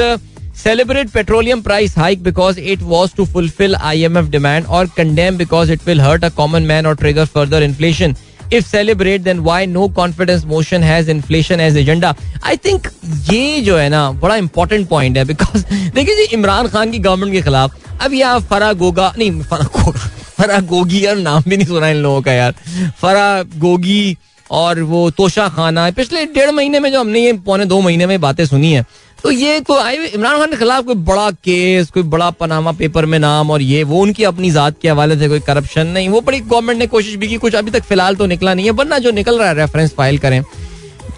celebrate 0.58 1.10
petroleum 1.10 1.62
price 1.62 1.98
hike 1.98 2.24
because 2.24 2.60
it 2.62 2.82
was 2.84 3.16
to 3.18 3.26
fulfil 3.26 3.76
I 3.76 4.04
M 4.04 4.18
F 4.18 4.30
demand 4.30 4.66
और 4.68 4.90
condemn 4.98 5.38
because 5.38 5.72
it 5.72 5.88
will 5.88 6.02
hurt 6.02 6.24
a 6.24 6.30
common 6.38 6.64
man 6.64 6.86
और 6.86 6.96
trigger 6.96 7.26
further 7.28 7.64
inflation 7.64 8.16
if 8.54 8.66
celebrate 8.66 9.22
then 9.22 9.40
why 9.42 9.66
no 9.68 9.88
confidence 9.96 10.46
motion 10.46 10.84
has 10.84 11.12
inflation 11.12 11.60
as 11.60 11.78
agenda 11.78 12.14
I 12.44 12.58
think 12.58 12.88
ये 13.32 13.60
जो 13.62 13.78
है 13.78 13.90
ना 13.90 14.10
बड़ा 14.22 14.36
important 14.36 14.88
point 14.90 15.18
है 15.18 15.26
because 15.26 15.66
देखिए 15.96 16.16
जी 16.16 16.24
इमरान 16.34 16.68
खान 16.68 16.92
की 16.92 17.00
गवर्नमेंट 17.00 17.34
के 17.34 17.42
खिलाफ 17.42 18.02
अब 18.02 18.14
यहाँ 18.14 18.40
फरा 18.50 18.72
गोगा 18.76 19.14
नहीं 19.18 19.42
फरा 19.44 19.66
गोगा 19.76 20.08
फरा 20.38 20.60
गोगी 20.66 21.06
यार 21.06 21.16
नाम 21.18 21.44
भी 21.48 21.58
नहीं 21.58 21.68
सुना 21.68 21.90
इन 21.90 21.98
लोगों 21.98 22.22
का 22.22 22.34
यार 22.34 22.54
फरा 23.02 23.42
गोगी 23.58 24.18
और 24.50 24.80
वो 24.84 25.10
तोशा 25.12 25.48
खाना 25.50 25.90
पिछले 25.92 26.26
डेढ़ 26.28 26.52
महीने 26.52 26.80
में 26.80 26.92
जो 26.92 27.00
हमने 27.00 27.20
ये 27.20 27.34
पौने 27.46 27.66
दो 27.66 27.80
महीने 27.82 28.06
में 28.06 28.20
बातें 28.22 28.46
सुनी 28.46 28.72
है 28.74 28.86
तो 29.24 29.32
ये 29.32 29.60
तो 29.60 29.78
आई 29.78 29.96
इमरान 29.96 30.38
खान 30.38 30.50
के 30.50 30.58
खिलाफ 30.58 30.86
कोई 30.86 30.96
बड़ा 30.96 31.30
केस, 31.32 31.90
कोई 31.92 32.04
बड़ा 32.04 32.30
पनामा 32.32 32.72
पेपर 32.72 33.06
में 33.06 33.18
नाम 33.20 33.52
और 33.52 33.62
ये, 33.62 33.84
वो 33.84 34.02
उनकी 34.02 34.24
अपनी 34.24 34.52
जात 34.52 34.76
के 34.82 34.90
हवाले 34.90 35.18
से 35.18 35.28
कोई 35.30 35.40
करप्शन 35.40 35.88
नहीं। 35.88 36.10
वो 36.10 36.22
बड़ी 36.22 36.40
गवर्नमेंट 36.40 36.80
ने 36.80 36.88
कोशिश 36.88 37.16
भी 37.16 37.28
की, 37.28 37.38
कुछ 37.38 37.56
अभी 37.56 37.72
तक 37.72 37.84
फ़िलहाल 37.84 38.16
तो 38.16 38.26
निकला 38.26 38.54
नहीं 38.54 38.66
है, 38.66 38.72
वरना 38.72 38.98
जो 39.00 39.12
निकल 39.12 39.40
रहा 39.40 39.48
है 39.48 39.56
रेफरेंस 39.56 39.94
फ़ाइल 39.94 40.18
करें। 40.18 40.42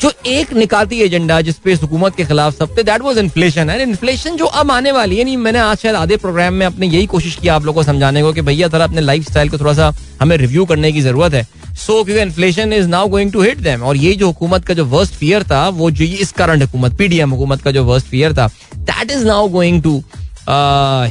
जो 0.02 0.12
एक 0.28 0.54
निकाती 0.54 1.00
एजेंडा 1.02 1.40
जिसपे 1.42 1.74
हुकूमत 1.82 2.16
के 2.16 2.24
खिलाफ 2.26 2.58
सबसे 2.58 2.84
दैट 2.84 3.02
वाज 3.02 3.18
इन्फ्लेशन 3.18 3.70
है 3.70 3.82
इन्फ्लेशन 3.82 4.38
जो 4.38 4.46
अब 4.62 4.72
आने 4.72 4.92
वाली 4.92 5.18
है 5.18 5.24
नहीं 5.24 5.38
मैंने 5.38 5.60
आज 5.60 5.78
शायद 5.78 5.96
आधे 5.96 6.18
प्रोग्राम 6.18 6.54
में 6.54 6.66
अपने 6.66 6.88
यही 6.88 7.06
कोशिश 7.08 7.36
की 7.42 7.48
आप 7.48 7.66
लोगों 7.66 7.82
को 7.82 7.86
समझाने 7.88 8.22
को 8.22 8.32
कि 8.34 8.42
भैया 8.42 8.70
थोड़ा 8.70 8.86
अपने 8.86 9.02
लाइफ 9.02 9.30
स्टाइल 9.30 9.50
को 9.50 9.58
थोड़ा 9.58 9.74
सा 9.74 9.92
हमें 10.22 10.36
रिव्यू 10.38 10.66
करने 10.66 10.92
की 10.92 11.02
ज़रूरत 11.02 11.34
है। 11.34 11.44
सो 11.76 12.04
क्योंकि 12.04 12.22
inflation 12.22 12.74
is 12.74 12.88
now 12.88 13.08
going 13.10 13.32
to 13.34 13.42
hit 13.42 13.58
them 13.60 13.84
और 13.84 13.98
ये 13.98 14.14
जो 14.14 14.28
हुकूमत 14.28 14.66
का 14.66 14.74
जो 14.74 14.86
वर्स्ट 14.86 15.14
फियर 15.14 15.44
था 15.44 15.68
वो 15.70 15.92
जो 15.92 16.06
इस 16.06 16.32
करंट 16.32 16.62
हुकूमत 16.62 16.98
पीडीएम 16.98 17.32
हुकूमत 17.32 17.62
का 17.62 17.72
जो 17.72 17.84
वर्स्ट 17.84 18.08
फियर 18.08 18.34
था 18.34 18.48
that 18.76 19.12
is 19.12 19.26
now 19.26 19.48
going 19.50 19.82
to 19.84 19.98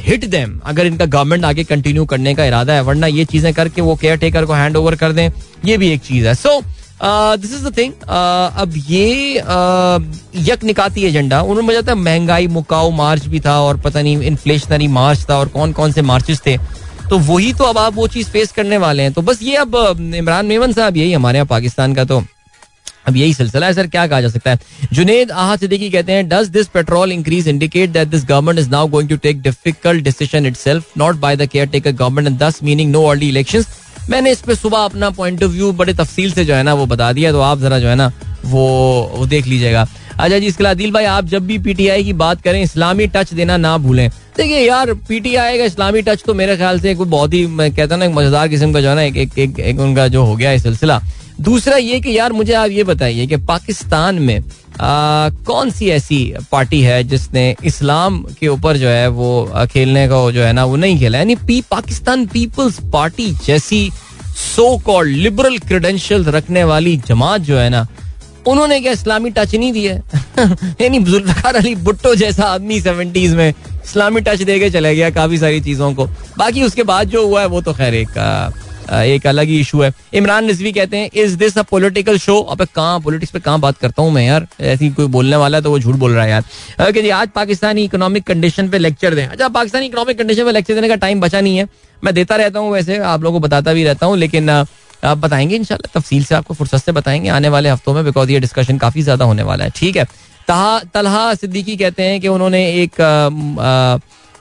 hit 0.07 0.25
them 0.29 0.59
अगर 0.65 0.85
इनका 0.85 1.05
गवर्नमेंट 1.07 1.45
आगे 1.45 1.63
कंटिन्यू 1.63 2.05
करने 2.05 2.35
का 2.35 2.45
इरादा 2.45 2.73
है 2.73 2.81
वरना 2.83 3.07
ये 3.07 3.25
चीज़ें 3.25 3.53
करके 3.53 3.81
वो 3.81 3.95
केयर 3.95 4.17
टेकर 4.17 4.45
को 4.45 4.53
हैंड 4.53 4.77
ओवर 4.77 4.95
कर 4.95 5.11
दें 5.11 5.29
ये 5.65 5.77
भी 5.77 5.89
एक 5.91 6.01
चीज़ 6.01 6.27
है। 6.27 6.33
So 6.35 6.49
so, 6.49 6.65
this 7.03 7.53
is 7.53 7.63
the 7.67 7.77
thing 7.77 7.93
अब 8.03 8.73
ये 8.89 9.33
uh, 9.35 10.49
यक 10.49 10.63
निकाती 10.63 11.03
एजेंडा 11.05 11.41
उन्होंने 11.41 11.61
मुझे 11.67 11.81
है 11.89 11.95
महँगाई 11.97 12.47
मुकाओ 12.49 12.89
मार्च 12.91 13.25
भी 13.27 13.39
था 13.39 13.59
और 13.61 13.77
पता 13.81 14.01
नहीं 14.01 14.21
इन्फ्लेशनरी 14.23 14.87
मार्च 14.89 15.25
था 15.29 15.37
और 15.37 15.47
कौन 15.49 15.71
कौन 15.73 15.91
से 15.91 16.01
मार्चेस 16.03 16.41
थे। 16.45 16.57
तो 17.09 17.17
वही 17.19 17.53
तो 17.53 17.63
अब 17.63 17.77
आप 17.77 17.93
वो 17.95 18.07
चीज़ 18.07 18.29
फेस 18.31 18.51
करने 18.51 18.77
वाले 18.77 19.03
हैं। 19.03 19.13
तो 19.13 19.21
बस 19.21 19.41
ये 19.43 19.55
अब 19.57 19.75
इमरान 20.15 20.45
मेमन 20.45 20.73
साहब 20.73 20.97
यही 20.97 21.13
हमारे 21.13 21.37
यहाँ 21.37 21.47
पाकिस्तान 21.47 21.95
का 21.95 22.05
तो 22.05 22.23
अब 23.07 23.15
यही 23.17 23.33
सिलसिला 23.33 23.67
है। 23.67 23.73
सर 23.73 23.87
क्या 23.87 24.05
कहा 24.07 24.21
जा 24.21 24.29
सकता 24.29 24.51
है? 24.51 24.59
जुनेद 24.93 25.31
आहा 25.31 25.55
सिद्दीकी 25.55 25.89
कहते 25.89 26.11
हैं 26.11 26.27
does 26.29 26.47
this 26.49 26.67
petrol 26.73 27.11
increase 27.11 27.47
indicate 27.47 27.89
that 27.89 28.07
this 28.07 28.25
government 28.25 28.59
is 28.59 28.69
now 28.69 28.87
going 28.87 29.09
to 29.09 29.17
take 29.23 29.41
difficult 29.41 30.03
decision 30.03 30.45
itself 30.45 30.97
not 30.97 31.15
by 31.19 31.35
the 31.35 31.45
care 31.51 31.67
taker 31.67 31.91
government 31.93 32.27
and 32.27 32.37
thus 32.39 32.63
meaning 32.63 32.91
no 32.91 33.05
early 33.05 33.29
elections 33.29 33.67
मैंने 34.09 34.31
इस 34.31 34.41
पे 34.41 34.55
सुबह 34.55 34.77
अपना 34.79 35.09
पॉइंट 35.11 35.43
ऑफ़ 35.43 35.51
व्यू 35.51 35.71
बड़े 35.73 35.93
तफसील 35.93 36.31
से 36.33 36.45
जो 36.45 36.53
है 36.53 36.63
ना 36.63 36.73
वो 36.73 36.85
बता 36.85 37.11
दिया 37.13 37.31
तो 37.31 37.39
आप 37.41 37.59
जरा 37.59 37.79
जो 37.79 37.87
है 37.87 37.95
ना 37.95 38.11
वो 38.45 38.67
वो 39.15 39.25
देख 39.25 39.47
लीजिएगा। 39.47 39.87
अच्छा 40.11 40.37
जी 40.39 40.45
इसके 40.45 40.65
आदिल 40.67 40.91
भाई 40.91 41.05
आप 41.05 41.25
जब 41.25 41.45
भी 41.47 41.57
पीटीआई 41.59 42.03
की 42.03 42.13
बात 42.13 42.41
करें 42.41 42.61
इस्लामी 42.61 43.07
टच 43.07 43.33
देना 43.33 43.57
ना 43.57 43.77
भूलें। 43.77 44.09
देखिए 44.37 44.59
यार 44.59 44.93
पीटीआई 45.07 45.57
का 45.57 45.63
इस्लामी 45.63 46.01
टच 46.01 46.23
तो 46.25 46.33
मेरे 46.33 46.57
ख्याल 46.57 46.79
से 46.79 46.93
कोई 46.95 47.07
बहुत 47.07 47.33
ही 47.33 47.45
मैं 47.47 47.73
कहता 47.73 47.95
ना 47.95 48.05
एक 48.05 48.11
मज़ेदार 48.11 48.47
किस्म 48.47 48.73
का 48.73 48.81
जो 48.81 48.89
है 48.89 48.95
ना 48.95 49.01
एक, 49.01 49.17
एक, 49.17 49.37
एक, 49.37 49.59
एक 49.59 49.79
उनका 49.79 50.07
जो 50.07 50.23
हो 50.25 50.35
गया 50.35 50.49
है 50.49 50.59
सिलसिला। 50.59 51.01
दूसरा 51.41 51.77
ये 51.77 51.99
कि 51.99 52.17
यार 52.17 52.33
मुझे 52.33 52.53
आप 52.53 52.69
ये 52.69 52.83
बताइए 52.83 53.27
कि 53.27 53.37
पाकिस्तान 53.37 54.15
में 54.15 54.41
कौन 54.83 55.69
सी 55.71 55.89
ऐसी 55.89 56.19
पार्टी 56.51 56.81
है 56.81 57.03
जिसने 57.03 57.43
इस्लाम 57.65 58.17
के 58.39 58.47
ऊपर 58.47 58.77
जो 58.77 58.87
है 58.87 59.07
वो 59.09 59.65
खेलने 59.71 60.07
का 60.07 60.29
जो 60.31 60.43
है 60.43 60.53
ना, 60.53 60.65
वो 60.65 60.75
नहीं 60.75 60.97
खेला? 60.99 61.17
यानी 61.17 61.35
पी, 61.37 61.61
पाकिस्तान 61.71 62.25
पीपल्स 62.27 62.79
पार्टी 62.93 63.31
जैसी 63.45 63.89
सो 64.37 64.77
कॉल्ड 64.77 65.15
लिबरल 65.17 65.57
क्रेडेंशियल 65.57 66.23
रखने 66.25 66.63
वाली 66.63 66.95
जमात 67.07 67.41
जो 67.41 67.57
है 67.57 67.69
ना, 67.69 67.85
उन्होंने 68.47 68.79
क्या 68.81 68.91
इस्लामी 68.91 69.29
टच 69.29 69.55
नहीं 69.55 69.73
दिया 69.73 69.93
यानी 70.81 70.99
जुल्फकार 70.99 71.55
अली 71.55 71.75
भुट्टो 71.77 72.13
जैसा 72.15 72.43
आदमी 72.43 72.79
सेवेंटीज 72.81 73.33
में 73.35 73.49
इस्लामी 73.49 74.21
टच 74.21 74.41
दे 74.41 74.59
के 74.59 74.69
चले 74.69 74.95
गया 74.95 75.09
काफ़ी 75.09 75.37
सारी 75.37 75.61
चीज़ों 75.61 75.93
को। 75.93 76.05
बाकी 76.37 76.63
उसके 76.63 76.83
बाद 76.83 77.09
जो 77.09 77.25
हुआ 77.27 77.41
है, 77.41 77.47
वो 77.47 77.61
तो 77.61 77.73
खैर 77.73 77.93
एक 77.95 78.17
एक 78.93 79.27
अलग 79.27 79.47
ही 79.47 79.59
इशू 79.59 79.81
है। 79.81 79.91
इमरान 80.13 80.47
रिजवी 80.47 80.71
कहते 80.71 80.97
हैं 80.97 81.09
is 81.15 81.35
this 81.37 81.57
a 81.57 81.61
political 81.63 82.17
show 82.17 82.37
अब 82.41 82.63
कहाँ 82.65 82.99
पॉलिटिक्स 82.99 83.31
पे 83.31 83.39
कहाँ 83.39 83.59
बात 83.59 83.77
करता 83.77 84.01
हूँ 84.01 84.11
मैं 84.11 84.25
यार? 84.25 84.47
ऐसी 84.61 84.89
कोई 84.91 85.07
बोलने 85.07 85.35
वाला 85.35 85.57
है 85.57 85.63
तो 85.63 85.71
वो 85.71 85.79
झूठ 85.79 85.95
बोल 85.95 86.11
रहा 86.11 86.23
है 86.23 86.29
यार। 86.31 86.89
ओके 86.89 87.01
जी, 87.01 87.09
आज 87.09 87.29
पाकिस्तानी 87.35 87.83
इकोनॉमिक 87.83 88.23
कंडीशन 88.23 88.69
पे 88.69 88.77
लेक्चर 88.77 89.15
दें। 89.15 89.25
अच्छा 89.27 89.47
पाकिस्तानी 89.49 89.85
इकोनॉमिक 89.85 90.17
कंडीशन 90.17 90.45
पे 90.45 90.51
लेक्चर 90.51 90.75
देने 90.75 90.87
का 90.87 90.95
टाइम 90.97 91.21
बचा 91.21 91.41
नहीं 91.41 91.57
है। 91.57 91.67
मैं 92.03 92.13
देता 92.13 92.35
रहता 92.35 92.59
हूँ 92.59 92.71
वैसे, 92.71 92.97
आप 92.97 93.23
लोगों 93.23 93.39
को 93.39 93.47
बताता 93.47 93.73
भी 93.73 93.83
रहता 93.83 94.05
हूँ, 94.05 94.17
लेकिन 94.17 94.49
आप 94.49 95.17
बताएँगे 95.17 95.55
इंशाल्लाह, 95.55 95.99
तफसील 95.99 96.23
से 96.23 96.35
आपको 96.35 96.53
फुर्सत 96.53 96.77
से 96.77 96.91
बताएँगे 96.91 97.29
आने 97.29 97.49
वाले 97.49 97.69
हफ्तों 97.69 97.93
में 97.93 98.03
बिकॉज़ 98.05 98.31
ये 98.31 98.39
डिस्कशन 98.39 98.77
काफ़ी 98.77 99.01
ज़्यादा 99.01 99.25
होने 99.25 99.43
वाला 99.43 99.63
है। 99.63 99.71
ठीक 99.75 99.97
है। 99.97 100.05
तलहा 100.93 101.33
सिद्दीकी 101.35 101.75
कहते 101.77 102.03
हैं 102.03 102.19
कि 102.21 102.27
उन्होंने 102.27 102.65
एक 102.81 103.01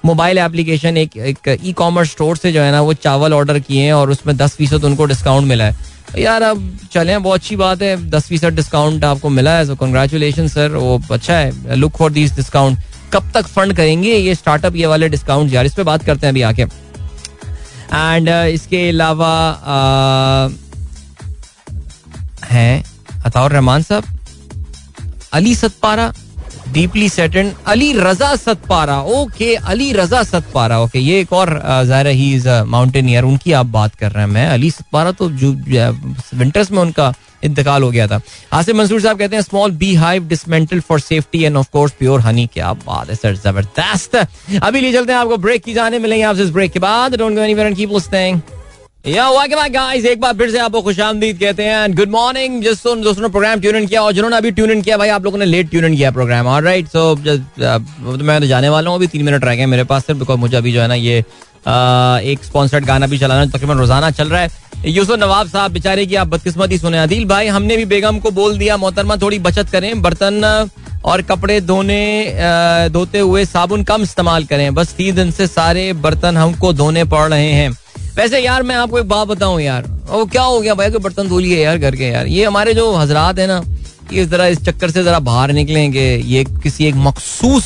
मोबाइल 0.04 0.38
एप्लीकेशन 0.38 0.96
एक 0.96 1.16
एक 1.16 1.58
ई 1.64 1.72
कॉमर्स 1.72 2.10
स्टोर 2.10 2.36
से 2.36 2.52
जो 2.52 2.62
है 2.62 2.70
ना 2.72 2.80
वो 2.80 2.92
चावल 2.94 3.32
ऑर्डर 3.34 3.58
किए 3.58 3.82
हैं 3.82 3.92
और 3.92 4.10
उसमें 4.10 4.36
दस 4.36 4.54
फ़ीसद 4.56 4.84
उनको 4.84 5.04
डिस्काउंट 5.04 5.48
मिला 5.48 5.64
है। 5.64 5.88
यार 6.18 6.42
अब 6.42 6.78
चले 6.92 7.18
बहुत 7.18 7.40
अच्छी 7.40 7.56
बात 7.56 7.82
है 7.82 7.96
दस 8.10 8.26
फ़ीसद 8.28 8.54
डिस्काउंट 8.56 9.04
आपको 9.04 9.28
मिला 9.28 9.56
है 9.56 9.66
सो 9.66 9.74
कंग्रेचुलेशन 9.76 10.48
सर 10.48 10.74
वो 10.74 11.00
अच्छा 11.12 11.34
है 11.34 11.76
लुक 11.76 11.96
फॉर 11.96 12.12
दिस 12.12 12.34
डिस्काउंट 12.36 12.78
कब 13.12 13.30
तक 13.34 13.46
फंड 13.46 13.76
करेंगे 13.76 14.14
ये 14.14 14.34
स्टार्टअप 14.34 14.76
ये 14.76 14.86
वाले 14.86 15.08
डिस्काउंट 15.08 15.52
यार 15.52 15.66
इस 15.66 15.74
पर 15.74 15.82
बात 15.82 16.04
करते 16.04 16.26
हैं 16.26 16.32
अभी 16.32 16.42
आके। 16.42 16.62
एंड 16.62 18.28
uh, 18.28 18.46
इसके 18.54 18.88
अलावा 18.88 19.30
uh, 19.60 20.52
हैं 22.50 22.84
अताउर 23.24 23.52
रहमान 23.52 23.82
साहब 23.82 24.04
Ali 25.32 25.54
Satpara 25.54 26.12
deeply 26.72 27.08
seated 27.08 27.52
Ali 27.66 27.92
Raza 27.92 28.34
Satpara. 28.36 29.00
Okay, 29.12 29.54
Ali 29.54 29.92
Raza 29.92 30.22
Satpara. 30.24 30.78
Okay, 30.80 30.98
ये 30.98 31.20
एक 31.20 31.32
और 31.32 31.58
ज़ाहिर 31.86 32.06
ही 32.08 32.32
इज़ 32.34 32.48
माउंटेनियर 32.66 33.24
उनकी 33.24 33.52
आप 33.52 33.66
बात 33.68 33.94
कर 33.94 34.12
रहे 34.12 34.24
हैं। 34.24 34.30
मैं 34.32 34.46
अली 34.48 34.70
सतपारा 34.70 35.12
तो 35.12 35.28
जो 35.32 35.52
विंटर्स 36.34 36.70
में 36.70 36.78
उनका 36.78 37.12
इंतकाल 37.44 37.82
हो 37.82 37.90
गया 37.90 38.06
था। 38.06 38.20
आसिफ 38.52 38.76
मंसूर 38.76 39.00
साहब 39.00 39.18
कहते 39.18 39.36
हैं 39.36 39.42
small 39.42 39.70
bee 39.72 39.94
hive 39.94 40.26
dismantle 40.28 40.80
for 40.80 41.00
safety 41.00 41.42
and 41.42 41.56
of 41.56 41.68
course 41.72 41.92
pure 41.98 42.20
honey 42.20 42.46
क्या 42.54 42.72
बात 42.86 43.10
है 43.10 43.14
सर 43.16 43.36
ज़बरदस्त। 43.36 44.16
अभी 44.62 44.80
ले 44.80 44.92
चलते 44.92 45.12
हैं 45.12 45.18
आपको 45.20 45.36
ब्रेक 45.38 45.64
की 45.64 45.74
जाने, 45.74 45.98
मिलेंगे 45.98 46.24
आपसे 46.24 46.42
इस 46.42 46.50
ब्रेक 46.50 46.72
के 46.72 46.78
बाद। 46.78 47.16
Don't 47.16 47.34
go 47.34 47.40
anywhere 47.40 47.66
and 47.66 47.76
keep 47.76 47.92
listening 47.92 48.40
guys 49.04 50.04
एक 50.06 50.20
बार 50.20 50.32
फिर 50.36 50.50
से 50.50 50.58
आपको 50.58 50.80
खुशामदीद 50.82 51.38
कहते 51.38 51.64
हैं 51.64 51.94
गुड 51.96 52.08
मॉर्निंग 52.10 52.62
जिस 52.62 52.82
दोस्तों 52.86 53.22
ने 53.22 53.28
प्रोग्राम 53.28 53.60
ट्यून 53.60 53.76
इन 53.76 53.86
किया 53.86 54.02
और 54.02 54.12
जिन्होंने 54.12 54.36
अभी 54.36 54.50
ट्यून 54.50 54.70
इन 54.70 54.82
किया, 54.82 54.96
भाई 54.96 55.08
आप 55.08 55.24
लोगों 55.24 55.38
ने 55.38 55.44
लेट 55.44 55.70
ट्यून 55.70 55.84
इन 55.84 55.96
किया 55.96 56.10
प्रोग्राम 56.10 56.46
और 56.46 56.62
राइट 56.62 56.88
सो 56.88 57.14
मैं 57.16 58.40
तो 58.40 58.46
जाने 58.46 58.68
वाला 58.68 58.90
हूँ, 58.90 58.98
अभी 58.98 59.06
तीन 59.06 59.24
मिनट 59.24 59.44
रह 59.44 59.54
गए 59.56 59.66
मेरे 59.66 59.84
पास 59.84 60.06
सिर्फ़ 60.06 60.18
बिकॉज़ 60.20 60.38
मुझे 60.38 60.56
अभी 60.56 60.72
जो 60.72 60.80
है 60.80 60.88
ना 60.88 60.94
ये 60.94 61.18
एक 62.32 62.44
स्पॉन्सर्ड 62.44 62.84
गाना 62.86 63.06
भी 63.06 63.18
चलाना 63.18 63.46
तकरीबन 63.48 63.78
रोज़ाना 63.78 64.10
चल 64.10 64.28
रहा 64.28 64.40
है। 64.40 64.50
यूसुफ 64.86 65.18
नवाब 65.18 65.48
साहब, 65.48 65.72
बेचारे 65.72 66.06
की 66.06 66.14
आप 66.16 66.26
बदकिस्मती 66.28 66.78
सुने 66.78 66.98
अदिल 66.98 67.24
भाई, 67.26 67.46
हमने 67.48 67.76
भी 67.76 67.84
बेगम 67.86 68.18
को 68.18 68.30
बोल 68.32 68.58
दिया, 68.58 68.76
मोहतरमा, 68.76 69.16
थोड़ी 69.16 69.38
बचत 69.40 69.70
करें, 69.72 70.02
बर्तन 70.02 70.68
और 71.04 71.22
कपड़े 71.22 71.60
धोने 71.62 72.88
धोते 72.92 73.18
हुए 73.18 73.44
साबुन 73.46 73.82
कम 73.84 74.02
इस्तेमाल 74.02 74.44
करें। 74.44 74.74
बस 74.74 74.94
तीन 74.94 75.14
दिन 75.14 75.30
से 75.30 75.46
सारे 75.48 75.92
बर्तन 75.94 76.36
हमको 76.36 76.72
धोने 76.72 77.04
पड़ 77.06 77.28
रहे 77.28 77.52
हैं। 77.52 77.76
वैसे 78.16 78.38
यार, 78.38 78.62
मैं 78.62 78.76
आपको 78.76 78.98
एक 78.98 79.08
बात 79.08 79.28
बताऊँ 79.28 79.60
यार। 79.60 79.86
वो 80.08 80.24
क्या 80.26 80.42
हो 80.42 80.60
गया 80.60 80.74
भाई? 80.74 80.90
बर्तन 80.90 81.28
धो 81.28 81.38
लिए 81.38 81.62
यार 81.64 81.78
घर 81.78 81.96
के 81.96 82.04
यार। 82.04 82.26
ये 82.26 82.44
हमारे 82.44 82.74
जो 82.74 82.90
हजरात 82.92 83.38
है 83.38 83.46
ना, 83.46 83.62
ये 84.12 84.24
जरा 84.26 84.46
इस 84.46 84.64
चक्कर 84.64 84.90
से 84.90 85.02
जरा 85.04 85.18
बाहर 85.20 85.52
निकलेंगे 85.52 86.04
ये 86.16 86.44
किसी 86.62 86.86
एक 86.86 86.94
मखसूस 86.98 87.64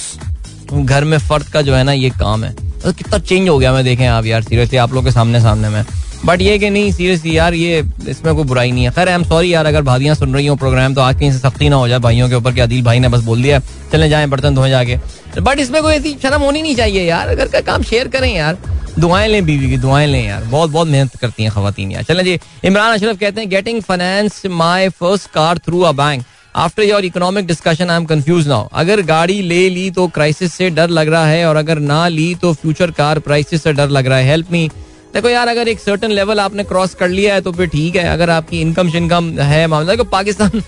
घर 0.73 1.05
में 1.05 1.19
फर्द 1.19 1.49
का 1.49 1.63
जो 1.63 1.75
है 1.75 1.83
ना, 1.85 1.93
ये 1.93 2.11
काम 2.13 2.45
है। 2.45 2.55
तो 2.83 2.93
कितना 2.93 3.19
चेंज 3.19 3.49
हो 3.49 3.59
गया 3.59 3.73
मैं 3.73 3.85
देखें 3.85 4.07
आप 4.07 4.27
यार 4.27 4.43
सीरियसली 4.43 4.79
आप 4.79 4.95
लोग 4.95 5.05
के 5.05 5.11
सामने 5.11 5.41
सामने 5.41 5.69
में। 5.69 5.85
बट 6.25 6.41
ये 6.41 6.59
कि 6.59 6.69
नहीं 6.71 6.93
सीरियसली 6.93 7.37
यार, 7.37 7.55
ये 7.55 7.83
इसमें 8.09 8.35
कोई 8.35 8.45
बुराई 8.45 8.71
नहीं 8.73 8.85
है। 8.85 8.91
खैर 8.91 9.09
आई 9.09 9.15
एम 9.15 9.25
सॉरी 9.25 9.53
यार, 9.55 9.67
अगर 9.67 9.83
भादियाँ 9.83 10.15
सुन 10.15 10.35
रही 10.35 10.47
हो 10.47 10.57
प्रोग्राम 10.57 10.95
तो 10.95 11.01
आज 11.01 11.19
कहीं 11.19 11.31
से 11.33 11.39
सख्ती 11.39 11.69
ना 11.69 11.77
हो 11.77 11.89
जाए 11.89 11.99
भाइयों 11.99 12.29
के 12.29 12.35
ऊपर 12.35 12.53
कि 12.53 12.61
आदिल 12.61 12.83
भाई 12.85 12.99
ने 12.99 13.09
बस 13.09 13.21
बोल 13.23 13.43
दिया 13.43 13.59
चले 13.93 14.09
जाएँ 14.09 14.29
बर्तन 14.29 14.55
धोए 14.55 14.71
जाके। 14.71 14.97
बट 15.41 15.59
इसमें 15.59 15.83
कोई 15.83 15.95
ऐसी 15.95 16.17
शर्म 16.23 16.43
होनी 16.43 16.63
नहीं 16.63 16.77
चाहिए 16.77 17.05
यार, 17.05 17.29
अगर 17.29 17.49
का 17.49 17.61
काम 17.63 17.83
शेयर 17.83 18.09
करें 18.09 18.35
यार। 18.35 18.59
दुआएँ 18.99 19.29
लें, 19.29 19.45
बीवी 19.47 19.69
की 19.71 19.77
दुआएँ 19.77 20.07
लें 20.07 20.25
यार। 20.27 20.45
बहुत 20.45 20.71
बहुत 20.71 20.89
मेहनत 20.89 21.17
करती 21.17 21.43
हैं 21.43 21.53
खातन 21.53 21.91
यार। 21.93 22.03
चलें 22.03 22.25
जी, 22.25 22.39
इमरान 22.65 22.93
अशरफ 22.93 23.19
कहते 23.21 23.41
हैं 23.41 23.51
getting 23.51 23.83
finance 23.83 24.43
my 24.47 24.89
first 24.91 25.31
car 25.31 25.59
through 25.59 25.81
a 25.81 25.93
bank 25.93 26.23
after 26.55 26.83
your 26.83 27.05
economic 27.05 27.47
discussion 27.47 27.91
I 27.91 27.97
am 27.97 28.05
confuse 28.07 28.49
now 28.49 28.69
अगर 28.73 29.01
गाड़ी 29.03 29.41
ले 29.43 29.69
ली 29.71 29.91
तो 29.91 30.07
क्राइसिस 30.09 30.53
से 30.55 30.71
डर 30.71 30.89
लग 30.91 31.09
रहा 31.09 31.27
है 31.27 31.45
और 31.47 31.57
अगर 31.57 31.79
ना 31.81 32.07
ली 32.09 32.35
तो 32.35 32.53
फ्यूचर 32.55 32.91
कार 32.93 33.19
प्राइसिस 33.21 33.63
से 33.63 33.73
डर 33.73 33.89
लग 33.89 34.07
रहा 34.07 34.19
है। 34.19 34.29
हेल्प 34.29 34.53
मी 34.53 34.69
देखो 35.15 35.29
यार, 35.29 35.49
अगर 35.49 35.69
एक 35.69 35.81
सर्टन 35.81 36.11
लेवल 36.11 36.41
आपने 36.41 36.65
क्रॉस 36.65 36.95
कर 36.95 37.09
लिया 37.09 37.35
है 37.35 37.41
तो 37.41 37.53
फिर 37.53 37.67
ठीक 37.69 37.97
है। 37.97 38.05
अगर 38.09 38.31
आपकी 38.31 38.61
इनकम 38.61 38.91
शिनकम 38.91 39.31
है 39.41 39.67
मामला, 39.67 39.91
देखो 39.91 40.05
पाकिस्तान 40.11 40.63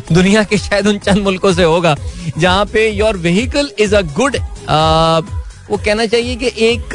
दुनिया 0.12 0.42
के 0.44 0.58
शायद 0.58 0.86
उन 0.86 0.98
चंद 0.98 1.18
मुल्कों 1.18 1.52
से 1.52 1.64
होगा, 1.64 1.96
जहाँ 2.38 2.64
पे 2.72 2.88
your 2.90 3.16
vehicle 3.18 3.70
is 3.78 3.94
a 3.96 4.02
good 4.16 4.36
वो 5.70 5.76
कहना 5.76 6.06
चाहिए 6.06 6.36
कि 6.36 6.46
एक 6.66 6.94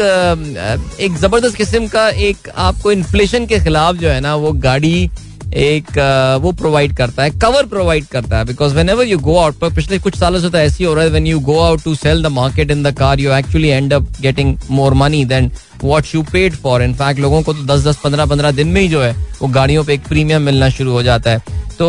एक 1.02 1.18
ज़बरदस्त 1.18 1.56
किस्म 1.58 1.88
का 1.88 2.08
एक 2.10 2.50
आपको 2.50 2.92
इन्फ्लेशन 2.92 3.46
के 3.46 3.60
खिलाफ 3.60 3.96
जो 3.96 4.10
है 4.10 4.20
ना, 4.22 4.36
वो 4.36 4.52
गाड़ी 4.52 5.10
एक 5.56 5.98
वो 6.42 6.52
प्रोवाइड 6.52 6.96
करता 6.98 7.24
है 7.24 7.30
कवर 7.42 7.66
प्रोवाइड 7.66 8.06
करता 8.12 8.38
है। 8.38 8.46
Because 8.46 8.74
whenever 8.90 9.06
you 9.08 9.18
go 9.20 9.38
out 9.40 9.58
पर 9.60 9.74
पिछले 9.76 10.00
कुछ 10.00 10.18
सालों 10.20 10.40
से 10.40 10.50
तो 10.50 10.58
ऐसी 10.58 10.84
हो 10.84 10.94
रहा 10.94 11.04
है 11.04 11.10
when 11.10 11.28
you 11.28 11.40
go 11.42 11.60
out 11.60 11.84
to 11.84 11.94
sell 11.96 12.24
the 12.24 12.32
market 12.34 12.72
in 12.72 12.84
the 12.84 12.94
car 12.98 13.20
you 13.20 13.34
actually 13.34 13.70
end 13.70 13.94
up 13.94 14.08
getting 14.22 14.56
more 14.72 14.94
money 14.94 15.24
than 15.26 15.52
what 15.84 16.06
you 16.16 16.24
paid 16.32 16.56
for 16.56 16.84
in 16.84 16.94
fact 16.94 17.20
लोगों 17.20 17.42
को 17.42 17.54
तो 17.54 17.64
दस 17.66 17.88
दस, 17.88 17.98
पंद्रह 18.04 18.26
पंद्रह 18.26 18.52
दिन 18.52 18.68
में 18.68 18.82
ही 18.82 18.88
जो 18.88 19.02
है, 19.02 19.16
वो 19.42 19.48
गाड़ियों 19.50 19.84
पे 19.84 19.94
एक 19.94 20.08
प्रीमियम 20.08 20.42
मिलना 20.42 20.70
शुरू 20.70 20.92
हो 20.92 21.04
जाता 21.04 21.32
है। 21.32 21.64
तो 21.80 21.88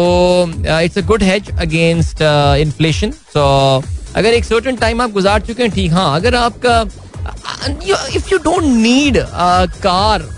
it's 0.82 0.98
a 0.98 1.06
good 1.06 1.22
hedge 1.22 1.50
against 1.60 2.22
inflation 2.60 3.10
so 3.10 3.82
अगर 4.16 4.34
एक 4.34 4.44
सर्टन 4.44 4.76
टाइम 4.76 5.00
आप 5.02 5.10
गुजार 5.12 5.40
चुके 5.42 5.62
हैं, 5.62 5.72
ठीक 5.72 5.92
हाँ 5.92 6.14
अगर 6.16 6.34
आपका 6.34 6.80
if 8.16 8.28
you 8.32 8.38
don't 8.40 8.64
need 8.64 9.18
car 9.82 10.28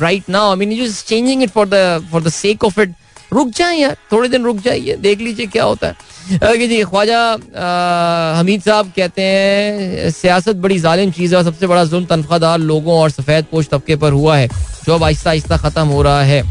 right 0.00 0.28
now 0.30 0.50
I 0.50 0.56
mean 0.56 0.72
you 0.72 0.88
changing 0.92 1.42
it 1.42 1.50
for 1.50 1.68
the 1.68 2.08
for 2.12 2.22
the 2.22 2.28
sec 2.32 2.64
of 2.64 2.80
it 2.80 2.94
रुक 3.32 3.48
जाए 3.56 3.76
यार, 3.76 3.96
थोड़े 4.12 4.28
दिन 4.28 4.44
रुक 4.44 4.56
जाइए, 4.64 4.96
देख 4.96 5.20
लीजिए 5.20 5.46
क्या 5.46 5.64
होता 5.64 5.86
है। 5.86 5.94
जी, 6.58 6.82
ख्वाजा 6.84 7.20
हमीद 8.38 8.60
साहब 8.62 8.92
कहते 8.96 9.22
हैं, 9.22 10.10
सियासत 10.10 10.56
बड़ी 10.56 10.78
जालिम 10.78 11.10
चीज़ 11.10 11.34
है 11.34 11.38
और 11.38 11.44
सबसे 11.44 11.66
बड़ा 11.66 11.84
जुल्म 11.84 12.04
तनख्वाहदार 12.06 12.58
लोगों 12.60 12.98
और 12.98 13.10
सफ़ेद 13.10 13.44
पोश 13.50 13.68
तबके 13.68 13.96
पर 13.96 14.12
हुआ 14.12 14.36
है, 14.36 14.48
जो 14.84 14.94
अब 14.94 15.04
आहिस्ता 15.04 15.30
आहिस्ता 15.30 15.56
ख़त्म 15.58 15.86
हो 15.88 16.02
रहा 16.02 16.22
है। 16.22 16.42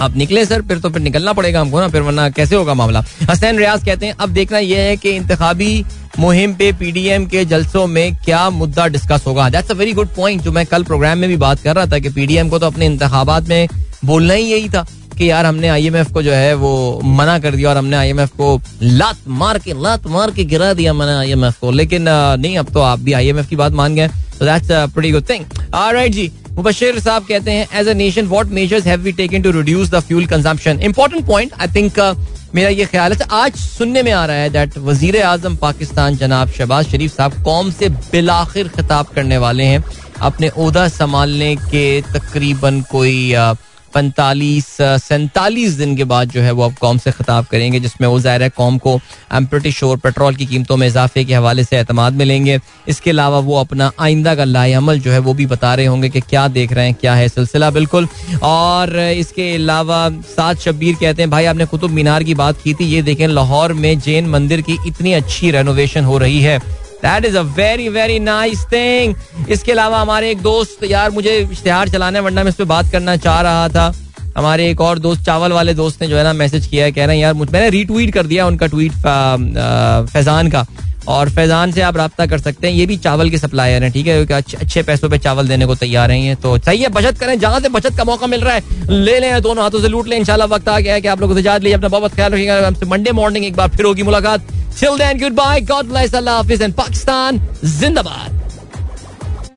आप 0.00 0.16
निकले 0.16 0.44
सर, 0.44 0.62
फिर 0.62 0.78
तो 0.78 0.90
फिर 0.90 1.02
निकलना 1.02 1.32
पड़ेगा 1.32 1.60
हमको 1.60 1.80
ना, 1.80 1.88
फिर 1.88 2.02
वरना 2.02 2.28
कैसे 2.30 2.56
होगा 2.56 2.74
मामला? 2.74 3.04
हसैन 3.30 3.58
रियाज 3.58 3.84
कहते 3.84 4.06
हैं, 4.06 4.14
अब 4.14 4.30
देखना 4.30 4.58
यह 4.58 4.78
है 4.78 4.96
कि 4.96 5.10
इंतबी 5.10 5.84
मुहिम 6.18 6.54
पे 6.54 6.72
पीडीएम 6.72 7.26
के 7.26 7.44
जलसों 7.44 7.86
में 7.86 8.14
क्या 8.14 8.48
मुद्दा 8.50 8.86
डिस्कस 8.88 9.24
होगा? 9.26 9.48
That's 9.48 9.70
a 9.70 9.74
very 9.74 9.92
good 9.92 10.08
point 10.08 10.42
जो 10.42 10.52
मैं 10.52 10.66
कल 10.66 10.82
प्रोग्राम 10.84 11.18
में 11.18 11.28
भी 11.28 11.36
बात 11.36 11.60
कर 11.60 11.76
रहा 11.76 11.86
था 11.86 11.98
कि 11.98 12.08
पीडीएम 12.10 12.48
को 12.48 12.58
तो 12.58 12.66
अपने 12.66 12.86
इंतबात 12.86 13.48
में 13.48 13.68
बोलना 14.04 14.34
ही 14.34 14.44
यही 14.44 14.68
था 14.68 14.86
कि 15.18 15.30
यार 15.30 15.46
हमने 15.46 15.68
आईएमएफ 15.68 16.12
को 16.12 16.22
जो 16.22 16.32
है 16.32 16.54
वो 16.54 17.00
मना 17.04 17.38
कर 17.38 17.54
दिया 17.54 17.70
और 17.70 17.76
हमने 17.76 17.96
आईएमएफ 17.96 18.30
को 18.36 18.60
लात 18.82 19.16
मार 19.28 19.58
के, 19.58 19.72
लात 19.82 20.06
मार 20.06 20.30
के 20.30 20.44
गिरा 20.44 20.72
दिया 20.74 20.92
मैंने 20.92 21.12
आईएमएफ 21.12 21.58
को। 21.60 21.70
लेकिन 21.70 22.04
नहीं, 22.08 22.56
अब 22.58 22.72
तो 22.74 22.80
आप 22.80 22.98
भी 22.98 23.12
आईएमएफ 23.12 23.48
की 23.48 23.56
बात 23.56 23.72
मान 23.72 23.94
गए 23.94 24.08
so 24.08 24.44
that's 24.44 24.70
good 24.96 25.28
thing 25.28 25.44
alright 25.74 26.12
जी 26.12 26.30
मुबशिर 26.56 26.98
साहब 27.00 27.24
कहते 27.28 27.50
हैं 27.50 27.80
as 27.80 27.88
a 27.88 27.92
nation 27.94 28.26
what 28.28 28.46
measures 28.56 28.86
have 28.86 29.00
we 29.00 29.12
taken 29.20 29.42
to 29.42 29.50
reduce 29.50 29.90
the 29.90 30.00
fuel 30.08 30.26
consumption 30.26 30.80
important 30.84 31.26
point 31.26 31.52
I 31.60 31.68
think 31.76 32.00
मेरा 32.54 32.68
ये 32.68 32.84
ख्याल 32.86 33.12
है 33.12 33.26
आज 33.32 33.54
सुनने 33.56 34.02
में 34.02 34.10
आ 34.12 34.24
रहा 34.26 34.36
है 34.36 34.50
दैट 34.50 34.76
वज़ीर 34.80 35.20
आज़म 35.22 35.56
पाकिस्तान 35.56 36.16
जनाब 36.16 36.48
शहबाज 36.56 36.90
शरीफ 36.90 37.16
साहब 37.16 37.42
कौम 37.44 37.70
से 37.70 37.88
बिलाखिर 37.88 38.68
खिताब 38.68 39.06
करने 39.14 39.38
वाले 39.44 39.64
हैं। 39.64 39.82
अपने 40.22 40.48
उहदा 40.48 40.86
संभालने 40.88 41.54
के 41.56 42.00
तकरीबन 42.12 42.80
कोई 42.90 43.16
uh, 43.34 43.56
पैंतालीस 43.94 44.66
सैंतालीस 44.80 45.72
दिन 45.74 45.96
के 45.96 46.04
बाद 46.04 46.30
जो 46.30 46.40
है 46.40 46.50
वो 46.52 46.64
अब 46.64 46.74
कौम 46.74 46.98
से 46.98 47.10
खिताब 47.12 47.46
करेंगे, 47.46 47.80
जिसमें 47.80 48.08
वो 48.08 48.18
ज़ाहिर 48.20 48.48
कौम 48.48 48.78
को 48.78 48.98
एम 49.34 49.46
प्रटी 49.46 49.72
श्योर 49.72 49.96
पेट्रोल 49.98 50.34
की 50.34 50.46
कीमतों 50.46 50.76
में 50.76 50.86
इजाफे 50.86 51.24
के 51.24 51.34
हवाले 51.34 51.64
से 51.64 51.76
अहतमाद 51.76 52.12
मिलेंगे। 52.14 52.58
इसके 52.88 53.10
अलावा 53.10 53.38
वो 53.40 53.58
अपना 53.60 53.90
आइंदा 54.00 54.34
का 54.34 54.44
लाएमल 54.44 55.00
जो 55.00 55.12
है 55.12 55.18
वो 55.20 55.34
भी 55.34 55.46
बता 55.46 55.74
रहे 55.74 55.86
होंगे 55.86 56.08
कि 56.08 56.20
क्या 56.22 56.46
देख 56.50 56.72
रहे 56.72 56.86
हैं, 56.86 56.94
क्या 56.94 57.14
है 57.14 57.28
सिलसिला, 57.28 57.70
बिल्कुल। 57.70 58.08
और 58.42 58.98
इसके 58.98 59.54
अलावा 59.54 60.08
सात 60.28 60.60
शब्बीर 60.60 60.94
कहते 60.94 61.22
हैं, 61.22 61.30
भाई, 61.30 61.44
आपने 61.44 61.64
कुतुब 61.66 61.90
मीनार 61.90 62.22
की 62.22 62.34
बात 62.34 62.62
की 62.62 62.74
थी, 62.74 62.84
ये 62.86 63.02
देखें, 63.02 63.26
लाहौर 63.28 63.72
में 63.74 63.98
जैन 64.00 64.26
मंदिर 64.28 64.60
की 64.60 64.78
इतनी 64.86 65.12
अच्छी 65.12 65.50
रेनोवेशन 65.50 66.04
हो 66.04 66.18
रही 66.18 66.40
है। 66.40 66.60
That 67.04 67.24
is 67.24 67.36
a 67.36 67.42
very 67.56 67.88
very 67.90 68.18
nice 68.20 68.64
thing 68.72 69.14
इसके 69.50 69.72
अलावा 69.72 70.00
हमारे 70.00 70.30
एक 70.30 70.42
दोस्त 70.42 70.84
यार 70.84 71.10
मुझे 71.10 71.36
इश्तेहार 71.42 71.88
चलाने 71.88 72.20
वरना 72.20 72.42
मैं 72.42 72.50
इस 72.50 72.56
पर 72.56 72.64
बात 72.66 72.90
करना 72.92 73.16
चाह 73.18 73.40
रहा 73.40 73.68
था। 73.68 73.92
हमारे 74.36 74.68
एक 74.70 74.80
और 74.80 74.98
दोस्त, 74.98 75.24
चावल 75.24 75.52
वाले 75.52 75.72
दोस्त 75.74 76.02
ने 76.02 76.06
जो 76.08 76.16
है 76.16 76.22
ना 76.24 76.32
मैसेज 76.32 76.66
किया 76.66 76.84
है, 76.84 76.92
कह 76.92 77.04
रहे 77.04 77.16
हैं, 77.16 77.22
यार 77.22 77.34
मैंने 77.34 77.68
रीट्वीट 77.70 78.12
कर 78.14 78.26
दिया 78.26 78.46
उनका 78.46 78.66
ट्वीट 78.66 78.92
फैजान 80.12 80.48
का। 80.50 80.66
और 81.08 81.30
फैजान 81.30 81.72
से 81.72 81.80
आप 81.82 81.96
रब्ता 81.96 82.26
कर 82.26 82.38
सकते 82.38 82.66
हैं, 82.66 82.74
ये 82.74 82.86
भी 82.86 82.96
चावल 82.98 83.30
के 83.30 83.38
सप्लायर 83.38 83.82
हैं, 83.84 83.90
ठीक 83.92 84.06
है? 84.06 84.24
क्योंकि 84.24 84.56
अच्छे 84.56 84.82
पैसों 84.82 85.08
पे 85.10 85.18
चावल 85.18 85.48
देने 85.48 85.66
को 85.66 85.74
तैयार 85.74 86.10
हैं 86.10 86.36
तो 86.36 86.56
सही 86.60 86.78
है, 86.78 86.88
बचत 86.90 87.18
करें, 87.20 87.38
जहाँ 87.40 87.60
से 87.60 87.68
बचत 87.68 87.96
का 87.98 88.04
मौका 88.04 88.26
मिल 88.26 88.40
रहा 88.40 88.54
है, 88.54 88.62
ले 88.90 89.18
लें, 89.20 89.40
दोनों 89.42 89.62
हाथों 89.64 89.80
से 89.80 89.88
लूट 89.88 90.08
लें, 90.08 90.16
इंशाल्लाह 90.18 90.48
वक्त 90.48 90.68
आ 90.68 90.78
गया 90.78 90.94
है 90.94 91.00
कि 91.00 91.08
आप 91.08 91.20
लोगों 91.20 91.34
से 91.34 91.40
इजाज़त 91.40 91.62
लीजिए, 91.62 91.76
अपना 91.76 91.88
बहुत 91.90 92.14
ख्याल 92.14 92.32
रखिएगा 92.32 92.70
मंडे 92.88 93.12
मॉर्निंग 93.12 93.44
एक 93.44 93.56
बार 93.56 93.68
फिर 93.68 93.86
होगी 93.86 94.02
मुलाकात। 94.02 94.40
Till 94.76 94.96
then, 94.96 95.18
goodbye. 95.18 95.60
God 95.60 95.88
bless. 95.88 96.14
Allah 96.14 96.42
Hafiz 96.42 96.60
and 96.60 96.76
Pakistan. 96.76 97.40
Zindabad. 97.62 98.41